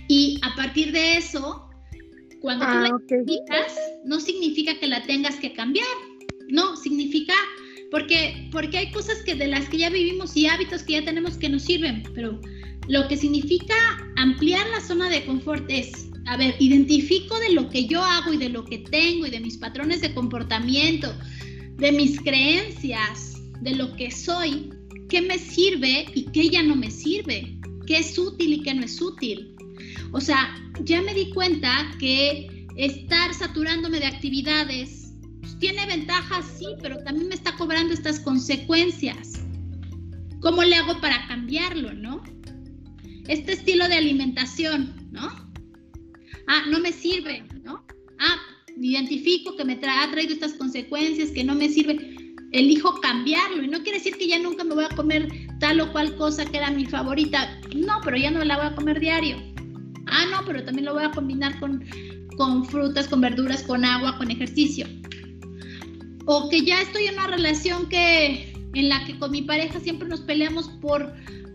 Y 0.08 0.40
a 0.42 0.56
partir 0.56 0.92
de 0.92 1.18
eso, 1.18 1.70
cuando 2.42 2.66
tú 2.66 2.72
la 2.72 2.90
Ah, 2.90 2.96
ok. 2.96 3.12
identificas, 3.12 3.74
no 4.04 4.20
significa 4.20 4.80
que 4.80 4.88
la 4.88 5.04
tengas 5.04 5.36
que 5.36 5.54
cambiar, 5.54 5.86
no, 6.50 6.76
significa 6.78 7.36
porque, 7.92 8.50
porque 8.52 8.80
hay 8.80 8.92
cosas 8.92 9.22
que 9.24 9.36
de 9.36 9.46
las 9.46 9.70
que 9.70 9.78
ya 9.78 9.92
vivimos 9.92 10.36
y 10.36 10.48
hábitos 10.48 10.82
que 10.82 10.94
ya 10.94 11.06
tenemos 11.06 11.38
que 11.38 11.48
nos 11.48 11.62
sirven, 11.62 12.02
pero 12.16 12.42
lo 12.88 13.08
que 13.08 13.18
significa 13.18 13.76
ampliar 14.16 14.68
la 14.70 14.82
zona 14.82 15.10
de 15.10 15.24
confort 15.26 15.70
es, 15.70 16.08
a 16.26 16.38
ver, 16.38 16.56
identifico 16.60 17.40
de 17.40 17.54
lo 17.54 17.70
que 17.70 17.86
yo 17.88 18.04
hago 18.04 18.34
y 18.34 18.38
de 18.38 18.50
lo 18.50 18.64
que 18.66 18.80
tengo 18.80 19.26
y 19.26 19.32
de 19.32 19.40
mis 19.40 19.58
patrones 19.58 20.02
de 20.02 20.14
comportamiento, 20.14 21.14
de 21.78 21.92
mis 21.92 22.20
creencias, 22.20 23.42
de 23.62 23.76
lo 23.76 23.96
que 23.96 24.12
soy, 24.12 24.70
qué 25.10 25.22
me 25.22 25.38
sirve 25.38 26.06
y 26.14 26.26
qué 26.32 26.50
ya 26.50 26.64
no 26.64 26.76
me 26.76 26.92
sirve, 26.92 27.60
qué 27.88 27.98
es 27.98 28.18
útil 28.18 28.54
y 28.54 28.62
qué 28.62 28.74
no 28.74 28.84
es 28.84 29.02
útil. 29.02 29.56
O 30.12 30.22
sea, 30.22 30.56
ya 30.84 31.02
me 31.02 31.14
di 31.14 31.32
cuenta 31.32 31.92
que 32.00 32.68
estar 32.78 33.34
saturándome 33.34 34.00
de 34.00 34.06
actividades 34.06 35.14
pues, 35.42 35.58
tiene 35.60 35.86
ventajas, 35.86 36.46
sí, 36.58 36.68
pero 36.82 36.98
también 37.04 37.30
me 37.30 37.36
está 37.36 37.56
cobrando 37.58 37.94
estas 37.94 38.20
consecuencias. 38.20 39.42
¿Cómo 40.40 40.64
le 40.64 40.76
hago 40.76 41.00
para 41.02 41.28
cambiarlo, 41.28 41.94
no? 41.94 42.24
Este 43.28 43.54
estilo 43.54 43.88
de 43.88 43.96
alimentación, 43.96 44.96
¿no? 45.12 45.51
Ah, 46.54 46.64
no 46.68 46.82
me 46.82 46.91
sirve, 46.91 47.45
¿no? 47.64 47.82
Ah, 48.20 48.36
identifico 48.76 49.56
que 49.56 49.64
me 49.64 49.80
ha 49.82 50.12
traído 50.12 50.34
estas 50.34 50.52
consecuencias, 50.56 51.32
que 51.32 51.45
no 51.45 51.56
me 51.56 51.70
sirve. 51.70 52.18
Elijo 52.52 52.99
cambiarlo 52.99 53.64
y 53.64 53.70
no 53.70 53.82
quiere 53.84 53.99
decir 53.99 54.18
que 54.18 54.28
ya 54.28 54.38
nunca 54.38 54.66
me 54.66 54.76
voy 54.76 54.84
a 54.84 54.93
comer 54.93 55.30
tal 55.62 55.80
o 55.80 55.89
cual 55.93 56.14
cosa 56.18 56.43
que 56.43 56.58
era 56.58 56.70
mi 56.70 56.86
favorita. 56.86 57.58
No, 57.74 58.02
pero 58.04 58.18
ya 58.18 58.32
no 58.32 58.43
la 58.43 58.58
voy 58.58 58.66
a 58.66 58.76
comer 58.76 58.99
diario. 58.99 59.38
Ah, 60.08 60.26
no, 60.30 60.45
pero 60.45 60.62
también 60.66 60.88
lo 60.88 60.93
voy 60.93 61.06
a 61.06 61.12
combinar 61.12 61.58
con, 61.62 61.86
con 62.36 62.66
frutas, 62.66 63.08
con 63.08 63.22
verduras, 63.22 63.64
con 63.64 63.86
agua, 63.86 64.18
con 64.18 64.30
ejercicio. 64.30 64.86
O 66.26 66.49
que 66.49 66.66
ya 66.66 66.82
estoy 66.82 67.06
en 67.06 67.14
una 67.14 67.28
relación 67.28 67.88
que 67.88 68.52
en 68.74 68.89
la 68.89 69.06
que 69.06 69.18
con 69.20 69.32
mi 69.32 69.43
pareja 69.43 69.80
siempre 69.80 70.10
nos 70.10 70.20
peleamos 70.20 70.68
por, 70.82 71.14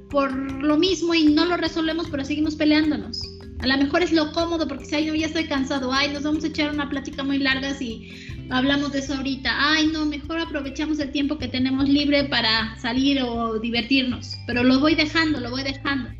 por 0.09 0.33
lo 0.33 0.79
mismo 0.79 1.13
y 1.13 1.25
no 1.25 1.45
lo 1.45 1.59
resolvemos, 1.59 2.09
pero 2.09 2.25
seguimos 2.25 2.57
peleándonos. 2.57 3.36
A 3.61 3.67
lo 3.67 3.77
mejor 3.79 4.03
es 4.03 4.13
lo 4.13 4.33
cómodo 4.33 4.69
porque 4.69 4.85
si 4.85 4.95
ay, 4.95 5.07
no, 5.07 5.15
ya 5.15 5.27
estoy 5.27 5.47
cansado, 5.47 5.93
ay, 5.93 6.13
nos 6.13 6.25
vamos 6.25 6.45
a 6.45 6.49
echar 6.49 6.71
una 6.71 6.89
plática 6.91 7.23
muy 7.23 7.39
larga 7.39 7.75
si 7.75 8.11
hablamos 8.51 8.93
de 8.93 8.99
eso 8.99 9.15
ahorita. 9.15 9.51
Ay, 9.57 9.89
no, 9.89 10.05
mejor 10.05 10.39
aprovechamos 10.39 10.99
el 10.99 11.11
tiempo 11.11 11.39
que 11.39 11.49
tenemos 11.49 11.89
libre 11.89 12.25
para 12.25 12.77
salir 12.79 13.23
o 13.23 13.59
divertirnos. 13.59 14.37
Pero 14.47 14.63
lo 14.63 14.79
voy 14.81 14.95
dejando, 14.95 15.41
lo 15.41 15.51
voy 15.51 15.63
dejando. 15.63 16.11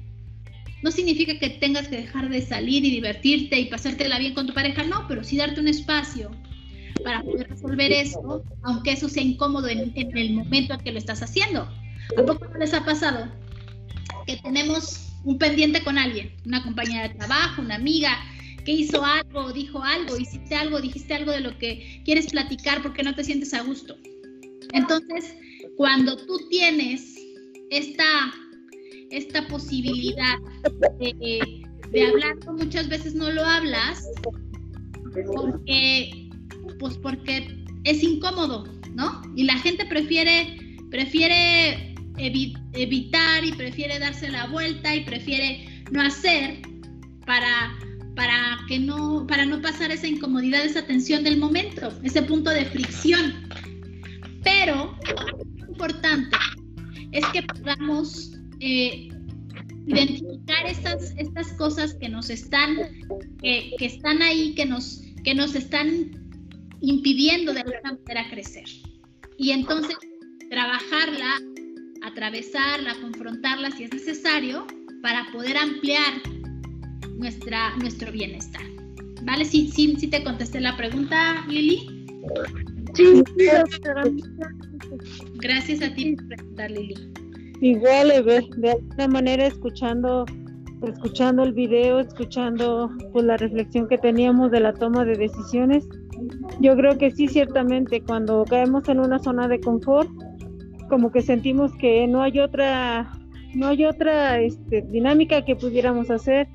No 0.83 0.91
significa 0.91 1.39
que 1.39 1.51
tengas 1.51 1.89
que 1.89 1.97
dejar 1.97 2.29
de 2.29 2.43
salir 2.43 2.85
y 2.85 2.91
divertirte 2.91 3.59
y 3.59 3.67
pasártela 3.67 4.19
bien 4.19 4.35
con 4.35 4.47
tu 4.47 4.55
pareja, 4.55 4.83
no, 4.85 5.07
pero 5.09 5.23
sí 5.25 5.37
darte 5.37 5.61
un 5.61 5.69
espacio 5.69 6.31
para 7.05 7.23
poder 7.23 7.49
resolver 7.49 7.93
eso, 7.93 8.43
aunque 8.63 8.93
eso 8.93 9.09
sea 9.09 9.23
incómodo 9.23 9.69
en, 9.69 9.93
en 9.95 10.17
el 10.17 10.33
momento 10.33 10.75
en 10.75 10.81
que 10.81 10.93
lo 10.93 10.99
estás 10.99 11.23
haciendo. 11.23 11.69
¿A 12.17 12.23
poco 12.23 12.47
no 12.47 12.59
les 12.59 12.73
ha 12.73 12.85
pasado 12.85 13.29
que 14.27 14.37
tenemos 14.39 15.06
un 15.27 15.39
pendiente 15.39 15.83
con 15.83 15.99
alguien, 15.99 16.33
una 16.47 16.63
compañera 16.63 17.09
de 17.09 17.15
trabajo, 17.15 17.61
una 17.61 17.75
amiga, 17.75 18.17
que 18.65 18.73
hizo 18.73 19.05
algo, 19.05 19.53
dijo 19.53 19.83
algo, 19.83 20.17
hiciste 20.17 20.55
algo, 20.55 20.81
dijiste 20.81 21.15
algo 21.15 21.33
de 21.33 21.41
lo 21.41 21.59
que 21.59 22.01
quieres 22.05 22.29
platicar 22.29 22.81
porque 22.81 23.03
no 23.03 23.15
te 23.15 23.25
sientes 23.25 23.53
a 23.53 23.63
gusto? 23.63 23.97
Entonces, 24.73 25.35
cuando 25.77 26.17
tú 26.17 26.39
tienes 26.49 27.17
esta, 27.71 28.05
esta 29.11 29.47
posibilidad 29.49 30.39
de, 31.01 32.07
hablarlo, 32.07 32.53
muchas 32.53 32.89
veces 32.89 33.15
no 33.15 33.31
lo 33.31 33.45
hablas 33.45 34.09
porque, 35.35 36.31
pues 36.79 36.99
porque 36.99 37.65
es 37.83 38.03
incómodo, 38.03 38.65
¿no? 38.95 39.23
Y 39.35 39.43
la 39.43 39.59
gente 39.59 39.87
prefiere, 39.87 40.57
prefiere 40.91 41.96
evi- 42.19 42.57
evitar 42.73 43.45
y 43.45 43.53
prefiere 43.53 43.99
darse 43.99 44.31
la 44.31 44.47
vuelta 44.47 44.95
y 44.95 45.05
prefiere 45.05 45.85
no 45.91 46.03
hacer 46.03 46.63
para, 47.27 47.77
para 48.15 48.59
que 48.69 48.79
no, 48.79 49.27
para 49.27 49.45
no 49.45 49.61
pasar 49.61 49.91
esa 49.91 50.07
incomodidad, 50.07 50.65
esa 50.65 50.87
tensión 50.87 51.25
del 51.25 51.39
momento, 51.39 51.93
ese 52.03 52.23
punto 52.23 52.51
de 52.51 52.65
fricción. 52.65 53.49
Pero 54.43 54.97
lo 55.61 55.69
importante 55.69 56.37
es 57.13 57.25
que 57.27 57.43
podamos 57.43 58.33
eh, 58.61 59.09
identificar 59.87 60.67
estas, 60.67 61.15
estas 61.17 61.53
cosas 61.55 61.95
que 61.95 62.09
nos 62.09 62.31
están, 62.31 62.77
que, 63.43 63.73
que 63.79 63.87
están 63.87 64.23
ahí, 64.23 64.55
que 64.55 64.67
nos, 64.67 65.03
que 65.25 65.35
nos 65.35 65.55
están 65.55 66.11
impidiendo 66.81 67.53
de 67.53 67.61
alguna 67.61 67.99
manera 68.05 68.31
crecer. 68.31 68.65
Y 69.39 69.51
entonces 69.51 69.97
trabajarla, 70.51 71.41
atravesarla, 72.03 72.95
confrontarla 73.01 73.71
si 73.71 73.85
es 73.85 73.93
necesario 73.93 74.67
para 75.03 75.27
poder 75.33 75.57
ampliar 75.57 76.15
nuestra, 77.17 77.77
nuestro 77.77 78.13
bienestar. 78.13 78.63
¿Vale? 79.23 79.45
Sí, 79.45 79.71
sí, 79.75 79.97
sí 79.99 80.09
te 80.09 80.23
contesté 80.23 80.61
la 80.61 80.77
pregunta, 80.77 81.45
Lili. 81.49 82.07
Sí. 82.95 83.23
Gracias 85.35 85.83
a 85.83 85.95
ti 85.95 86.15
por 86.17 86.27
preguntar, 86.27 86.71
Lili. 86.71 86.95
Igual, 87.61 88.11
eh, 88.11 88.23
de, 88.23 88.47
de 88.59 88.71
alguna 88.71 89.09
manera 89.09 89.47
escuchando, 89.47 90.27
escuchando 90.83 91.43
el 91.43 91.53
video, 91.53 92.01
escuchando 92.01 92.91
pues 93.13 93.25
la 93.25 93.37
reflexión 93.37 93.89
que 93.89 93.99
teníamos 93.99 94.51
de 94.51 94.61
la 94.61 94.73
toma 94.73 95.05
de 95.05 95.17
decisiones, 95.17 95.89
yo 96.61 96.77
creo 96.77 96.97
que 96.97 97.11
sí, 97.11 97.29
ciertamente, 97.29 98.01
cuando 98.03 98.45
caemos 98.45 98.89
en 98.89 99.01
una 99.01 99.19
zona 99.19 99.49
de 99.49 99.61
confort, 99.61 100.09
como 100.89 101.11
que 101.11 101.23
sentimos 101.23 101.73
que 101.77 102.07
no 102.07 102.23
hay 102.23 102.41
otra, 102.41 103.13
no 103.55 103.69
hay 103.69 103.85
otra 103.85 104.41
este, 104.41 104.83
dinámica 104.83 105.45
que 105.45 105.57
pudiéramos 105.57 106.11
hacer, 106.11 106.49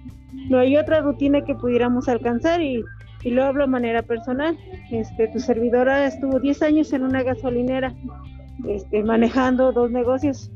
no 0.50 0.60
hay 0.60 0.78
otra 0.78 1.02
rutina 1.02 1.44
que 1.44 1.56
pudiéramos 1.56 2.08
alcanzar 2.08 2.62
y, 2.62 2.84
lo 3.24 3.44
hablo 3.44 3.66
de 3.66 3.70
manera 3.70 4.02
personal. 4.02 4.58
Este, 4.90 5.28
tu 5.28 5.40
servidora 5.40 6.08
estuvo 6.08 6.40
10 6.40 6.64
años 6.64 6.92
en 6.92 7.04
una 7.04 7.22
gasolinera, 7.22 7.94
este, 8.68 9.04
manejando 9.04 9.72
dos 9.72 9.92
negocios 9.92 10.52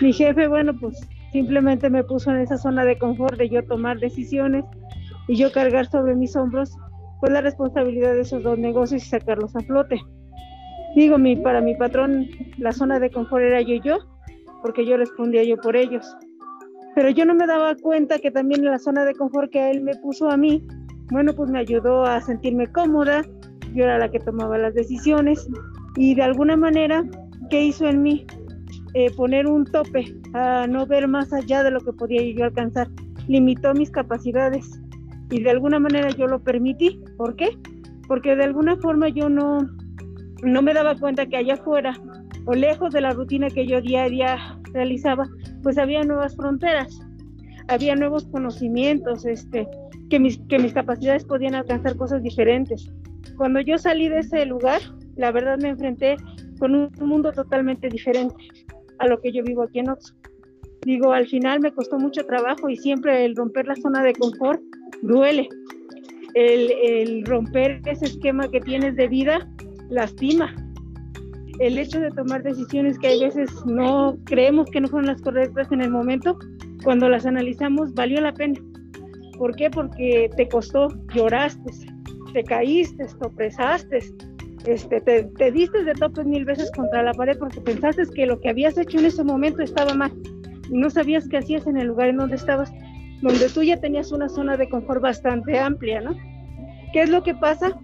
mi 0.00 0.12
jefe, 0.12 0.46
bueno, 0.46 0.78
pues 0.78 1.00
simplemente 1.32 1.90
me 1.90 2.04
puso 2.04 2.30
en 2.30 2.38
esa 2.38 2.56
zona 2.56 2.84
de 2.84 2.98
confort 2.98 3.36
de 3.36 3.48
yo 3.48 3.64
tomar 3.64 3.98
decisiones 3.98 4.64
y 5.26 5.36
yo 5.36 5.50
cargar 5.52 5.86
sobre 5.86 6.14
mis 6.14 6.36
hombros 6.36 6.76
pues 7.20 7.32
la 7.32 7.40
responsabilidad 7.40 8.14
de 8.14 8.20
esos 8.20 8.44
dos 8.44 8.58
negocios 8.58 9.04
y 9.04 9.08
sacarlos 9.08 9.56
a 9.56 9.60
flote. 9.60 10.00
Digo, 10.98 11.16
mi, 11.16 11.36
para 11.36 11.60
mi 11.60 11.76
patrón 11.76 12.26
la 12.56 12.72
zona 12.72 12.98
de 12.98 13.08
confort 13.08 13.44
era 13.44 13.60
yo 13.60 13.74
y 13.74 13.80
yo, 13.82 13.98
porque 14.62 14.84
yo 14.84 14.96
respondía 14.96 15.44
yo 15.44 15.56
por 15.56 15.76
ellos. 15.76 16.04
Pero 16.96 17.10
yo 17.10 17.24
no 17.24 17.36
me 17.36 17.46
daba 17.46 17.76
cuenta 17.76 18.18
que 18.18 18.32
también 18.32 18.64
la 18.64 18.80
zona 18.80 19.04
de 19.04 19.14
confort 19.14 19.52
que 19.52 19.70
él 19.70 19.80
me 19.80 19.94
puso 19.94 20.28
a 20.28 20.36
mí, 20.36 20.66
bueno, 21.12 21.32
pues 21.34 21.50
me 21.50 21.60
ayudó 21.60 22.02
a 22.02 22.20
sentirme 22.20 22.66
cómoda, 22.66 23.22
yo 23.74 23.84
era 23.84 23.96
la 23.96 24.10
que 24.10 24.18
tomaba 24.18 24.58
las 24.58 24.74
decisiones 24.74 25.48
y 25.94 26.16
de 26.16 26.22
alguna 26.22 26.56
manera, 26.56 27.04
¿qué 27.48 27.62
hizo 27.62 27.86
en 27.86 28.02
mí? 28.02 28.26
eh, 28.94 29.12
poner 29.16 29.46
un 29.46 29.66
tope, 29.66 30.04
a 30.34 30.66
no 30.66 30.84
ver 30.84 31.06
más 31.06 31.32
allá 31.32 31.62
de 31.62 31.70
lo 31.70 31.80
que 31.80 31.92
podía 31.92 32.20
yo 32.34 32.44
alcanzar. 32.44 32.88
Limitó 33.28 33.72
mis 33.72 33.92
capacidades 33.92 34.80
y 35.30 35.44
de 35.44 35.50
alguna 35.50 35.78
manera 35.78 36.10
yo 36.10 36.26
lo 36.26 36.42
permití. 36.42 37.00
¿Por 37.16 37.36
qué? 37.36 37.50
Porque 38.08 38.34
de 38.34 38.42
alguna 38.42 38.76
forma 38.78 39.08
yo 39.08 39.28
no, 39.28 39.58
no 40.42 40.62
me 40.62 40.74
daba 40.74 40.94
cuenta 40.96 41.26
que 41.26 41.36
allá 41.36 41.54
afuera 41.54 41.98
o 42.44 42.54
lejos 42.54 42.92
de 42.92 43.00
la 43.00 43.12
rutina 43.12 43.48
que 43.48 43.66
yo 43.66 43.80
día 43.80 44.04
a 44.04 44.08
día 44.08 44.58
realizaba, 44.72 45.28
pues 45.62 45.78
había 45.78 46.02
nuevas 46.02 46.36
fronteras, 46.36 47.00
había 47.68 47.94
nuevos 47.94 48.26
conocimientos, 48.26 49.26
este, 49.26 49.68
que 50.08 50.18
mis, 50.18 50.38
que 50.48 50.58
mis 50.58 50.72
capacidades 50.72 51.24
podían 51.24 51.54
alcanzar 51.54 51.96
cosas 51.96 52.22
diferentes. 52.22 52.90
Cuando 53.36 53.60
yo 53.60 53.78
salí 53.78 54.08
de 54.08 54.20
ese 54.20 54.46
lugar, 54.46 54.80
la 55.16 55.30
verdad 55.30 55.58
me 55.60 55.70
enfrenté 55.70 56.16
con 56.58 56.74
un 56.74 56.90
mundo 57.00 57.32
totalmente 57.32 57.88
diferente 57.88 58.34
a 58.98 59.06
lo 59.06 59.20
que 59.20 59.32
yo 59.32 59.42
vivo 59.44 59.62
aquí 59.62 59.80
en 59.80 59.90
Oxford. 59.90 60.16
Digo, 60.82 61.12
al 61.12 61.26
final 61.26 61.60
me 61.60 61.72
costó 61.72 61.98
mucho 61.98 62.24
trabajo 62.24 62.68
y 62.68 62.76
siempre 62.76 63.24
el 63.24 63.36
romper 63.36 63.66
la 63.66 63.76
zona 63.76 64.02
de 64.02 64.12
confort 64.14 64.60
duele. 65.02 65.48
El, 66.34 66.70
el 66.70 67.24
romper 67.26 67.80
ese 67.86 68.06
esquema 68.06 68.48
que 68.48 68.60
tienes 68.60 68.94
de 68.96 69.08
vida 69.08 69.48
lastima. 69.88 70.54
El 71.58 71.78
hecho 71.78 72.00
de 72.00 72.10
tomar 72.10 72.42
decisiones 72.42 72.98
que 72.98 73.08
a 73.08 73.18
veces 73.18 73.50
no 73.66 74.16
creemos 74.24 74.70
que 74.70 74.80
no 74.80 74.88
fueron 74.88 75.08
las 75.08 75.20
correctas 75.20 75.70
en 75.72 75.80
el 75.80 75.90
momento, 75.90 76.38
cuando 76.84 77.08
las 77.08 77.26
analizamos, 77.26 77.92
valió 77.94 78.20
la 78.20 78.32
pena. 78.32 78.60
¿Por 79.38 79.54
qué? 79.56 79.70
Porque 79.70 80.30
te 80.36 80.48
costó, 80.48 80.88
lloraste, 81.14 81.70
te 82.32 82.44
caíste, 82.44 83.06
te 83.06 83.26
opresaste, 83.26 83.98
este, 84.66 85.00
te, 85.00 85.24
te 85.24 85.52
diste 85.52 85.84
de 85.84 85.94
topes 85.94 86.26
mil 86.26 86.44
veces 86.44 86.70
contra 86.72 87.02
la 87.02 87.12
pared 87.12 87.38
porque 87.38 87.60
pensaste 87.60 88.02
que 88.14 88.26
lo 88.26 88.40
que 88.40 88.50
habías 88.50 88.76
hecho 88.76 88.98
en 88.98 89.06
ese 89.06 89.24
momento 89.24 89.62
estaba 89.62 89.94
mal 89.94 90.12
y 90.70 90.76
no 90.76 90.90
sabías 90.90 91.28
qué 91.28 91.38
hacías 91.38 91.66
en 91.66 91.76
el 91.76 91.88
lugar 91.88 92.08
en 92.08 92.18
donde 92.18 92.36
estabas, 92.36 92.72
donde 93.22 93.48
tú 93.48 93.62
ya 93.62 93.80
tenías 93.80 94.12
una 94.12 94.28
zona 94.28 94.56
de 94.56 94.68
confort 94.68 95.00
bastante 95.00 95.58
amplia, 95.58 96.00
¿no? 96.00 96.14
¿Qué 96.92 97.02
es 97.02 97.10
lo 97.10 97.22
que 97.22 97.34
pasa? 97.34 97.78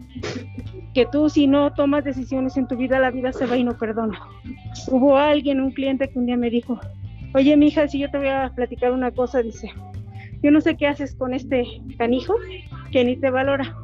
Que 0.95 1.07
tú 1.07 1.29
si 1.29 1.47
no 1.47 1.73
tomas 1.75 2.05
decisiones 2.05 2.57
en 2.57 2.69
tu 2.69 2.77
vida, 2.77 2.99
la 3.01 3.11
vida 3.11 3.33
se 3.33 3.47
va 3.47 3.57
y 3.57 3.65
no 3.65 3.77
perdona. 3.77 4.19
Hubo 4.89 5.17
alguien, 5.17 5.61
un 5.61 5.73
cliente 5.73 6.09
que 6.09 6.19
un 6.19 6.27
día 6.27 6.37
me 6.37 6.51
dijo, 6.51 6.81
oye, 7.35 7.57
mi 7.57 7.67
hija, 7.67 7.89
si 7.89 7.99
yo 7.99 8.11
te 8.11 8.19
voy 8.19 8.29
a 8.29 8.53
platicar 8.55 8.93
una 8.93 9.11
cosa, 9.11 9.43
dice, 9.43 9.73
yo 10.43 10.51
no 10.51 10.61
sé 10.61 10.77
qué 10.77 10.87
haces 10.87 11.15
con 11.17 11.35
este 11.35 11.67
canijo 11.99 12.35
que 12.93 13.05
ni 13.05 13.17
te 13.17 13.31
valora. 13.31 13.77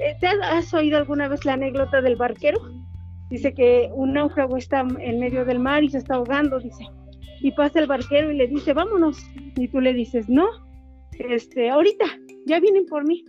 Eh, 0.00 0.16
¿Te 0.20 0.26
has 0.26 0.72
oído 0.74 0.98
alguna 0.98 1.28
vez 1.28 1.44
la 1.44 1.54
anécdota 1.54 2.00
del 2.00 2.16
barquero? 2.16 2.58
Dice 3.30 3.54
que 3.54 3.90
un 3.92 4.12
náufrago 4.12 4.56
está 4.56 4.86
en 5.00 5.18
medio 5.18 5.44
del 5.44 5.58
mar 5.58 5.82
y 5.82 5.90
se 5.90 5.98
está 5.98 6.14
ahogando, 6.14 6.60
dice. 6.60 6.84
Y 7.40 7.52
pasa 7.52 7.80
el 7.80 7.86
barquero 7.86 8.30
y 8.30 8.36
le 8.36 8.46
dice, 8.46 8.72
vámonos. 8.72 9.18
Y 9.56 9.68
tú 9.68 9.80
le 9.80 9.92
dices, 9.92 10.28
no, 10.28 10.46
este, 11.18 11.70
ahorita, 11.70 12.04
ya 12.46 12.60
vienen 12.60 12.86
por 12.86 13.06
mí. 13.06 13.24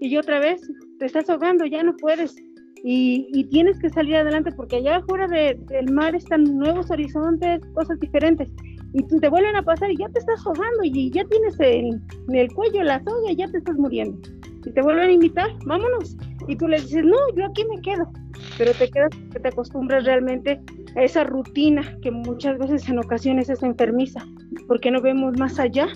Y 0.00 0.16
otra 0.16 0.38
vez, 0.38 0.60
te 0.98 1.06
estás 1.06 1.28
ahogando, 1.28 1.64
ya 1.66 1.82
no 1.82 1.96
puedes. 1.96 2.36
Y, 2.84 3.44
tienes 3.50 3.78
que 3.78 3.90
salir 3.90 4.16
adelante 4.16 4.50
porque 4.52 4.76
allá 4.76 4.96
afuera 4.96 5.28
del 5.28 5.92
mar 5.92 6.14
están 6.14 6.44
nuevos 6.56 6.90
horizontes, 6.90 7.60
cosas 7.74 7.98
diferentes. 8.00 8.48
Y 8.92 9.02
te 9.04 9.28
vuelven 9.28 9.56
a 9.56 9.62
pasar 9.62 9.90
y 9.90 9.96
ya 9.96 10.08
te 10.08 10.18
estás 10.18 10.44
ahogando 10.44 10.82
y 10.82 11.10
ya 11.10 11.24
tienes 11.24 11.58
en, 11.60 12.02
el 12.34 12.52
cuello 12.52 12.82
la 12.82 13.02
soga 13.04 13.30
y 13.30 13.36
ya 13.36 13.48
te 13.48 13.58
estás 13.58 13.76
muriendo. 13.76 14.18
Y 14.64 14.70
te 14.70 14.82
vuelven 14.82 15.08
a 15.08 15.12
invitar, 15.12 15.48
vámonos. 15.66 16.16
Y 16.48 16.56
tú 16.56 16.68
le 16.68 16.80
dices, 16.80 17.04
no, 17.04 17.16
yo 17.36 17.46
aquí 17.46 17.64
me 17.64 17.80
quedo. 17.82 18.10
Pero 18.58 18.72
te 18.72 18.90
quedas 18.90 19.10
porque 19.16 19.40
te 19.40 19.48
acostumbras 19.48 20.04
realmente 20.04 20.60
a 20.96 21.04
esa 21.04 21.24
rutina 21.24 21.82
que 22.02 22.10
muchas 22.10 22.58
veces 22.58 22.88
en 22.88 22.98
ocasiones 22.98 23.48
es 23.48 23.62
enfermiza, 23.62 24.26
porque 24.66 24.90
no 24.90 25.00
vemos 25.00 25.38
más 25.38 25.58
allá 25.58 25.88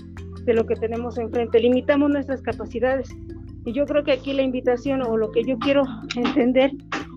de 0.44 0.54
lo 0.54 0.64
que 0.64 0.76
tenemos 0.76 1.18
enfrente, 1.18 1.60
limitamos 1.60 2.10
nuestras 2.10 2.40
capacidades. 2.40 3.08
Y 3.66 3.72
yo 3.72 3.84
creo 3.84 4.04
que 4.04 4.12
aquí 4.12 4.32
la 4.32 4.42
invitación 4.42 5.02
o 5.02 5.16
lo 5.16 5.30
que 5.32 5.42
yo 5.44 5.58
quiero 5.58 5.82
entender 6.16 6.70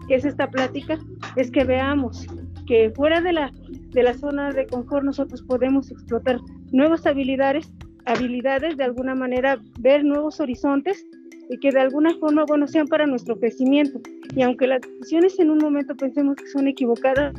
que 0.08 0.16
es 0.16 0.26
esta 0.26 0.50
plática 0.50 0.98
es 1.36 1.52
que 1.52 1.64
veamos 1.64 2.26
que 2.66 2.92
fuera 2.96 3.22
de 3.22 3.34
la, 3.34 3.52
de 3.70 4.04
la 4.04 4.16
zona 4.16 4.52
de 4.52 4.66
confort 4.66 5.06
nosotros 5.06 5.42
podemos 5.44 5.90
explotar 5.92 6.40
nuevas 6.72 7.06
habilidades, 7.06 7.72
habilidades 8.06 8.78
de 8.78 8.84
alguna 8.84 9.16
manera 9.16 9.60
ver 9.80 10.04
nuevos 10.04 10.40
horizontes 10.40 11.06
y 11.50 11.60
que 11.60 11.72
de 11.72 11.80
alguna 11.80 12.14
forma, 12.20 12.46
bueno, 12.48 12.68
sean 12.68 12.88
para 12.88 13.08
nuestro 13.08 13.40
crecimiento. 13.40 14.00
Y 14.36 14.42
aunque 14.42 14.68
las 14.68 14.82
decisiones 14.82 15.40
en 15.40 15.50
un 15.50 15.60
momento 15.60 15.96
pensemos 15.96 16.36
que 16.36 16.48
son 16.48 16.68
equivocadas, 16.68 17.34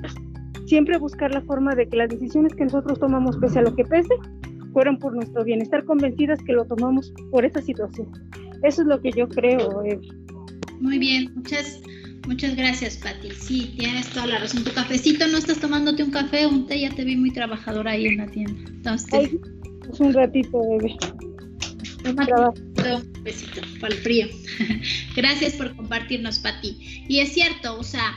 siempre 0.67 0.99
buscar 0.99 1.33
la 1.33 1.43
forma 1.43 1.75
de 1.75 1.89
que 1.89 1.97
las 1.97 2.09
decisiones 2.09 2.55
que 2.55 2.65
nosotros 2.65 2.99
tomamos, 2.99 3.37
pese 3.39 3.61
a 3.61 3.63
lo 3.63 3.75
que 3.75 3.85
pese, 3.85 4.15
fueron 4.73 4.99
por 4.99 5.15
nuestro 5.15 5.45
bienestar, 5.45 5.85
convencidas 5.85 6.41
que 6.43 6.53
lo 6.53 6.65
tomamos 6.65 7.13
por 7.31 7.45
esa 7.45 7.61
situación. 7.61 8.09
Eso 8.63 8.83
es 8.83 8.89
lo 8.89 9.01
que 9.01 9.11
yo 9.13 9.29
creo, 9.29 9.83
Muy 10.81 10.99
bien, 10.99 11.33
muchas, 11.35 11.81
muchas 12.27 12.55
gracias, 12.57 12.97
Pati. 12.97 13.31
Sí, 13.31 13.75
tienes 13.79 14.09
toda 14.11 14.27
la 14.27 14.39
razón. 14.39 14.65
Tu 14.65 14.73
cafecito, 14.73 15.27
¿no 15.29 15.39
estás 15.39 15.61
tomándote 15.61 16.03
un 16.03 16.11
café 16.11 16.47
un 16.47 16.67
té? 16.67 16.81
Ya 16.81 16.91
te 16.91 17.05
vi 17.05 17.17
muy 17.17 17.31
trabajadora 17.31 17.93
ahí 17.93 18.07
en 18.07 18.19
la 18.19 18.27
tienda. 18.27 18.71
Entonces, 18.71 19.31
es 19.93 20.01
un 20.01 20.13
ratito, 20.13 20.61
bebé. 20.79 20.97
Un 22.05 23.23
besito 23.23 23.61
para 23.81 23.95
el 23.95 24.01
frío. 24.01 24.27
gracias 25.17 25.55
por 25.55 25.75
compartirnos, 25.77 26.39
Pati. 26.39 27.05
Y 27.09 27.21
es 27.21 27.33
cierto, 27.33 27.79
o 27.79 27.83
sea, 27.83 28.15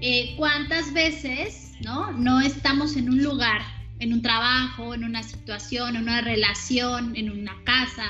eh, 0.00 0.34
¿cuántas 0.36 0.92
veces, 0.92 1.72
no? 1.82 2.12
No 2.12 2.40
estamos 2.40 2.96
en 2.96 3.10
un 3.10 3.22
lugar, 3.22 3.62
en 3.98 4.12
un 4.12 4.22
trabajo, 4.22 4.94
en 4.94 5.04
una 5.04 5.22
situación, 5.22 5.96
en 5.96 6.02
una 6.02 6.20
relación, 6.20 7.16
en 7.16 7.30
una 7.30 7.54
casa, 7.64 8.04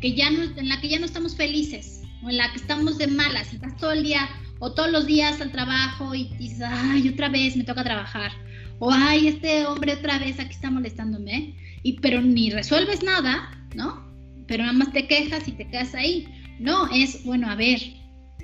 que 0.00 0.14
ya 0.14 0.28
en 0.28 0.68
la 0.68 0.80
que 0.80 0.88
ya 0.88 0.98
no 0.98 1.06
estamos 1.06 1.36
felices 1.36 2.02
o 2.22 2.30
en 2.30 2.36
la 2.36 2.50
que 2.52 2.58
estamos 2.58 2.98
de 2.98 3.06
malas, 3.06 3.52
estás 3.52 3.76
todo 3.76 3.92
el 3.92 4.02
día 4.04 4.28
o 4.58 4.72
todos 4.72 4.90
los 4.90 5.06
días 5.06 5.40
al 5.40 5.50
trabajo 5.50 6.14
y 6.14 6.28
dices, 6.38 6.62
ay, 6.64 7.08
otra 7.08 7.28
vez 7.28 7.56
me 7.56 7.64
toca 7.64 7.82
trabajar, 7.82 8.30
o 8.78 8.90
ay, 8.92 9.28
este 9.28 9.66
hombre 9.66 9.94
otra 9.94 10.18
vez 10.18 10.38
aquí 10.38 10.52
está 10.52 10.70
molestándome, 10.70 11.54
y 11.82 11.94
pero 11.94 12.20
ni 12.20 12.50
resuelves 12.50 13.02
nada, 13.02 13.50
¿no? 13.74 14.04
Pero 14.46 14.62
nada 14.62 14.76
más 14.76 14.92
te 14.92 15.06
quejas 15.06 15.48
y 15.48 15.52
te 15.52 15.68
quedas 15.68 15.94
ahí. 15.94 16.28
No, 16.58 16.88
es, 16.92 17.24
bueno, 17.24 17.50
a 17.50 17.56
ver, 17.56 17.80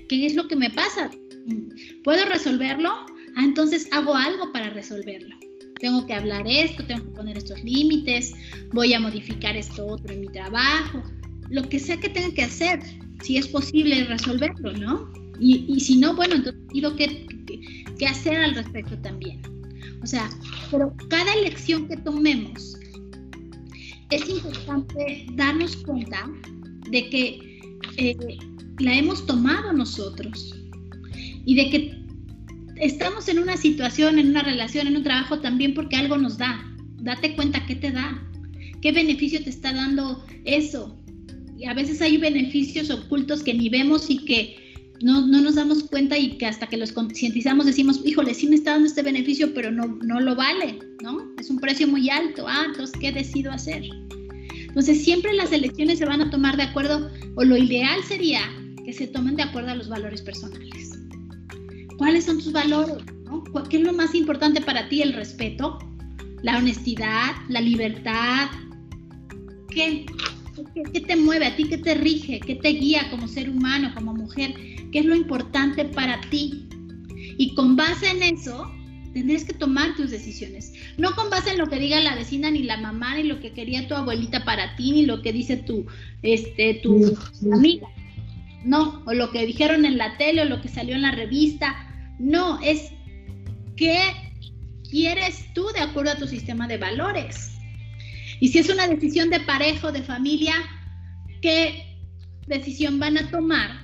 ¿qué 0.08 0.26
es 0.26 0.34
lo 0.34 0.48
que 0.48 0.56
me 0.56 0.70
pasa? 0.70 1.10
¿Puedo 2.02 2.24
resolverlo? 2.24 2.90
Ah, 3.36 3.44
entonces 3.44 3.88
hago 3.92 4.14
algo 4.14 4.52
para 4.52 4.70
resolverlo. 4.70 5.36
Tengo 5.78 6.04
que 6.06 6.14
hablar 6.14 6.44
esto, 6.48 6.84
tengo 6.84 7.04
que 7.04 7.16
poner 7.16 7.38
estos 7.38 7.62
límites, 7.62 8.34
voy 8.72 8.94
a 8.94 9.00
modificar 9.00 9.56
esto 9.56 9.86
otro 9.86 10.12
en 10.12 10.22
mi 10.22 10.28
trabajo, 10.28 11.02
lo 11.50 11.68
que 11.68 11.78
sea 11.78 11.98
que 11.98 12.08
tenga 12.08 12.34
que 12.34 12.42
hacer, 12.42 12.80
si 13.22 13.36
es 13.36 13.48
posible 13.48 14.04
resolverlo, 14.04 14.72
¿no? 14.72 15.10
Y, 15.40 15.78
si 15.80 15.96
no, 15.96 16.16
bueno, 16.16 16.34
entonces 16.34 16.60
qué, 16.96 17.26
qué, 17.96 18.06
hacer 18.06 18.36
al 18.38 18.56
respecto 18.56 18.98
también. 18.98 19.40
O 20.02 20.06
sea, 20.06 20.28
pero 20.70 20.92
cada 21.08 21.32
elección 21.34 21.86
que 21.86 21.96
tomemos, 21.96 22.76
es 24.10 24.28
importante 24.28 25.26
darnos 25.34 25.76
cuenta 25.76 26.28
de 26.90 27.08
que 27.10 27.60
eh, 27.98 28.38
la 28.78 28.94
hemos 28.94 29.26
tomado 29.26 29.72
nosotros 29.72 30.54
y 31.44 31.54
de 31.54 31.70
que 31.70 32.04
estamos 32.76 33.28
en 33.28 33.38
una 33.38 33.56
situación, 33.56 34.18
en 34.18 34.30
una 34.30 34.42
relación, 34.42 34.86
en 34.86 34.96
un 34.96 35.04
trabajo 35.04 35.40
también 35.40 35.74
porque 35.74 35.96
algo 35.96 36.16
nos 36.16 36.38
da. 36.38 36.64
Date 37.00 37.36
cuenta 37.36 37.64
qué 37.66 37.76
te 37.76 37.92
da, 37.92 38.20
qué 38.82 38.92
beneficio 38.92 39.42
te 39.42 39.50
está 39.50 39.72
dando 39.72 40.24
eso, 40.44 40.97
y 40.97 40.97
a 41.66 41.74
veces 41.74 42.00
hay 42.00 42.16
beneficios 42.18 42.90
ocultos 42.90 43.42
que 43.42 43.54
ni 43.54 43.68
vemos 43.68 44.10
y 44.10 44.24
que 44.24 44.68
no, 45.02 45.26
no, 45.26 45.40
nos 45.40 45.54
damos 45.54 45.84
cuenta 45.84 46.18
y 46.18 46.38
que 46.38 46.46
hasta 46.46 46.66
que 46.66 46.76
los 46.76 46.92
concientizamos 46.92 47.66
decimos, 47.66 48.00
híjole, 48.04 48.34
sí 48.34 48.48
me 48.48 48.56
está 48.56 48.72
dando 48.72 48.88
este 48.88 49.02
beneficio, 49.02 49.52
pero 49.54 49.70
no, 49.70 49.86
no 49.86 50.20
lo 50.20 50.34
vale, 50.34 50.78
¿no? 51.02 51.32
Es 51.38 51.50
un 51.50 51.58
precio 51.58 51.86
muy 51.86 52.10
alto. 52.10 52.46
Ah, 52.48 52.64
entonces, 52.66 52.96
¿qué 53.00 53.12
decido 53.12 53.52
hacer? 53.52 53.82
Entonces, 54.68 55.02
siempre 55.02 55.32
las 55.34 55.52
elecciones 55.52 55.98
se 55.98 56.04
van 56.04 56.20
a 56.20 56.30
tomar 56.30 56.56
de 56.56 56.64
acuerdo, 56.64 57.10
o 57.36 57.44
lo 57.44 57.56
ideal 57.56 58.02
sería 58.04 58.40
que 58.84 58.92
se 58.92 59.06
tomen 59.06 59.36
de 59.36 59.42
acuerdo 59.42 59.70
a 59.70 59.74
los 59.74 59.88
valores 59.88 60.22
personales. 60.22 60.98
¿Cuáles 61.96 62.24
son 62.24 62.38
tus 62.38 62.52
valores? 62.52 63.04
¿Qué 63.68 63.78
es 63.78 63.82
lo 63.82 63.92
más 63.92 64.14
importante 64.14 64.60
para 64.60 64.88
ti? 64.88 65.02
El 65.02 65.12
respeto, 65.12 65.78
la 66.42 66.58
honestidad, 66.58 67.34
la 67.48 67.60
libertad. 67.60 68.48
¿Qué? 69.70 70.06
¿Qué, 70.92 71.00
te 71.00 71.16
mueve 71.16 71.46
a 71.46 71.56
ti? 71.56 71.64
¿Qué 71.64 71.78
te 71.78 71.94
rige? 71.94 72.40
¿Qué 72.40 72.54
te 72.56 72.68
guía 72.70 73.08
como 73.10 73.28
ser 73.28 73.50
humano, 73.50 73.92
como 73.94 74.14
mujer? 74.14 74.54
¿Qué 74.92 75.00
es 75.00 75.04
lo 75.04 75.14
importante 75.14 75.84
para 75.84 76.20
ti? 76.30 76.68
Y 77.38 77.54
con 77.54 77.76
base 77.76 78.10
en 78.10 78.22
eso, 78.22 78.70
tendrás 79.12 79.44
que 79.44 79.52
tomar 79.52 79.94
tus 79.96 80.10
decisiones. 80.10 80.72
No 80.96 81.14
con 81.14 81.30
base 81.30 81.50
en 81.50 81.58
lo 81.58 81.68
que 81.68 81.78
diga 81.78 82.00
la 82.00 82.14
vecina, 82.14 82.50
ni 82.50 82.62
la 82.62 82.76
mamá, 82.76 83.16
ni 83.16 83.24
lo 83.24 83.40
que 83.40 83.52
quería 83.52 83.86
tu 83.86 83.94
abuelita 83.94 84.44
para 84.44 84.76
ti, 84.76 84.92
ni 84.92 85.06
lo 85.06 85.22
que 85.22 85.32
dice 85.32 85.56
tu, 85.56 85.86
este, 86.22 86.74
tu 86.74 87.16
amiga. 87.52 87.88
No, 88.64 89.02
o 89.06 89.14
lo 89.14 89.30
que 89.30 89.46
dijeron 89.46 89.84
en 89.84 89.98
la 89.98 90.16
tele, 90.18 90.42
o 90.42 90.44
lo 90.44 90.60
que 90.60 90.68
salió 90.68 90.94
en 90.94 91.02
la 91.02 91.12
revista. 91.12 91.76
No, 92.18 92.60
es 92.60 92.90
qué 93.76 94.00
quieres 94.90 95.52
tú 95.54 95.66
de 95.74 95.80
acuerdo 95.80 96.12
a 96.12 96.16
tu 96.16 96.26
sistema 96.26 96.66
de 96.66 96.78
valores. 96.78 97.57
Y 98.40 98.48
si 98.48 98.58
es 98.58 98.68
una 98.68 98.86
decisión 98.86 99.30
de 99.30 99.40
pareja 99.40 99.88
o 99.88 99.92
de 99.92 100.02
familia, 100.02 100.54
¿qué 101.42 101.96
decisión 102.46 102.98
van 102.98 103.18
a 103.18 103.30
tomar 103.30 103.80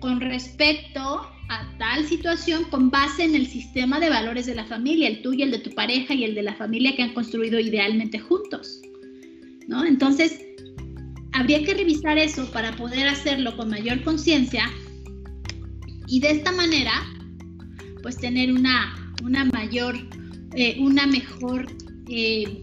con 0.00 0.20
respecto 0.20 1.26
a 1.48 1.78
tal 1.78 2.06
situación 2.06 2.64
con 2.64 2.90
base 2.90 3.24
en 3.24 3.34
el 3.34 3.46
sistema 3.46 3.98
de 3.98 4.10
valores 4.10 4.46
de 4.46 4.54
la 4.54 4.66
familia, 4.66 5.08
el 5.08 5.22
tuyo, 5.22 5.44
el 5.44 5.50
de 5.50 5.58
tu 5.58 5.70
pareja 5.70 6.14
y 6.14 6.24
el 6.24 6.34
de 6.34 6.42
la 6.42 6.54
familia 6.54 6.94
que 6.94 7.02
han 7.02 7.14
construido 7.14 7.58
idealmente 7.58 8.18
juntos? 8.18 8.80
¿No? 9.66 9.84
Entonces, 9.84 10.40
habría 11.32 11.62
que 11.64 11.74
revisar 11.74 12.18
eso 12.18 12.50
para 12.50 12.72
poder 12.76 13.08
hacerlo 13.08 13.56
con 13.56 13.70
mayor 13.70 14.02
conciencia 14.02 14.70
y 16.08 16.20
de 16.20 16.30
esta 16.30 16.52
manera, 16.52 16.92
pues 18.02 18.16
tener 18.16 18.50
una, 18.50 19.12
una 19.22 19.44
mayor, 19.44 19.94
eh, 20.54 20.76
una 20.80 21.06
mejor 21.06 21.66
eh, 22.08 22.62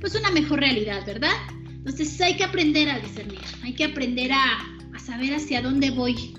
pues 0.00 0.14
una 0.14 0.30
mejor 0.30 0.60
realidad, 0.60 1.04
¿verdad? 1.06 1.32
Entonces 1.76 2.20
hay 2.20 2.36
que 2.36 2.44
aprender 2.44 2.88
a 2.88 2.98
discernir, 2.98 3.40
hay 3.62 3.74
que 3.74 3.84
aprender 3.84 4.32
a, 4.32 4.72
saber 4.98 5.34
hacia 5.34 5.62
dónde 5.62 5.90
voy, 5.90 6.34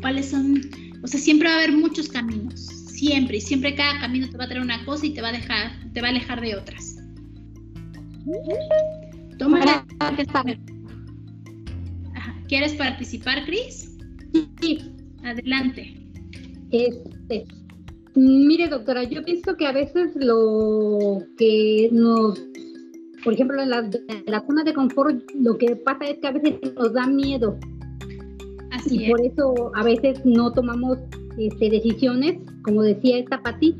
cuáles 0.00 0.30
son, 0.30 0.62
o 1.02 1.06
sea, 1.06 1.20
siempre 1.20 1.48
va 1.48 1.56
a 1.56 1.58
haber 1.58 1.72
muchos 1.72 2.08
caminos, 2.08 2.60
siempre, 2.60 3.36
y 3.36 3.40
siempre 3.40 3.74
cada 3.74 4.00
camino 4.00 4.28
te 4.30 4.38
va 4.38 4.44
a 4.44 4.48
traer 4.48 4.62
una 4.62 4.82
cosa 4.86 5.04
y 5.04 5.10
te 5.10 5.20
va 5.20 5.28
a 5.28 5.32
dejar, 5.32 5.72
te 5.92 6.00
va 6.00 6.06
a 6.06 6.10
alejar 6.10 6.40
de 6.40 6.56
otras. 6.56 6.96
Toma 9.38 9.64
la... 9.64 9.86
¿Quieres 12.48 12.72
participar, 12.74 13.44
Cris? 13.44 13.94
Sí. 14.60 14.78
Adelante. 15.22 15.94
Es, 16.70 16.96
Este, 17.28 17.44
mire, 18.14 18.68
doctora, 18.68 19.04
yo 19.04 19.22
pienso 19.22 19.56
que 19.56 19.66
a 19.66 19.72
veces 19.72 20.12
lo 20.16 21.22
que 21.36 21.88
nos, 21.92 22.40
por 23.24 23.34
ejemplo, 23.34 23.60
en 23.60 23.70
la, 23.70 23.90
la 24.26 24.46
zona 24.46 24.64
de 24.64 24.74
confort, 24.74 25.18
lo 25.34 25.56
que 25.58 25.76
pasa 25.76 26.04
es 26.06 26.18
que 26.18 26.28
a 26.28 26.32
veces 26.32 26.74
nos 26.74 26.92
da 26.92 27.06
miedo. 27.06 27.58
Así 28.70 29.04
y 29.04 29.10
por 29.10 29.20
eso 29.20 29.72
a 29.74 29.82
veces 29.82 30.24
no 30.24 30.52
tomamos 30.52 30.98
este, 31.38 31.70
decisiones, 31.70 32.38
como 32.62 32.82
decía 32.82 33.18
esta 33.18 33.42
Pati, 33.42 33.76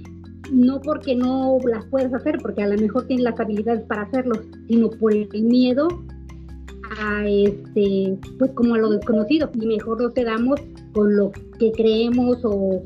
no 0.52 0.80
porque 0.80 1.14
no 1.14 1.58
las 1.66 1.84
puedes 1.86 2.12
hacer, 2.14 2.38
porque 2.40 2.62
a 2.62 2.68
lo 2.68 2.80
mejor 2.80 3.06
tienes 3.06 3.24
las 3.24 3.38
habilidades 3.38 3.82
para 3.82 4.02
hacerlo, 4.02 4.40
sino 4.66 4.90
por 4.90 5.12
el 5.12 5.42
miedo 5.42 5.88
a 6.98 7.28
este, 7.28 8.18
pues 8.38 8.50
como 8.52 8.74
a 8.74 8.78
lo 8.78 8.90
desconocido, 8.90 9.50
y 9.54 9.66
mejor 9.66 10.00
nos 10.00 10.12
quedamos 10.12 10.60
con 10.94 11.16
lo 11.16 11.32
que 11.58 11.70
creemos 11.72 12.38
o 12.44 12.82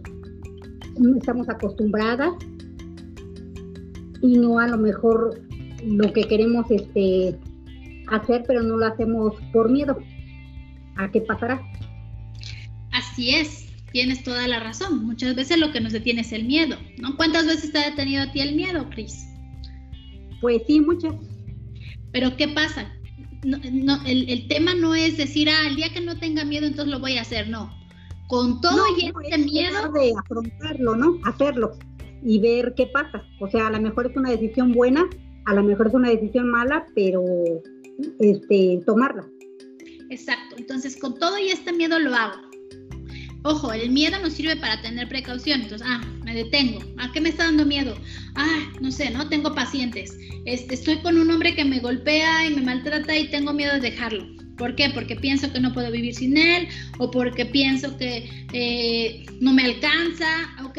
estamos 1.17 1.49
acostumbradas. 1.49 2.33
Y 4.21 4.39
no 4.39 4.59
a 4.59 4.69
lo 4.69 4.79
mejor 4.79 5.41
lo 5.85 6.13
que 6.13 6.25
queremos 6.25 6.67
este 6.71 7.39
hacer 8.09 8.45
pero 8.47 8.63
no 8.63 8.77
lo 8.77 8.87
hacemos 8.87 9.35
por 9.53 9.71
miedo 9.71 9.99
a 10.97 11.11
qué 11.11 11.21
pasará. 11.21 11.61
Así 12.93 13.35
es 13.35 13.69
tienes 13.93 14.23
toda 14.25 14.49
la 14.49 14.61
razón. 14.61 15.05
Muchas 15.05 15.35
veces 15.35 15.59
lo 15.59 15.73
que 15.73 15.81
nos 15.81 15.93
detiene 15.93 16.23
es 16.23 16.33
el 16.33 16.45
miedo 16.45 16.77
no 16.99 17.17
cuántas 17.17 17.47
veces 17.47 17.73
te 17.73 17.79
ha 17.79 17.91
detenido 17.91 18.23
a 18.23 18.33
ti 18.33 18.41
el 18.41 18.55
miedo 18.55 18.89
Cris 18.91 19.27
pues 20.41 20.63
sí 20.67 20.81
muchas. 20.81 21.15
Pero 22.13 22.37
qué 22.37 22.49
pasa 22.49 22.93
no, 23.45 23.59
el, 24.07 24.29
el, 24.29 24.47
tema 24.47 24.75
no 24.75 24.95
es 24.95 25.17
decir 25.17 25.49
ah 25.49 25.67
el 25.67 25.77
día 25.77 25.93
que 25.93 26.01
no 26.01 26.17
tenga 26.19 26.45
miedo 26.45 26.67
entonces 26.67 26.93
lo 26.93 27.01
voy 27.01 27.17
a 27.19 27.23
hacer 27.23 27.49
no. 27.49 27.73
Con 28.29 28.61
todo 28.61 28.85
y 28.99 29.07
este 29.07 29.39
miedo 29.39 29.93
de 29.93 30.15
afrontarlo, 30.19 30.97
¿no? 30.97 31.19
Hacerlo 31.25 31.77
y 32.25 32.39
ver 32.39 32.75
qué 32.77 32.87
pasa. 32.87 33.25
O 33.41 33.49
sea, 33.49 33.67
a 33.67 33.71
lo 33.71 33.81
mejor 33.81 34.07
es 34.11 34.17
una 34.17 34.31
decisión 34.31 34.73
buena, 34.73 35.05
a 35.47 35.55
lo 35.55 35.63
mejor 35.63 35.89
es 35.89 35.95
una 35.95 36.11
decisión 36.11 36.51
mala, 36.51 36.87
pero 36.95 37.25
este 38.19 38.81
tomarla. 38.87 39.27
Exacto. 40.11 40.57
Entonces, 40.59 40.97
con 40.97 41.19
todo 41.19 41.39
y 41.39 41.49
este 41.49 41.73
miedo 41.73 41.99
lo 41.99 42.15
hago. 42.15 42.53
Ojo, 43.45 43.73
el 43.73 43.91
miedo 43.91 44.21
nos 44.21 44.35
sirve 44.35 44.57
para 44.57 44.81
tener 44.83 45.09
precaución. 45.09 45.63
Entonces, 45.63 45.87
ah, 45.89 46.01
me 46.25 46.35
detengo. 46.35 46.81
¿A 46.99 47.11
qué 47.13 47.21
me 47.21 47.31
está 47.31 47.45
dando 47.45 47.65
miedo? 47.65 47.97
Ah, 48.37 48.71
no 48.81 48.93
sé, 48.93 49.11
no 49.11 49.29
tengo 49.29 49.55
pacientes. 49.55 50.17
Este, 50.45 50.75
estoy 50.75 50.99
con 50.99 51.19
un 51.19 51.31
hombre 51.31 51.55
que 51.55 51.65
me 51.65 51.81
golpea 51.81 52.47
y 52.47 52.55
me 52.55 52.63
maltrata 52.63 53.17
y 53.17 53.29
tengo 53.29 53.53
miedo 53.53 53.73
de 53.75 53.81
dejarlo. 53.81 54.25
¿Por 54.59 54.77
qué? 54.77 54.91
Porque 54.91 55.17
pienso 55.17 55.53
que 55.53 55.61
no 55.61 55.73
puedo 55.73 55.91
vivir 55.91 56.15
sin 56.15 56.37
él 56.37 56.69
o 56.99 57.11
porque 57.11 57.47
pienso 57.47 57.97
que 57.97 58.29
eh, 58.53 59.25
no 59.41 59.53
me 59.53 59.65
alcanza. 59.65 60.27
Ok, 60.65 60.79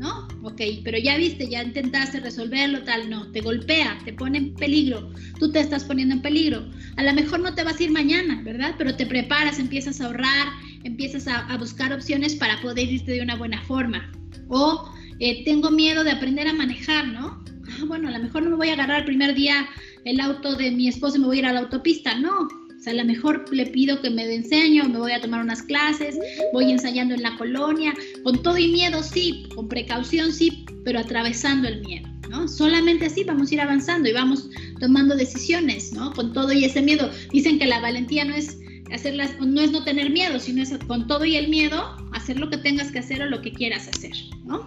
¿no? 0.00 0.26
Ok, 0.42 0.62
pero 0.82 0.96
ya 0.96 1.18
viste, 1.18 1.46
ya 1.46 1.62
intentaste 1.62 2.20
resolverlo, 2.20 2.82
tal, 2.84 3.10
no, 3.10 3.30
te 3.32 3.42
golpea, 3.42 3.98
te 4.02 4.14
pone 4.14 4.38
en 4.38 4.54
peligro, 4.54 5.10
tú 5.38 5.52
te 5.52 5.60
estás 5.60 5.84
poniendo 5.84 6.14
en 6.14 6.22
peligro. 6.22 6.66
A 6.96 7.02
lo 7.02 7.12
mejor 7.12 7.40
no 7.40 7.54
te 7.54 7.64
vas 7.64 7.78
a 7.78 7.82
ir 7.82 7.90
mañana, 7.90 8.40
¿verdad? 8.42 8.74
Pero 8.78 8.96
te 8.96 9.04
preparas, 9.04 9.58
empiezas 9.58 10.00
a 10.00 10.06
ahorrar, 10.06 10.48
empiezas 10.84 11.28
a, 11.28 11.54
buscar 11.58 11.92
opciones 11.92 12.34
para 12.34 12.58
poder 12.62 12.90
irte 12.90 13.12
de 13.12 13.20
una 13.20 13.36
buena 13.36 13.62
forma. 13.64 14.10
O 14.48 14.90
eh, 15.18 15.44
tengo 15.44 15.70
miedo 15.70 16.02
de 16.02 16.12
aprender 16.12 16.48
a 16.48 16.54
manejar, 16.54 17.06
¿no? 17.06 17.44
Ah, 17.68 17.84
bueno, 17.86 18.08
a 18.08 18.12
lo 18.12 18.20
mejor 18.20 18.42
no 18.42 18.50
me 18.50 18.56
voy 18.56 18.70
a 18.70 18.72
agarrar 18.72 19.00
el 19.00 19.04
primer 19.04 19.34
día 19.34 19.68
el 20.06 20.18
auto 20.18 20.56
de 20.56 20.70
mi 20.70 20.88
esposo 20.88 21.18
y 21.18 21.20
me 21.20 21.26
voy 21.26 21.36
a 21.36 21.40
ir 21.40 21.46
a 21.46 21.52
la 21.52 21.60
autopista, 21.60 22.18
no, 22.18 22.48
o 22.80 22.82
sea, 22.82 22.94
a 22.94 22.96
lo 22.96 23.04
mejor 23.04 23.44
le 23.52 23.66
pido 23.66 24.00
que 24.00 24.08
me 24.08 24.34
enseño, 24.34 24.88
me 24.88 24.98
voy 24.98 25.12
a 25.12 25.20
tomar 25.20 25.42
unas 25.42 25.62
clases, 25.62 26.18
voy 26.54 26.70
ensayando 26.70 27.14
en 27.14 27.22
la 27.22 27.36
colonia, 27.36 27.92
con 28.24 28.42
todo 28.42 28.56
y 28.56 28.68
miedo 28.68 29.02
sí, 29.02 29.46
con 29.54 29.68
precaución 29.68 30.32
sí, 30.32 30.64
pero 30.82 30.98
atravesando 30.98 31.68
el 31.68 31.82
miedo, 31.82 32.08
¿no? 32.30 32.48
Solamente 32.48 33.04
así 33.04 33.22
vamos 33.22 33.50
a 33.50 33.54
ir 33.54 33.60
avanzando 33.60 34.08
y 34.08 34.14
vamos 34.14 34.48
tomando 34.80 35.14
decisiones, 35.14 35.92
¿no? 35.92 36.14
Con 36.14 36.32
todo 36.32 36.54
y 36.54 36.64
ese 36.64 36.80
miedo. 36.80 37.10
Dicen 37.30 37.58
que 37.58 37.66
la 37.66 37.80
valentía 37.80 38.24
no 38.24 38.34
es 38.34 38.58
hacerlas, 38.90 39.38
no 39.38 39.60
es 39.60 39.72
no 39.72 39.84
tener 39.84 40.08
miedo, 40.08 40.40
sino 40.40 40.62
es 40.62 40.72
con 40.86 41.06
todo 41.06 41.26
y 41.26 41.36
el 41.36 41.48
miedo 41.48 41.94
hacer 42.12 42.40
lo 42.40 42.48
que 42.48 42.56
tengas 42.56 42.90
que 42.90 43.00
hacer 43.00 43.20
o 43.20 43.26
lo 43.26 43.42
que 43.42 43.52
quieras 43.52 43.88
hacer, 43.88 44.12
¿no? 44.46 44.66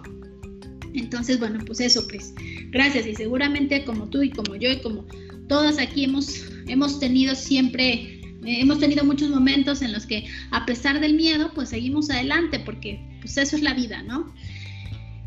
Entonces, 0.94 1.40
bueno, 1.40 1.58
pues 1.66 1.80
eso, 1.80 2.06
Cris. 2.06 2.32
Gracias 2.70 3.08
y 3.08 3.14
seguramente 3.16 3.84
como 3.84 4.08
tú 4.08 4.22
y 4.22 4.30
como 4.30 4.54
yo 4.54 4.70
y 4.70 4.80
como 4.80 5.04
todas 5.48 5.80
aquí 5.80 6.04
hemos 6.04 6.53
hemos 6.66 6.98
tenido 7.00 7.34
siempre, 7.34 8.20
eh, 8.44 8.60
hemos 8.60 8.78
tenido 8.78 9.04
muchos 9.04 9.30
momentos 9.30 9.82
en 9.82 9.92
los 9.92 10.06
que 10.06 10.26
a 10.50 10.66
pesar 10.66 11.00
del 11.00 11.14
miedo, 11.14 11.52
pues 11.54 11.70
seguimos 11.70 12.10
adelante 12.10 12.60
porque 12.60 13.00
pues 13.20 13.36
eso 13.36 13.56
es 13.56 13.62
la 13.62 13.74
vida, 13.74 14.02
¿no? 14.02 14.32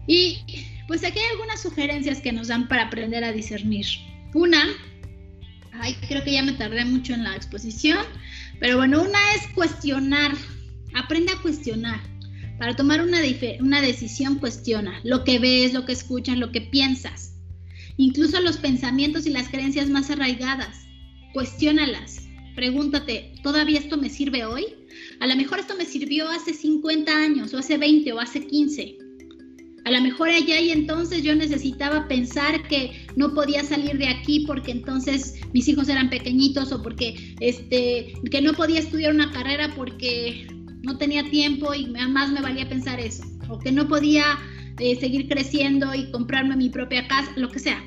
Y 0.07 0.39
pues 0.87 1.03
aquí 1.03 1.19
hay 1.19 1.25
algunas 1.31 1.61
sugerencias 1.61 2.21
que 2.21 2.31
nos 2.31 2.47
dan 2.47 2.67
para 2.67 2.83
aprender 2.83 3.23
a 3.23 3.33
discernir. 3.33 3.85
Una, 4.33 4.63
ay, 5.73 5.95
creo 6.07 6.23
que 6.23 6.33
ya 6.33 6.43
me 6.43 6.53
tardé 6.53 6.85
mucho 6.85 7.13
en 7.13 7.23
la 7.23 7.35
exposición, 7.35 7.99
pero 8.59 8.77
bueno, 8.77 9.01
una 9.01 9.19
es 9.35 9.47
cuestionar, 9.53 10.31
aprende 10.95 11.33
a 11.33 11.41
cuestionar. 11.41 11.99
Para 12.57 12.75
tomar 12.75 13.03
una, 13.03 13.19
una 13.59 13.81
decisión, 13.81 14.39
cuestiona 14.39 14.99
lo 15.03 15.23
que 15.23 15.37
ves, 15.37 15.73
lo 15.73 15.85
que 15.85 15.91
escuchas, 15.91 16.37
lo 16.37 16.51
que 16.51 16.61
piensas, 16.61 17.35
incluso 17.97 18.41
los 18.41 18.57
pensamientos 18.57 19.27
y 19.27 19.29
las 19.29 19.49
creencias 19.49 19.89
más 19.89 20.09
arraigadas 20.09 20.86
cuestiónalas. 21.37 22.27
Pregúntate, 22.55 23.31
¿todavía 23.43 23.77
esto 23.77 23.95
me 23.95 24.09
sirve 24.09 24.43
hoy? 24.43 24.65
A 25.19 25.27
lo 25.27 25.35
mejor 25.35 25.59
esto 25.59 25.75
me 25.77 25.85
sirvió 25.85 26.27
hace 26.27 26.51
50 26.51 27.15
años, 27.15 27.53
o 27.53 27.59
hace 27.59 27.77
20, 27.77 28.11
o 28.13 28.19
hace 28.19 28.47
15. 28.47 28.97
A 29.85 29.91
lo 29.91 30.01
mejor 30.01 30.29
allá 30.29 30.59
y 30.59 30.71
entonces 30.71 31.21
yo 31.21 31.35
necesitaba 31.35 32.07
pensar 32.07 32.67
que 32.67 33.05
no 33.15 33.35
podía 33.35 33.63
salir 33.63 33.99
de 33.99 34.07
aquí 34.07 34.45
porque 34.47 34.71
entonces 34.71 35.35
mis 35.53 35.67
hijos 35.67 35.89
eran 35.89 36.09
pequeñitos 36.09 36.71
o 36.71 36.81
porque 36.81 37.35
este 37.39 38.13
que 38.31 38.41
no 38.41 38.53
podía 38.53 38.79
estudiar 38.79 39.13
una 39.13 39.31
carrera 39.31 39.71
porque 39.75 40.47
no 40.81 40.97
tenía 40.97 41.23
tiempo 41.29 41.75
y 41.75 41.85
más 41.85 42.31
me 42.31 42.41
valía 42.41 42.67
pensar 42.67 42.99
eso 42.99 43.23
o 43.47 43.59
que 43.59 43.71
no 43.71 43.87
podía 43.87 44.39
eh, 44.79 44.95
seguir 44.99 45.27
creciendo 45.29 45.93
y 45.93 46.09
comprarme 46.09 46.57
mi 46.57 46.69
propia 46.69 47.07
casa, 47.07 47.31
lo 47.35 47.49
que 47.49 47.59
sea. 47.59 47.85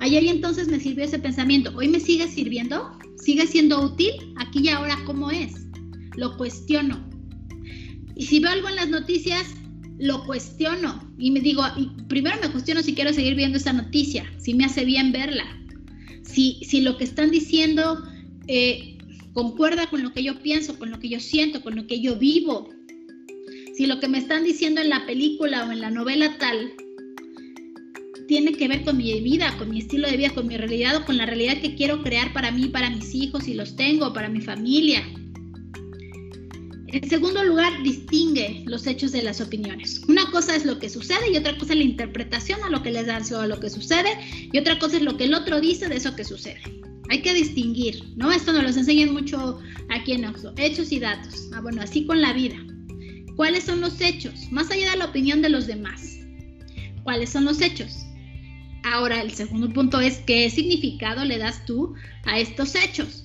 Ayer 0.00 0.24
y 0.24 0.28
entonces 0.28 0.68
me 0.68 0.80
sirvió 0.80 1.04
ese 1.04 1.18
pensamiento. 1.18 1.72
¿Hoy 1.76 1.88
me 1.88 2.00
sigue 2.00 2.26
sirviendo? 2.26 2.90
¿Sigue 3.22 3.46
siendo 3.46 3.82
útil? 3.82 4.12
Aquí 4.36 4.60
y 4.60 4.68
ahora, 4.68 4.98
¿cómo 5.04 5.30
es? 5.30 5.52
Lo 6.16 6.36
cuestiono. 6.38 7.06
Y 8.16 8.24
si 8.24 8.40
veo 8.40 8.50
algo 8.50 8.68
en 8.68 8.76
las 8.76 8.88
noticias, 8.88 9.46
lo 9.98 10.24
cuestiono. 10.24 11.06
Y 11.18 11.30
me 11.30 11.40
digo, 11.40 11.62
primero 12.08 12.36
me 12.42 12.50
cuestiono 12.50 12.82
si 12.82 12.94
quiero 12.94 13.12
seguir 13.12 13.34
viendo 13.34 13.58
esa 13.58 13.74
noticia, 13.74 14.24
si 14.38 14.54
me 14.54 14.64
hace 14.64 14.86
bien 14.86 15.12
verla. 15.12 15.44
Si, 16.22 16.60
si 16.64 16.80
lo 16.80 16.96
que 16.96 17.04
están 17.04 17.30
diciendo 17.30 18.02
eh, 18.46 18.96
concuerda 19.34 19.88
con 19.90 20.02
lo 20.02 20.14
que 20.14 20.22
yo 20.22 20.42
pienso, 20.42 20.78
con 20.78 20.90
lo 20.90 20.98
que 20.98 21.10
yo 21.10 21.20
siento, 21.20 21.62
con 21.62 21.76
lo 21.76 21.86
que 21.86 22.00
yo 22.00 22.16
vivo. 22.16 22.70
Si 23.76 23.86
lo 23.86 24.00
que 24.00 24.08
me 24.08 24.18
están 24.18 24.44
diciendo 24.44 24.80
en 24.80 24.88
la 24.88 25.04
película 25.04 25.66
o 25.66 25.72
en 25.72 25.80
la 25.80 25.90
novela 25.90 26.38
tal 26.38 26.72
tiene 28.30 28.52
que 28.52 28.68
ver 28.68 28.84
con 28.84 28.96
mi 28.96 29.20
vida, 29.20 29.52
con 29.58 29.70
mi 29.70 29.80
estilo 29.80 30.08
de 30.08 30.16
vida, 30.16 30.30
con 30.30 30.46
mi 30.46 30.56
realidad 30.56 30.94
o 30.94 31.04
con 31.04 31.16
la 31.16 31.26
realidad 31.26 31.60
que 31.60 31.74
quiero 31.74 32.00
crear 32.04 32.32
para 32.32 32.52
mí, 32.52 32.68
para 32.68 32.88
mis 32.88 33.12
hijos, 33.12 33.42
si 33.42 33.54
los 33.54 33.74
tengo, 33.74 34.12
para 34.12 34.28
mi 34.28 34.40
familia. 34.40 35.04
En 36.86 37.10
segundo 37.10 37.42
lugar, 37.42 37.82
distingue 37.82 38.62
los 38.66 38.86
hechos 38.86 39.10
de 39.10 39.22
las 39.22 39.40
opiniones. 39.40 40.02
Una 40.06 40.30
cosa 40.30 40.54
es 40.54 40.64
lo 40.64 40.78
que 40.78 40.88
sucede 40.88 41.32
y 41.32 41.38
otra 41.38 41.58
cosa 41.58 41.72
es 41.72 41.80
la 41.80 41.84
interpretación 41.84 42.62
a 42.62 42.70
lo 42.70 42.84
que 42.84 42.92
les 42.92 43.06
dan 43.06 43.24
a 43.34 43.46
lo 43.48 43.58
que 43.58 43.68
sucede 43.68 44.10
y 44.52 44.56
otra 44.56 44.78
cosa 44.78 44.98
es 44.98 45.02
lo 45.02 45.16
que 45.16 45.24
el 45.24 45.34
otro 45.34 45.60
dice 45.60 45.88
de 45.88 45.96
eso 45.96 46.14
que 46.14 46.22
sucede. 46.22 46.62
Hay 47.08 47.22
que 47.22 47.34
distinguir, 47.34 48.00
¿no? 48.14 48.30
Esto 48.30 48.52
nos 48.52 48.62
lo 48.62 48.68
enseñan 48.68 49.12
mucho 49.12 49.58
aquí 49.88 50.12
en 50.12 50.24
Oxo. 50.24 50.54
Hechos 50.56 50.92
y 50.92 51.00
datos. 51.00 51.50
Ah, 51.52 51.62
bueno, 51.62 51.82
así 51.82 52.06
con 52.06 52.20
la 52.20 52.32
vida. 52.32 52.64
¿Cuáles 53.34 53.64
son 53.64 53.80
los 53.80 54.00
hechos? 54.00 54.34
Más 54.52 54.70
allá 54.70 54.92
de 54.92 54.98
la 54.98 55.06
opinión 55.06 55.42
de 55.42 55.48
los 55.48 55.66
demás. 55.66 56.18
¿Cuáles 57.02 57.30
son 57.30 57.44
los 57.44 57.60
hechos? 57.60 58.06
Ahora, 58.84 59.20
el 59.20 59.32
segundo 59.32 59.70
punto 59.72 60.00
es 60.00 60.18
qué 60.26 60.48
significado 60.50 61.24
le 61.24 61.38
das 61.38 61.64
tú 61.66 61.94
a 62.24 62.38
estos 62.38 62.74
hechos. 62.74 63.24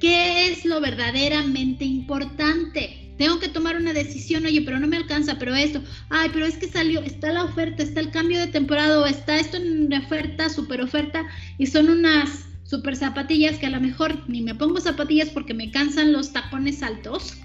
¿Qué 0.00 0.48
es 0.48 0.64
lo 0.64 0.80
verdaderamente 0.80 1.84
importante? 1.84 3.14
Tengo 3.18 3.38
que 3.38 3.48
tomar 3.48 3.76
una 3.76 3.92
decisión, 3.92 4.46
oye, 4.46 4.62
pero 4.62 4.80
no 4.80 4.88
me 4.88 4.96
alcanza, 4.96 5.38
pero 5.38 5.54
esto, 5.54 5.82
ay, 6.08 6.30
pero 6.32 6.46
es 6.46 6.56
que 6.56 6.66
salió, 6.66 7.00
está 7.02 7.30
la 7.32 7.44
oferta, 7.44 7.82
está 7.82 8.00
el 8.00 8.10
cambio 8.10 8.40
de 8.40 8.48
temporada, 8.48 9.08
está 9.08 9.36
esto 9.36 9.58
en 9.58 9.92
oferta, 9.92 10.48
super 10.48 10.80
oferta, 10.80 11.24
y 11.58 11.66
son 11.66 11.88
unas 11.88 12.46
super 12.64 12.96
zapatillas 12.96 13.58
que 13.58 13.66
a 13.66 13.70
lo 13.70 13.80
mejor 13.80 14.28
ni 14.28 14.40
me 14.40 14.54
pongo 14.54 14.80
zapatillas 14.80 15.28
porque 15.28 15.54
me 15.54 15.70
cansan 15.70 16.12
los 16.12 16.32
tapones 16.32 16.82
altos 16.82 17.36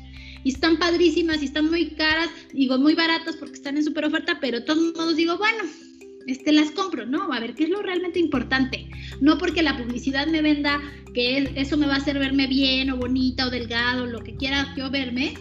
y 0.43 0.51
están 0.51 0.77
padrísimas 0.77 1.41
y 1.41 1.45
están 1.45 1.69
muy 1.69 1.91
caras, 1.91 2.29
digo 2.53 2.77
muy 2.77 2.95
baratas 2.95 3.35
porque 3.35 3.55
están 3.55 3.75
en 3.77 3.83
super 3.83 4.05
oferta, 4.05 4.37
pero 4.39 4.61
de 4.61 4.65
todos 4.65 4.95
modos 4.95 5.15
digo, 5.17 5.37
bueno, 5.37 5.63
este, 6.28 6.51
las 6.51 6.71
compro, 6.71 7.05
¿no? 7.05 7.32
A 7.34 7.39
ver, 7.39 7.55
¿qué 7.55 7.63
es 7.63 7.69
lo 7.69 7.82
realmente 7.82 8.19
importante? 8.19 8.89
No 9.21 9.38
porque 9.38 9.63
la 9.63 9.78
publicidad 9.78 10.28
me 10.28 10.41
venda 10.41 10.82
que 11.13 11.51
eso 11.55 11.78
me 11.78 11.88
va 11.88 11.95
a 11.95 11.97
hacer 11.97 12.19
verme 12.19 12.47
bien 12.47 12.91
o 12.91 12.97
bonita 12.97 13.47
o 13.47 13.49
delgado, 13.49 14.05
lo 14.05 14.19
que 14.19 14.36
quiera 14.36 14.73
yo 14.78 14.91
verme, 14.91 15.34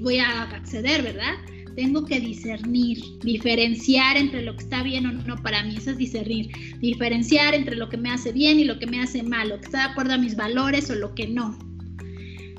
voy 0.00 0.18
a 0.18 0.42
acceder, 0.42 1.02
¿verdad? 1.02 1.34
tengo 1.74 2.04
que 2.04 2.20
discernir, 2.20 2.98
diferenciar 3.22 4.16
entre 4.16 4.42
lo 4.42 4.56
que 4.56 4.64
está 4.64 4.82
bien 4.82 5.06
o 5.06 5.12
no 5.12 5.36
para 5.42 5.62
mí, 5.64 5.76
eso 5.76 5.90
es 5.90 5.98
discernir, 5.98 6.50
diferenciar 6.80 7.54
entre 7.54 7.76
lo 7.76 7.88
que 7.88 7.96
me 7.96 8.10
hace 8.10 8.32
bien 8.32 8.60
y 8.60 8.64
lo 8.64 8.78
que 8.78 8.86
me 8.86 9.00
hace 9.00 9.22
mal, 9.22 9.48
lo 9.48 9.58
que 9.58 9.66
está 9.66 9.78
de 9.78 9.92
acuerdo 9.92 10.14
a 10.14 10.18
mis 10.18 10.36
valores 10.36 10.90
o 10.90 10.94
lo 10.94 11.14
que 11.14 11.26
no. 11.26 11.58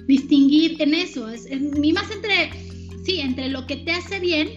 Distinguir 0.08 0.82
en 0.82 0.94
eso, 0.94 1.30
es, 1.30 1.50
mi 1.50 1.94
más 1.94 2.10
entre, 2.12 2.52
sí, 3.04 3.20
entre 3.20 3.50
lo 3.50 3.66
que 3.66 3.78
te 3.78 3.92
hace 3.92 4.20
bien 4.20 4.50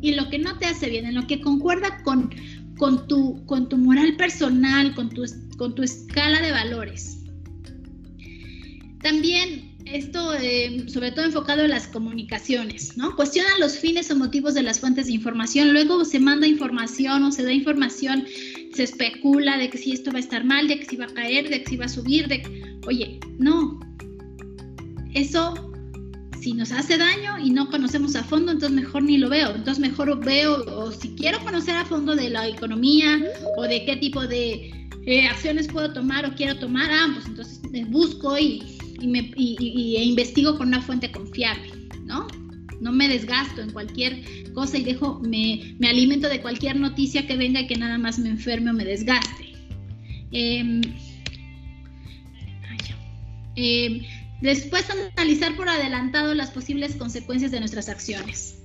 y 0.00 0.12
lo 0.12 0.28
que 0.30 0.38
no 0.38 0.58
te 0.58 0.66
hace 0.66 0.88
bien, 0.88 1.06
en 1.06 1.14
lo 1.14 1.26
que 1.26 1.40
concuerda 1.40 2.02
con, 2.02 2.30
con, 2.76 3.06
tu, 3.06 3.44
con 3.46 3.68
tu 3.68 3.76
moral 3.76 4.16
personal, 4.16 4.94
con 4.94 5.08
tu, 5.10 5.24
con 5.56 5.74
tu 5.74 5.82
escala 5.82 6.40
de 6.40 6.52
valores. 6.52 7.18
También 9.02 9.74
esto, 9.84 10.32
eh, 10.34 10.86
sobre 10.88 11.12
todo 11.12 11.26
enfocado 11.26 11.62
en 11.62 11.70
las 11.70 11.86
comunicaciones, 11.86 12.96
¿no? 12.96 13.14
Cuestionan 13.16 13.60
los 13.60 13.78
fines 13.78 14.10
o 14.10 14.16
motivos 14.16 14.54
de 14.54 14.62
las 14.62 14.80
fuentes 14.80 15.06
de 15.06 15.12
información, 15.12 15.72
luego 15.72 16.04
se 16.04 16.18
manda 16.18 16.46
información 16.46 17.22
o 17.24 17.30
se 17.30 17.42
da 17.42 17.52
información, 17.52 18.24
se 18.72 18.82
especula 18.82 19.58
de 19.58 19.68
que 19.68 19.78
si 19.78 19.92
esto 19.92 20.10
va 20.10 20.16
a 20.16 20.20
estar 20.20 20.44
mal, 20.44 20.68
de 20.68 20.80
que 20.80 20.86
si 20.86 20.96
va 20.96 21.04
a 21.04 21.14
caer, 21.14 21.48
de 21.50 21.62
que 21.62 21.70
si 21.70 21.76
va 21.76 21.84
a 21.84 21.88
subir, 21.88 22.28
de 22.28 22.42
que, 22.42 22.78
oye, 22.86 23.20
no, 23.38 23.78
eso 25.12 25.73
si 26.44 26.52
nos 26.52 26.72
hace 26.72 26.98
daño 26.98 27.38
y 27.38 27.48
no 27.48 27.70
conocemos 27.70 28.14
a 28.16 28.22
fondo, 28.22 28.52
entonces 28.52 28.76
mejor 28.76 29.02
ni 29.02 29.16
lo 29.16 29.30
veo. 29.30 29.54
Entonces 29.54 29.78
mejor 29.78 30.22
veo, 30.22 30.62
o 30.76 30.92
si 30.92 31.08
quiero 31.14 31.42
conocer 31.42 31.74
a 31.74 31.86
fondo 31.86 32.14
de 32.14 32.28
la 32.28 32.46
economía 32.46 33.18
o 33.56 33.62
de 33.62 33.86
qué 33.86 33.96
tipo 33.96 34.26
de 34.26 34.70
eh, 35.06 35.26
acciones 35.26 35.68
puedo 35.68 35.94
tomar 35.94 36.26
o 36.26 36.34
quiero 36.34 36.58
tomar, 36.58 36.90
ah, 36.92 37.08
pues 37.14 37.26
entonces 37.26 37.60
busco 37.88 38.38
y 38.38 38.62
y, 39.00 39.06
me, 39.06 39.30
y, 39.36 39.96
e 39.96 40.04
investigo 40.04 40.56
con 40.56 40.68
una 40.68 40.80
fuente 40.80 41.10
confiable, 41.10 41.70
¿no? 42.04 42.26
No 42.80 42.92
me 42.92 43.08
desgasto 43.08 43.62
en 43.62 43.70
cualquier 43.70 44.52
cosa 44.52 44.78
y 44.78 44.84
dejo, 44.84 45.20
me, 45.20 45.74
me 45.78 45.88
alimento 45.88 46.28
de 46.28 46.40
cualquier 46.40 46.76
noticia 46.76 47.26
que 47.26 47.36
venga 47.36 47.62
y 47.62 47.66
que 47.66 47.76
nada 47.76 47.98
más 47.98 48.18
me 48.18 48.28
enferme 48.28 48.70
o 48.70 48.74
me 48.74 48.84
desgaste. 48.84 49.52
Eh, 50.30 50.80
después 54.40 54.86
analizar 54.90 55.56
por 55.56 55.68
adelantado 55.68 56.34
las 56.34 56.50
posibles 56.50 56.96
consecuencias 56.96 57.50
de 57.50 57.60
nuestras 57.60 57.88
acciones. 57.88 58.58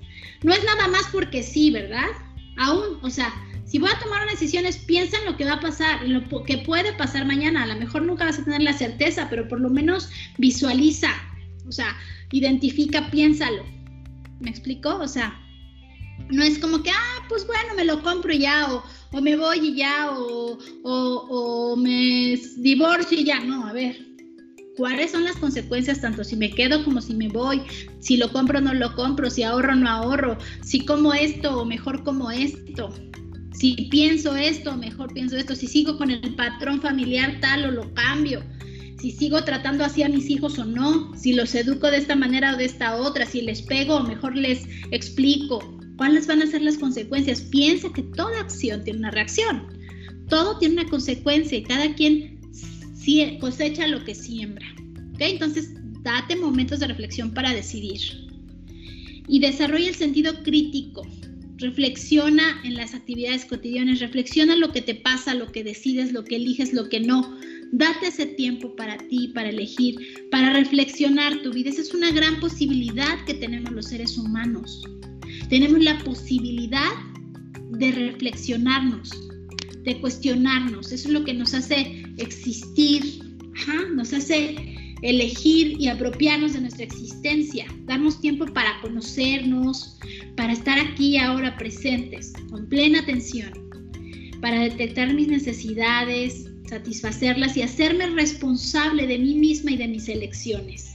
No 0.43 0.53
es 0.53 0.63
nada 0.63 0.87
más 0.87 1.03
porque 1.11 1.43
sí, 1.43 1.71
¿verdad? 1.71 2.07
Aún, 2.57 2.99
o 3.01 3.09
sea, 3.09 3.33
si 3.65 3.77
voy 3.77 3.89
a 3.93 3.99
tomar 3.99 4.23
unas 4.23 4.39
decisiones, 4.39 4.77
piensa 4.77 5.17
en 5.19 5.25
lo 5.25 5.37
que 5.37 5.45
va 5.45 5.53
a 5.53 5.59
pasar, 5.59 6.03
en 6.03 6.13
lo 6.13 6.43
que 6.43 6.57
puede 6.59 6.91
pasar 6.93 7.25
mañana. 7.25 7.63
A 7.63 7.67
lo 7.67 7.75
mejor 7.75 8.01
nunca 8.01 8.25
vas 8.25 8.39
a 8.39 8.43
tener 8.43 8.63
la 8.63 8.73
certeza, 8.73 9.27
pero 9.29 9.47
por 9.47 9.59
lo 9.59 9.69
menos 9.69 10.09
visualiza, 10.37 11.09
o 11.67 11.71
sea, 11.71 11.95
identifica, 12.31 13.11
piénsalo. 13.11 13.63
¿Me 14.39 14.49
explico? 14.49 14.97
O 14.97 15.07
sea, 15.07 15.39
no 16.29 16.41
es 16.43 16.57
como 16.57 16.81
que, 16.81 16.89
ah, 16.89 17.25
pues 17.29 17.45
bueno, 17.45 17.75
me 17.75 17.85
lo 17.85 18.01
compro 18.01 18.33
ya, 18.33 18.73
o, 18.73 18.83
o 19.11 19.21
me 19.21 19.35
voy 19.35 19.59
y 19.59 19.75
ya, 19.75 20.11
o, 20.11 20.57
o, 20.83 20.93
o 21.29 21.75
me 21.75 22.39
divorcio 22.57 23.19
y 23.19 23.23
ya. 23.25 23.39
No, 23.39 23.67
a 23.67 23.73
ver, 23.73 24.08
cuáles 24.79 25.11
son 25.11 25.25
las 25.25 25.35
consecuencias 25.35 26.01
tanto 26.01 26.23
si 26.23 26.35
me 26.35 26.49
quedo 26.49 26.83
como 26.83 27.01
si 27.01 27.13
me 27.13 27.27
voy, 27.27 27.61
si 27.99 28.17
lo 28.17 28.31
compro 28.31 28.57
o 28.57 28.61
no 28.61 28.73
lo 28.73 28.95
compro, 28.95 29.29
si 29.29 29.43
ahorro 29.43 29.73
o 29.73 29.75
no 29.75 29.89
ahorro, 29.89 30.37
si 30.63 30.85
como 30.85 31.13
esto 31.13 31.59
o 31.59 31.65
mejor 31.65 32.03
como 32.03 32.31
esto 32.31 32.91
si 33.59 33.73
pienso 33.91 34.37
esto, 34.37 34.77
mejor 34.77 35.13
pienso 35.13 35.35
esto, 35.35 35.53
si 35.53 35.67
sigo 35.67 35.97
con 35.97 36.11
el 36.11 36.33
patrón 36.35 36.81
familiar 36.81 37.39
tal 37.41 37.65
o 37.65 37.71
lo 37.71 37.93
cambio, 37.93 38.41
si 38.97 39.11
sigo 39.11 39.43
tratando 39.43 39.83
así 39.83 40.01
a 40.01 40.07
mis 40.07 40.29
hijos 40.29 40.57
o 40.59 40.63
no, 40.65 41.13
si 41.17 41.33
los 41.33 41.53
educo 41.53 41.91
de 41.91 41.97
esta 41.97 42.15
manera 42.15 42.53
o 42.53 42.57
de 42.57 42.63
esta 42.63 42.95
otra, 42.95 43.25
si 43.25 43.41
les 43.41 43.61
pego 43.61 43.97
o 43.97 44.03
mejor 44.03 44.37
les 44.37 44.65
explico, 44.91 45.59
cuáles 45.97 46.25
van 46.25 46.41
a 46.41 46.47
ser 46.47 46.61
las 46.61 46.77
consecuencias. 46.77 47.41
Piensa 47.41 47.89
que 47.93 48.03
toda 48.03 48.39
acción 48.39 48.81
tiene 48.85 48.99
una 48.99 49.11
reacción, 49.11 49.67
todo 50.29 50.57
tiene 50.57 50.75
una 50.75 50.89
consecuencia 50.89 51.57
y 51.57 51.63
cada 51.63 51.93
quien 51.95 52.38
cosecha 53.39 53.87
lo 53.87 54.03
que 54.03 54.15
siembra. 54.15 54.65
Entonces, 55.19 55.73
date 56.03 56.35
momentos 56.35 56.79
de 56.79 56.87
reflexión 56.87 57.33
para 57.33 57.53
decidir 57.53 57.99
y 59.27 59.39
desarrolla 59.39 59.89
el 59.89 59.95
sentido 59.95 60.43
crítico 60.43 61.03
reflexiona 61.59 62.61
en 62.63 62.75
las 62.75 62.93
actividades 62.93 63.45
cotidianas, 63.45 63.99
reflexiona 63.99 64.55
lo 64.55 64.71
que 64.71 64.81
te 64.81 64.95
pasa, 64.95 65.33
lo 65.33 65.51
que 65.51 65.63
decides, 65.63 66.13
lo 66.13 66.23
que 66.23 66.37
eliges, 66.37 66.73
lo 66.73 66.89
que 66.89 67.01
no. 67.01 67.37
Date 67.71 68.07
ese 68.07 68.25
tiempo 68.25 68.75
para 68.75 68.97
ti, 68.97 69.31
para 69.33 69.49
elegir, 69.49 69.95
para 70.31 70.53
reflexionar 70.53 71.41
tu 71.41 71.51
vida. 71.51 71.69
Esa 71.69 71.81
es 71.81 71.93
una 71.93 72.11
gran 72.11 72.39
posibilidad 72.39 73.23
que 73.25 73.35
tenemos 73.35 73.71
los 73.71 73.87
seres 73.87 74.17
humanos. 74.17 74.81
Tenemos 75.49 75.83
la 75.83 75.97
posibilidad 75.99 76.91
de 77.71 77.91
reflexionarnos, 77.91 79.11
de 79.83 79.99
cuestionarnos. 79.99 80.91
Eso 80.91 81.07
es 81.09 81.13
lo 81.13 81.23
que 81.23 81.33
nos 81.33 81.53
hace 81.53 82.03
existir, 82.19 83.23
nos 83.95 84.13
hace 84.13 84.55
elegir 85.01 85.79
y 85.79 85.87
apropiarnos 85.87 86.53
de 86.53 86.61
nuestra 86.61 86.83
existencia, 86.83 87.65
darnos 87.85 88.19
tiempo 88.19 88.45
para 88.47 88.79
conocernos, 88.81 89.97
para 90.35 90.53
estar 90.53 90.79
aquí 90.79 91.17
ahora 91.17 91.55
presentes, 91.57 92.33
con 92.49 92.67
plena 92.67 92.99
atención, 92.99 93.51
para 94.41 94.59
detectar 94.59 95.13
mis 95.13 95.27
necesidades, 95.27 96.49
satisfacerlas 96.67 97.57
y 97.57 97.61
hacerme 97.61 98.07
responsable 98.07 99.07
de 99.07 99.17
mí 99.17 99.35
misma 99.35 99.71
y 99.71 99.77
de 99.77 99.87
mis 99.87 100.07
elecciones. 100.07 100.93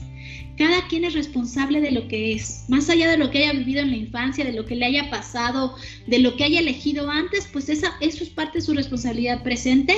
Cada 0.57 0.87
quien 0.87 1.03
es 1.03 1.13
responsable 1.13 1.81
de 1.81 1.91
lo 1.91 2.07
que 2.07 2.31
es, 2.33 2.63
más 2.69 2.89
allá 2.89 3.09
de 3.09 3.17
lo 3.17 3.29
que 3.29 3.39
haya 3.39 3.59
vivido 3.59 3.81
en 3.81 3.91
la 3.91 3.97
infancia, 3.97 4.45
de 4.45 4.53
lo 4.53 4.65
que 4.65 4.75
le 4.75 4.85
haya 4.85 5.09
pasado, 5.09 5.75
de 6.07 6.19
lo 6.19 6.37
que 6.37 6.45
haya 6.45 6.61
elegido 6.61 7.09
antes, 7.09 7.49
pues 7.51 7.67
esa, 7.67 7.93
eso 7.99 8.23
es 8.23 8.29
parte 8.29 8.59
de 8.59 8.65
su 8.65 8.73
responsabilidad 8.73 9.43
presente 9.43 9.95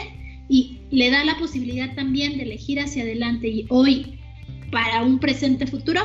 y 0.49 0.76
le 0.91 1.09
da 1.09 1.23
la 1.23 1.37
posibilidad 1.37 1.93
también 1.95 2.37
de 2.37 2.43
elegir 2.43 2.79
hacia 2.79 3.03
adelante 3.03 3.47
y 3.47 3.65
hoy 3.69 4.19
para 4.71 5.03
un 5.03 5.19
presente 5.19 5.67
futuro 5.67 6.01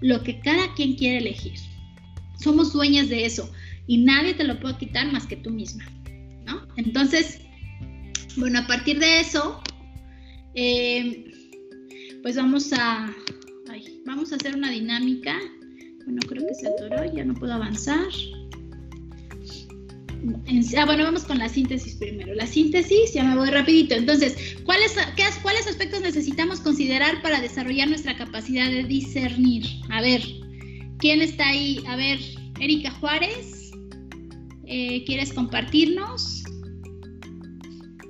lo 0.00 0.22
que 0.22 0.40
cada 0.40 0.72
quien 0.74 0.94
quiere 0.94 1.18
elegir. 1.18 1.54
Somos 2.38 2.72
dueñas 2.72 3.08
de 3.08 3.24
eso 3.24 3.50
y 3.86 3.98
nadie 3.98 4.34
te 4.34 4.44
lo 4.44 4.58
puede 4.58 4.76
quitar 4.78 5.10
más 5.12 5.26
que 5.26 5.36
tú 5.36 5.50
misma, 5.50 5.84
¿no? 6.46 6.66
Entonces, 6.76 7.40
bueno, 8.36 8.60
a 8.60 8.66
partir 8.66 8.98
de 8.98 9.20
eso, 9.20 9.62
eh, 10.54 11.24
pues 12.22 12.36
vamos 12.36 12.72
a, 12.72 13.12
vamos 14.06 14.32
a 14.32 14.36
hacer 14.36 14.56
una 14.56 14.70
dinámica. 14.70 15.38
Bueno, 16.04 16.20
creo 16.28 16.46
que 16.46 16.54
se 16.54 16.68
atoró, 16.68 17.04
ya 17.14 17.24
no 17.24 17.34
puedo 17.34 17.52
avanzar 17.52 18.08
ah, 20.78 20.84
bueno, 20.86 21.04
vamos 21.04 21.24
con 21.24 21.38
la 21.38 21.48
síntesis 21.48 21.94
primero. 21.94 22.34
La 22.34 22.46
síntesis, 22.46 23.12
ya 23.14 23.24
me 23.24 23.36
voy 23.36 23.50
rapidito. 23.50 23.94
Entonces, 23.94 24.56
¿cuáles, 24.64 24.94
qué, 25.16 25.24
¿cuáles 25.42 25.66
aspectos 25.66 26.00
necesitamos 26.00 26.60
considerar 26.60 27.22
para 27.22 27.40
desarrollar 27.40 27.88
nuestra 27.88 28.16
capacidad 28.16 28.68
de 28.68 28.84
discernir? 28.84 29.64
A 29.90 30.00
ver, 30.00 30.22
¿quién 30.98 31.22
está 31.22 31.48
ahí? 31.48 31.82
A 31.86 31.96
ver, 31.96 32.18
Erika 32.60 32.90
Juárez, 32.92 33.72
eh, 34.66 35.04
¿quieres 35.04 35.32
compartirnos? 35.32 36.44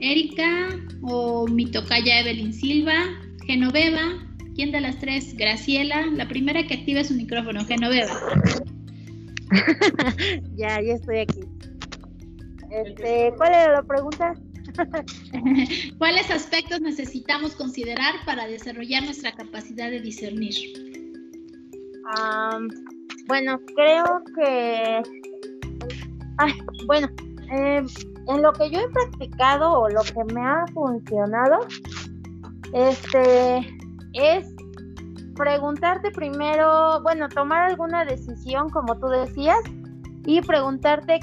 Erika 0.00 0.68
o 1.02 1.46
mi 1.46 1.66
tocaya 1.66 2.20
Evelyn 2.20 2.52
Silva, 2.52 2.94
Genoveva, 3.46 4.26
¿quién 4.54 4.72
de 4.72 4.80
las 4.80 4.98
tres? 4.98 5.36
Graciela, 5.36 6.06
la 6.06 6.28
primera 6.28 6.66
que 6.66 6.74
activa 6.74 7.04
su 7.04 7.14
micrófono, 7.14 7.64
Genoveva. 7.64 8.20
ya, 10.56 10.80
ya 10.80 10.94
estoy 10.94 11.18
aquí. 11.18 11.40
Este, 12.72 13.34
¿Cuál 13.36 13.52
era 13.52 13.72
la 13.72 13.82
pregunta? 13.82 14.34
¿Cuáles 15.98 16.30
aspectos 16.30 16.80
necesitamos 16.80 17.54
considerar 17.54 18.14
para 18.24 18.46
desarrollar 18.46 19.02
nuestra 19.02 19.32
capacidad 19.32 19.90
de 19.90 20.00
discernir? 20.00 20.54
bueno, 23.26 23.58
creo 23.74 24.22
que, 24.36 25.02
bueno, 26.86 27.08
em, 27.50 27.86
en 28.28 28.42
lo 28.42 28.52
que 28.52 28.70
yo 28.70 28.80
he 28.80 28.88
practicado 28.90 29.70
o 29.72 29.88
lo 29.88 30.02
que 30.02 30.34
me 30.34 30.40
ha 30.42 30.64
funcionado, 30.74 31.58
este, 32.74 33.58
es 34.12 34.46
preguntarte 35.36 36.10
primero, 36.10 37.00
bueno, 37.02 37.28
tomar 37.28 37.70
alguna 37.70 38.04
decisión, 38.04 38.68
como 38.68 38.98
tú 38.98 39.06
decías, 39.06 39.60
y 40.24 40.40
preguntarte 40.40 41.20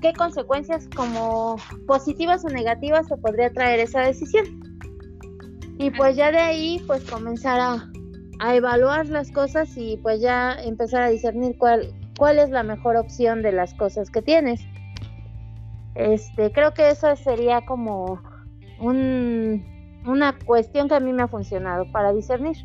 qué 0.00 0.12
consecuencias 0.16 0.88
como 0.94 1.56
positivas 1.86 2.44
o 2.44 2.48
negativas 2.48 3.08
se 3.08 3.16
podría 3.16 3.52
traer 3.52 3.80
esa 3.80 4.02
decisión. 4.02 4.44
Y 5.78 5.90
pues 5.90 6.16
ya 6.16 6.30
de 6.30 6.38
ahí 6.38 6.82
pues 6.86 7.04
comenzar 7.04 7.60
a, 7.60 7.90
a, 8.40 8.54
evaluar 8.54 9.08
las 9.08 9.30
cosas 9.30 9.76
y 9.76 9.96
pues 10.02 10.20
ya 10.20 10.54
empezar 10.54 11.02
a 11.02 11.08
discernir 11.08 11.56
cuál, 11.56 11.92
cuál 12.16 12.38
es 12.38 12.50
la 12.50 12.62
mejor 12.62 12.96
opción 12.96 13.42
de 13.42 13.52
las 13.52 13.74
cosas 13.74 14.10
que 14.10 14.22
tienes. 14.22 14.60
Este, 15.94 16.52
creo 16.52 16.74
que 16.74 16.90
eso 16.90 17.14
sería 17.16 17.64
como 17.64 18.22
un, 18.80 19.64
una 20.04 20.36
cuestión 20.38 20.88
que 20.88 20.94
a 20.94 21.00
mí 21.00 21.12
me 21.12 21.22
ha 21.22 21.28
funcionado 21.28 21.90
para 21.90 22.12
discernir. 22.12 22.56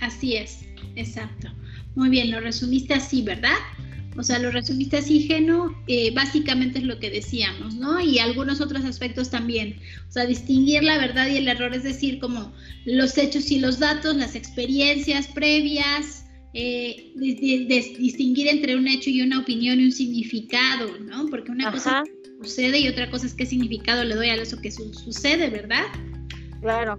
Así 0.00 0.36
es, 0.36 0.66
exacto. 0.96 1.48
Muy 1.94 2.08
bien, 2.10 2.30
lo 2.30 2.40
resumiste 2.40 2.94
así, 2.94 3.22
¿verdad? 3.22 3.56
O 4.18 4.22
sea, 4.24 4.40
lo 4.40 4.50
resumiste 4.50 4.96
así, 4.96 5.22
Geno, 5.22 5.72
eh, 5.86 6.12
básicamente 6.12 6.80
es 6.80 6.84
lo 6.84 6.98
que 6.98 7.08
decíamos, 7.08 7.76
¿no? 7.76 8.00
Y 8.00 8.18
algunos 8.18 8.60
otros 8.60 8.84
aspectos 8.84 9.30
también. 9.30 9.78
O 10.08 10.12
sea, 10.12 10.26
distinguir 10.26 10.82
la 10.82 10.98
verdad 10.98 11.28
y 11.28 11.36
el 11.36 11.46
error, 11.46 11.72
es 11.72 11.84
decir, 11.84 12.18
como 12.18 12.52
los 12.84 13.16
hechos 13.16 13.48
y 13.52 13.60
los 13.60 13.78
datos, 13.78 14.16
las 14.16 14.34
experiencias 14.34 15.28
previas, 15.28 16.26
eh, 16.52 17.12
distinguir 17.16 18.48
entre 18.48 18.74
un 18.74 18.88
hecho 18.88 19.08
y 19.08 19.22
una 19.22 19.38
opinión 19.38 19.78
y 19.80 19.84
un 19.84 19.92
significado, 19.92 20.98
¿no? 20.98 21.26
Porque 21.28 21.52
una 21.52 21.70
cosa 21.70 22.02
sucede 22.42 22.80
y 22.80 22.88
otra 22.88 23.08
cosa 23.10 23.26
es 23.26 23.34
qué 23.34 23.46
significado 23.46 24.02
le 24.02 24.16
doy 24.16 24.30
a 24.30 24.34
eso 24.34 24.60
que 24.60 24.72
sucede, 24.72 25.48
¿verdad? 25.48 25.84
Claro. 26.60 26.98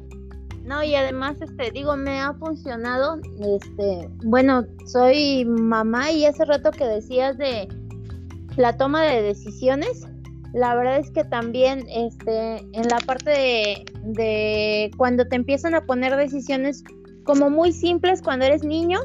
No, 0.70 0.84
y 0.84 0.94
además, 0.94 1.42
este, 1.42 1.72
digo, 1.72 1.98
me 1.98 2.20
ha 2.20 2.32
funcionado, 2.36 3.20
este, 3.40 4.08
bueno, 4.24 4.66
soy 4.86 5.44
mamá 5.44 6.12
y 6.12 6.26
hace 6.26 6.46
rato 6.46 6.70
que 6.70 6.86
decías 6.86 7.40
de 7.40 7.68
la 8.56 8.78
toma 8.78 9.02
de 9.02 9.24
decisiones, 9.24 10.08
la 10.54 10.76
verdad 10.76 11.00
es 11.00 11.10
que 11.10 11.24
también, 11.24 11.88
este, 11.90 12.58
en 12.58 12.88
la 12.88 13.00
parte 13.04 13.32
de, 13.32 13.86
de 14.04 14.92
cuando 14.96 15.26
te 15.26 15.38
empiezan 15.38 15.74
a 15.74 15.88
poner 15.88 16.16
decisiones 16.16 16.84
como 17.24 17.50
muy 17.50 17.72
simples 17.72 18.22
cuando 18.22 18.46
eres 18.46 18.64
niño, 18.64 19.00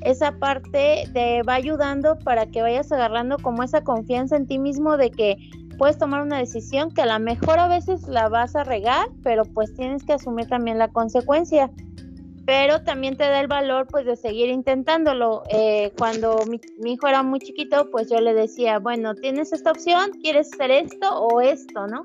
esa 0.00 0.32
parte 0.38 1.10
te 1.12 1.42
va 1.42 1.56
ayudando 1.56 2.18
para 2.20 2.46
que 2.46 2.62
vayas 2.62 2.90
agarrando 2.90 3.36
como 3.36 3.62
esa 3.62 3.84
confianza 3.84 4.34
en 4.36 4.46
ti 4.46 4.58
mismo 4.58 4.96
de 4.96 5.10
que 5.10 5.36
puedes 5.76 5.98
tomar 5.98 6.22
una 6.22 6.38
decisión 6.38 6.90
que 6.90 7.02
a 7.02 7.06
lo 7.06 7.18
mejor 7.24 7.58
a 7.58 7.68
veces 7.68 8.08
la 8.08 8.28
vas 8.28 8.56
a 8.56 8.64
regar, 8.64 9.08
pero 9.22 9.44
pues 9.44 9.74
tienes 9.74 10.04
que 10.04 10.14
asumir 10.14 10.46
también 10.46 10.78
la 10.78 10.88
consecuencia. 10.88 11.70
Pero 12.46 12.82
también 12.82 13.16
te 13.16 13.24
da 13.24 13.40
el 13.40 13.48
valor 13.48 13.88
pues 13.90 14.06
de 14.06 14.14
seguir 14.14 14.50
intentándolo. 14.50 15.42
Eh, 15.50 15.92
cuando 15.98 16.38
mi, 16.46 16.60
hijo 16.92 17.08
era 17.08 17.24
muy 17.24 17.40
chiquito, 17.40 17.90
pues 17.90 18.08
yo 18.08 18.20
le 18.20 18.34
decía, 18.34 18.78
bueno, 18.78 19.14
tienes 19.16 19.52
esta 19.52 19.72
opción, 19.72 20.12
quieres 20.22 20.52
hacer 20.52 20.70
esto 20.70 21.12
o 21.12 21.40
esto, 21.40 21.88
¿no? 21.88 22.04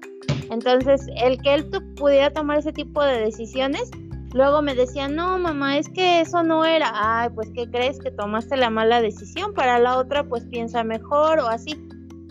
Entonces, 0.49 1.05
el 1.21 1.39
que 1.41 1.53
él 1.53 1.69
pudiera 1.95 2.31
tomar 2.33 2.57
ese 2.57 2.73
tipo 2.73 3.03
de 3.03 3.19
decisiones, 3.19 3.91
luego 4.33 4.63
me 4.63 4.73
decía, 4.73 5.07
no, 5.07 5.37
mamá, 5.37 5.77
es 5.77 5.87
que 5.89 6.21
eso 6.21 6.41
no 6.41 6.65
era. 6.65 6.91
Ay, 6.95 7.29
pues, 7.35 7.51
¿qué 7.53 7.69
crees? 7.69 7.99
Que 7.99 8.09
tomaste 8.09 8.57
la 8.57 8.71
mala 8.71 8.99
decisión. 8.99 9.53
Para 9.53 9.77
la 9.77 9.97
otra, 9.97 10.23
pues 10.23 10.43
piensa 10.45 10.83
mejor 10.83 11.39
o 11.39 11.47
así. 11.47 11.75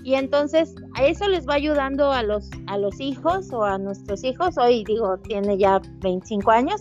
Y 0.02 0.14
entonces 0.14 0.74
a 0.94 1.04
eso 1.04 1.28
les 1.28 1.46
va 1.46 1.54
ayudando 1.54 2.10
a 2.10 2.22
los, 2.22 2.50
a 2.66 2.78
los 2.78 2.98
hijos 3.00 3.52
o 3.52 3.64
a 3.64 3.78
nuestros 3.78 4.24
hijos. 4.24 4.56
Hoy 4.56 4.84
digo, 4.84 5.18
tiene 5.18 5.58
ya 5.58 5.80
25 6.00 6.50
años, 6.50 6.80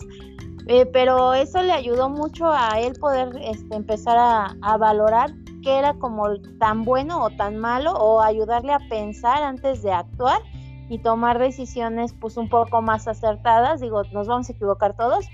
eh, 0.66 0.86
pero 0.86 1.34
eso 1.34 1.62
le 1.62 1.72
ayudó 1.72 2.08
mucho 2.08 2.50
a 2.50 2.80
él 2.80 2.94
poder 2.98 3.30
este, 3.42 3.76
empezar 3.76 4.16
a, 4.18 4.76
valorar 4.78 5.32
qué 5.62 5.78
era 5.78 5.94
como 5.94 6.40
tan 6.58 6.84
bueno 6.84 7.22
o 7.22 7.30
tan 7.30 7.58
malo 7.58 7.92
o 7.92 8.22
ayudarle 8.22 8.72
a 8.72 8.78
pensar 8.88 9.42
antes 9.42 9.82
de 9.82 9.92
actuar 9.92 10.40
y 10.88 10.98
tomar 10.98 11.38
decisiones 11.38 12.14
pues 12.14 12.36
un 12.36 12.48
poco 12.48 12.80
más 12.80 13.06
acertadas. 13.06 13.80
Digo, 13.80 14.02
nos 14.12 14.26
vamos 14.26 14.48
a 14.48 14.52
equivocar 14.52 14.96
todos, 14.96 15.26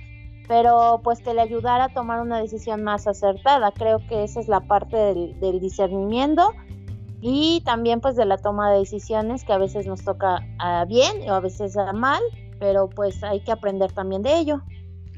pero 0.49 1.01
pues 1.05 1.21
que 1.21 1.33
le 1.33 1.43
ayudara 1.43 1.85
a 1.85 1.89
tomar 1.91 2.21
una 2.21 2.41
decisión 2.41 2.83
más 2.83 3.07
acertada. 3.07 3.71
Creo 3.73 4.01
que 4.09 4.25
esa 4.25 4.41
es 4.41 4.49
la 4.49 4.61
parte 4.61 4.97
del 4.97 5.61
discernimiento 5.61 6.53
y 7.21 7.63
también 7.65 8.01
pues 8.01 8.17
de 8.17 8.25
la 8.27 8.37
toma 8.39 8.71
de 8.73 8.81
decisiones 8.81 9.45
que 9.45 9.53
a 9.53 9.59
veces 9.59 9.87
nos 9.87 10.05
toca 10.05 10.47
bien 10.89 11.29
o 11.29 11.33
a 11.33 11.41
veces 11.41 11.77
a 11.77 11.93
mal, 11.93 12.23
pero 12.59 12.89
pues 12.89 13.23
hay 13.23 13.41
que 13.41 13.53
aprender 13.53 13.93
también 13.93 14.23
de 14.23 14.39
ello. 14.39 14.63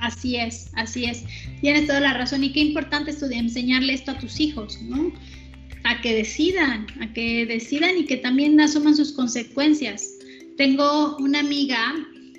Así 0.01 0.37
es, 0.37 0.71
así 0.75 1.07
es. 1.07 1.25
Tienes 1.61 1.87
toda 1.87 2.01
la 2.01 2.15
razón 2.15 2.45
y 2.45 2.53
qué 2.53 2.61
importante 2.61 3.11
es 3.11 3.23
enseñarle 3.23 3.95
esto 3.95 4.13
a 4.13 4.19
tus 4.19 4.39
hijos, 4.39 4.81
¿no? 4.83 5.13
A 5.85 6.01
que 6.01 6.15
decidan, 6.15 6.87
a 7.01 7.13
que 7.13 7.47
decidan 7.47 7.97
y 7.99 8.05
que 8.05 8.17
también 8.17 8.61
asuman 8.61 8.95
sus 8.95 9.13
consecuencias. 9.13 10.09
Tengo 10.57 11.17
una 11.17 11.41
amiga 11.41 11.95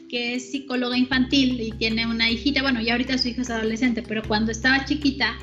que 0.09 0.35
es 0.35 0.51
psicóloga 0.51 0.97
infantil 0.97 1.59
y 1.59 1.71
tiene 1.73 2.07
una 2.07 2.29
hijita, 2.29 2.61
bueno, 2.61 2.81
ya 2.81 2.93
ahorita 2.93 3.17
su 3.17 3.27
hija 3.27 3.41
es 3.41 3.49
adolescente, 3.49 4.01
pero 4.01 4.23
cuando 4.27 4.51
estaba 4.51 4.85
chiquita, 4.85 5.37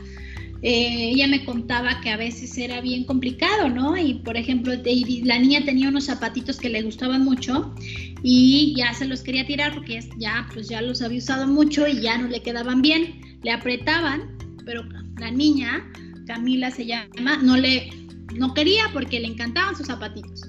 eh, 0.62 1.10
ella 1.12 1.26
me 1.26 1.44
contaba 1.44 2.00
que 2.00 2.10
a 2.10 2.16
veces 2.16 2.56
era 2.56 2.80
bien 2.80 3.04
complicado, 3.04 3.68
¿no? 3.68 3.96
Y 3.96 4.14
por 4.14 4.36
ejemplo, 4.36 4.72
la 4.74 5.38
niña 5.38 5.64
tenía 5.64 5.88
unos 5.88 6.04
zapatitos 6.04 6.58
que 6.58 6.70
le 6.70 6.82
gustaban 6.82 7.24
mucho 7.24 7.74
y 8.22 8.74
ya 8.76 8.94
se 8.94 9.04
los 9.04 9.20
quería 9.20 9.46
tirar 9.46 9.74
porque 9.74 10.00
ya, 10.18 10.48
pues 10.52 10.68
ya 10.68 10.80
los 10.80 11.02
había 11.02 11.18
usado 11.18 11.46
mucho 11.46 11.86
y 11.86 12.00
ya 12.00 12.18
no 12.18 12.28
le 12.28 12.42
quedaban 12.42 12.80
bien. 12.80 13.38
Le 13.42 13.50
apretaban, 13.50 14.36
pero 14.64 14.82
la 15.18 15.30
niña, 15.30 15.86
Camila 16.26 16.70
se 16.70 16.86
llama, 16.86 17.36
no 17.42 17.56
le, 17.56 17.90
no 18.34 18.54
quería 18.54 18.84
porque 18.92 19.20
le 19.20 19.28
encantaban 19.28 19.76
sus 19.76 19.86
zapatitos. 19.86 20.42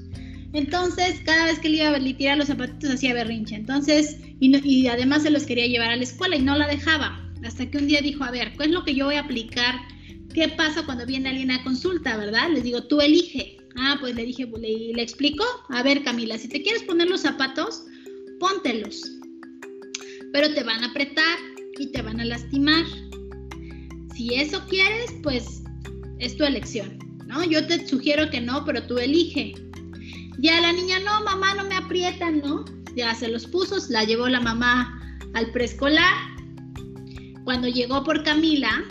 Entonces, 0.54 1.20
cada 1.26 1.46
vez 1.46 1.60
que 1.60 1.70
le 1.70 1.78
iba 1.78 1.90
a 1.90 2.18
tirar 2.18 2.38
los 2.38 2.48
zapatitos 2.48 2.92
hacía 2.92 3.14
berrinche. 3.14 3.56
Entonces, 3.56 4.18
y, 4.40 4.56
y 4.66 4.88
además 4.88 5.24
se 5.24 5.30
los 5.30 5.44
quería 5.44 5.68
llevar 5.68 5.92
a 5.92 5.98
la 5.98 6.04
escuela 6.04 6.38
y 6.38 6.42
no 6.42 6.58
la 6.58 6.68
dejaba. 6.68 7.24
Hasta 7.46 7.70
que 7.70 7.78
un 7.78 7.88
día 7.88 8.02
dijo, 8.02 8.24
a 8.24 8.32
ver, 8.32 8.54
¿qué 8.58 8.64
es 8.64 8.72
lo 8.72 8.84
que 8.84 8.96
yo 8.96 9.06
voy 9.06 9.16
a 9.16 9.22
aplicar 9.22 9.76
¿qué 10.38 10.50
pasa 10.50 10.86
cuando 10.86 11.04
viene 11.04 11.30
alguien 11.30 11.50
a 11.50 11.64
consulta, 11.64 12.16
verdad? 12.16 12.52
Les 12.54 12.64
digo, 12.64 12.84
tú 12.84 13.02
elige. 13.02 13.58
Ah, 13.76 13.98
pues 14.00 14.14
le 14.14 14.24
dije, 14.24 14.46
le, 14.46 14.94
le 14.94 15.02
explico. 15.02 15.44
A 15.70 15.82
ver, 15.82 16.04
Camila, 16.04 16.38
si 16.38 16.48
te 16.48 16.62
quieres 16.62 16.84
poner 16.84 17.10
los 17.10 17.22
zapatos, 17.22 17.86
póntelos. 18.40 19.02
Pero 20.32 20.54
te 20.54 20.62
van 20.62 20.84
a 20.84 20.90
apretar 20.90 21.40
y 21.80 21.88
te 21.88 22.04
van 22.04 22.20
a 22.20 22.26
lastimar. 22.26 22.86
Si 24.16 24.36
eso 24.36 24.64
quieres, 24.70 25.12
pues 25.24 25.64
es 26.20 26.38
tu 26.38 26.44
elección, 26.44 27.00
¿no? 27.26 27.44
Yo 27.44 27.66
te 27.66 27.88
sugiero 27.88 28.30
que 28.30 28.40
no, 28.40 28.64
pero 28.64 28.86
tú 28.86 29.00
elige. 29.00 29.56
Ya 30.38 30.62
la 30.62 30.72
niña, 30.72 31.00
no, 31.00 31.24
mamá, 31.24 31.56
no 31.56 31.66
me 31.66 31.78
aprietan, 31.78 32.42
¿no? 32.42 32.64
Ya 32.96 33.16
se 33.16 33.28
los 33.28 33.48
puso, 33.48 33.78
la 33.90 34.04
llevó 34.04 34.28
la 34.28 34.40
mamá 34.40 35.20
al 35.34 35.52
preescolar. 35.52 36.14
Cuando 37.44 37.68
llegó 37.68 38.04
por 38.04 38.22
Camila, 38.22 38.86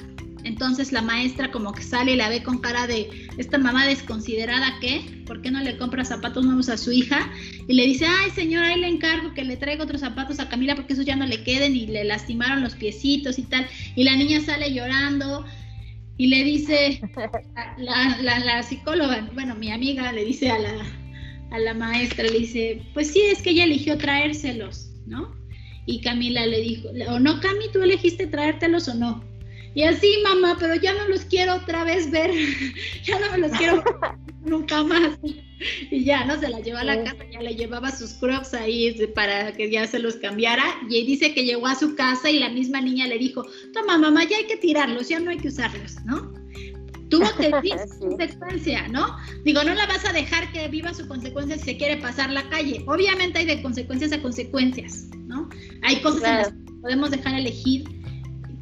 entonces 0.46 0.92
la 0.92 1.02
maestra 1.02 1.50
como 1.50 1.72
que 1.72 1.82
sale 1.82 2.12
y 2.12 2.16
la 2.16 2.28
ve 2.28 2.42
con 2.42 2.58
cara 2.58 2.86
de 2.86 3.08
esta 3.36 3.58
mamá 3.58 3.86
desconsiderada 3.86 4.78
que, 4.80 5.22
¿por 5.26 5.42
qué 5.42 5.50
no 5.50 5.60
le 5.60 5.76
compra 5.76 6.04
zapatos 6.04 6.44
nuevos 6.44 6.68
a 6.68 6.76
su 6.76 6.92
hija? 6.92 7.30
Y 7.66 7.74
le 7.74 7.84
dice, 7.84 8.06
ay 8.06 8.30
señora, 8.30 8.68
ahí 8.68 8.80
le 8.80 8.88
encargo 8.88 9.34
que 9.34 9.44
le 9.44 9.56
traiga 9.56 9.84
otros 9.84 10.00
zapatos 10.00 10.38
a 10.38 10.48
Camila 10.48 10.76
porque 10.76 10.92
esos 10.92 11.04
ya 11.04 11.16
no 11.16 11.26
le 11.26 11.42
queden 11.42 11.74
y 11.74 11.86
le 11.86 12.04
lastimaron 12.04 12.62
los 12.62 12.74
piecitos 12.74 13.38
y 13.38 13.42
tal. 13.42 13.66
Y 13.96 14.04
la 14.04 14.16
niña 14.16 14.40
sale 14.40 14.72
llorando 14.72 15.44
y 16.16 16.28
le 16.28 16.44
dice, 16.44 17.00
la, 17.76 18.38
la, 18.38 18.62
psicóloga, 18.62 19.28
bueno, 19.34 19.54
mi 19.54 19.70
amiga 19.70 20.12
le 20.12 20.24
dice 20.24 20.50
a 20.50 20.58
la, 20.58 20.86
a 21.50 21.58
la 21.58 21.74
maestra, 21.74 22.24
le 22.24 22.38
dice, 22.38 22.82
pues 22.94 23.12
sí, 23.12 23.20
es 23.20 23.42
que 23.42 23.50
ella 23.50 23.64
eligió 23.64 23.98
traérselos, 23.98 24.90
¿no? 25.06 25.34
Y 25.84 26.00
Camila 26.00 26.46
le 26.46 26.60
dijo, 26.60 26.88
o 27.08 27.18
no, 27.18 27.40
Cami, 27.40 27.66
¿tú 27.72 27.82
elegiste 27.82 28.26
traértelos 28.26 28.88
o 28.88 28.94
no? 28.94 29.35
Y 29.76 29.82
así, 29.82 30.10
mamá, 30.24 30.56
pero 30.58 30.74
ya 30.74 30.94
no 30.94 31.06
los 31.06 31.26
quiero 31.26 31.54
otra 31.56 31.84
vez 31.84 32.10
ver, 32.10 32.30
ya 33.04 33.20
no 33.20 33.30
me 33.30 33.36
los 33.36 33.52
quiero 33.52 33.84
nunca 34.46 34.82
más. 34.82 35.18
Y 35.90 36.02
ya, 36.02 36.24
¿no? 36.24 36.40
Se 36.40 36.48
la 36.48 36.60
llevó 36.60 36.78
a 36.78 36.84
la 36.84 37.04
casa, 37.04 37.18
ya 37.30 37.42
le 37.42 37.54
llevaba 37.54 37.90
sus 37.90 38.14
crocs 38.14 38.54
ahí 38.54 38.96
para 39.14 39.52
que 39.52 39.70
ya 39.70 39.86
se 39.86 39.98
los 39.98 40.16
cambiara. 40.16 40.64
Y 40.88 41.04
dice 41.04 41.34
que 41.34 41.44
llegó 41.44 41.66
a 41.66 41.74
su 41.74 41.94
casa 41.94 42.30
y 42.30 42.38
la 42.38 42.48
misma 42.48 42.80
niña 42.80 43.06
le 43.06 43.18
dijo, 43.18 43.44
toma 43.74 43.98
mamá, 43.98 44.24
ya 44.24 44.38
hay 44.38 44.46
que 44.46 44.56
tirarlos, 44.56 45.10
ya 45.10 45.20
no 45.20 45.30
hay 45.30 45.36
que 45.36 45.48
usarlos, 45.48 46.02
¿no? 46.06 46.32
Tuvo 47.10 47.26
que 47.36 47.52
vivir 47.60 47.76
su 48.00 48.08
consecuencia, 48.08 48.88
¿no? 48.88 49.14
Digo, 49.44 49.62
no 49.62 49.74
la 49.74 49.84
vas 49.84 50.06
a 50.06 50.12
dejar 50.14 50.50
que 50.52 50.68
viva 50.68 50.94
su 50.94 51.06
consecuencia 51.06 51.58
si 51.58 51.64
se 51.64 51.76
quiere 51.76 51.98
pasar 51.98 52.32
la 52.32 52.48
calle. 52.48 52.82
Obviamente 52.86 53.40
hay 53.40 53.44
de 53.44 53.60
consecuencias 53.60 54.10
a 54.12 54.22
consecuencias, 54.22 55.10
¿no? 55.26 55.50
Hay 55.82 56.00
cosas 56.00 56.22
en 56.22 56.36
las 56.36 56.48
que 56.48 56.80
podemos 56.80 57.10
dejar 57.10 57.34
elegir 57.34 57.95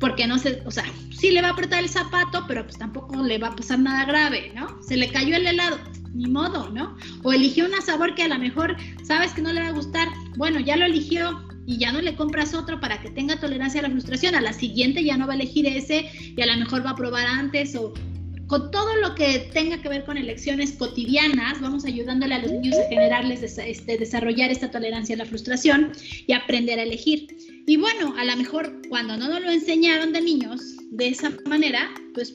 porque 0.00 0.26
no 0.26 0.38
sé, 0.38 0.62
o 0.64 0.70
sea, 0.70 0.84
sí 1.10 1.30
le 1.30 1.42
va 1.42 1.48
a 1.48 1.52
apretar 1.52 1.82
el 1.82 1.88
zapato, 1.88 2.44
pero 2.46 2.64
pues 2.64 2.78
tampoco 2.78 3.22
le 3.22 3.38
va 3.38 3.48
a 3.48 3.56
pasar 3.56 3.78
nada 3.78 4.04
grave, 4.04 4.52
¿no? 4.54 4.82
Se 4.82 4.96
le 4.96 5.10
cayó 5.10 5.36
el 5.36 5.46
helado, 5.46 5.78
ni 6.12 6.26
modo, 6.26 6.70
¿no? 6.70 6.96
O 7.22 7.32
eligió 7.32 7.66
un 7.66 7.72
sabor 7.82 8.14
que 8.14 8.22
a 8.22 8.28
lo 8.28 8.38
mejor 8.38 8.76
sabes 9.02 9.32
que 9.32 9.42
no 9.42 9.52
le 9.52 9.62
va 9.62 9.68
a 9.68 9.72
gustar, 9.72 10.08
bueno, 10.36 10.60
ya 10.60 10.76
lo 10.76 10.84
eligió 10.84 11.44
y 11.66 11.78
ya 11.78 11.92
no 11.92 12.00
le 12.00 12.14
compras 12.14 12.54
otro 12.54 12.80
para 12.80 13.00
que 13.00 13.10
tenga 13.10 13.40
tolerancia 13.40 13.80
a 13.80 13.84
la 13.84 13.90
frustración, 13.90 14.34
a 14.34 14.40
la 14.40 14.52
siguiente 14.52 15.02
ya 15.02 15.16
no 15.16 15.26
va 15.26 15.32
a 15.32 15.36
elegir 15.36 15.66
ese 15.66 16.10
y 16.36 16.40
a 16.40 16.46
lo 16.46 16.56
mejor 16.56 16.84
va 16.84 16.90
a 16.90 16.96
probar 16.96 17.26
antes 17.26 17.74
o 17.76 17.94
con 18.46 18.70
todo 18.70 18.94
lo 18.96 19.14
que 19.14 19.50
tenga 19.52 19.80
que 19.80 19.88
ver 19.88 20.04
con 20.04 20.18
elecciones 20.18 20.72
cotidianas, 20.72 21.60
vamos 21.60 21.84
ayudándole 21.84 22.34
a 22.34 22.38
los 22.40 22.52
niños 22.52 22.76
a 22.76 22.88
generarles, 22.88 23.42
este, 23.42 23.96
desarrollar 23.96 24.50
esta 24.50 24.70
tolerancia 24.70 25.14
a 25.14 25.18
la 25.18 25.24
frustración 25.24 25.92
y 26.26 26.32
aprender 26.32 26.78
a 26.78 26.82
elegir. 26.82 27.26
Y 27.66 27.76
bueno, 27.76 28.14
a 28.16 28.24
lo 28.24 28.36
mejor 28.36 28.80
cuando 28.88 29.16
no 29.16 29.28
nos 29.28 29.40
lo 29.40 29.50
enseñaron 29.50 30.12
de 30.12 30.20
niños 30.20 30.76
de 30.90 31.08
esa 31.08 31.32
manera, 31.46 31.90
pues 32.12 32.32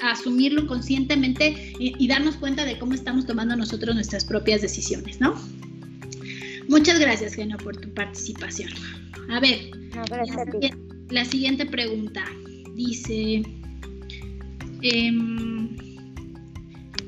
asumirlo 0.00 0.66
conscientemente 0.66 1.74
y, 1.78 2.08
darnos 2.08 2.36
cuenta 2.36 2.64
de 2.64 2.78
cómo 2.78 2.94
estamos 2.94 3.26
tomando 3.26 3.56
nosotros 3.56 3.94
nuestras 3.94 4.24
propias 4.24 4.62
decisiones, 4.62 5.20
¿no? 5.20 5.34
Muchas 6.68 6.98
gracias, 7.00 7.34
Geno, 7.34 7.56
por 7.58 7.76
tu 7.76 7.92
participación. 7.92 8.70
A 9.28 9.40
ver, 9.40 9.70
la, 11.10 11.24
siguiente 11.24 11.66
pregunta 11.66 12.24
dice, 12.76 13.42
em, 14.82 15.76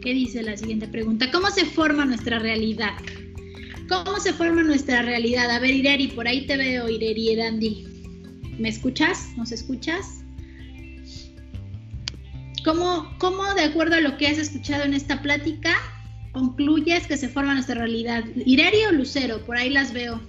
¿Qué 0.03 0.13
dice 0.13 0.43
la 0.43 0.57
siguiente 0.57 0.89
pregunta? 0.89 1.31
¿Cómo 1.31 1.49
se 1.51 1.65
forma 1.65 2.05
nuestra 2.05 2.41
realidad? 2.41 2.95
¿Cómo 3.93 4.19
se 4.21 4.33
forma 4.33 4.63
nuestra 4.63 5.03
realidad? 5.03 5.51
A 5.51 5.59
ver, 5.59 5.75
Ireri, 5.75 6.09
por 6.09 6.27
ahí 6.27 6.47
te 6.47 6.57
veo, 6.57 6.89
Ireri 6.89 7.29
Erandi. 7.29 7.85
¿Me 8.59 8.71
escuchas? 8.71 9.37
¿Nos 9.37 9.53
escuchas? 9.53 10.25
¿Cómo, 12.65 13.15
¿Cómo, 13.19 13.53
de 13.53 13.65
acuerdo 13.65 13.97
a 13.97 14.01
lo 14.01 14.17
que 14.17 14.29
has 14.29 14.39
escuchado 14.39 14.85
en 14.85 14.95
esta 14.95 15.21
plática, 15.21 15.75
concluyes 16.33 17.07
que 17.07 17.19
se 17.19 17.29
forma 17.29 17.53
nuestra 17.53 17.75
realidad? 17.75 18.25
¿Ireri 18.47 18.83
o 18.89 18.93
Lucero? 18.93 19.45
Por 19.45 19.59
ahí 19.59 19.69
las 19.69 19.93
veo. 19.93 20.23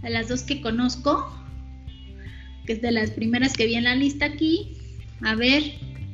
De 0.00 0.10
las 0.10 0.28
dos 0.28 0.44
que 0.44 0.60
conozco, 0.60 1.36
que 2.64 2.74
es 2.74 2.80
de 2.80 2.92
las 2.92 3.10
primeras 3.10 3.54
que 3.54 3.66
vi 3.66 3.74
en 3.74 3.84
la 3.84 3.96
lista 3.96 4.26
aquí. 4.26 4.70
A 5.22 5.34
ver, 5.34 5.64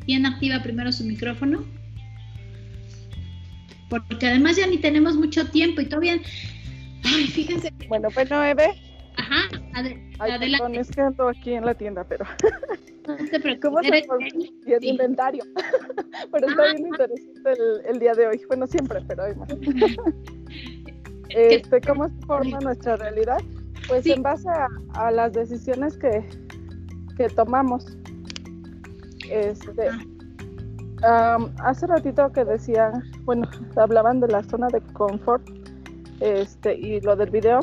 ¿quién 0.07 0.24
activa 0.24 0.62
primero 0.62 0.90
su 0.93 1.05
micrófono? 1.05 1.62
Porque 3.90 4.28
además 4.28 4.57
ya 4.57 4.66
ni 4.66 4.78
tenemos 4.78 5.16
mucho 5.16 5.47
tiempo 5.48 5.82
y 5.82 5.86
todavía 5.86 6.19
Ay, 7.05 7.27
fíjense. 7.27 7.72
Bueno, 7.89 8.09
bueno, 8.14 8.43
Eve. 8.44 8.74
Ajá, 9.16 9.48
adelante. 9.74 10.56
Perdón, 10.59 10.74
es 10.77 10.90
que 10.90 11.01
ando 11.01 11.28
aquí 11.28 11.52
en 11.52 11.66
la 11.66 11.74
tienda, 11.74 12.05
pero. 12.05 12.24
No 13.09 13.16
te 13.16 13.40
preocupes. 13.40 14.06
¿Cómo 14.06 14.20
se 14.20 14.70
Y 14.70 14.72
el 14.72 14.85
inventario. 14.85 15.43
pero 16.32 16.48
está 16.48 16.62
ah. 16.62 16.74
bien 16.74 16.86
interesante 16.86 17.52
el, 17.52 17.94
el, 17.94 17.98
día 17.98 18.12
de 18.12 18.27
hoy. 18.28 18.40
Bueno, 18.47 18.66
siempre, 18.66 19.01
pero 19.09 19.24
hoy 19.24 19.35
más. 19.35 19.48
este, 21.31 21.81
¿Cómo 21.81 22.09
se 22.09 22.27
forma 22.27 22.60
nuestra 22.60 22.97
realidad? 22.97 23.39
Pues 23.89 24.06
en 24.06 24.22
base 24.22 24.48
a, 24.48 24.68
a, 24.94 25.10
las 25.10 25.32
decisiones 25.32 25.97
que, 25.97 26.24
que 27.16 27.28
tomamos. 27.31 27.97
Este. 29.28 29.89
Um, 31.02 31.51
hace 31.64 31.86
ratito 31.86 32.31
que 32.31 32.44
decían, 32.44 33.02
bueno, 33.24 33.48
hablaban 33.77 34.20
de 34.20 34.28
la 34.28 34.43
zona 34.44 34.68
de 34.68 34.82
confort 34.93 35.43
este, 36.20 36.74
y 36.74 37.01
lo 37.01 37.16
del 37.16 37.30
video, 37.30 37.60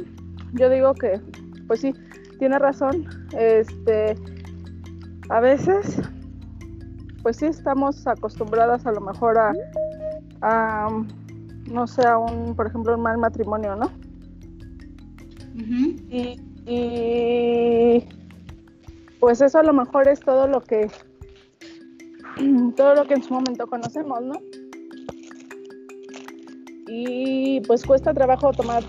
yo 0.53 0.69
digo 0.69 0.93
que, 0.93 1.21
pues 1.67 1.81
sí, 1.81 1.93
tiene 2.39 2.59
razón. 2.59 3.07
Este, 3.37 4.15
a 5.29 5.39
veces, 5.39 6.01
pues 7.21 7.37
sí 7.37 7.45
estamos 7.45 8.05
acostumbradas 8.07 8.85
a 8.85 8.91
lo 8.91 9.01
mejor 9.01 9.37
a, 9.37 10.89
no 11.69 11.87
sé, 11.87 12.05
a 12.05 12.17
un, 12.17 12.55
por 12.55 12.67
ejemplo, 12.67 12.95
un 12.95 13.01
mal 13.01 13.17
matrimonio, 13.17 13.75
¿no? 13.75 13.91
y, 16.09 16.39
y, 16.65 18.07
pues 19.19 19.41
eso 19.41 19.57
a 19.57 19.63
lo 19.63 19.73
mejor 19.73 20.07
es 20.07 20.19
todo 20.19 20.47
lo 20.47 20.61
que, 20.61 20.89
todo 22.75 22.95
lo 22.95 23.05
que 23.05 23.15
en 23.15 23.23
su 23.23 23.33
momento 23.33 23.67
conocemos, 23.67 24.21
¿no? 24.21 24.35
Y 26.87 27.61
pues 27.61 27.85
cuesta 27.85 28.13
trabajo 28.13 28.51
tomar 28.51 28.83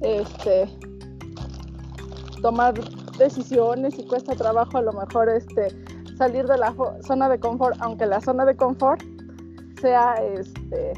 este 0.00 0.68
tomar 2.40 2.74
decisiones 3.18 3.98
y 3.98 4.06
cuesta 4.06 4.34
trabajo 4.34 4.78
a 4.78 4.82
lo 4.82 4.92
mejor 4.92 5.28
este 5.28 5.68
salir 6.16 6.46
de 6.46 6.58
la 6.58 6.74
zona 7.06 7.28
de 7.28 7.38
confort 7.38 7.76
aunque 7.80 8.06
la 8.06 8.20
zona 8.20 8.44
de 8.44 8.56
confort 8.56 9.02
sea 9.80 10.14
este 10.14 10.92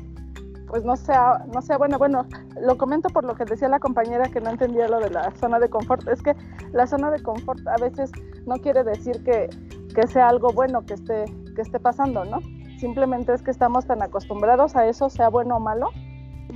pues 0.69 0.85
no 0.85 0.97
sea 0.97 1.45
no 1.53 1.61
sea 1.61 1.79
bueno 1.79 1.99
bueno 1.99 2.27
lo 2.61 2.79
comento 2.79 3.09
por 3.11 3.25
lo 3.25 3.35
que 3.35 3.45
decía 3.45 3.69
la 3.69 3.81
compañera 3.81 4.29
que 4.29 4.41
no 4.41 4.51
entendía 4.51 4.89
lo 4.89 5.01
de 5.01 5.11
la 5.11 5.31
zona 5.33 5.59
de 5.59 5.69
confort. 5.69 6.07
Es 6.09 6.23
que 6.23 6.35
la 6.73 6.87
zona 6.87 7.11
de 7.11 7.23
confort 7.23 7.67
a 7.67 7.77
veces 7.77 8.11
no 8.47 8.57
quiere 8.57 8.85
decir 8.85 9.23
que, 9.25 9.49
que 9.95 10.07
sea 10.07 10.29
algo 10.29 10.53
bueno 10.53 10.85
que 10.87 10.95
esté 10.95 11.25
que 11.55 11.63
esté 11.63 11.79
pasando 11.79 12.25
no 12.25 12.41
simplemente 12.79 13.33
es 13.33 13.43
que 13.43 13.51
estamos 13.51 13.87
tan 13.87 14.03
acostumbrados 14.03 14.75
a 14.77 14.87
eso 14.87 15.09
sea 15.09 15.29
bueno 15.29 15.57
o 15.57 15.61
malo 15.61 15.91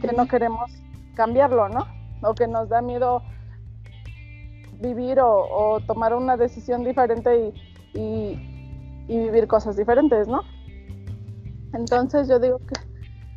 que 0.01 0.13
no 0.17 0.27
queremos 0.27 0.71
cambiarlo, 1.15 1.69
¿no? 1.69 1.87
O 2.23 2.35
que 2.35 2.47
nos 2.47 2.69
da 2.69 2.81
miedo 2.81 3.23
vivir 4.81 5.19
o, 5.21 5.81
tomar 5.87 6.15
una 6.15 6.37
decisión 6.37 6.85
diferente 6.85 7.53
y, 7.95 8.39
vivir 9.09 9.47
cosas 9.47 9.77
diferentes, 9.77 10.29
¿no? 10.29 10.43
Entonces 11.75 12.29
yo 12.29 12.39
digo 12.39 12.59
que, 12.59 12.75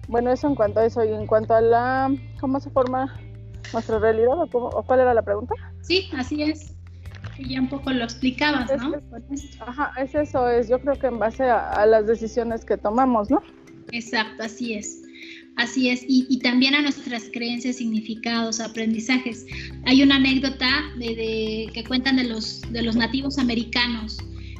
bueno, 0.08 0.32
eso 0.32 0.48
en 0.48 0.56
cuanto 0.56 0.80
a 0.80 0.86
eso 0.86 1.04
y 1.04 1.10
en 1.10 1.26
cuanto 1.26 1.54
a 1.54 1.62
la, 1.62 2.14
¿cómo 2.40 2.60
se 2.60 2.70
forma 2.70 3.18
nuestra 3.74 3.98
realidad 4.00 4.34
o, 4.38 4.84
cuál 4.84 5.00
era 5.00 5.14
la 5.14 5.22
pregunta? 5.22 5.56
Sí, 5.82 6.10
así 6.18 6.44
es. 6.44 6.76
Ya 7.40 7.60
un 7.60 7.70
poco 7.70 7.90
lo 7.92 8.04
explicabas, 8.04 8.70
¿no? 8.78 8.94
ajá, 9.66 9.94
es 9.98 10.14
eso, 10.14 10.48
es 10.48 10.70
yo 10.70 10.80
creo 10.80 10.94
que 11.00 11.08
en 11.08 11.18
base 11.18 11.50
a 11.50 11.86
las 11.88 12.06
decisiones 12.06 12.66
que 12.66 12.78
tomamos, 12.78 13.32
¿no? 13.32 13.42
Exacto, 13.92 14.44
así 14.44 14.74
es. 14.74 15.02
Así 15.58 15.90
es, 15.90 16.04
y, 16.08 16.40
también 16.40 16.74
a 16.74 16.82
nuestras 16.82 17.30
creencias, 17.32 17.76
significados, 17.78 18.60
aprendizajes. 18.60 19.46
Hay 19.86 20.02
una 20.02 20.16
anécdota 20.16 20.70
de, 20.98 21.70
que 21.74 21.84
cuentan 21.84 22.16
de 22.16 22.24
los, 22.24 22.62
de 22.72 22.82
los 22.82 22.96
nativos 22.96 23.38
americanos. 23.38 24.18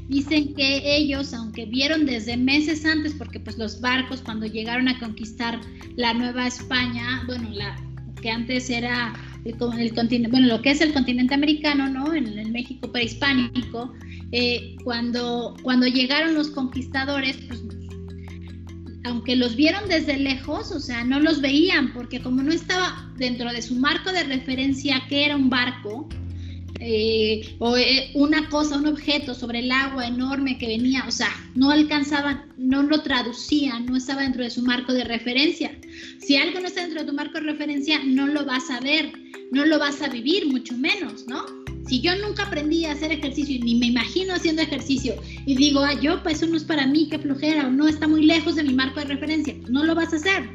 Dicen 0.10 0.54
que 0.54 0.96
ellos, 0.96 1.34
aunque 1.34 1.66
vieron 1.66 2.06
desde 2.06 2.38
meses 2.38 2.86
antes, 2.86 3.14
porque 3.14 3.40
pues 3.40 3.58
los 3.58 3.80
barcos 3.80 4.22
cuando 4.22 4.46
llegaron 4.46 4.90
a 4.90 5.00
conquistar 5.00 5.62
la 5.96 6.14
Nueva 6.14 6.48
España, 6.48 7.24
bueno, 7.26 7.50
la 7.52 7.76
que 8.22 8.30
antes 8.30 8.70
era 8.70 9.14
el, 9.46 9.58
continente, 9.58 10.30
bueno, 10.30 10.48
lo 10.48 10.62
que 10.62 10.72
es 10.72 10.82
el 10.82 10.94
continente 10.94 11.34
americano, 11.34 11.90
¿no? 11.90 12.14
En 12.14 12.28
el 12.28 12.52
México 12.52 12.92
prehispánico, 12.92 13.94
eh, 14.32 14.76
cuando, 14.84 15.56
cuando 15.64 15.88
llegaron 15.88 16.36
los 16.36 16.50
conquistadores, 16.50 17.38
pues 17.48 17.64
aunque 19.04 19.36
los 19.36 19.56
vieron 19.56 19.88
desde 19.90 20.18
lejos, 20.18 20.72
o 20.72 20.80
sea, 20.80 21.04
no 21.04 21.20
los 21.20 21.42
veían, 21.42 21.94
porque 21.94 22.22
como 22.22 22.44
no 22.44 22.52
estaba 22.52 23.12
dentro 23.18 23.52
de 23.52 23.62
su 23.62 23.76
marco 23.76 24.12
de 24.12 24.24
referencia 24.24 25.02
que 25.10 25.26
era 25.26 25.36
un 25.36 25.50
barco, 25.50 26.08
eh, 26.84 27.56
o 27.60 27.78
eh, 27.78 28.10
una 28.16 28.50
cosa, 28.50 28.78
un 28.78 28.88
objeto 28.88 29.36
sobre 29.36 29.60
el 29.60 29.72
agua 29.72 30.08
enorme 30.08 30.58
que 30.58 30.68
venía, 30.68 31.06
o 31.08 31.12
sea, 31.12 31.30
no 31.54 31.70
alcanzaban, 31.70 32.52
no 32.58 32.82
lo 32.82 33.02
traducían, 33.02 33.86
no 33.86 33.98
estaba 33.98 34.24
dentro 34.24 34.44
de 34.44 34.50
su 34.50 34.64
marco 34.64 34.92
de 34.92 35.04
referencia. 35.04 35.72
Si 36.20 36.38
algo 36.38 36.60
no 36.60 36.68
está 36.68 36.82
dentro 36.82 37.02
de 37.02 37.08
tu 37.08 37.14
marco 37.14 37.36
de 37.36 37.52
referencia, 37.52 38.00
no 38.04 38.26
lo 38.26 38.46
vas 38.46 38.72
a 38.72 38.80
ver, 38.80 39.12
no 39.52 39.64
lo 39.66 39.78
vas 39.78 40.02
a 40.02 40.10
vivir, 40.10 40.48
mucho 40.48 40.76
menos, 40.76 41.28
¿no? 41.28 41.46
Si 41.92 42.00
yo 42.00 42.16
nunca 42.16 42.44
aprendí 42.44 42.86
a 42.86 42.94
hacer 42.94 43.12
ejercicio 43.12 43.54
y 43.54 43.60
ni 43.60 43.76
me 43.76 43.88
imagino 43.88 44.34
haciendo 44.34 44.62
ejercicio 44.62 45.14
y 45.46 45.58
digo, 45.58 45.82
ah, 45.82 45.92
yo, 46.00 46.24
pues 46.24 46.38
eso 46.38 46.48
no 46.48 46.56
es 46.56 46.64
para 46.64 46.88
mí, 46.88 47.10
qué 47.10 47.20
flojera, 47.20 47.68
o 47.68 47.70
no 47.70 47.86
está 47.86 48.08
muy 48.08 48.26
lejos 48.26 48.56
de 48.56 48.64
mi 48.64 48.74
marco 48.74 49.02
de 49.02 49.08
referencia, 49.08 49.54
pues 49.58 49.70
no 49.70 49.84
lo 49.84 49.94
vas 49.94 50.14
a 50.14 50.16
hacer. 50.16 50.50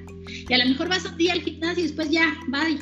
Y 0.48 0.54
a 0.54 0.56
lo 0.56 0.64
mejor 0.64 0.88
vas 0.88 1.04
un 1.04 1.14
día 1.18 1.34
al 1.34 1.42
gimnasio 1.42 1.84
y 1.84 1.88
después 1.88 2.08
ya, 2.10 2.34
bye. 2.48 2.78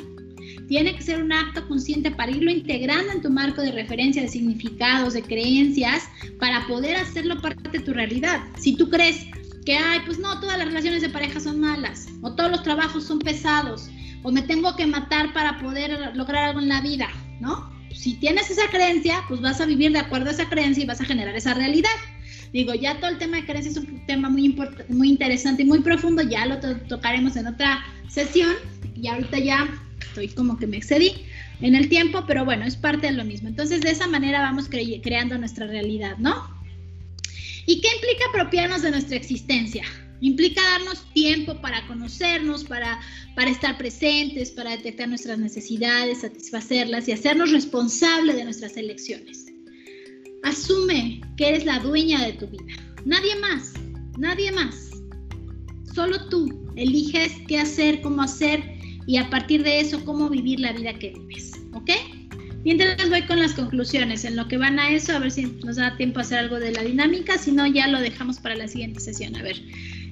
Tiene 0.69 0.95
que 0.95 1.03
ser 1.03 1.21
un 1.21 1.33
acto 1.33 1.67
consciente 1.67 2.13
para 2.13 2.31
irlo 2.31 2.49
integrando 2.49 3.11
en 3.11 3.23
tu 3.23 3.29
marco 3.29 3.61
de 3.61 3.73
referencia, 3.73 4.23
de 4.23 4.29
significados, 4.29 5.15
de 5.15 5.23
creencias, 5.23 6.05
para 6.39 6.65
poder 6.69 6.95
hacerlo 6.95 7.43
parte 7.43 7.69
de 7.71 7.81
tu 7.81 7.93
realidad. 7.93 8.41
Si 8.61 8.77
tú 8.77 8.89
crees 8.89 9.27
que, 9.67 9.77
ay, 9.77 9.99
pues 10.07 10.21
no, 10.21 10.39
todas 10.39 10.59
las 10.59 10.69
relaciones 10.69 11.03
de 11.03 11.09
pareja 11.09 11.41
son 11.41 11.59
malas, 11.59 12.07
o 12.23 12.33
todos 12.37 12.53
los 12.53 12.63
trabajos 12.63 13.03
son 13.03 13.19
pesados, 13.19 13.89
o 14.23 14.31
me 14.31 14.43
tengo 14.43 14.77
que 14.77 14.87
matar 14.87 15.33
para 15.33 15.59
poder 15.59 16.15
lograr 16.15 16.45
algo 16.45 16.61
en 16.61 16.69
la 16.69 16.81
vida, 16.83 17.09
¿no? 17.41 17.74
Si 17.95 18.15
tienes 18.15 18.51
esa 18.51 18.69
creencia, 18.71 19.23
pues 19.29 19.41
vas 19.41 19.61
a 19.61 19.67
vivir 19.67 19.93
de 19.93 20.01
acuerdo 20.01 20.29
a 20.29 20.33
esa 20.33 20.49
creencia 20.49 20.83
y 20.83 20.87
vas 20.87 21.01
a 21.01 21.05
generar 21.05 21.35
esa 21.35 21.55
realidad. 21.55 21.91
Digo, 22.53 22.75
ya 22.75 22.99
todo 22.99 23.11
el 23.11 23.19
tema 23.19 23.39
de 23.39 23.47
creencias 23.47 23.77
es 23.77 23.83
un 23.83 24.07
tema 24.07 24.29
muy, 24.29 24.57
muy 24.89 25.09
interesante 25.09 25.63
y 25.63 25.67
muy 25.67 25.81
profundo, 25.81 26.23
ya 26.23 26.47
lo 26.47 26.61
tocaremos 26.61 27.37
en 27.37 27.49
otra 27.49 27.85
sesión 28.09 28.53
y 28.95 29.09
ahorita 29.09 29.39
ya 29.39 29.69
estoy 30.01 30.29
como 30.29 30.57
que 30.57 30.67
me 30.67 30.77
excedí 30.77 31.25
en 31.61 31.75
el 31.75 31.89
tiempo, 31.89 32.25
pero 32.27 32.45
bueno, 32.45 32.65
es 32.65 32.77
parte 32.77 33.07
de 33.09 33.13
lo 33.13 33.25
mismo. 33.25 33.49
Entonces, 33.49 33.81
de 33.81 33.91
esa 33.91 34.07
manera 34.07 34.41
vamos 34.41 34.69
creando 34.69 35.39
nuestra 35.39 35.67
realidad, 35.67 36.17
¿no? 36.19 36.49
¿Y 37.67 37.81
qué 37.81 37.89
implica 37.95 38.25
apropiarnos 38.29 38.83
de 38.83 38.91
nuestra 38.91 39.17
existencia? 39.17 39.85
Implica 40.25 40.63
darnos 40.63 41.05
tiempo 41.13 41.55
para 41.61 41.87
conocernos, 41.87 42.65
para, 42.65 42.99
para 43.37 43.51
estar 43.51 43.77
presentes, 43.77 44.51
para 44.53 44.71
detectar 44.71 45.07
nuestras 45.07 45.39
necesidades, 45.39 46.23
satisfacerlas 46.23 47.07
y 47.09 47.13
hacernos 47.13 47.53
responsables 47.53 48.35
de 48.35 48.45
nuestras 48.45 48.75
elecciones. 48.79 49.53
Asume 50.43 51.21
que 51.37 51.51
eres 51.51 51.67
la 51.67 51.79
dueña 51.81 52.25
de 52.25 52.33
tu 52.33 52.47
vida. 52.47 52.65
Nadie 53.05 53.37
más, 53.37 53.75
nadie 54.17 54.51
más. 54.51 54.93
Solo 55.95 56.27
tú 56.31 56.73
eliges 56.75 57.33
qué 57.47 57.59
hacer, 57.59 58.01
cómo 58.01 58.23
hacer 58.23 58.63
y 59.07 59.19
a 59.19 59.29
partir 59.29 59.63
de 59.63 59.81
eso 59.81 60.03
cómo 60.07 60.31
vivir 60.31 60.59
la 60.59 60.73
vida 60.73 60.99
que 60.99 61.11
vives. 61.11 61.53
¿Ok? 61.75 61.91
Mientras 62.65 63.11
voy 63.11 63.21
con 63.27 63.41
las 63.41 63.53
conclusiones, 63.53 64.25
en 64.25 64.37
lo 64.37 64.49
que 64.49 64.57
van 64.57 64.79
a 64.79 64.89
eso, 64.89 65.13
a 65.13 65.19
ver 65.19 65.31
si 65.31 65.45
nos 65.63 65.77
da 65.77 65.99
tiempo 65.99 66.21
a 66.21 66.23
hacer 66.23 66.39
algo 66.39 66.59
de 66.59 66.73
la 66.73 66.83
dinámica, 66.83 67.37
si 67.37 67.53
no 67.53 67.67
ya 67.67 67.89
lo 67.89 68.01
dejamos 68.01 68.39
para 68.39 68.55
la 68.55 68.69
siguiente 68.69 69.01
sesión. 69.01 69.37
A 69.37 69.43
ver, 69.43 69.61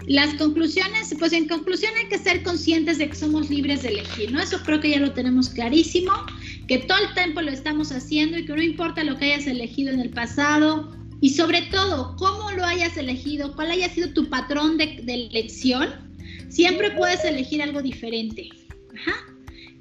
las 0.07 0.35
conclusiones, 0.35 1.15
pues 1.19 1.33
en 1.33 1.47
conclusión 1.47 1.93
hay 1.97 2.09
que 2.09 2.19
ser 2.19 2.43
conscientes 2.43 2.99
de 2.99 3.09
que 3.09 3.15
somos 3.15 3.51
libres 3.51 3.83
de 3.83 3.91
elegir, 3.91 4.33
¿no? 4.33 4.41
Eso 4.41 4.61
creo 4.65 4.81
que 4.81 4.91
ya 4.91 4.99
lo 4.99 5.13
tenemos 5.13 5.49
clarísimo, 5.49 6.13
que 6.67 6.79
todo 6.79 6.99
el 6.99 7.15
tiempo 7.15 7.41
lo 7.41 7.51
estamos 7.51 7.93
haciendo 7.93 8.39
y 8.39 8.45
que 8.45 8.53
no 8.53 8.63
importa 8.63 9.05
lo 9.05 9.17
que 9.17 9.27
hayas 9.33 9.47
elegido 9.47 9.93
en 9.93 10.01
el 10.01 10.11
pasado 10.11 10.93
y 11.21 11.31
sobre 11.31 11.63
todo 11.63 12.17
cómo 12.17 12.51
lo 12.51 12.65
hayas 12.65 12.97
elegido, 12.97 13.55
cuál 13.55 13.71
haya 13.71 13.89
sido 13.89 14.13
tu 14.13 14.29
patrón 14.29 14.77
de, 14.77 15.03
elección, 15.07 16.11
Siempre 16.49 16.91
puedes 16.91 17.25
elegir 17.25 17.63
algo 17.63 17.81
diferente. 17.81 18.51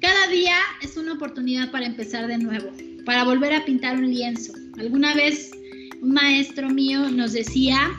Cada 0.00 0.26
día 0.28 0.56
es 0.80 0.96
una 0.96 1.12
oportunidad 1.12 1.70
para 1.70 1.84
empezar 1.84 2.26
de 2.28 2.38
nuevo, 2.38 2.70
para 3.04 3.24
volver 3.24 3.52
a 3.52 3.64
pintar 3.66 3.96
un 3.96 4.08
lienzo. 4.08 4.54
Alguna 4.78 5.14
vez 5.14 5.50
un 6.00 6.12
maestro 6.12 6.70
mío 6.70 7.10
nos 7.10 7.34
decía 7.34 7.90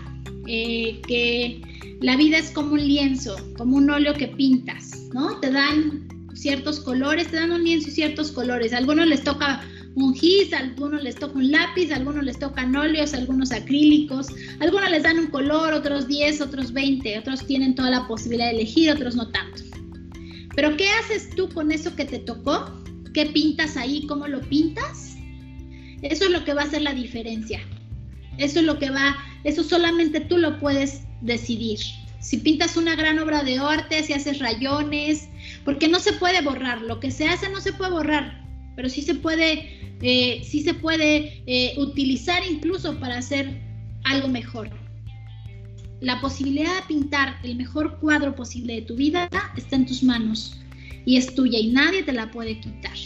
eh, 0.48 1.00
que 1.08 1.62
la 2.02 2.18
vida 2.18 2.38
es 2.38 2.52
como 2.52 2.74
un 2.74 2.86
lienzo, 2.86 3.36
como 3.58 3.78
un 3.78 3.90
óleo 3.90 4.14
que 4.14 4.28
pintas, 4.28 4.92
¿no? 5.14 5.40
Te 5.40 5.52
dan 5.52 6.08
ciertos 6.34 6.80
colores, 6.80 7.28
te 7.30 7.38
dan 7.38 7.52
un 7.52 7.64
lienzo 7.64 7.90
y 7.90 7.92
ciertos 7.92 8.32
colores. 8.32 8.74
A 8.74 8.78
algunos 8.78 9.08
les 9.08 9.24
toca 9.24 9.62
un 9.96 10.14
gis, 10.16 10.54
a 10.54 10.60
algunos 10.60 11.04
les 11.04 11.16
toca 11.16 11.38
un 11.38 11.52
lápiz, 11.52 11.92
a 11.92 11.98
algunos 11.98 12.24
les 12.24 12.40
tocan 12.40 12.76
óleos, 12.76 13.14
algunos 13.14 13.52
acrílicos, 13.52 14.28
algunos 14.60 14.90
les 14.90 15.04
dan 15.04 15.20
un 15.20 15.28
color, 15.28 15.74
otros 15.74 16.08
10, 16.08 16.42
otros 16.42 16.74
20, 16.74 17.20
otros 17.20 17.46
tienen 17.46 17.76
toda 17.76 17.92
la 17.92 18.08
posibilidad 18.08 18.48
de 18.48 18.56
elegir, 18.56 18.92
otros 18.92 19.16
no 19.16 19.30
tanto. 19.30 19.64
Pero 20.56 20.76
¿qué 20.78 20.90
haces 20.90 21.30
tú 21.36 21.50
con 21.50 21.72
eso 21.72 21.96
que 21.96 22.06
te 22.06 22.20
tocó? 22.20 22.84
¿Qué 23.14 23.28
pintas 23.28 23.78
ahí? 23.78 24.06
¿Cómo 24.08 24.28
lo 24.28 24.42
pintas? 24.42 25.16
Eso 26.02 26.26
es 26.26 26.32
lo 26.32 26.44
que 26.44 26.54
va 26.54 26.64
a 26.64 26.66
hacer 26.66 26.82
la 26.82 26.94
diferencia. 26.94 27.62
Eso 28.38 28.60
es 28.60 28.66
lo 28.66 28.80
que 28.80 28.90
va, 28.90 29.16
eso 29.44 29.64
solamente 29.64 30.20
tú 30.20 30.38
lo 30.38 30.60
puedes 30.60 31.02
decidir. 31.24 31.80
Si 32.20 32.38
pintas 32.38 32.78
una 32.78 32.96
gran 32.96 33.20
obra 33.20 33.44
de 33.44 33.58
arte, 33.58 34.02
si 34.04 34.14
haces 34.14 34.40
rayones, 34.40 35.28
porque 35.66 35.88
no 35.88 36.00
se 36.00 36.14
puede 36.14 36.42
borrar, 36.42 36.82
lo 36.82 37.00
que 37.00 37.12
se 37.12 37.28
hace 37.28 37.50
no 37.50 37.60
se 37.60 37.74
puede 37.74 37.92
borrar, 37.92 38.46
pero 38.76 38.90
sí 38.90 39.02
se 39.02 39.16
puede, 39.16 39.98
eh, 40.02 40.42
sí 40.44 40.64
se 40.64 40.74
puede 40.74 41.44
eh, 41.46 41.74
utilizar 41.78 42.42
incluso 42.50 42.98
para 43.00 43.18
hacer 43.18 43.60
algo 44.04 44.28
mejor. 44.28 44.70
La 46.00 46.20
posibilidad 46.22 46.76
de 46.76 46.88
pintar 46.88 47.38
el 47.44 47.56
mejor 47.56 48.00
cuadro 48.00 48.36
posible 48.36 48.76
de 48.76 48.82
tu 48.82 48.96
vida 48.96 49.30
está 49.56 49.76
en 49.76 49.86
tus 49.86 50.04
manos 50.04 50.58
y 51.06 51.18
es 51.18 51.34
tuya 51.34 51.60
y 51.60 51.68
nadie 51.68 52.04
te 52.04 52.14
la 52.14 52.32
puede 52.32 52.60
quitar. 52.60 52.98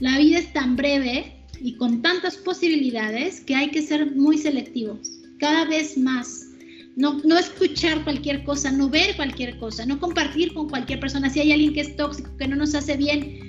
La 0.00 0.16
vida 0.18 0.38
es 0.38 0.52
tan 0.52 0.76
breve 0.76 1.34
y 1.60 1.74
con 1.76 2.02
tantas 2.02 2.36
posibilidades 2.36 3.40
que 3.40 3.56
hay 3.56 3.70
que 3.70 3.82
ser 3.82 4.14
muy 4.14 4.38
selectivos, 4.38 5.08
cada 5.38 5.64
vez 5.64 5.98
más. 5.98 6.47
No, 6.96 7.20
no 7.24 7.38
escuchar 7.38 8.02
cualquier 8.02 8.42
cosa, 8.44 8.72
no 8.72 8.88
ver 8.88 9.14
cualquier 9.16 9.58
cosa, 9.58 9.86
no 9.86 10.00
compartir 10.00 10.52
con 10.52 10.68
cualquier 10.68 10.98
persona. 10.98 11.30
Si 11.30 11.40
hay 11.40 11.52
alguien 11.52 11.72
que 11.72 11.80
es 11.80 11.96
tóxico, 11.96 12.36
que 12.36 12.48
no 12.48 12.56
nos 12.56 12.74
hace 12.74 12.96
bien, 12.96 13.48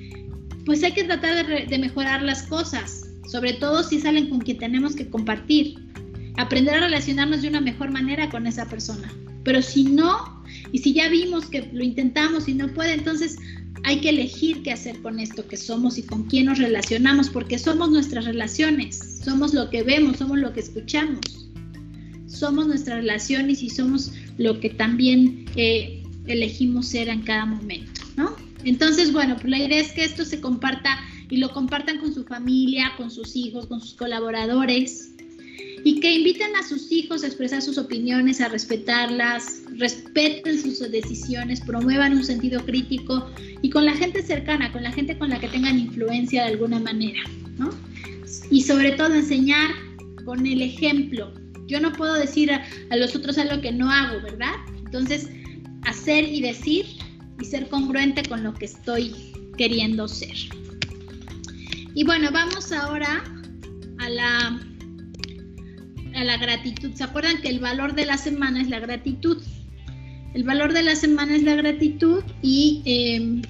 pues 0.66 0.84
hay 0.84 0.92
que 0.92 1.04
tratar 1.04 1.48
de, 1.48 1.80
mejorar 1.80 2.22
las 2.22 2.44
cosas, 2.44 3.10
sobre 3.28 3.54
todo 3.54 3.82
si 3.84 4.00
salen 4.00 4.30
con 4.30 4.40
quien 4.40 4.60
tenemos 4.60 4.96
que 4.96 5.10
compartir. 5.10 5.80
Aprender 6.38 6.76
a 6.76 6.82
relacionarnos 6.82 7.42
de 7.42 7.48
una 7.48 7.60
mejor 7.60 7.92
manera 7.92 8.30
con 8.30 8.46
esa 8.46 8.68
persona. 8.68 9.12
Pero 9.44 9.62
si 9.62 9.84
no, 9.84 10.44
y 10.72 10.78
si 10.78 10.94
ya 10.94 11.10
vimos 11.10 11.48
que 11.48 11.70
lo 11.74 11.84
intentamos 11.84 12.48
y 12.48 12.54
no 12.54 12.72
puede, 12.74 12.94
entonces 12.94 13.38
hay 13.84 14.02
que 14.02 14.10
elegir 14.10 14.62
qué 14.64 14.72
hacer 14.72 15.02
con 15.02 15.20
esto 15.20 15.48
que 15.48 15.58
somos 15.58 15.98
y 15.98 16.04
con 16.04 16.24
quién 16.24 16.46
nos 16.46 16.60
relacionamos, 16.60 17.30
porque 17.30 17.58
somos 17.58 17.90
nuestras 17.90 18.26
relaciones, 18.26 19.22
somos 19.24 19.54
lo 19.54 19.70
que 19.70 19.84
vemos, 19.84 20.18
somos 20.18 20.38
lo 20.38 20.54
que 20.54 20.60
escuchamos, 20.60 21.49
somos 22.30 22.68
nuestras 22.68 22.98
relaciones 22.98 23.62
y 23.64 23.70
somos 23.70 24.12
lo 24.38 24.60
que 24.60 24.70
también 24.70 25.46
eh, 25.56 26.04
elegimos 26.28 26.88
ser 26.88 27.10
en 27.10 27.24
cada 27.24 27.46
momento, 27.46 28.02
¿no? 28.16 28.36
Entonces, 28.64 29.12
bueno, 29.12 29.36
pues 29.36 29.50
la 29.50 29.58
idea 29.60 29.80
es 29.80 29.92
que 29.92 30.04
esto 30.04 30.24
se 30.24 30.40
comparta 30.40 30.98
y 31.30 31.38
lo 31.38 31.52
compartan 31.52 32.00
con 32.00 32.14
su 32.14 32.24
familia, 32.24 32.94
con 32.98 33.10
sus 33.10 33.36
hijos, 33.36 33.68
con 33.68 33.82
sus 33.82 33.94
colaboradores 33.94 35.12
y 35.84 36.00
que 36.00 36.14
inviten 36.14 36.56
a 36.56 36.64
sus 36.64 36.92
hijos 36.92 37.24
a 37.24 37.28
expresar 37.28 37.62
sus 37.62 37.78
opiniones, 37.78 38.42
a 38.42 38.50
respetarlas, 38.50 39.62
respeten 39.78 40.60
sus 40.60 40.80
decisiones, 40.92 41.62
promuevan 41.62 42.14
un 42.14 42.24
sentido 42.24 42.66
crítico 42.66 43.30
y 43.62 43.70
con 43.70 43.86
la 43.86 43.94
gente 43.94 44.22
cercana, 44.22 44.72
con 44.72 44.84
la 44.84 44.92
gente 44.92 45.18
con 45.18 45.30
la 45.30 45.40
que 45.40 45.48
tengan 45.48 45.80
influencia 45.80 46.44
de 46.44 46.52
alguna 46.52 46.80
manera, 46.80 47.22
¿no? 47.58 47.70
Y 48.52 48.62
sobre 48.64 48.92
todo 48.92 49.14
enseñar 49.14 49.72
con 50.26 50.46
el 50.46 50.62
ejemplo. 50.62 51.34
Yo 51.70 51.80
no 51.80 51.94
puedo 51.94 52.16
decir 52.16 52.52
a, 52.52 52.66
los 52.98 53.16
otros 53.16 53.38
algo 53.38 53.62
que 53.62 53.72
no 53.72 53.92
hago, 53.92 54.20
¿verdad? 54.22 54.56
Entonces, 54.84 55.30
hacer 55.84 56.26
y 56.26 56.42
decir 56.42 56.86
y 57.40 57.46
ser 57.46 57.70
congruente 57.70 58.24
con 58.24 58.44
lo 58.44 58.56
que 58.56 58.66
estoy 58.66 59.14
queriendo 59.56 60.08
ser. 60.08 60.36
Y 61.94 62.04
bueno, 62.04 62.32
vamos 62.32 62.72
ahora 62.72 63.24
a 64.00 64.10
la, 64.10 64.60
a 66.16 66.24
la 66.24 66.38
gratitud. 66.38 66.92
¿Se 66.96 67.04
acuerdan 67.04 67.40
que 67.42 67.50
el 67.50 67.60
valor 67.60 67.94
de 67.94 68.08
la 68.08 68.18
semana 68.18 68.62
es 68.62 68.70
la 68.70 68.80
gratitud? 68.80 69.42
El 70.34 70.44
valor 70.44 70.74
de 70.74 70.84
la 70.84 70.96
semana 70.96 71.36
es 71.36 71.44
la 71.44 71.56
gratitud 71.56 72.24
y 72.42 72.82
em, 72.86 73.42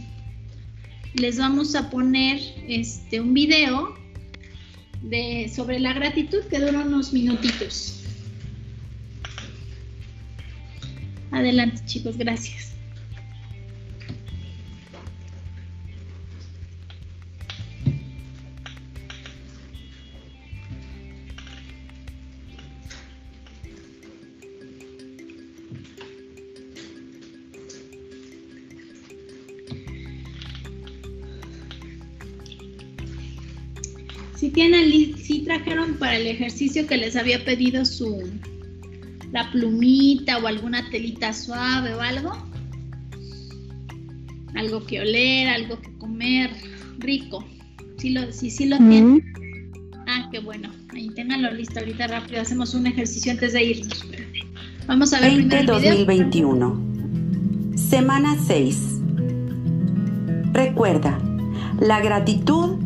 les 1.13 1.37
vamos 1.37 1.73
a 1.75 1.89
poner 1.89 2.39
este, 2.67 3.21
un 3.21 3.33
video 3.33 3.95
de, 5.03 5.49
sobre 5.53 5.79
la 5.79 5.93
gratitud 5.93 6.39
que 6.49 6.59
dura 6.59 6.81
unos 6.81 7.13
minutitos. 7.13 7.98
Adelante 11.31 11.81
chicos, 11.85 12.18
gracias. 12.18 12.73
Si 34.35 34.49
tienen, 34.51 35.18
si 35.18 35.41
trajeron 35.41 35.95
para 35.95 36.15
el 36.15 36.26
ejercicio 36.26 36.88
que 36.88 36.95
les 36.95 37.18
había 37.18 37.43
pedido 37.43 37.84
su 37.84 38.23
la 39.31 39.51
plumita 39.51 40.38
o 40.39 40.47
alguna 40.47 40.89
telita 40.89 41.34
suave 41.34 41.93
o 41.93 42.01
algo. 42.01 42.31
Algo 44.56 44.85
que 44.85 45.01
oler, 45.01 45.49
algo 45.49 45.80
que 45.80 45.91
comer, 45.97 46.51
rico. 46.97 47.45
Si 47.97 48.10
lo, 48.10 48.31
si, 48.31 48.49
si 48.49 48.65
lo 48.65 48.77
tienen. 48.77 49.23
Ah, 50.07 50.27
qué 50.31 50.39
bueno. 50.39 50.69
Ahí 50.93 51.10
ténganlo 51.10 51.51
listo. 51.51 51.80
Ahorita 51.80 52.07
rápido 52.07 52.41
hacemos 52.41 52.73
un 52.73 52.88
ejercicio 52.88 53.31
antes 53.31 53.53
de 53.53 53.64
irnos. 53.64 54.06
Vamos 54.88 55.14
a 55.14 55.19
ver 55.19 55.35
20 55.35 55.64
2021. 55.64 56.89
Semana 57.76 58.35
6. 58.47 59.01
Recuerda, 60.51 61.19
la 61.80 62.01
gratitud 62.01 62.77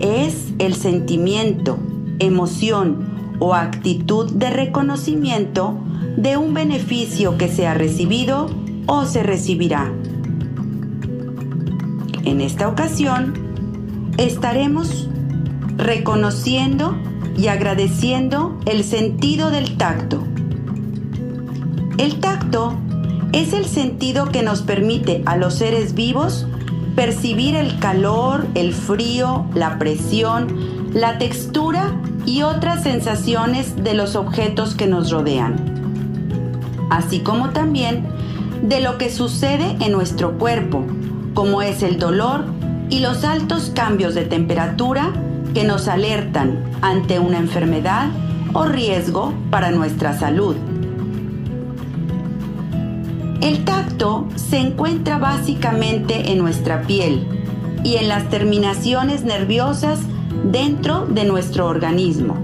es 0.00 0.52
el 0.58 0.74
sentimiento, 0.74 1.78
emoción 2.18 3.36
o 3.38 3.54
actitud 3.54 4.30
de 4.32 4.50
reconocimiento 4.50 5.78
de 6.16 6.36
un 6.36 6.54
beneficio 6.54 7.38
que 7.38 7.48
se 7.48 7.66
ha 7.66 7.74
recibido 7.74 8.50
o 8.86 9.04
se 9.04 9.22
recibirá. 9.22 9.92
En 12.24 12.40
esta 12.40 12.68
ocasión, 12.68 13.34
estaremos 14.18 15.08
reconociendo 15.76 16.96
y 17.36 17.48
agradeciendo 17.48 18.58
el 18.66 18.84
sentido 18.84 19.50
del 19.50 19.76
tacto. 19.76 20.22
El 21.98 22.20
tacto 22.20 22.74
es 23.32 23.52
el 23.52 23.64
sentido 23.64 24.26
que 24.26 24.42
nos 24.42 24.62
permite 24.62 25.22
a 25.26 25.36
los 25.36 25.54
seres 25.54 25.94
vivos 25.94 26.46
percibir 26.94 27.54
el 27.56 27.78
calor, 27.78 28.46
el 28.54 28.74
frío, 28.74 29.46
la 29.54 29.78
presión, 29.78 30.90
la 30.92 31.18
textura 31.18 31.98
y 32.26 32.42
otras 32.42 32.82
sensaciones 32.82 33.82
de 33.82 33.94
los 33.94 34.14
objetos 34.14 34.74
que 34.74 34.86
nos 34.86 35.10
rodean, 35.10 35.71
así 36.92 37.20
como 37.20 37.50
también 37.50 38.04
de 38.62 38.80
lo 38.80 38.98
que 38.98 39.10
sucede 39.10 39.76
en 39.80 39.92
nuestro 39.92 40.38
cuerpo, 40.38 40.84
como 41.32 41.62
es 41.62 41.82
el 41.82 41.98
dolor 41.98 42.44
y 42.90 43.00
los 43.00 43.24
altos 43.24 43.72
cambios 43.74 44.14
de 44.14 44.26
temperatura 44.26 45.10
que 45.54 45.64
nos 45.64 45.88
alertan 45.88 46.62
ante 46.82 47.18
una 47.18 47.38
enfermedad 47.38 48.08
o 48.52 48.66
riesgo 48.66 49.32
para 49.50 49.70
nuestra 49.70 50.18
salud. 50.18 50.54
El 53.40 53.64
tacto 53.64 54.28
se 54.36 54.58
encuentra 54.58 55.16
básicamente 55.16 56.30
en 56.30 56.38
nuestra 56.38 56.82
piel 56.82 57.26
y 57.82 57.96
en 57.96 58.08
las 58.08 58.28
terminaciones 58.28 59.24
nerviosas 59.24 60.00
dentro 60.44 61.06
de 61.06 61.24
nuestro 61.24 61.68
organismo. 61.68 62.36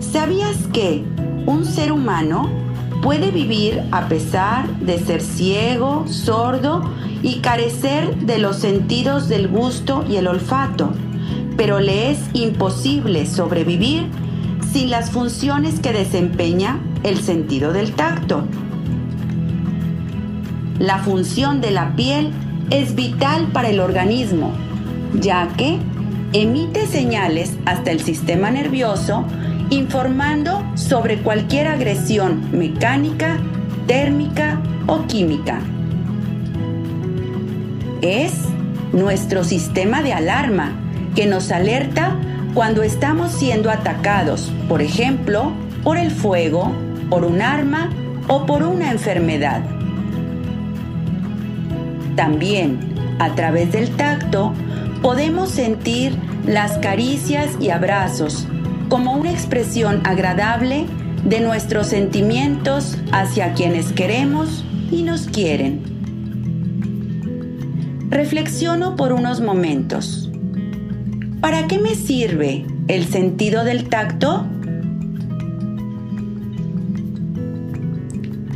¿Sabías 0.00 0.56
que 0.72 1.04
un 1.46 1.64
ser 1.64 1.92
humano 1.92 2.63
puede 3.02 3.30
vivir 3.30 3.82
a 3.90 4.08
pesar 4.08 4.68
de 4.78 4.98
ser 4.98 5.20
ciego, 5.20 6.04
sordo 6.06 6.90
y 7.22 7.40
carecer 7.40 8.16
de 8.16 8.38
los 8.38 8.56
sentidos 8.56 9.28
del 9.28 9.48
gusto 9.48 10.04
y 10.08 10.16
el 10.16 10.26
olfato, 10.26 10.92
pero 11.56 11.80
le 11.80 12.10
es 12.10 12.18
imposible 12.32 13.26
sobrevivir 13.26 14.06
sin 14.72 14.90
las 14.90 15.10
funciones 15.10 15.80
que 15.80 15.92
desempeña 15.92 16.80
el 17.02 17.18
sentido 17.20 17.72
del 17.72 17.92
tacto? 17.92 18.44
la 20.78 20.98
función 20.98 21.60
de 21.60 21.70
la 21.70 21.94
piel 21.94 22.32
es 22.70 22.94
vital 22.94 23.48
para 23.52 23.68
el 23.68 23.80
organismo, 23.80 24.52
ya 25.20 25.48
que 25.56 25.78
emite 26.32 26.86
señales 26.86 27.56
hasta 27.64 27.92
el 27.92 28.00
sistema 28.00 28.50
nervioso 28.50 29.24
informando 29.70 30.62
sobre 30.74 31.18
cualquier 31.18 31.68
agresión 31.68 32.50
mecánica, 32.52 33.38
térmica 33.86 34.60
o 34.86 35.06
química. 35.06 35.60
Es 38.02 38.34
nuestro 38.92 39.44
sistema 39.44 40.02
de 40.02 40.12
alarma 40.12 40.72
que 41.14 41.26
nos 41.26 41.50
alerta 41.50 42.16
cuando 42.54 42.82
estamos 42.82 43.32
siendo 43.32 43.70
atacados, 43.70 44.52
por 44.68 44.82
ejemplo, 44.82 45.52
por 45.82 45.96
el 45.98 46.10
fuego, 46.10 46.72
por 47.10 47.24
un 47.24 47.42
arma 47.42 47.90
o 48.28 48.46
por 48.46 48.62
una 48.62 48.90
enfermedad. 48.90 49.62
También, 52.16 52.78
a 53.18 53.34
través 53.34 53.72
del 53.72 53.90
tacto, 53.96 54.52
podemos 55.02 55.50
sentir 55.50 56.16
las 56.46 56.78
caricias 56.78 57.50
y 57.60 57.70
abrazos 57.70 58.46
como 58.94 59.14
una 59.14 59.32
expresión 59.32 60.02
agradable 60.06 60.86
de 61.24 61.40
nuestros 61.40 61.88
sentimientos 61.88 62.96
hacia 63.10 63.52
quienes 63.52 63.92
queremos 63.92 64.64
y 64.88 65.02
nos 65.02 65.22
quieren. 65.26 65.82
Reflexiono 68.08 68.94
por 68.94 69.12
unos 69.12 69.40
momentos. 69.40 70.30
¿Para 71.40 71.66
qué 71.66 71.80
me 71.80 71.96
sirve 71.96 72.66
el 72.86 73.06
sentido 73.06 73.64
del 73.64 73.88
tacto? 73.88 74.46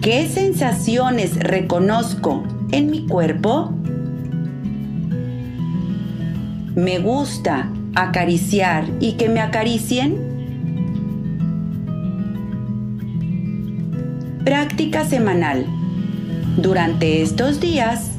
¿Qué 0.00 0.28
sensaciones 0.28 1.34
reconozco 1.34 2.44
en 2.70 2.92
mi 2.92 3.06
cuerpo? 3.08 3.72
¿Me 6.76 7.00
gusta 7.00 7.72
acariciar 7.96 8.84
y 9.00 9.14
que 9.14 9.28
me 9.28 9.40
acaricien? 9.40 10.27
Práctica 14.48 15.04
semanal. 15.04 15.66
Durante 16.56 17.20
estos 17.20 17.60
días, 17.60 18.12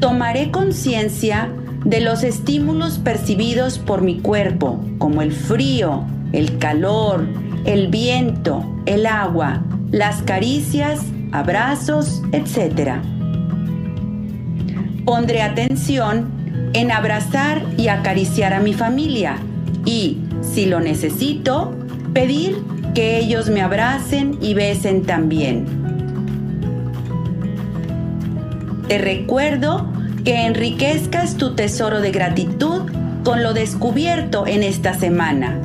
tomaré 0.00 0.50
conciencia 0.50 1.52
de 1.84 2.00
los 2.00 2.22
estímulos 2.22 2.96
percibidos 2.96 3.78
por 3.78 4.00
mi 4.00 4.20
cuerpo, 4.20 4.82
como 4.96 5.20
el 5.20 5.32
frío, 5.32 6.06
el 6.32 6.56
calor, 6.56 7.26
el 7.66 7.88
viento, 7.88 8.64
el 8.86 9.04
agua, 9.04 9.62
las 9.90 10.22
caricias, 10.22 11.02
abrazos, 11.30 12.22
etc. 12.32 12.92
Pondré 15.04 15.42
atención 15.42 16.70
en 16.72 16.90
abrazar 16.90 17.62
y 17.76 17.88
acariciar 17.88 18.54
a 18.54 18.60
mi 18.60 18.72
familia 18.72 19.36
y, 19.84 20.20
si 20.40 20.64
lo 20.64 20.80
necesito, 20.80 21.76
pedir 22.14 22.56
que 22.94 23.18
ellos 23.18 23.48
me 23.50 23.62
abracen 23.62 24.38
y 24.40 24.54
besen 24.54 25.04
también. 25.04 25.66
Te 28.88 28.98
recuerdo 28.98 29.92
que 30.24 30.46
enriquezcas 30.46 31.36
tu 31.36 31.54
tesoro 31.54 32.00
de 32.00 32.10
gratitud 32.10 32.82
con 33.24 33.42
lo 33.42 33.52
descubierto 33.52 34.46
en 34.46 34.62
esta 34.62 34.94
semana. 34.94 35.58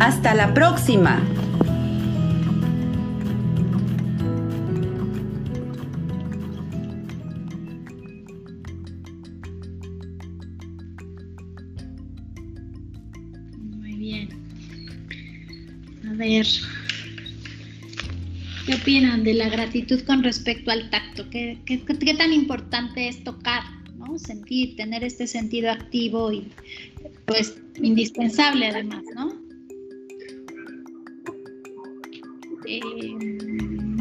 Hasta 0.00 0.34
la 0.34 0.54
próxima. 0.54 1.20
¿Qué 18.66 18.74
opinan 18.74 19.24
de 19.24 19.34
la 19.34 19.48
gratitud 19.48 20.00
con 20.02 20.22
respecto 20.22 20.70
al 20.70 20.90
tacto? 20.90 21.28
¿Qué, 21.30 21.58
tan 22.18 22.32
importante 22.32 23.08
es 23.08 23.24
tocar? 23.24 23.62
¿no? 23.96 24.18
Sentir, 24.18 24.76
tener 24.76 25.02
este 25.04 25.26
sentido 25.26 25.70
activo 25.70 26.32
y 26.32 26.48
pues 27.26 27.56
indispensable 27.82 28.68
además, 28.68 29.04
¿no? 29.14 29.32
Eh, 32.66 32.82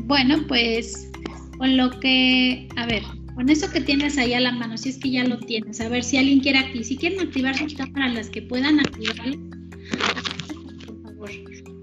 bueno, 0.03 0.45
pues 0.47 1.09
con 1.57 1.77
lo 1.77 1.89
que, 1.99 2.67
a 2.75 2.85
ver, 2.85 3.03
con 3.35 3.49
eso 3.49 3.71
que 3.71 3.81
tienes 3.81 4.17
ahí 4.17 4.33
a 4.33 4.39
la 4.39 4.51
mano, 4.51 4.77
si 4.77 4.89
es 4.89 4.97
que 4.97 5.11
ya 5.11 5.23
lo 5.23 5.39
tienes, 5.39 5.79
a 5.79 5.89
ver 5.89 6.03
si 6.03 6.17
alguien 6.17 6.39
quiere 6.39 6.59
activar, 6.59 6.83
si 6.83 6.97
quieren 6.97 7.19
activar 7.19 7.57
sus 7.57 7.73
cámaras, 7.75 8.13
las 8.13 8.29
que 8.29 8.41
puedan 8.41 8.79
favor, 8.79 9.56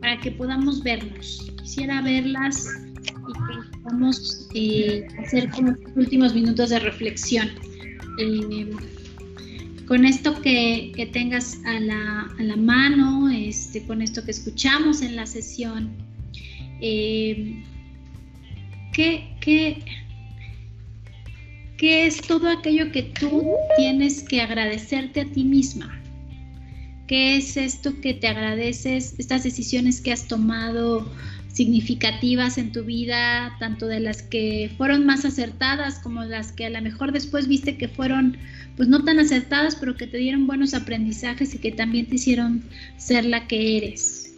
para 0.05 0.21
que 0.21 0.33
podamos 0.33 0.83
vernos. 0.83 1.51
Quisiera 1.63 2.03
verlas 2.03 2.69
y 2.95 3.07
que 3.07 3.79
podamos 3.79 4.51
eh, 4.55 5.07
hacer 5.19 5.49
como 5.49 5.75
últimos 5.97 6.35
minutos 6.35 6.69
de 6.69 6.79
reflexión. 6.79 7.49
Eh, 8.19 8.69
con 9.89 10.05
esto 10.05 10.39
que, 10.43 10.93
que 10.95 11.07
tengas 11.07 11.59
a 11.65 11.81
la, 11.81 12.31
a 12.39 12.43
la, 12.43 12.57
mano, 12.57 13.31
este, 13.31 13.83
con 13.87 14.03
esto 14.03 14.23
que 14.23 14.33
escuchamos 14.33 15.01
en 15.01 15.17
la 15.17 15.25
sesión, 15.25 15.91
eh, 16.83 17.65
¿qué, 18.93 19.35
qué, 19.41 19.83
¿qué 21.79 22.07
es 22.07 22.21
todo 22.21 22.51
aquello 22.51 22.93
que 22.93 23.05
tú 23.05 23.55
tienes 23.79 24.23
que 24.23 24.43
agradecerte 24.43 25.23
a 25.23 25.25
ti 25.25 25.45
misma? 25.45 26.04
¿Qué 27.07 27.37
es 27.37 27.57
esto 27.57 28.01
que 28.01 28.15
te 28.15 28.29
agradeces, 28.29 29.15
estas 29.19 29.45
decisiones 29.45 30.01
que 30.01 30.13
has 30.13 30.27
tomado 30.27 31.07
significativas 31.53 32.59
en 32.59 32.73
tu 32.73 32.83
vida, 32.83 33.55
tanto 33.61 33.87
de 33.87 34.01
las 34.01 34.23
que 34.23 34.73
fueron 34.77 35.07
más 35.07 35.25
acertadas 35.25 36.01
como 36.01 36.25
las 36.25 36.51
que 36.51 36.67
a 36.67 36.71
lo 36.71 36.83
mejor 36.83 37.13
después 37.13 37.47
viste 37.47 37.77
que 37.77 37.89
fueron 37.89 38.37
pues 38.77 38.89
no 38.89 39.05
tan 39.05 39.21
acertadas, 39.21 39.77
pero 39.77 39.97
que 39.97 40.09
te 40.09 40.19
dieron 40.19 40.49
buenos 40.49 40.75
aprendizajes 40.75 41.55
y 41.55 41.59
que 41.59 41.71
también 41.71 42.07
te 42.07 42.17
hicieron 42.17 42.65
ser 42.97 43.25
la 43.25 43.47
que 43.47 43.77
eres. 43.77 44.35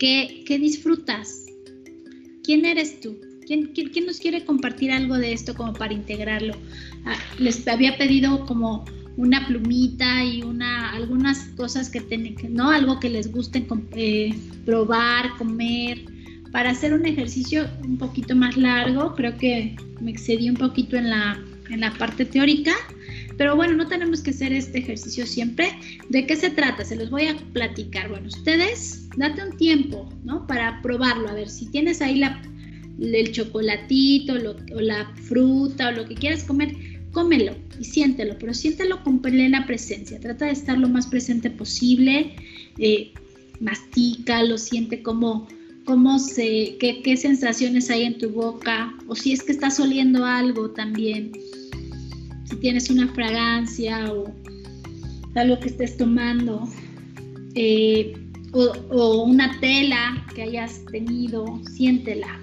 ¿Qué, 0.00 0.44
disfrutas? 0.60 1.46
¿Quién 2.42 2.64
eres 2.64 3.00
tú? 3.00 3.16
¿Quién, 3.46 3.68
quién, 3.68 3.90
quién, 3.90 4.06
nos 4.06 4.18
quiere 4.18 4.44
compartir 4.44 4.90
algo 4.90 5.16
de 5.16 5.32
esto 5.32 5.54
como 5.54 5.72
para 5.74 5.92
integrarlo? 5.92 6.54
Ah, 7.04 7.16
les 7.38 7.68
había 7.68 7.96
pedido 7.96 8.44
como 8.46 8.84
una 9.16 9.46
plumita 9.46 10.24
y 10.24 10.42
una 10.42 10.90
algunas 10.90 11.40
cosas 11.56 11.90
que 11.90 12.00
tienen 12.00 12.36
no 12.50 12.70
algo 12.70 12.98
que 13.00 13.10
les 13.10 13.30
guste 13.30 13.66
eh, 13.92 14.34
probar 14.64 15.36
comer. 15.38 16.00
Para 16.50 16.70
hacer 16.70 16.92
un 16.92 17.06
ejercicio 17.06 17.66
un 17.82 17.96
poquito 17.96 18.36
más 18.36 18.56
largo 18.58 19.14
creo 19.14 19.36
que 19.38 19.74
me 20.00 20.10
excedí 20.10 20.50
un 20.50 20.56
poquito 20.56 20.96
en 20.96 21.10
la 21.10 21.42
en 21.70 21.80
la 21.80 21.92
parte 21.94 22.24
teórica. 22.24 22.72
Pero 23.38 23.56
bueno 23.56 23.74
no 23.74 23.88
tenemos 23.88 24.20
que 24.20 24.30
hacer 24.30 24.52
este 24.52 24.78
ejercicio 24.78 25.26
siempre. 25.26 25.70
De 26.08 26.26
qué 26.26 26.36
se 26.36 26.50
trata 26.50 26.84
se 26.84 26.96
los 26.96 27.10
voy 27.10 27.26
a 27.26 27.36
platicar. 27.52 28.08
Bueno 28.08 28.28
ustedes 28.28 29.08
date 29.16 29.42
un 29.42 29.56
tiempo 29.56 30.08
no 30.24 30.46
para 30.46 30.80
probarlo. 30.82 31.28
A 31.28 31.34
ver 31.34 31.48
si 31.48 31.66
tienes 31.66 32.02
ahí 32.02 32.16
la 32.16 32.42
el 33.00 33.32
chocolatito 33.32 34.34
o 34.34 34.80
la 34.80 35.10
fruta 35.24 35.88
o 35.88 35.92
lo 35.92 36.06
que 36.06 36.14
quieras 36.14 36.44
comer 36.44 36.74
cómelo 37.12 37.54
y 37.78 37.84
siéntelo, 37.84 38.36
pero 38.38 38.54
siéntelo 38.54 39.02
con 39.02 39.20
plena 39.20 39.66
presencia. 39.66 40.18
Trata 40.18 40.46
de 40.46 40.52
estar 40.52 40.78
lo 40.78 40.88
más 40.88 41.06
presente 41.06 41.50
posible. 41.50 42.34
Eh, 42.78 43.12
mastícalo, 43.60 44.58
siente 44.58 45.02
cómo, 45.02 45.46
cómo 45.84 46.18
se, 46.18 46.76
qué, 46.80 47.00
qué, 47.02 47.16
sensaciones 47.16 47.90
hay 47.90 48.04
en 48.04 48.18
tu 48.18 48.30
boca, 48.30 48.92
o 49.06 49.14
si 49.14 49.32
es 49.32 49.42
que 49.42 49.52
estás 49.52 49.78
oliendo 49.78 50.24
algo 50.24 50.70
también. 50.70 51.32
Si 52.44 52.56
tienes 52.56 52.90
una 52.90 53.08
fragancia 53.14 54.12
o 54.12 54.34
algo 55.34 55.60
que 55.60 55.68
estés 55.68 55.96
tomando, 55.96 56.68
eh, 57.54 58.14
o, 58.52 58.72
o 58.90 59.24
una 59.24 59.58
tela 59.60 60.26
que 60.34 60.42
hayas 60.42 60.84
tenido, 60.86 61.60
siéntela. 61.74 62.40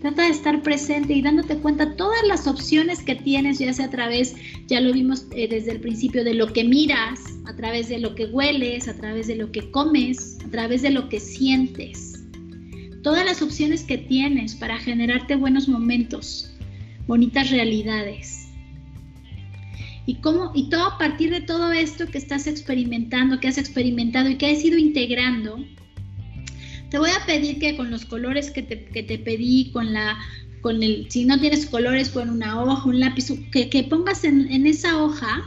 Trata 0.00 0.22
de 0.22 0.28
estar 0.28 0.62
presente 0.62 1.14
y 1.14 1.22
dándote 1.22 1.56
cuenta 1.58 1.96
todas 1.96 2.22
las 2.26 2.46
opciones 2.46 3.02
que 3.02 3.14
tienes, 3.14 3.58
ya 3.58 3.72
sea 3.72 3.86
a 3.86 3.90
través, 3.90 4.36
ya 4.66 4.80
lo 4.80 4.92
vimos 4.92 5.26
eh, 5.32 5.48
desde 5.48 5.72
el 5.72 5.80
principio, 5.80 6.22
de 6.22 6.34
lo 6.34 6.52
que 6.52 6.64
miras, 6.64 7.20
a 7.46 7.56
través 7.56 7.88
de 7.88 7.98
lo 7.98 8.14
que 8.14 8.26
hueles, 8.26 8.88
a 8.88 8.94
través 8.94 9.26
de 9.26 9.36
lo 9.36 9.50
que 9.50 9.70
comes, 9.70 10.38
a 10.44 10.50
través 10.50 10.82
de 10.82 10.90
lo 10.90 11.08
que 11.08 11.18
sientes. 11.18 12.22
Todas 13.02 13.24
las 13.24 13.40
opciones 13.40 13.84
que 13.84 13.96
tienes 13.96 14.54
para 14.54 14.78
generarte 14.78 15.36
buenos 15.36 15.66
momentos, 15.68 16.52
bonitas 17.06 17.50
realidades. 17.50 18.48
Y, 20.04 20.16
cómo, 20.16 20.52
y 20.54 20.68
todo 20.68 20.86
a 20.86 20.98
partir 20.98 21.30
de 21.30 21.40
todo 21.40 21.72
esto 21.72 22.06
que 22.06 22.18
estás 22.18 22.46
experimentando, 22.46 23.40
que 23.40 23.48
has 23.48 23.58
experimentado 23.58 24.28
y 24.28 24.36
que 24.36 24.50
has 24.50 24.64
ido 24.64 24.78
integrando, 24.78 25.64
te 26.96 27.00
voy 27.00 27.10
a 27.10 27.26
pedir 27.26 27.58
que 27.58 27.76
con 27.76 27.90
los 27.90 28.06
colores 28.06 28.50
que 28.50 28.62
te, 28.62 28.86
que 28.86 29.02
te 29.02 29.18
pedí, 29.18 29.70
con, 29.70 29.92
la, 29.92 30.16
con 30.62 30.82
el, 30.82 31.06
si 31.10 31.26
no 31.26 31.38
tienes 31.38 31.66
colores, 31.66 32.08
con 32.08 32.30
una 32.30 32.58
hoja, 32.58 32.88
un 32.88 33.00
lápiz, 33.00 33.26
que, 33.52 33.68
que 33.68 33.82
pongas 33.82 34.24
en, 34.24 34.50
en 34.50 34.66
esa 34.66 35.02
hoja 35.02 35.44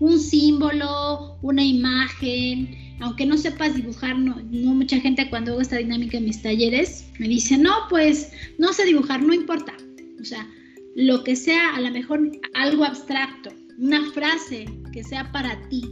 un 0.00 0.18
símbolo, 0.18 1.36
una 1.42 1.62
imagen, 1.62 2.96
aunque 3.00 3.26
no 3.26 3.36
sepas 3.36 3.74
dibujar, 3.74 4.18
no, 4.18 4.40
no, 4.50 4.74
mucha 4.74 4.98
gente 4.98 5.28
cuando 5.28 5.52
hago 5.52 5.60
esta 5.60 5.76
dinámica 5.76 6.16
en 6.16 6.24
mis 6.24 6.40
talleres 6.40 7.06
me 7.18 7.28
dice, 7.28 7.58
no, 7.58 7.74
pues 7.90 8.32
no 8.56 8.72
sé 8.72 8.86
dibujar, 8.86 9.22
no 9.22 9.34
importa. 9.34 9.74
O 10.22 10.24
sea, 10.24 10.48
lo 10.96 11.22
que 11.22 11.36
sea, 11.36 11.76
a 11.76 11.82
lo 11.82 11.90
mejor 11.90 12.32
algo 12.54 12.86
abstracto, 12.86 13.50
una 13.76 14.10
frase 14.12 14.64
que 14.90 15.04
sea 15.04 15.30
para 15.32 15.68
ti, 15.68 15.84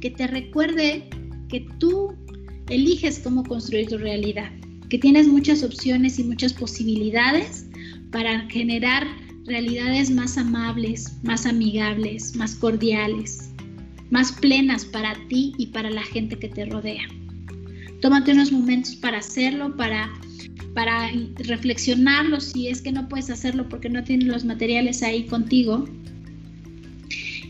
que 0.00 0.10
te 0.10 0.28
recuerde 0.28 1.10
que 1.48 1.66
tú 1.80 2.14
eliges 2.68 3.20
cómo 3.20 3.44
construir 3.44 3.88
tu 3.88 3.98
realidad, 3.98 4.50
que 4.88 4.98
tienes 4.98 5.28
muchas 5.28 5.62
opciones 5.62 6.18
y 6.18 6.24
muchas 6.24 6.52
posibilidades 6.52 7.66
para 8.10 8.48
generar 8.48 9.06
realidades 9.46 10.10
más 10.10 10.36
amables, 10.36 11.16
más 11.22 11.46
amigables, 11.46 12.34
más 12.34 12.54
cordiales, 12.54 13.50
más 14.10 14.32
plenas 14.32 14.84
para 14.84 15.14
ti 15.28 15.54
y 15.58 15.66
para 15.66 15.90
la 15.90 16.02
gente 16.02 16.38
que 16.38 16.48
te 16.48 16.64
rodea. 16.66 17.06
Tómate 18.00 18.32
unos 18.32 18.52
momentos 18.52 18.94
para 18.96 19.18
hacerlo, 19.18 19.76
para, 19.76 20.12
para 20.74 21.10
reflexionarlo 21.36 22.40
si 22.40 22.68
es 22.68 22.82
que 22.82 22.92
no 22.92 23.08
puedes 23.08 23.30
hacerlo 23.30 23.68
porque 23.68 23.88
no 23.88 24.04
tienes 24.04 24.28
los 24.28 24.44
materiales 24.44 25.02
ahí 25.02 25.24
contigo. 25.24 25.88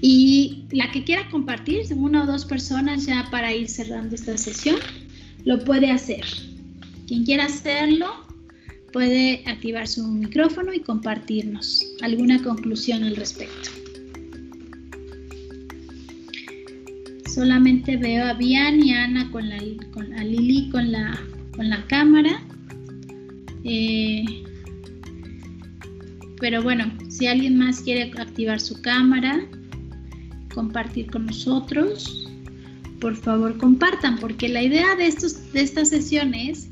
Y 0.03 0.65
la 0.71 0.91
que 0.93 1.05
quiera 1.05 1.29
compartir, 1.31 1.83
una 1.97 2.25
o 2.25 2.27
dos 2.27 2.45
personas 2.45 3.07
ya 3.07 3.27
para 3.31 3.53
ir 3.55 3.69
cerrando 3.69 4.15
esta 4.15 4.37
sesión, 4.37 4.77
lo 5.47 5.59
puede 5.61 5.91
hacer. 5.91 6.25
Quien 7.07 7.25
quiera 7.25 7.47
hacerlo, 7.47 8.07
puede 8.93 9.43
activar 9.47 9.87
su 9.87 10.07
micrófono 10.07 10.75
y 10.75 10.81
compartirnos 10.81 11.83
alguna 12.03 12.43
conclusión 12.43 13.05
al 13.05 13.17
respecto. 13.17 13.71
Solamente 17.33 17.97
veo 17.97 18.25
a 18.27 18.35
Bian 18.35 18.83
y 18.83 18.93
Ana 18.93 19.31
con 19.31 19.49
la, 19.49 19.59
con 19.93 20.13
a 20.15 20.25
Lili 20.25 20.69
con 20.71 20.91
la, 20.91 21.19
con 21.55 21.71
la 21.71 21.87
cámara. 21.87 22.43
Eh, 23.63 24.25
pero 26.41 26.63
bueno, 26.63 26.93
si 27.09 27.27
alguien 27.27 27.57
más 27.57 27.83
quiere 27.83 28.11
activar 28.19 28.59
su 28.59 28.81
cámara, 28.83 29.47
compartir 30.55 31.11
con 31.11 31.27
nosotros, 31.27 32.26
por 33.01 33.17
favor 33.17 33.57
compartan, 33.59 34.19
porque 34.19 34.49
la 34.49 34.63
idea 34.63 34.95
de, 34.97 35.07
estos, 35.07 35.53
de 35.53 35.63
estas 35.63 35.91
sesiones 35.91 36.71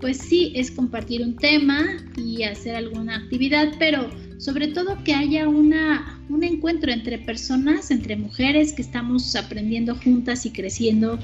pues 0.00 0.18
sí, 0.18 0.52
es 0.54 0.70
compartir 0.70 1.22
un 1.22 1.36
tema 1.36 1.84
y 2.16 2.42
hacer 2.42 2.76
alguna 2.76 3.16
actividad, 3.16 3.72
pero 3.78 4.10
sobre 4.38 4.68
todo 4.68 5.02
que 5.04 5.14
haya 5.14 5.48
una, 5.48 6.22
un 6.28 6.44
encuentro 6.44 6.92
entre 6.92 7.18
personas, 7.18 7.90
entre 7.90 8.16
mujeres 8.16 8.72
que 8.72 8.82
estamos 8.82 9.34
aprendiendo 9.34 9.96
juntas 9.96 10.44
y 10.44 10.50
creciendo 10.50 11.18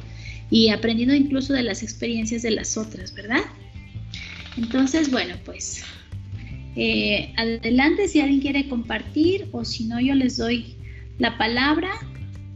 y 0.51 0.69
aprendiendo 0.69 1.15
incluso 1.15 1.53
de 1.53 1.63
las 1.63 1.83
experiencias 1.83 2.43
de 2.43 2.51
las 2.51 2.77
otras, 2.77 3.15
¿verdad? 3.15 3.43
Entonces, 4.57 5.11
bueno, 5.11 5.35
pues 5.45 5.85
eh, 6.75 7.33
adelante 7.37 8.09
si 8.09 8.21
alguien 8.21 8.41
quiere 8.41 8.69
compartir 8.69 9.49
o 9.53 9.65
si 9.65 9.85
no, 9.85 10.01
yo 10.01 10.15
les 10.15 10.39
doy 10.39 10.77
la 11.19 11.37
palabra. 11.37 11.91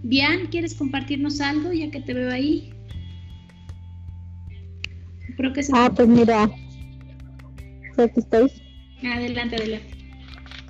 Bian, 0.02 0.47
¿quieres 0.47 0.74
compartirnos 0.74 1.40
algo 1.40 1.73
ya 1.73 1.90
que 1.90 2.01
te 2.01 2.14
veo 2.14 2.31
ahí? 2.31 2.73
Creo 5.36 5.52
que 5.52 5.62
Ah, 5.73 5.90
pues 5.94 6.09
mira, 6.09 6.44
aquí 7.98 8.20
estoy. 8.20 8.51
Adelante, 9.05 9.56
adelante. 9.56 9.97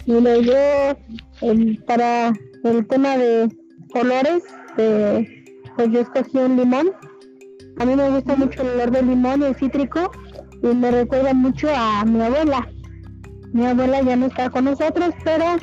Mira, 0.07 0.39
yo 0.39 0.97
em, 1.43 1.77
para 1.85 2.33
el 2.65 2.87
tema 2.87 3.17
de 3.17 3.49
colores, 3.93 4.43
pues 4.75 5.93
yo 5.93 6.01
escogí 6.01 6.39
un 6.39 6.57
limón. 6.57 6.91
A 7.79 7.85
mí 7.85 7.95
me 7.95 8.11
gusta 8.11 8.37
mucho 8.37 8.63
el 8.63 8.69
olor 8.69 8.91
del 8.91 9.09
limón 9.09 9.43
y 9.43 9.45
el 9.47 9.55
cítrico 9.57 10.11
y 10.63 10.75
me 10.75 10.91
recuerda 10.91 11.35
mucho 11.35 11.69
a 11.75 12.05
mi 12.05 12.21
abuela. 12.23 12.67
Mi 13.53 13.67
abuela 13.67 14.03
ya 14.03 14.17
no 14.17 14.27
está 14.27 14.51
con 14.51 14.65
nosotros, 14.65 15.15
pero 15.25 15.57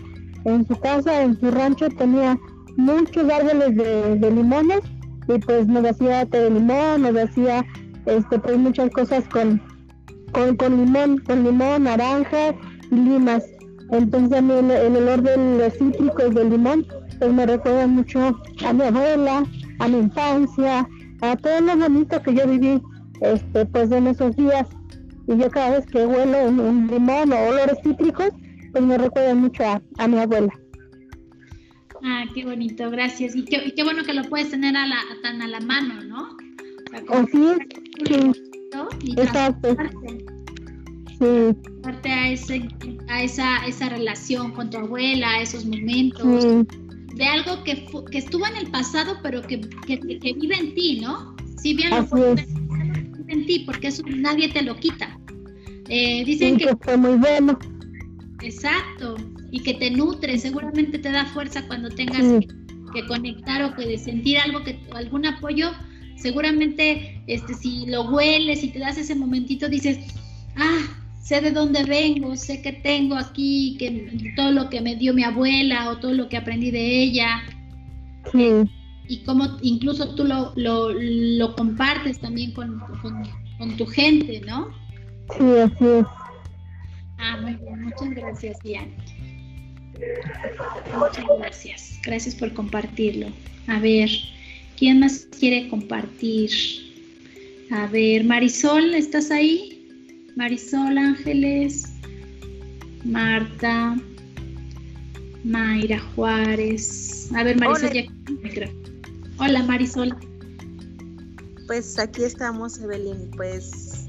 en 0.45 0.67
su 0.67 0.75
casa, 0.79 1.23
en 1.23 1.39
su 1.39 1.51
rancho, 1.51 1.89
tenía 1.89 2.37
muchos 2.77 3.29
árboles 3.29 3.75
de, 3.75 4.15
de 4.15 4.31
limones 4.31 4.81
y 5.27 5.39
pues 5.39 5.67
nos 5.67 5.85
hacía 5.85 6.25
té 6.25 6.39
de 6.39 6.49
limón, 6.51 7.03
nos 7.03 7.15
hacía 7.15 7.65
este 8.05 8.39
pues 8.39 8.57
muchas 8.57 8.89
cosas 8.91 9.23
con, 9.29 9.61
con, 10.57 10.77
limón, 10.77 11.19
con 11.19 11.43
limón, 11.43 11.83
naranja 11.83 12.53
y 12.91 12.95
limas. 12.95 13.43
Entonces 13.91 14.37
a 14.37 14.41
mí 14.41 14.53
el, 14.53 14.97
olor 14.97 15.21
del 15.21 15.57
los 15.57 15.73
cítricos 15.73 16.33
del 16.33 16.49
limón 16.49 16.85
pues 17.19 17.31
me 17.31 17.45
recuerda 17.45 17.87
mucho 17.87 18.19
a 18.65 18.73
mi 18.73 18.83
abuela, 18.83 19.43
a 19.79 19.87
mi 19.87 19.97
infancia, 19.99 20.87
a 21.21 21.35
todo 21.37 21.61
lo 21.61 21.77
bonito 21.77 22.21
que 22.21 22.33
yo 22.33 22.47
viví 22.47 22.81
este 23.21 23.65
pues 23.65 23.91
en 23.91 24.07
esos 24.07 24.35
días. 24.35 24.67
Y 25.27 25.37
yo 25.37 25.49
cada 25.49 25.77
vez 25.77 25.85
que 25.85 26.05
huelo 26.05 26.49
un, 26.49 26.87
limón 26.87 27.31
o 27.31 27.37
olores 27.49 27.77
cítricos, 27.81 28.29
pues 28.73 28.83
me 28.83 28.97
recuerda 28.97 29.33
mucho 29.33 29.63
a, 29.63 30.07
mi 30.07 30.19
abuela. 30.19 30.51
Ah, 32.03 32.25
qué 32.33 32.43
bonito, 32.45 32.89
gracias. 32.91 33.35
Y 33.35 33.45
qué, 33.45 33.73
qué 33.75 33.83
bueno 33.83 34.03
que 34.03 34.13
lo 34.13 34.23
puedes 34.23 34.49
tener 34.49 34.75
a 34.75 34.85
la, 34.85 34.97
tan 35.21 35.41
a 35.41 35.47
la 35.47 35.61
mano, 35.61 36.03
¿no? 36.03 36.37
Así 37.09 37.45
es. 37.45 37.57
Sí. 38.07 39.11
Exacto. 39.17 39.75
Sí. 41.19 41.69
Parte 41.81 42.11
a, 42.11 42.31
ese, 42.31 42.67
a 43.07 43.23
esa, 43.23 43.65
esa 43.65 43.89
relación 43.89 44.51
con 44.51 44.69
tu 44.69 44.77
abuela, 44.77 45.41
esos 45.41 45.65
momentos, 45.65 46.67
de 47.15 47.25
algo 47.25 47.63
que, 47.63 47.85
que 48.11 48.17
estuvo 48.17 48.45
en 48.47 48.57
el 48.57 48.71
pasado, 48.71 49.17
pero 49.23 49.41
que, 49.41 49.61
que, 49.87 49.97
vive 49.97 50.55
en 50.55 50.73
ti, 50.73 50.99
¿no? 50.99 51.35
Sí, 51.61 51.73
bien, 51.73 51.91
lo 51.91 52.35
en 53.27 53.45
ti, 53.45 53.59
porque 53.65 53.87
eso 53.87 54.03
nadie 54.05 54.49
te 54.49 54.61
lo 54.61 54.75
quita. 54.75 55.17
Eh, 55.87 56.23
dicen 56.25 56.57
que, 56.57 56.75
fue 56.81 56.97
muy 56.97 57.15
bueno. 57.15 57.57
Exacto, 58.41 59.15
y 59.53 59.59
que 59.59 59.75
te 59.75 59.91
nutre, 59.91 60.39
seguramente 60.39 60.97
te 60.97 61.11
da 61.11 61.25
fuerza 61.27 61.67
cuando 61.67 61.89
tengas 61.89 62.21
que, 62.21 62.47
que, 62.91 63.05
conectar 63.05 63.63
o 63.63 63.75
que 63.75 63.99
sentir 63.99 64.39
algo, 64.39 64.63
que 64.63 64.79
algún 64.95 65.27
apoyo 65.27 65.71
seguramente 66.15 67.21
este, 67.27 67.53
si 67.53 67.85
lo 67.85 68.09
hueles 68.09 68.63
y 68.63 68.69
te 68.69 68.79
das 68.79 68.97
ese 68.97 69.13
momentito, 69.13 69.69
dices, 69.69 69.99
ah, 70.55 70.79
sé 71.21 71.39
de 71.39 71.51
dónde 71.51 71.83
vengo, 71.83 72.35
sé 72.35 72.63
que 72.63 72.73
tengo 72.73 73.15
aquí, 73.15 73.75
que 73.77 74.33
todo 74.35 74.51
lo 74.51 74.69
que 74.71 74.81
me 74.81 74.95
dio 74.95 75.13
mi 75.13 75.23
abuela 75.23 75.91
o 75.91 75.99
todo 75.99 76.13
lo 76.13 76.29
que 76.29 76.37
aprendí 76.37 76.71
de 76.71 77.03
ella. 77.03 77.43
Y 79.07 79.23
como 79.23 79.57
incluso 79.61 80.15
tú 80.15 80.23
lo, 80.23 80.53
lo, 80.55 81.55
compartes 81.55 82.19
también 82.19 82.53
con, 82.53 82.79
con, 83.59 83.77
tu 83.77 83.85
gente, 83.85 84.41
¿no? 84.47 84.69
Sí, 85.37 85.45
así 85.61 85.85
es. 85.85 86.05
Ah, 87.19 87.37
muy 87.39 87.53
bien, 87.53 87.83
muchas 87.83 88.09
gracias, 88.09 88.57
Ian. 88.63 88.89
Muchas 90.97 91.25
gracias. 91.39 91.99
Gracias 92.03 92.35
por 92.35 92.53
compartirlo. 92.53 93.27
A 93.67 93.79
ver, 93.79 94.09
¿Quién 94.77 94.99
más 94.99 95.27
quiere 95.39 95.69
compartir? 95.69 96.49
A 97.71 97.87
ver, 97.87 98.23
Marisol, 98.25 98.93
¿estás 98.95 99.31
ahí? 99.31 99.87
Marisol 100.35 100.97
Ángeles, 100.97 101.89
Marta, 103.05 103.95
Mayra 105.43 105.99
Juárez. 105.99 107.29
A 107.35 107.43
ver, 107.43 107.57
Marisol, 107.59 107.93
ya. 107.93 108.03
Hola, 109.37 109.63
Marisol. 109.63 110.15
Pues 111.67 111.97
aquí 111.99 112.23
estamos, 112.23 112.79
Evelyn. 112.81 113.31
Pues, 113.37 114.07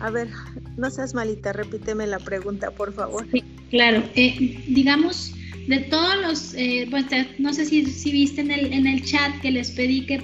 a 0.00 0.10
ver, 0.10 0.28
no 0.76 0.90
seas 0.90 1.14
malita, 1.14 1.52
repíteme 1.52 2.06
la 2.06 2.18
pregunta, 2.18 2.70
por 2.70 2.92
favor. 2.92 3.26
Sí, 3.30 3.44
claro. 3.72 4.04
Eh, 4.14 4.62
digamos, 4.68 5.34
de 5.66 5.78
todos 5.78 6.16
los, 6.22 6.54
eh, 6.54 6.86
pues 6.88 7.06
no 7.38 7.52
sé 7.52 7.66
si, 7.66 8.12
viste 8.12 8.40
en 8.40 8.52
el, 8.52 8.72
en 8.72 8.86
el 8.86 9.02
chat 9.02 9.40
que 9.40 9.50
les 9.50 9.72
pedí 9.72 10.02
que, 10.06 10.18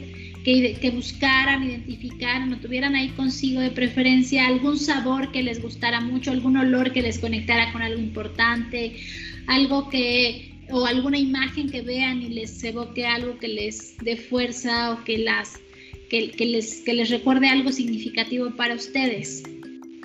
que, 0.45 0.77
que, 0.81 0.91
buscaran, 0.91 1.65
identificaran 1.65 2.53
o 2.53 2.59
tuvieran 2.59 2.95
ahí 2.95 3.09
consigo 3.11 3.61
de 3.61 3.71
preferencia 3.71 4.47
algún 4.47 4.79
sabor 4.79 5.33
que 5.33 5.43
les 5.43 5.61
gustara 5.61 6.01
mucho, 6.01 6.31
algún 6.31 6.57
olor 6.57 6.93
que 6.93 7.03
les 7.03 7.19
conectara 7.19 7.73
con 7.73 7.83
algo 7.83 7.99
importante, 7.99 8.97
algo 9.47 9.89
que, 9.89 10.53
o 10.71 10.87
alguna 10.87 11.19
imagen 11.19 11.71
que 11.71 11.83
vean 11.83 12.23
y 12.23 12.29
les 12.29 12.63
evoque 12.63 13.07
algo 13.07 13.39
que 13.39 13.49
les 13.49 13.97
dé 13.99 14.17
fuerza 14.17 14.93
o 14.93 15.05
que 15.05 15.19
las 15.19 15.59
que, 16.11 16.31
que 16.31 16.47
les, 16.47 16.83
que 16.83 16.95
les 16.95 17.11
recuerde 17.11 17.49
algo 17.49 17.73
significativo 17.73 18.51
para 18.51 18.75
ustedes. 18.75 19.43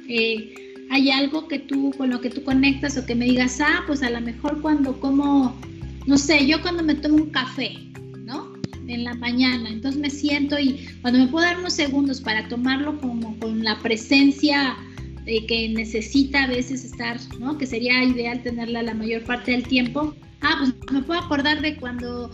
Eh, 0.08 0.73
hay 0.94 1.10
algo 1.10 1.48
que 1.48 1.58
tú, 1.58 1.92
con 1.98 2.12
lo 2.12 2.22
que 2.22 2.30
tú 2.30 2.44
conectas 2.44 2.98
o 2.98 3.06
que 3.08 3.16
me 3.16 3.26
digas, 3.26 3.60
ah, 3.60 3.84
pues 3.88 4.04
a 4.04 4.12
lo 4.12 4.22
mejor 4.22 4.62
cuando 4.62 5.00
como, 5.00 5.60
no 6.06 6.18
sé, 6.20 6.46
yo 6.46 6.62
cuando 6.62 6.84
me 6.84 6.94
tomo 6.94 7.16
un 7.16 7.32
café, 7.32 7.74
¿no? 8.20 8.54
En 8.88 9.04
la 9.04 9.16
mañana, 9.16 9.70
entonces 9.70 10.00
me 10.00 10.12
siento 10.12 10.60
y 10.60 10.88
cuando 11.02 11.20
me 11.20 11.28
puedo 11.30 11.48
dar 11.48 11.58
unos 11.58 11.74
segundos 11.74 12.22
para 12.22 12.48
tomarlo 12.48 13.00
como 13.00 13.36
con 13.40 13.64
la 13.64 13.80
presencia 13.80 14.78
eh, 15.26 15.44
que 15.48 15.70
necesita 15.70 16.44
a 16.44 16.48
veces 16.48 16.86
estar, 16.86 17.18
¿no? 17.40 17.58
Que 17.58 17.66
sería 17.66 18.04
ideal 18.04 18.44
tenerla 18.44 18.84
la 18.84 18.94
mayor 18.94 19.24
parte 19.24 19.50
del 19.50 19.64
tiempo. 19.64 20.14
Ah, 20.42 20.58
pues 20.60 20.76
me 20.92 21.02
puedo 21.02 21.20
acordar 21.20 21.60
de 21.64 21.76
cuando 21.76 22.30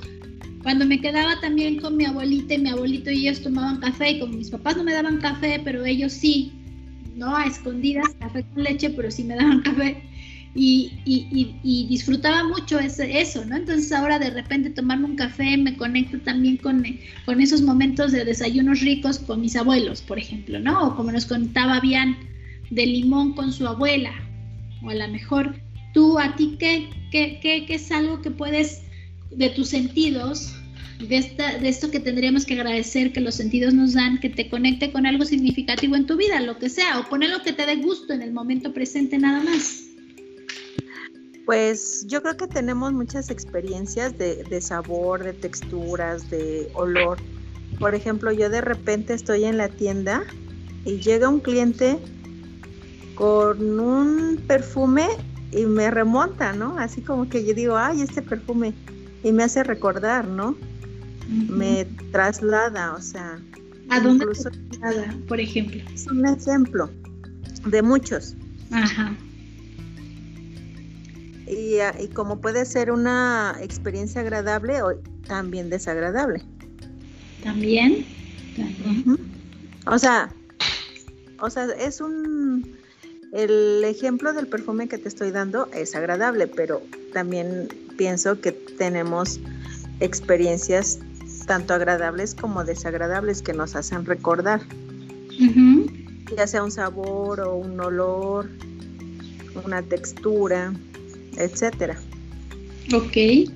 cuando 0.64 0.86
me 0.86 1.00
quedaba 1.00 1.40
también 1.40 1.80
con 1.80 1.96
mi 1.96 2.04
abuelita 2.04 2.56
y 2.56 2.58
mi 2.58 2.70
abuelito 2.72 3.10
y 3.10 3.30
ellos 3.30 3.42
tomaban 3.42 3.80
café 3.80 4.12
y 4.12 4.20
como 4.20 4.34
mis 4.34 4.50
papás 4.50 4.76
no 4.76 4.84
me 4.84 4.92
daban 4.92 5.20
café, 5.20 5.62
pero 5.64 5.86
ellos 5.86 6.12
sí, 6.12 6.52
¿no? 7.20 7.36
A 7.36 7.46
escondidas, 7.46 8.16
café 8.20 8.44
con 8.54 8.64
leche, 8.64 8.90
pero 8.90 9.12
sí 9.12 9.24
me 9.24 9.36
daban 9.36 9.62
café. 9.64 10.02
Y, 10.56 10.92
y, 11.06 11.56
y, 11.64 11.88
disfrutaba 11.88 12.44
mucho 12.44 12.80
ese, 12.80 13.22
eso, 13.22 13.46
¿no? 13.46 13.56
Entonces 13.56 13.92
ahora 13.92 14.18
de 14.18 14.32
repente 14.32 14.72
tomarme 14.72 15.06
un 15.06 15.16
café 15.16 15.56
me 15.58 15.78
conecto 15.78 16.20
también 16.22 16.58
con, 16.58 16.84
con 17.26 17.40
esos 17.40 17.62
momentos 17.62 18.12
de 18.12 18.26
desayunos 18.26 18.80
ricos 18.80 19.20
con 19.20 19.42
mis 19.42 19.56
abuelos, 19.56 20.02
por 20.02 20.18
ejemplo, 20.18 20.60
¿no? 20.60 20.88
O 20.88 20.96
como 20.96 21.12
nos 21.12 21.28
contaba 21.28 21.80
Bian, 21.80 22.18
de 22.72 22.86
limón 22.86 23.34
con 23.34 23.54
su 23.54 23.68
abuela, 23.68 24.12
o 24.84 24.90
a 24.90 24.96
lo 24.96 25.08
mejor 25.10 25.56
tú, 25.94 26.18
a 26.18 26.36
ti, 26.36 26.56
¿qué, 26.60 26.90
qué, 27.12 27.40
qué, 27.42 27.66
qué 27.68 27.76
es 27.76 27.92
algo 27.92 28.22
que 28.22 28.32
puedes, 28.32 28.82
de 29.30 29.52
tus 29.52 29.70
sentidos, 29.70 30.59
de, 31.00 31.18
esta, 31.18 31.58
de 31.58 31.70
esto 31.70 31.90
que 31.92 32.00
tendríamos 32.00 32.46
que 32.46 32.54
agradecer 32.56 33.14
que 33.14 33.22
los 33.22 33.36
sentidos 33.36 33.74
nos 33.74 33.94
dan, 33.94 34.20
que 34.20 34.30
te 34.30 34.50
conecte 34.50 34.92
con 34.92 35.06
algo 35.06 35.26
significativo 35.26 35.96
en 35.96 36.06
tu 36.06 36.18
vida, 36.18 36.40
lo 36.42 36.58
que 36.60 36.70
sea, 36.70 37.00
o 37.00 37.08
con 37.08 37.24
algo 37.24 37.42
que 37.44 37.54
te 37.54 37.66
dé 37.66 37.78
gusto 37.78 38.14
en 38.14 38.22
el 38.22 38.34
momento 38.34 38.74
presente 38.74 39.18
nada 39.18 39.42
más. 39.42 39.86
Pues 41.46 42.06
yo 42.08 42.22
creo 42.22 42.38
que 42.38 42.48
tenemos 42.48 42.94
muchas 42.94 43.30
experiencias 43.30 44.18
de, 44.18 44.44
de 44.44 44.62
sabor, 44.62 45.24
de 45.24 45.34
texturas, 45.34 46.30
de 46.30 46.70
olor. 46.74 47.18
Por 47.80 47.96
ejemplo, 47.96 48.32
yo 48.32 48.50
de 48.50 48.62
repente 48.62 49.14
estoy 49.14 49.46
en 49.46 49.58
la 49.58 49.70
tienda 49.70 50.24
y 50.86 51.00
llega 51.00 51.30
un 51.30 51.40
cliente 51.40 51.98
con 53.16 53.80
un 53.80 54.38
perfume 54.48 55.08
y 55.52 55.66
me 55.66 55.90
remonta, 55.90 56.54
¿no? 56.54 56.78
Así 56.78 57.02
como 57.02 57.28
que 57.30 57.46
yo 57.46 57.54
digo, 57.54 57.78
ay, 57.78 58.02
este 58.02 58.22
perfume, 58.22 58.74
y 59.24 59.32
me 59.32 59.44
hace 59.44 59.64
recordar, 59.64 60.28
¿no? 60.28 60.56
Me 61.30 61.86
traslada, 62.12 62.94
o 62.94 63.02
sea. 63.02 63.40
¿A 63.90 64.00
dónde 64.00 64.26
traslada, 64.26 65.16
por 65.28 65.40
ejemplo? 65.40 65.82
Es 65.94 66.06
un 66.08 66.26
ejemplo 66.26 66.90
de 67.66 67.82
muchos. 67.82 68.36
Ajá. 68.72 69.16
Y, 71.48 71.78
y, 72.00 72.08
como 72.10 72.40
puede 72.40 72.66
ser 72.66 72.92
una 72.92 73.56
experiencia 73.60 74.22
agradable 74.22 74.84
o 74.84 74.96
también 75.28 75.72
desagradable. 75.72 76.44
También. 77.44 78.06
O 79.88 79.98
sea, 79.98 80.30
o 81.40 81.50
sea, 81.50 81.66
es 81.80 82.02
un 82.02 82.78
el 83.32 83.84
ejemplo 83.84 84.34
del 84.34 84.48
perfume 84.48 84.88
que 84.88 84.98
te 84.98 85.08
estoy 85.08 85.32
dando 85.32 85.70
es 85.74 85.96
agradable, 85.96 86.48
pero 86.48 86.82
también 87.14 87.70
pienso 87.96 88.42
que 88.42 88.52
tenemos 88.52 89.40
experiencias 90.00 91.00
tanto 91.50 91.74
agradables 91.74 92.36
como 92.36 92.64
desagradables 92.64 93.42
que 93.42 93.54
nos 93.54 93.76
hacen 93.76 94.06
recordar. 94.06 94.62
Ya 96.38 96.46
sea 96.46 96.64
un 96.64 96.70
sabor 96.70 97.40
o 97.40 97.56
un 97.56 97.80
olor, 97.80 98.52
una 99.66 99.82
textura, 99.82 100.72
etcétera. 101.38 102.00
Ok. 102.94 103.50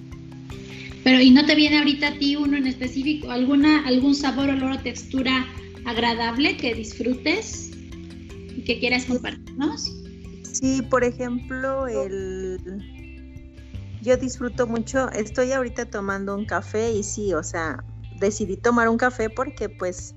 Pero 1.04 1.22
¿y 1.22 1.30
no 1.30 1.46
te 1.46 1.54
viene 1.54 1.78
ahorita 1.78 2.08
a 2.08 2.18
ti 2.18 2.36
uno 2.36 2.58
en 2.58 2.66
específico, 2.66 3.30
alguna 3.30 3.86
algún 3.86 4.16
sabor, 4.16 4.50
olor 4.50 4.72
o 4.72 4.80
textura 4.80 5.46
agradable 5.86 6.58
que 6.58 6.74
disfrutes 6.74 7.70
y 8.58 8.64
que 8.64 8.80
quieras 8.80 9.06
compartirnos? 9.06 9.94
Sí, 10.52 10.82
por 10.90 11.04
ejemplo, 11.04 11.86
el 11.86 12.58
yo 14.04 14.18
disfruto 14.18 14.68
mucho, 14.68 15.10
estoy 15.12 15.54
ahorita 15.54 15.86
tomando 15.86 16.36
un 16.36 16.46
café 16.46 16.92
y 16.92 17.04
sí, 17.04 17.34
o 17.34 17.42
sea, 17.42 17.84
decidí 18.20 18.58
tomar 18.58 18.90
un 18.90 18.98
café 18.98 19.30
porque 19.30 19.70
pues 19.70 20.14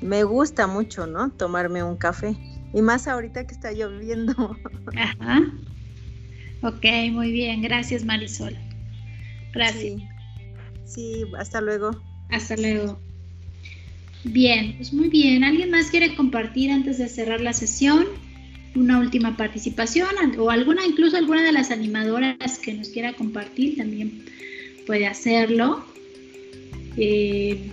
me 0.00 0.24
gusta 0.24 0.66
mucho, 0.66 1.06
¿no? 1.06 1.30
Tomarme 1.30 1.82
un 1.82 1.96
café. 1.96 2.34
Y 2.74 2.80
más 2.80 3.06
ahorita 3.06 3.46
que 3.46 3.54
está 3.54 3.72
lloviendo. 3.72 4.56
Ajá. 4.96 5.42
Ok, 6.62 6.84
muy 7.10 7.30
bien. 7.30 7.60
Gracias, 7.60 8.04
Marisol. 8.04 8.56
Gracias. 9.52 9.82
Sí. 9.82 10.08
sí, 10.86 11.24
hasta 11.38 11.60
luego. 11.60 11.90
Hasta 12.30 12.56
luego. 12.56 12.98
Bien, 14.24 14.76
pues 14.78 14.94
muy 14.94 15.10
bien. 15.10 15.44
¿Alguien 15.44 15.70
más 15.70 15.90
quiere 15.90 16.14
compartir 16.14 16.70
antes 16.70 16.96
de 16.96 17.08
cerrar 17.08 17.42
la 17.42 17.52
sesión? 17.52 18.06
Una 18.74 18.98
última 18.98 19.36
participación 19.36 20.08
o 20.38 20.50
alguna, 20.50 20.84
incluso 20.86 21.16
alguna 21.16 21.42
de 21.42 21.52
las 21.52 21.70
animadoras 21.70 22.58
que 22.58 22.74
nos 22.74 22.88
quiera 22.88 23.12
compartir 23.12 23.76
también 23.76 24.24
puede 24.86 25.06
hacerlo. 25.06 25.84
Eh, 26.96 27.70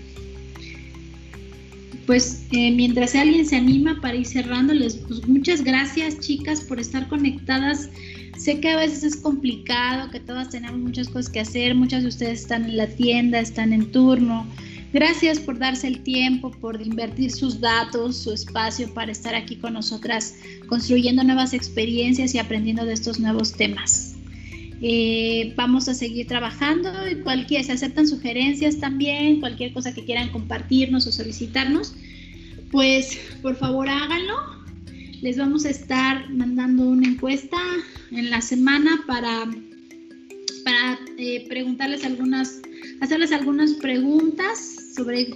pues 2.06 2.44
eh, 2.52 2.72
mientras 2.72 3.14
alguien 3.14 3.46
se 3.46 3.56
anima 3.56 4.00
para 4.02 4.16
ir 4.16 4.26
cerrándoles, 4.26 4.98
pues 4.98 5.28
muchas 5.28 5.64
gracias 5.64 6.20
chicas 6.20 6.62
por 6.62 6.80
estar 6.80 7.08
conectadas. 7.08 7.90
Sé 8.36 8.60
que 8.60 8.70
a 8.70 8.78
veces 8.78 9.04
es 9.04 9.16
complicado, 9.16 10.10
que 10.10 10.20
todas 10.20 10.50
tenemos 10.50 10.80
muchas 10.80 11.08
cosas 11.10 11.30
que 11.30 11.42
hacer, 11.42 11.76
muchas 11.76 12.02
de 12.04 12.10
ustedes 12.10 12.42
están 12.42 12.66
en 12.66 12.78
la 12.78 12.88
tienda, 12.88 13.40
están 13.40 13.74
en 13.74 13.92
turno, 13.92 14.48
Gracias 14.92 15.40
por 15.40 15.60
darse 15.60 15.88
el 15.88 16.02
tiempo, 16.02 16.50
por 16.50 16.82
invertir 16.82 17.32
sus 17.32 17.60
datos, 17.60 18.18
su 18.18 18.34
espacio 18.34 18.92
para 18.94 19.12
estar 19.12 19.36
aquí 19.36 19.56
con 19.56 19.74
nosotras, 19.74 20.36
construyendo 20.68 21.24
nuevas 21.24 21.54
experiencias 21.54 22.34
y 22.34 22.40
aprendiendo 22.40 22.86
de 22.86 22.94
estos 22.94 23.20
nuevos 23.20 23.54
temas. 23.54 24.16
Eh, 24.82 25.54
vamos 25.58 25.90
a 25.90 25.94
seguir 25.94 26.28
trabajando 26.28 26.90
y 27.10 27.16
cualquier, 27.16 27.64
se 27.66 27.74
aceptan 27.74 28.08
sugerencias 28.08 28.80
también, 28.80 29.42
cualquier 29.42 29.74
cosa 29.74 29.94
que 29.94 30.06
quieran 30.06 30.30
compartirnos 30.30 31.06
o 31.06 31.12
solicitarnos, 31.12 31.94
pues 32.72 33.20
por 33.42 33.56
favor 33.58 33.90
háganlo. 33.90 34.38
Les 35.22 35.38
vamos 35.38 35.66
a 35.66 35.70
estar 35.70 36.30
mandando 36.30 36.84
una 36.84 37.08
encuesta 37.08 37.58
en 38.10 38.30
la 38.30 38.40
semana 38.40 39.04
para, 39.06 39.50
para 40.64 40.98
eh, 41.18 41.46
preguntarles 41.50 42.06
algunas, 42.06 42.62
hacerles 43.02 43.32
algunas 43.32 43.74
preguntas 43.74 44.76
sobre 44.96 45.34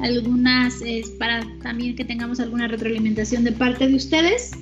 algunas, 0.00 0.82
para 1.18 1.46
también 1.62 1.94
que 1.96 2.04
tengamos 2.04 2.40
alguna 2.40 2.68
retroalimentación 2.68 3.44
de 3.44 3.52
parte 3.52 3.88
de 3.88 3.94
ustedes. 3.96 4.52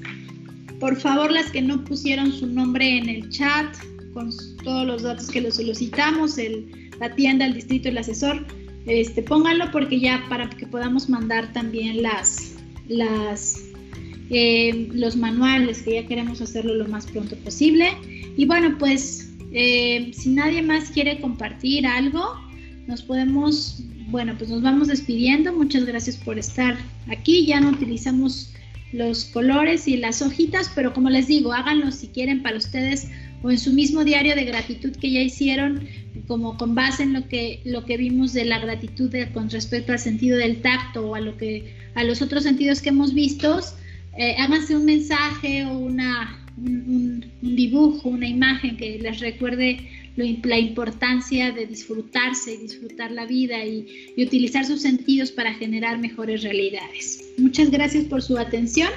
Por 0.81 0.97
favor, 0.97 1.31
las 1.31 1.51
que 1.51 1.62
no 1.62 1.85
pusieron 1.85 2.33
su 2.33 2.47
nombre 2.47 2.99
en 2.99 3.09
el 3.09 3.29
chat, 3.31 3.66
con 4.15 4.31
todos 4.65 4.87
los 4.87 5.03
datos 5.03 5.29
que 5.29 5.41
los 5.41 5.57
solicitamos, 5.57 6.39
el, 6.39 6.91
la 7.01 7.15
tienda, 7.15 7.47
el 7.47 7.55
distrito, 7.55 7.89
el 7.89 7.99
asesor, 7.99 8.45
este, 8.87 9.23
pónganlo 9.23 9.70
porque 9.70 10.01
ya 10.01 10.25
para 10.29 10.49
que 10.49 10.66
podamos 10.66 11.09
mandar 11.09 11.53
también 11.53 12.03
las, 12.03 12.55
las, 12.89 13.62
eh, 14.31 14.89
los 14.93 15.16
manuales, 15.16 15.83
que 15.83 15.95
ya 15.95 16.07
queremos 16.07 16.41
hacerlo 16.41 16.75
lo 16.75 16.89
más 16.89 17.07
pronto 17.07 17.37
posible. 17.37 17.91
Y 18.37 18.47
bueno, 18.47 18.77
pues 18.79 19.27
eh, 19.53 20.11
si 20.15 20.31
nadie 20.31 20.62
más 20.62 20.91
quiere 20.91 21.20
compartir 21.20 21.87
algo, 21.87 22.35
nos 22.87 23.03
podemos 23.03 23.83
bueno, 24.09 24.35
pues 24.39 24.49
nos 24.49 24.62
vamos 24.62 24.89
despidiendo. 24.89 25.53
Muchas 25.53 25.85
gracias 25.85 26.16
por 26.16 26.39
estar 26.39 26.79
aquí. 27.09 27.47
Ya 27.47 27.61
no 27.61 27.70
utilizamos 27.70 28.55
los 28.93 29.27
colores 29.27 29.87
y 29.87 29.99
las 29.99 30.23
hojitas, 30.23 30.70
pero 30.75 30.95
como 30.95 31.11
les 31.11 31.27
digo, 31.27 31.53
háganlo 31.53 31.93
si 31.93 32.09
quieren 32.09 32.43
para 32.43 32.57
ustedes 32.57 33.09
o 33.43 33.51
en 33.51 33.59
su 33.59 33.73
mismo 33.73 34.05
diario 34.05 34.35
de 34.35 34.45
gratitud 34.45 34.97
que 34.97 35.11
ya 35.12 35.20
hicieron, 35.20 35.87
como 36.27 36.57
con 36.57 36.75
base 36.75 37.03
en 37.03 37.12
lo 37.12 37.29
que, 37.29 37.61
lo 37.65 37.85
que 37.85 37.99
vimos 37.99 38.33
de 38.33 38.47
la 38.47 38.59
gratitud 38.59 39.15
con 39.33 39.51
respecto 39.51 39.93
al 39.93 39.99
sentido 39.99 40.39
del 40.39 40.62
tacto 40.62 41.07
o 41.07 41.15
a, 41.15 41.20
lo 41.20 41.37
que, 41.37 41.77
a 41.95 42.03
los 42.03 42.23
otros 42.23 42.45
sentidos 42.45 42.81
que 42.81 42.89
hemos 42.89 43.12
visto, 43.12 43.61
eh, 44.16 44.35
háganse 44.39 44.75
un 44.75 44.87
mensaje 44.87 45.66
o 45.66 45.79
una, 45.79 46.48
un 46.64 47.24
dibujo, 47.43 48.09
una 48.09 48.28
imagen 48.28 48.76
que 48.76 48.98
les 48.98 49.20
recuerde 49.20 49.78
la 50.43 50.59
importancia 50.59 51.52
de 51.52 51.66
disfrutarse 51.66 52.55
y 52.55 52.56
disfrutar 52.59 53.12
la 53.12 53.26
vida 53.26 53.64
y, 53.64 54.14
utilizar 54.18 54.64
sus 54.64 54.82
sentidos 54.82 55.30
para 55.30 55.55
generar 55.55 55.98
mejores 55.98 56.43
realidades. 56.43 57.24
Muchas 57.39 57.70
gracias 57.70 58.05
por 58.05 58.22
su 58.22 58.36
atención 58.36 58.90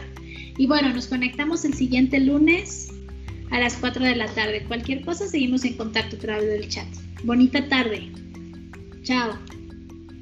y 0.57 0.65
bueno, 0.65 0.93
nos 0.93 1.07
conectamos 1.07 1.63
el 1.63 1.73
siguiente 1.73 2.19
lunes 2.19 2.91
a 3.51 3.59
las 3.59 3.75
4 3.75 4.03
de 4.03 4.15
la 4.15 4.27
tarde. 4.33 4.63
Cualquier 4.67 5.01
cosa, 5.05 5.27
seguimos 5.27 5.63
en 5.63 5.75
contacto 5.75 6.15
a 6.15 6.19
través 6.19 6.47
del 6.47 6.67
chat. 6.69 6.87
Bonita 7.23 7.67
tarde. 7.69 8.09
Chao. 9.03 9.37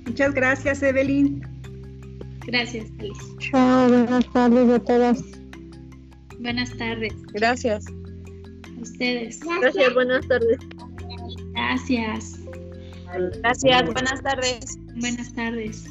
Muchas 0.06 0.34
gracias, 0.34 0.84
Evelyn. 0.84 1.42
Gracias, 2.46 2.88
Alice. 3.00 3.22
Chao, 3.52 3.88
buenas 3.88 4.34
tardes 4.34 4.70
a 4.70 4.80
todas. 4.80 5.39
Buenas 6.40 6.76
tardes. 6.78 7.14
Gracias. 7.34 7.86
Ustedes. 8.80 9.40
Gracias, 9.62 9.94
buenas 9.94 10.28
tardes. 10.28 10.58
Gracias. 11.54 12.40
Gracias, 13.42 13.94
buenas 13.94 14.22
tardes. 14.24 14.78
Buenas 14.96 15.34
tardes. 15.34 15.90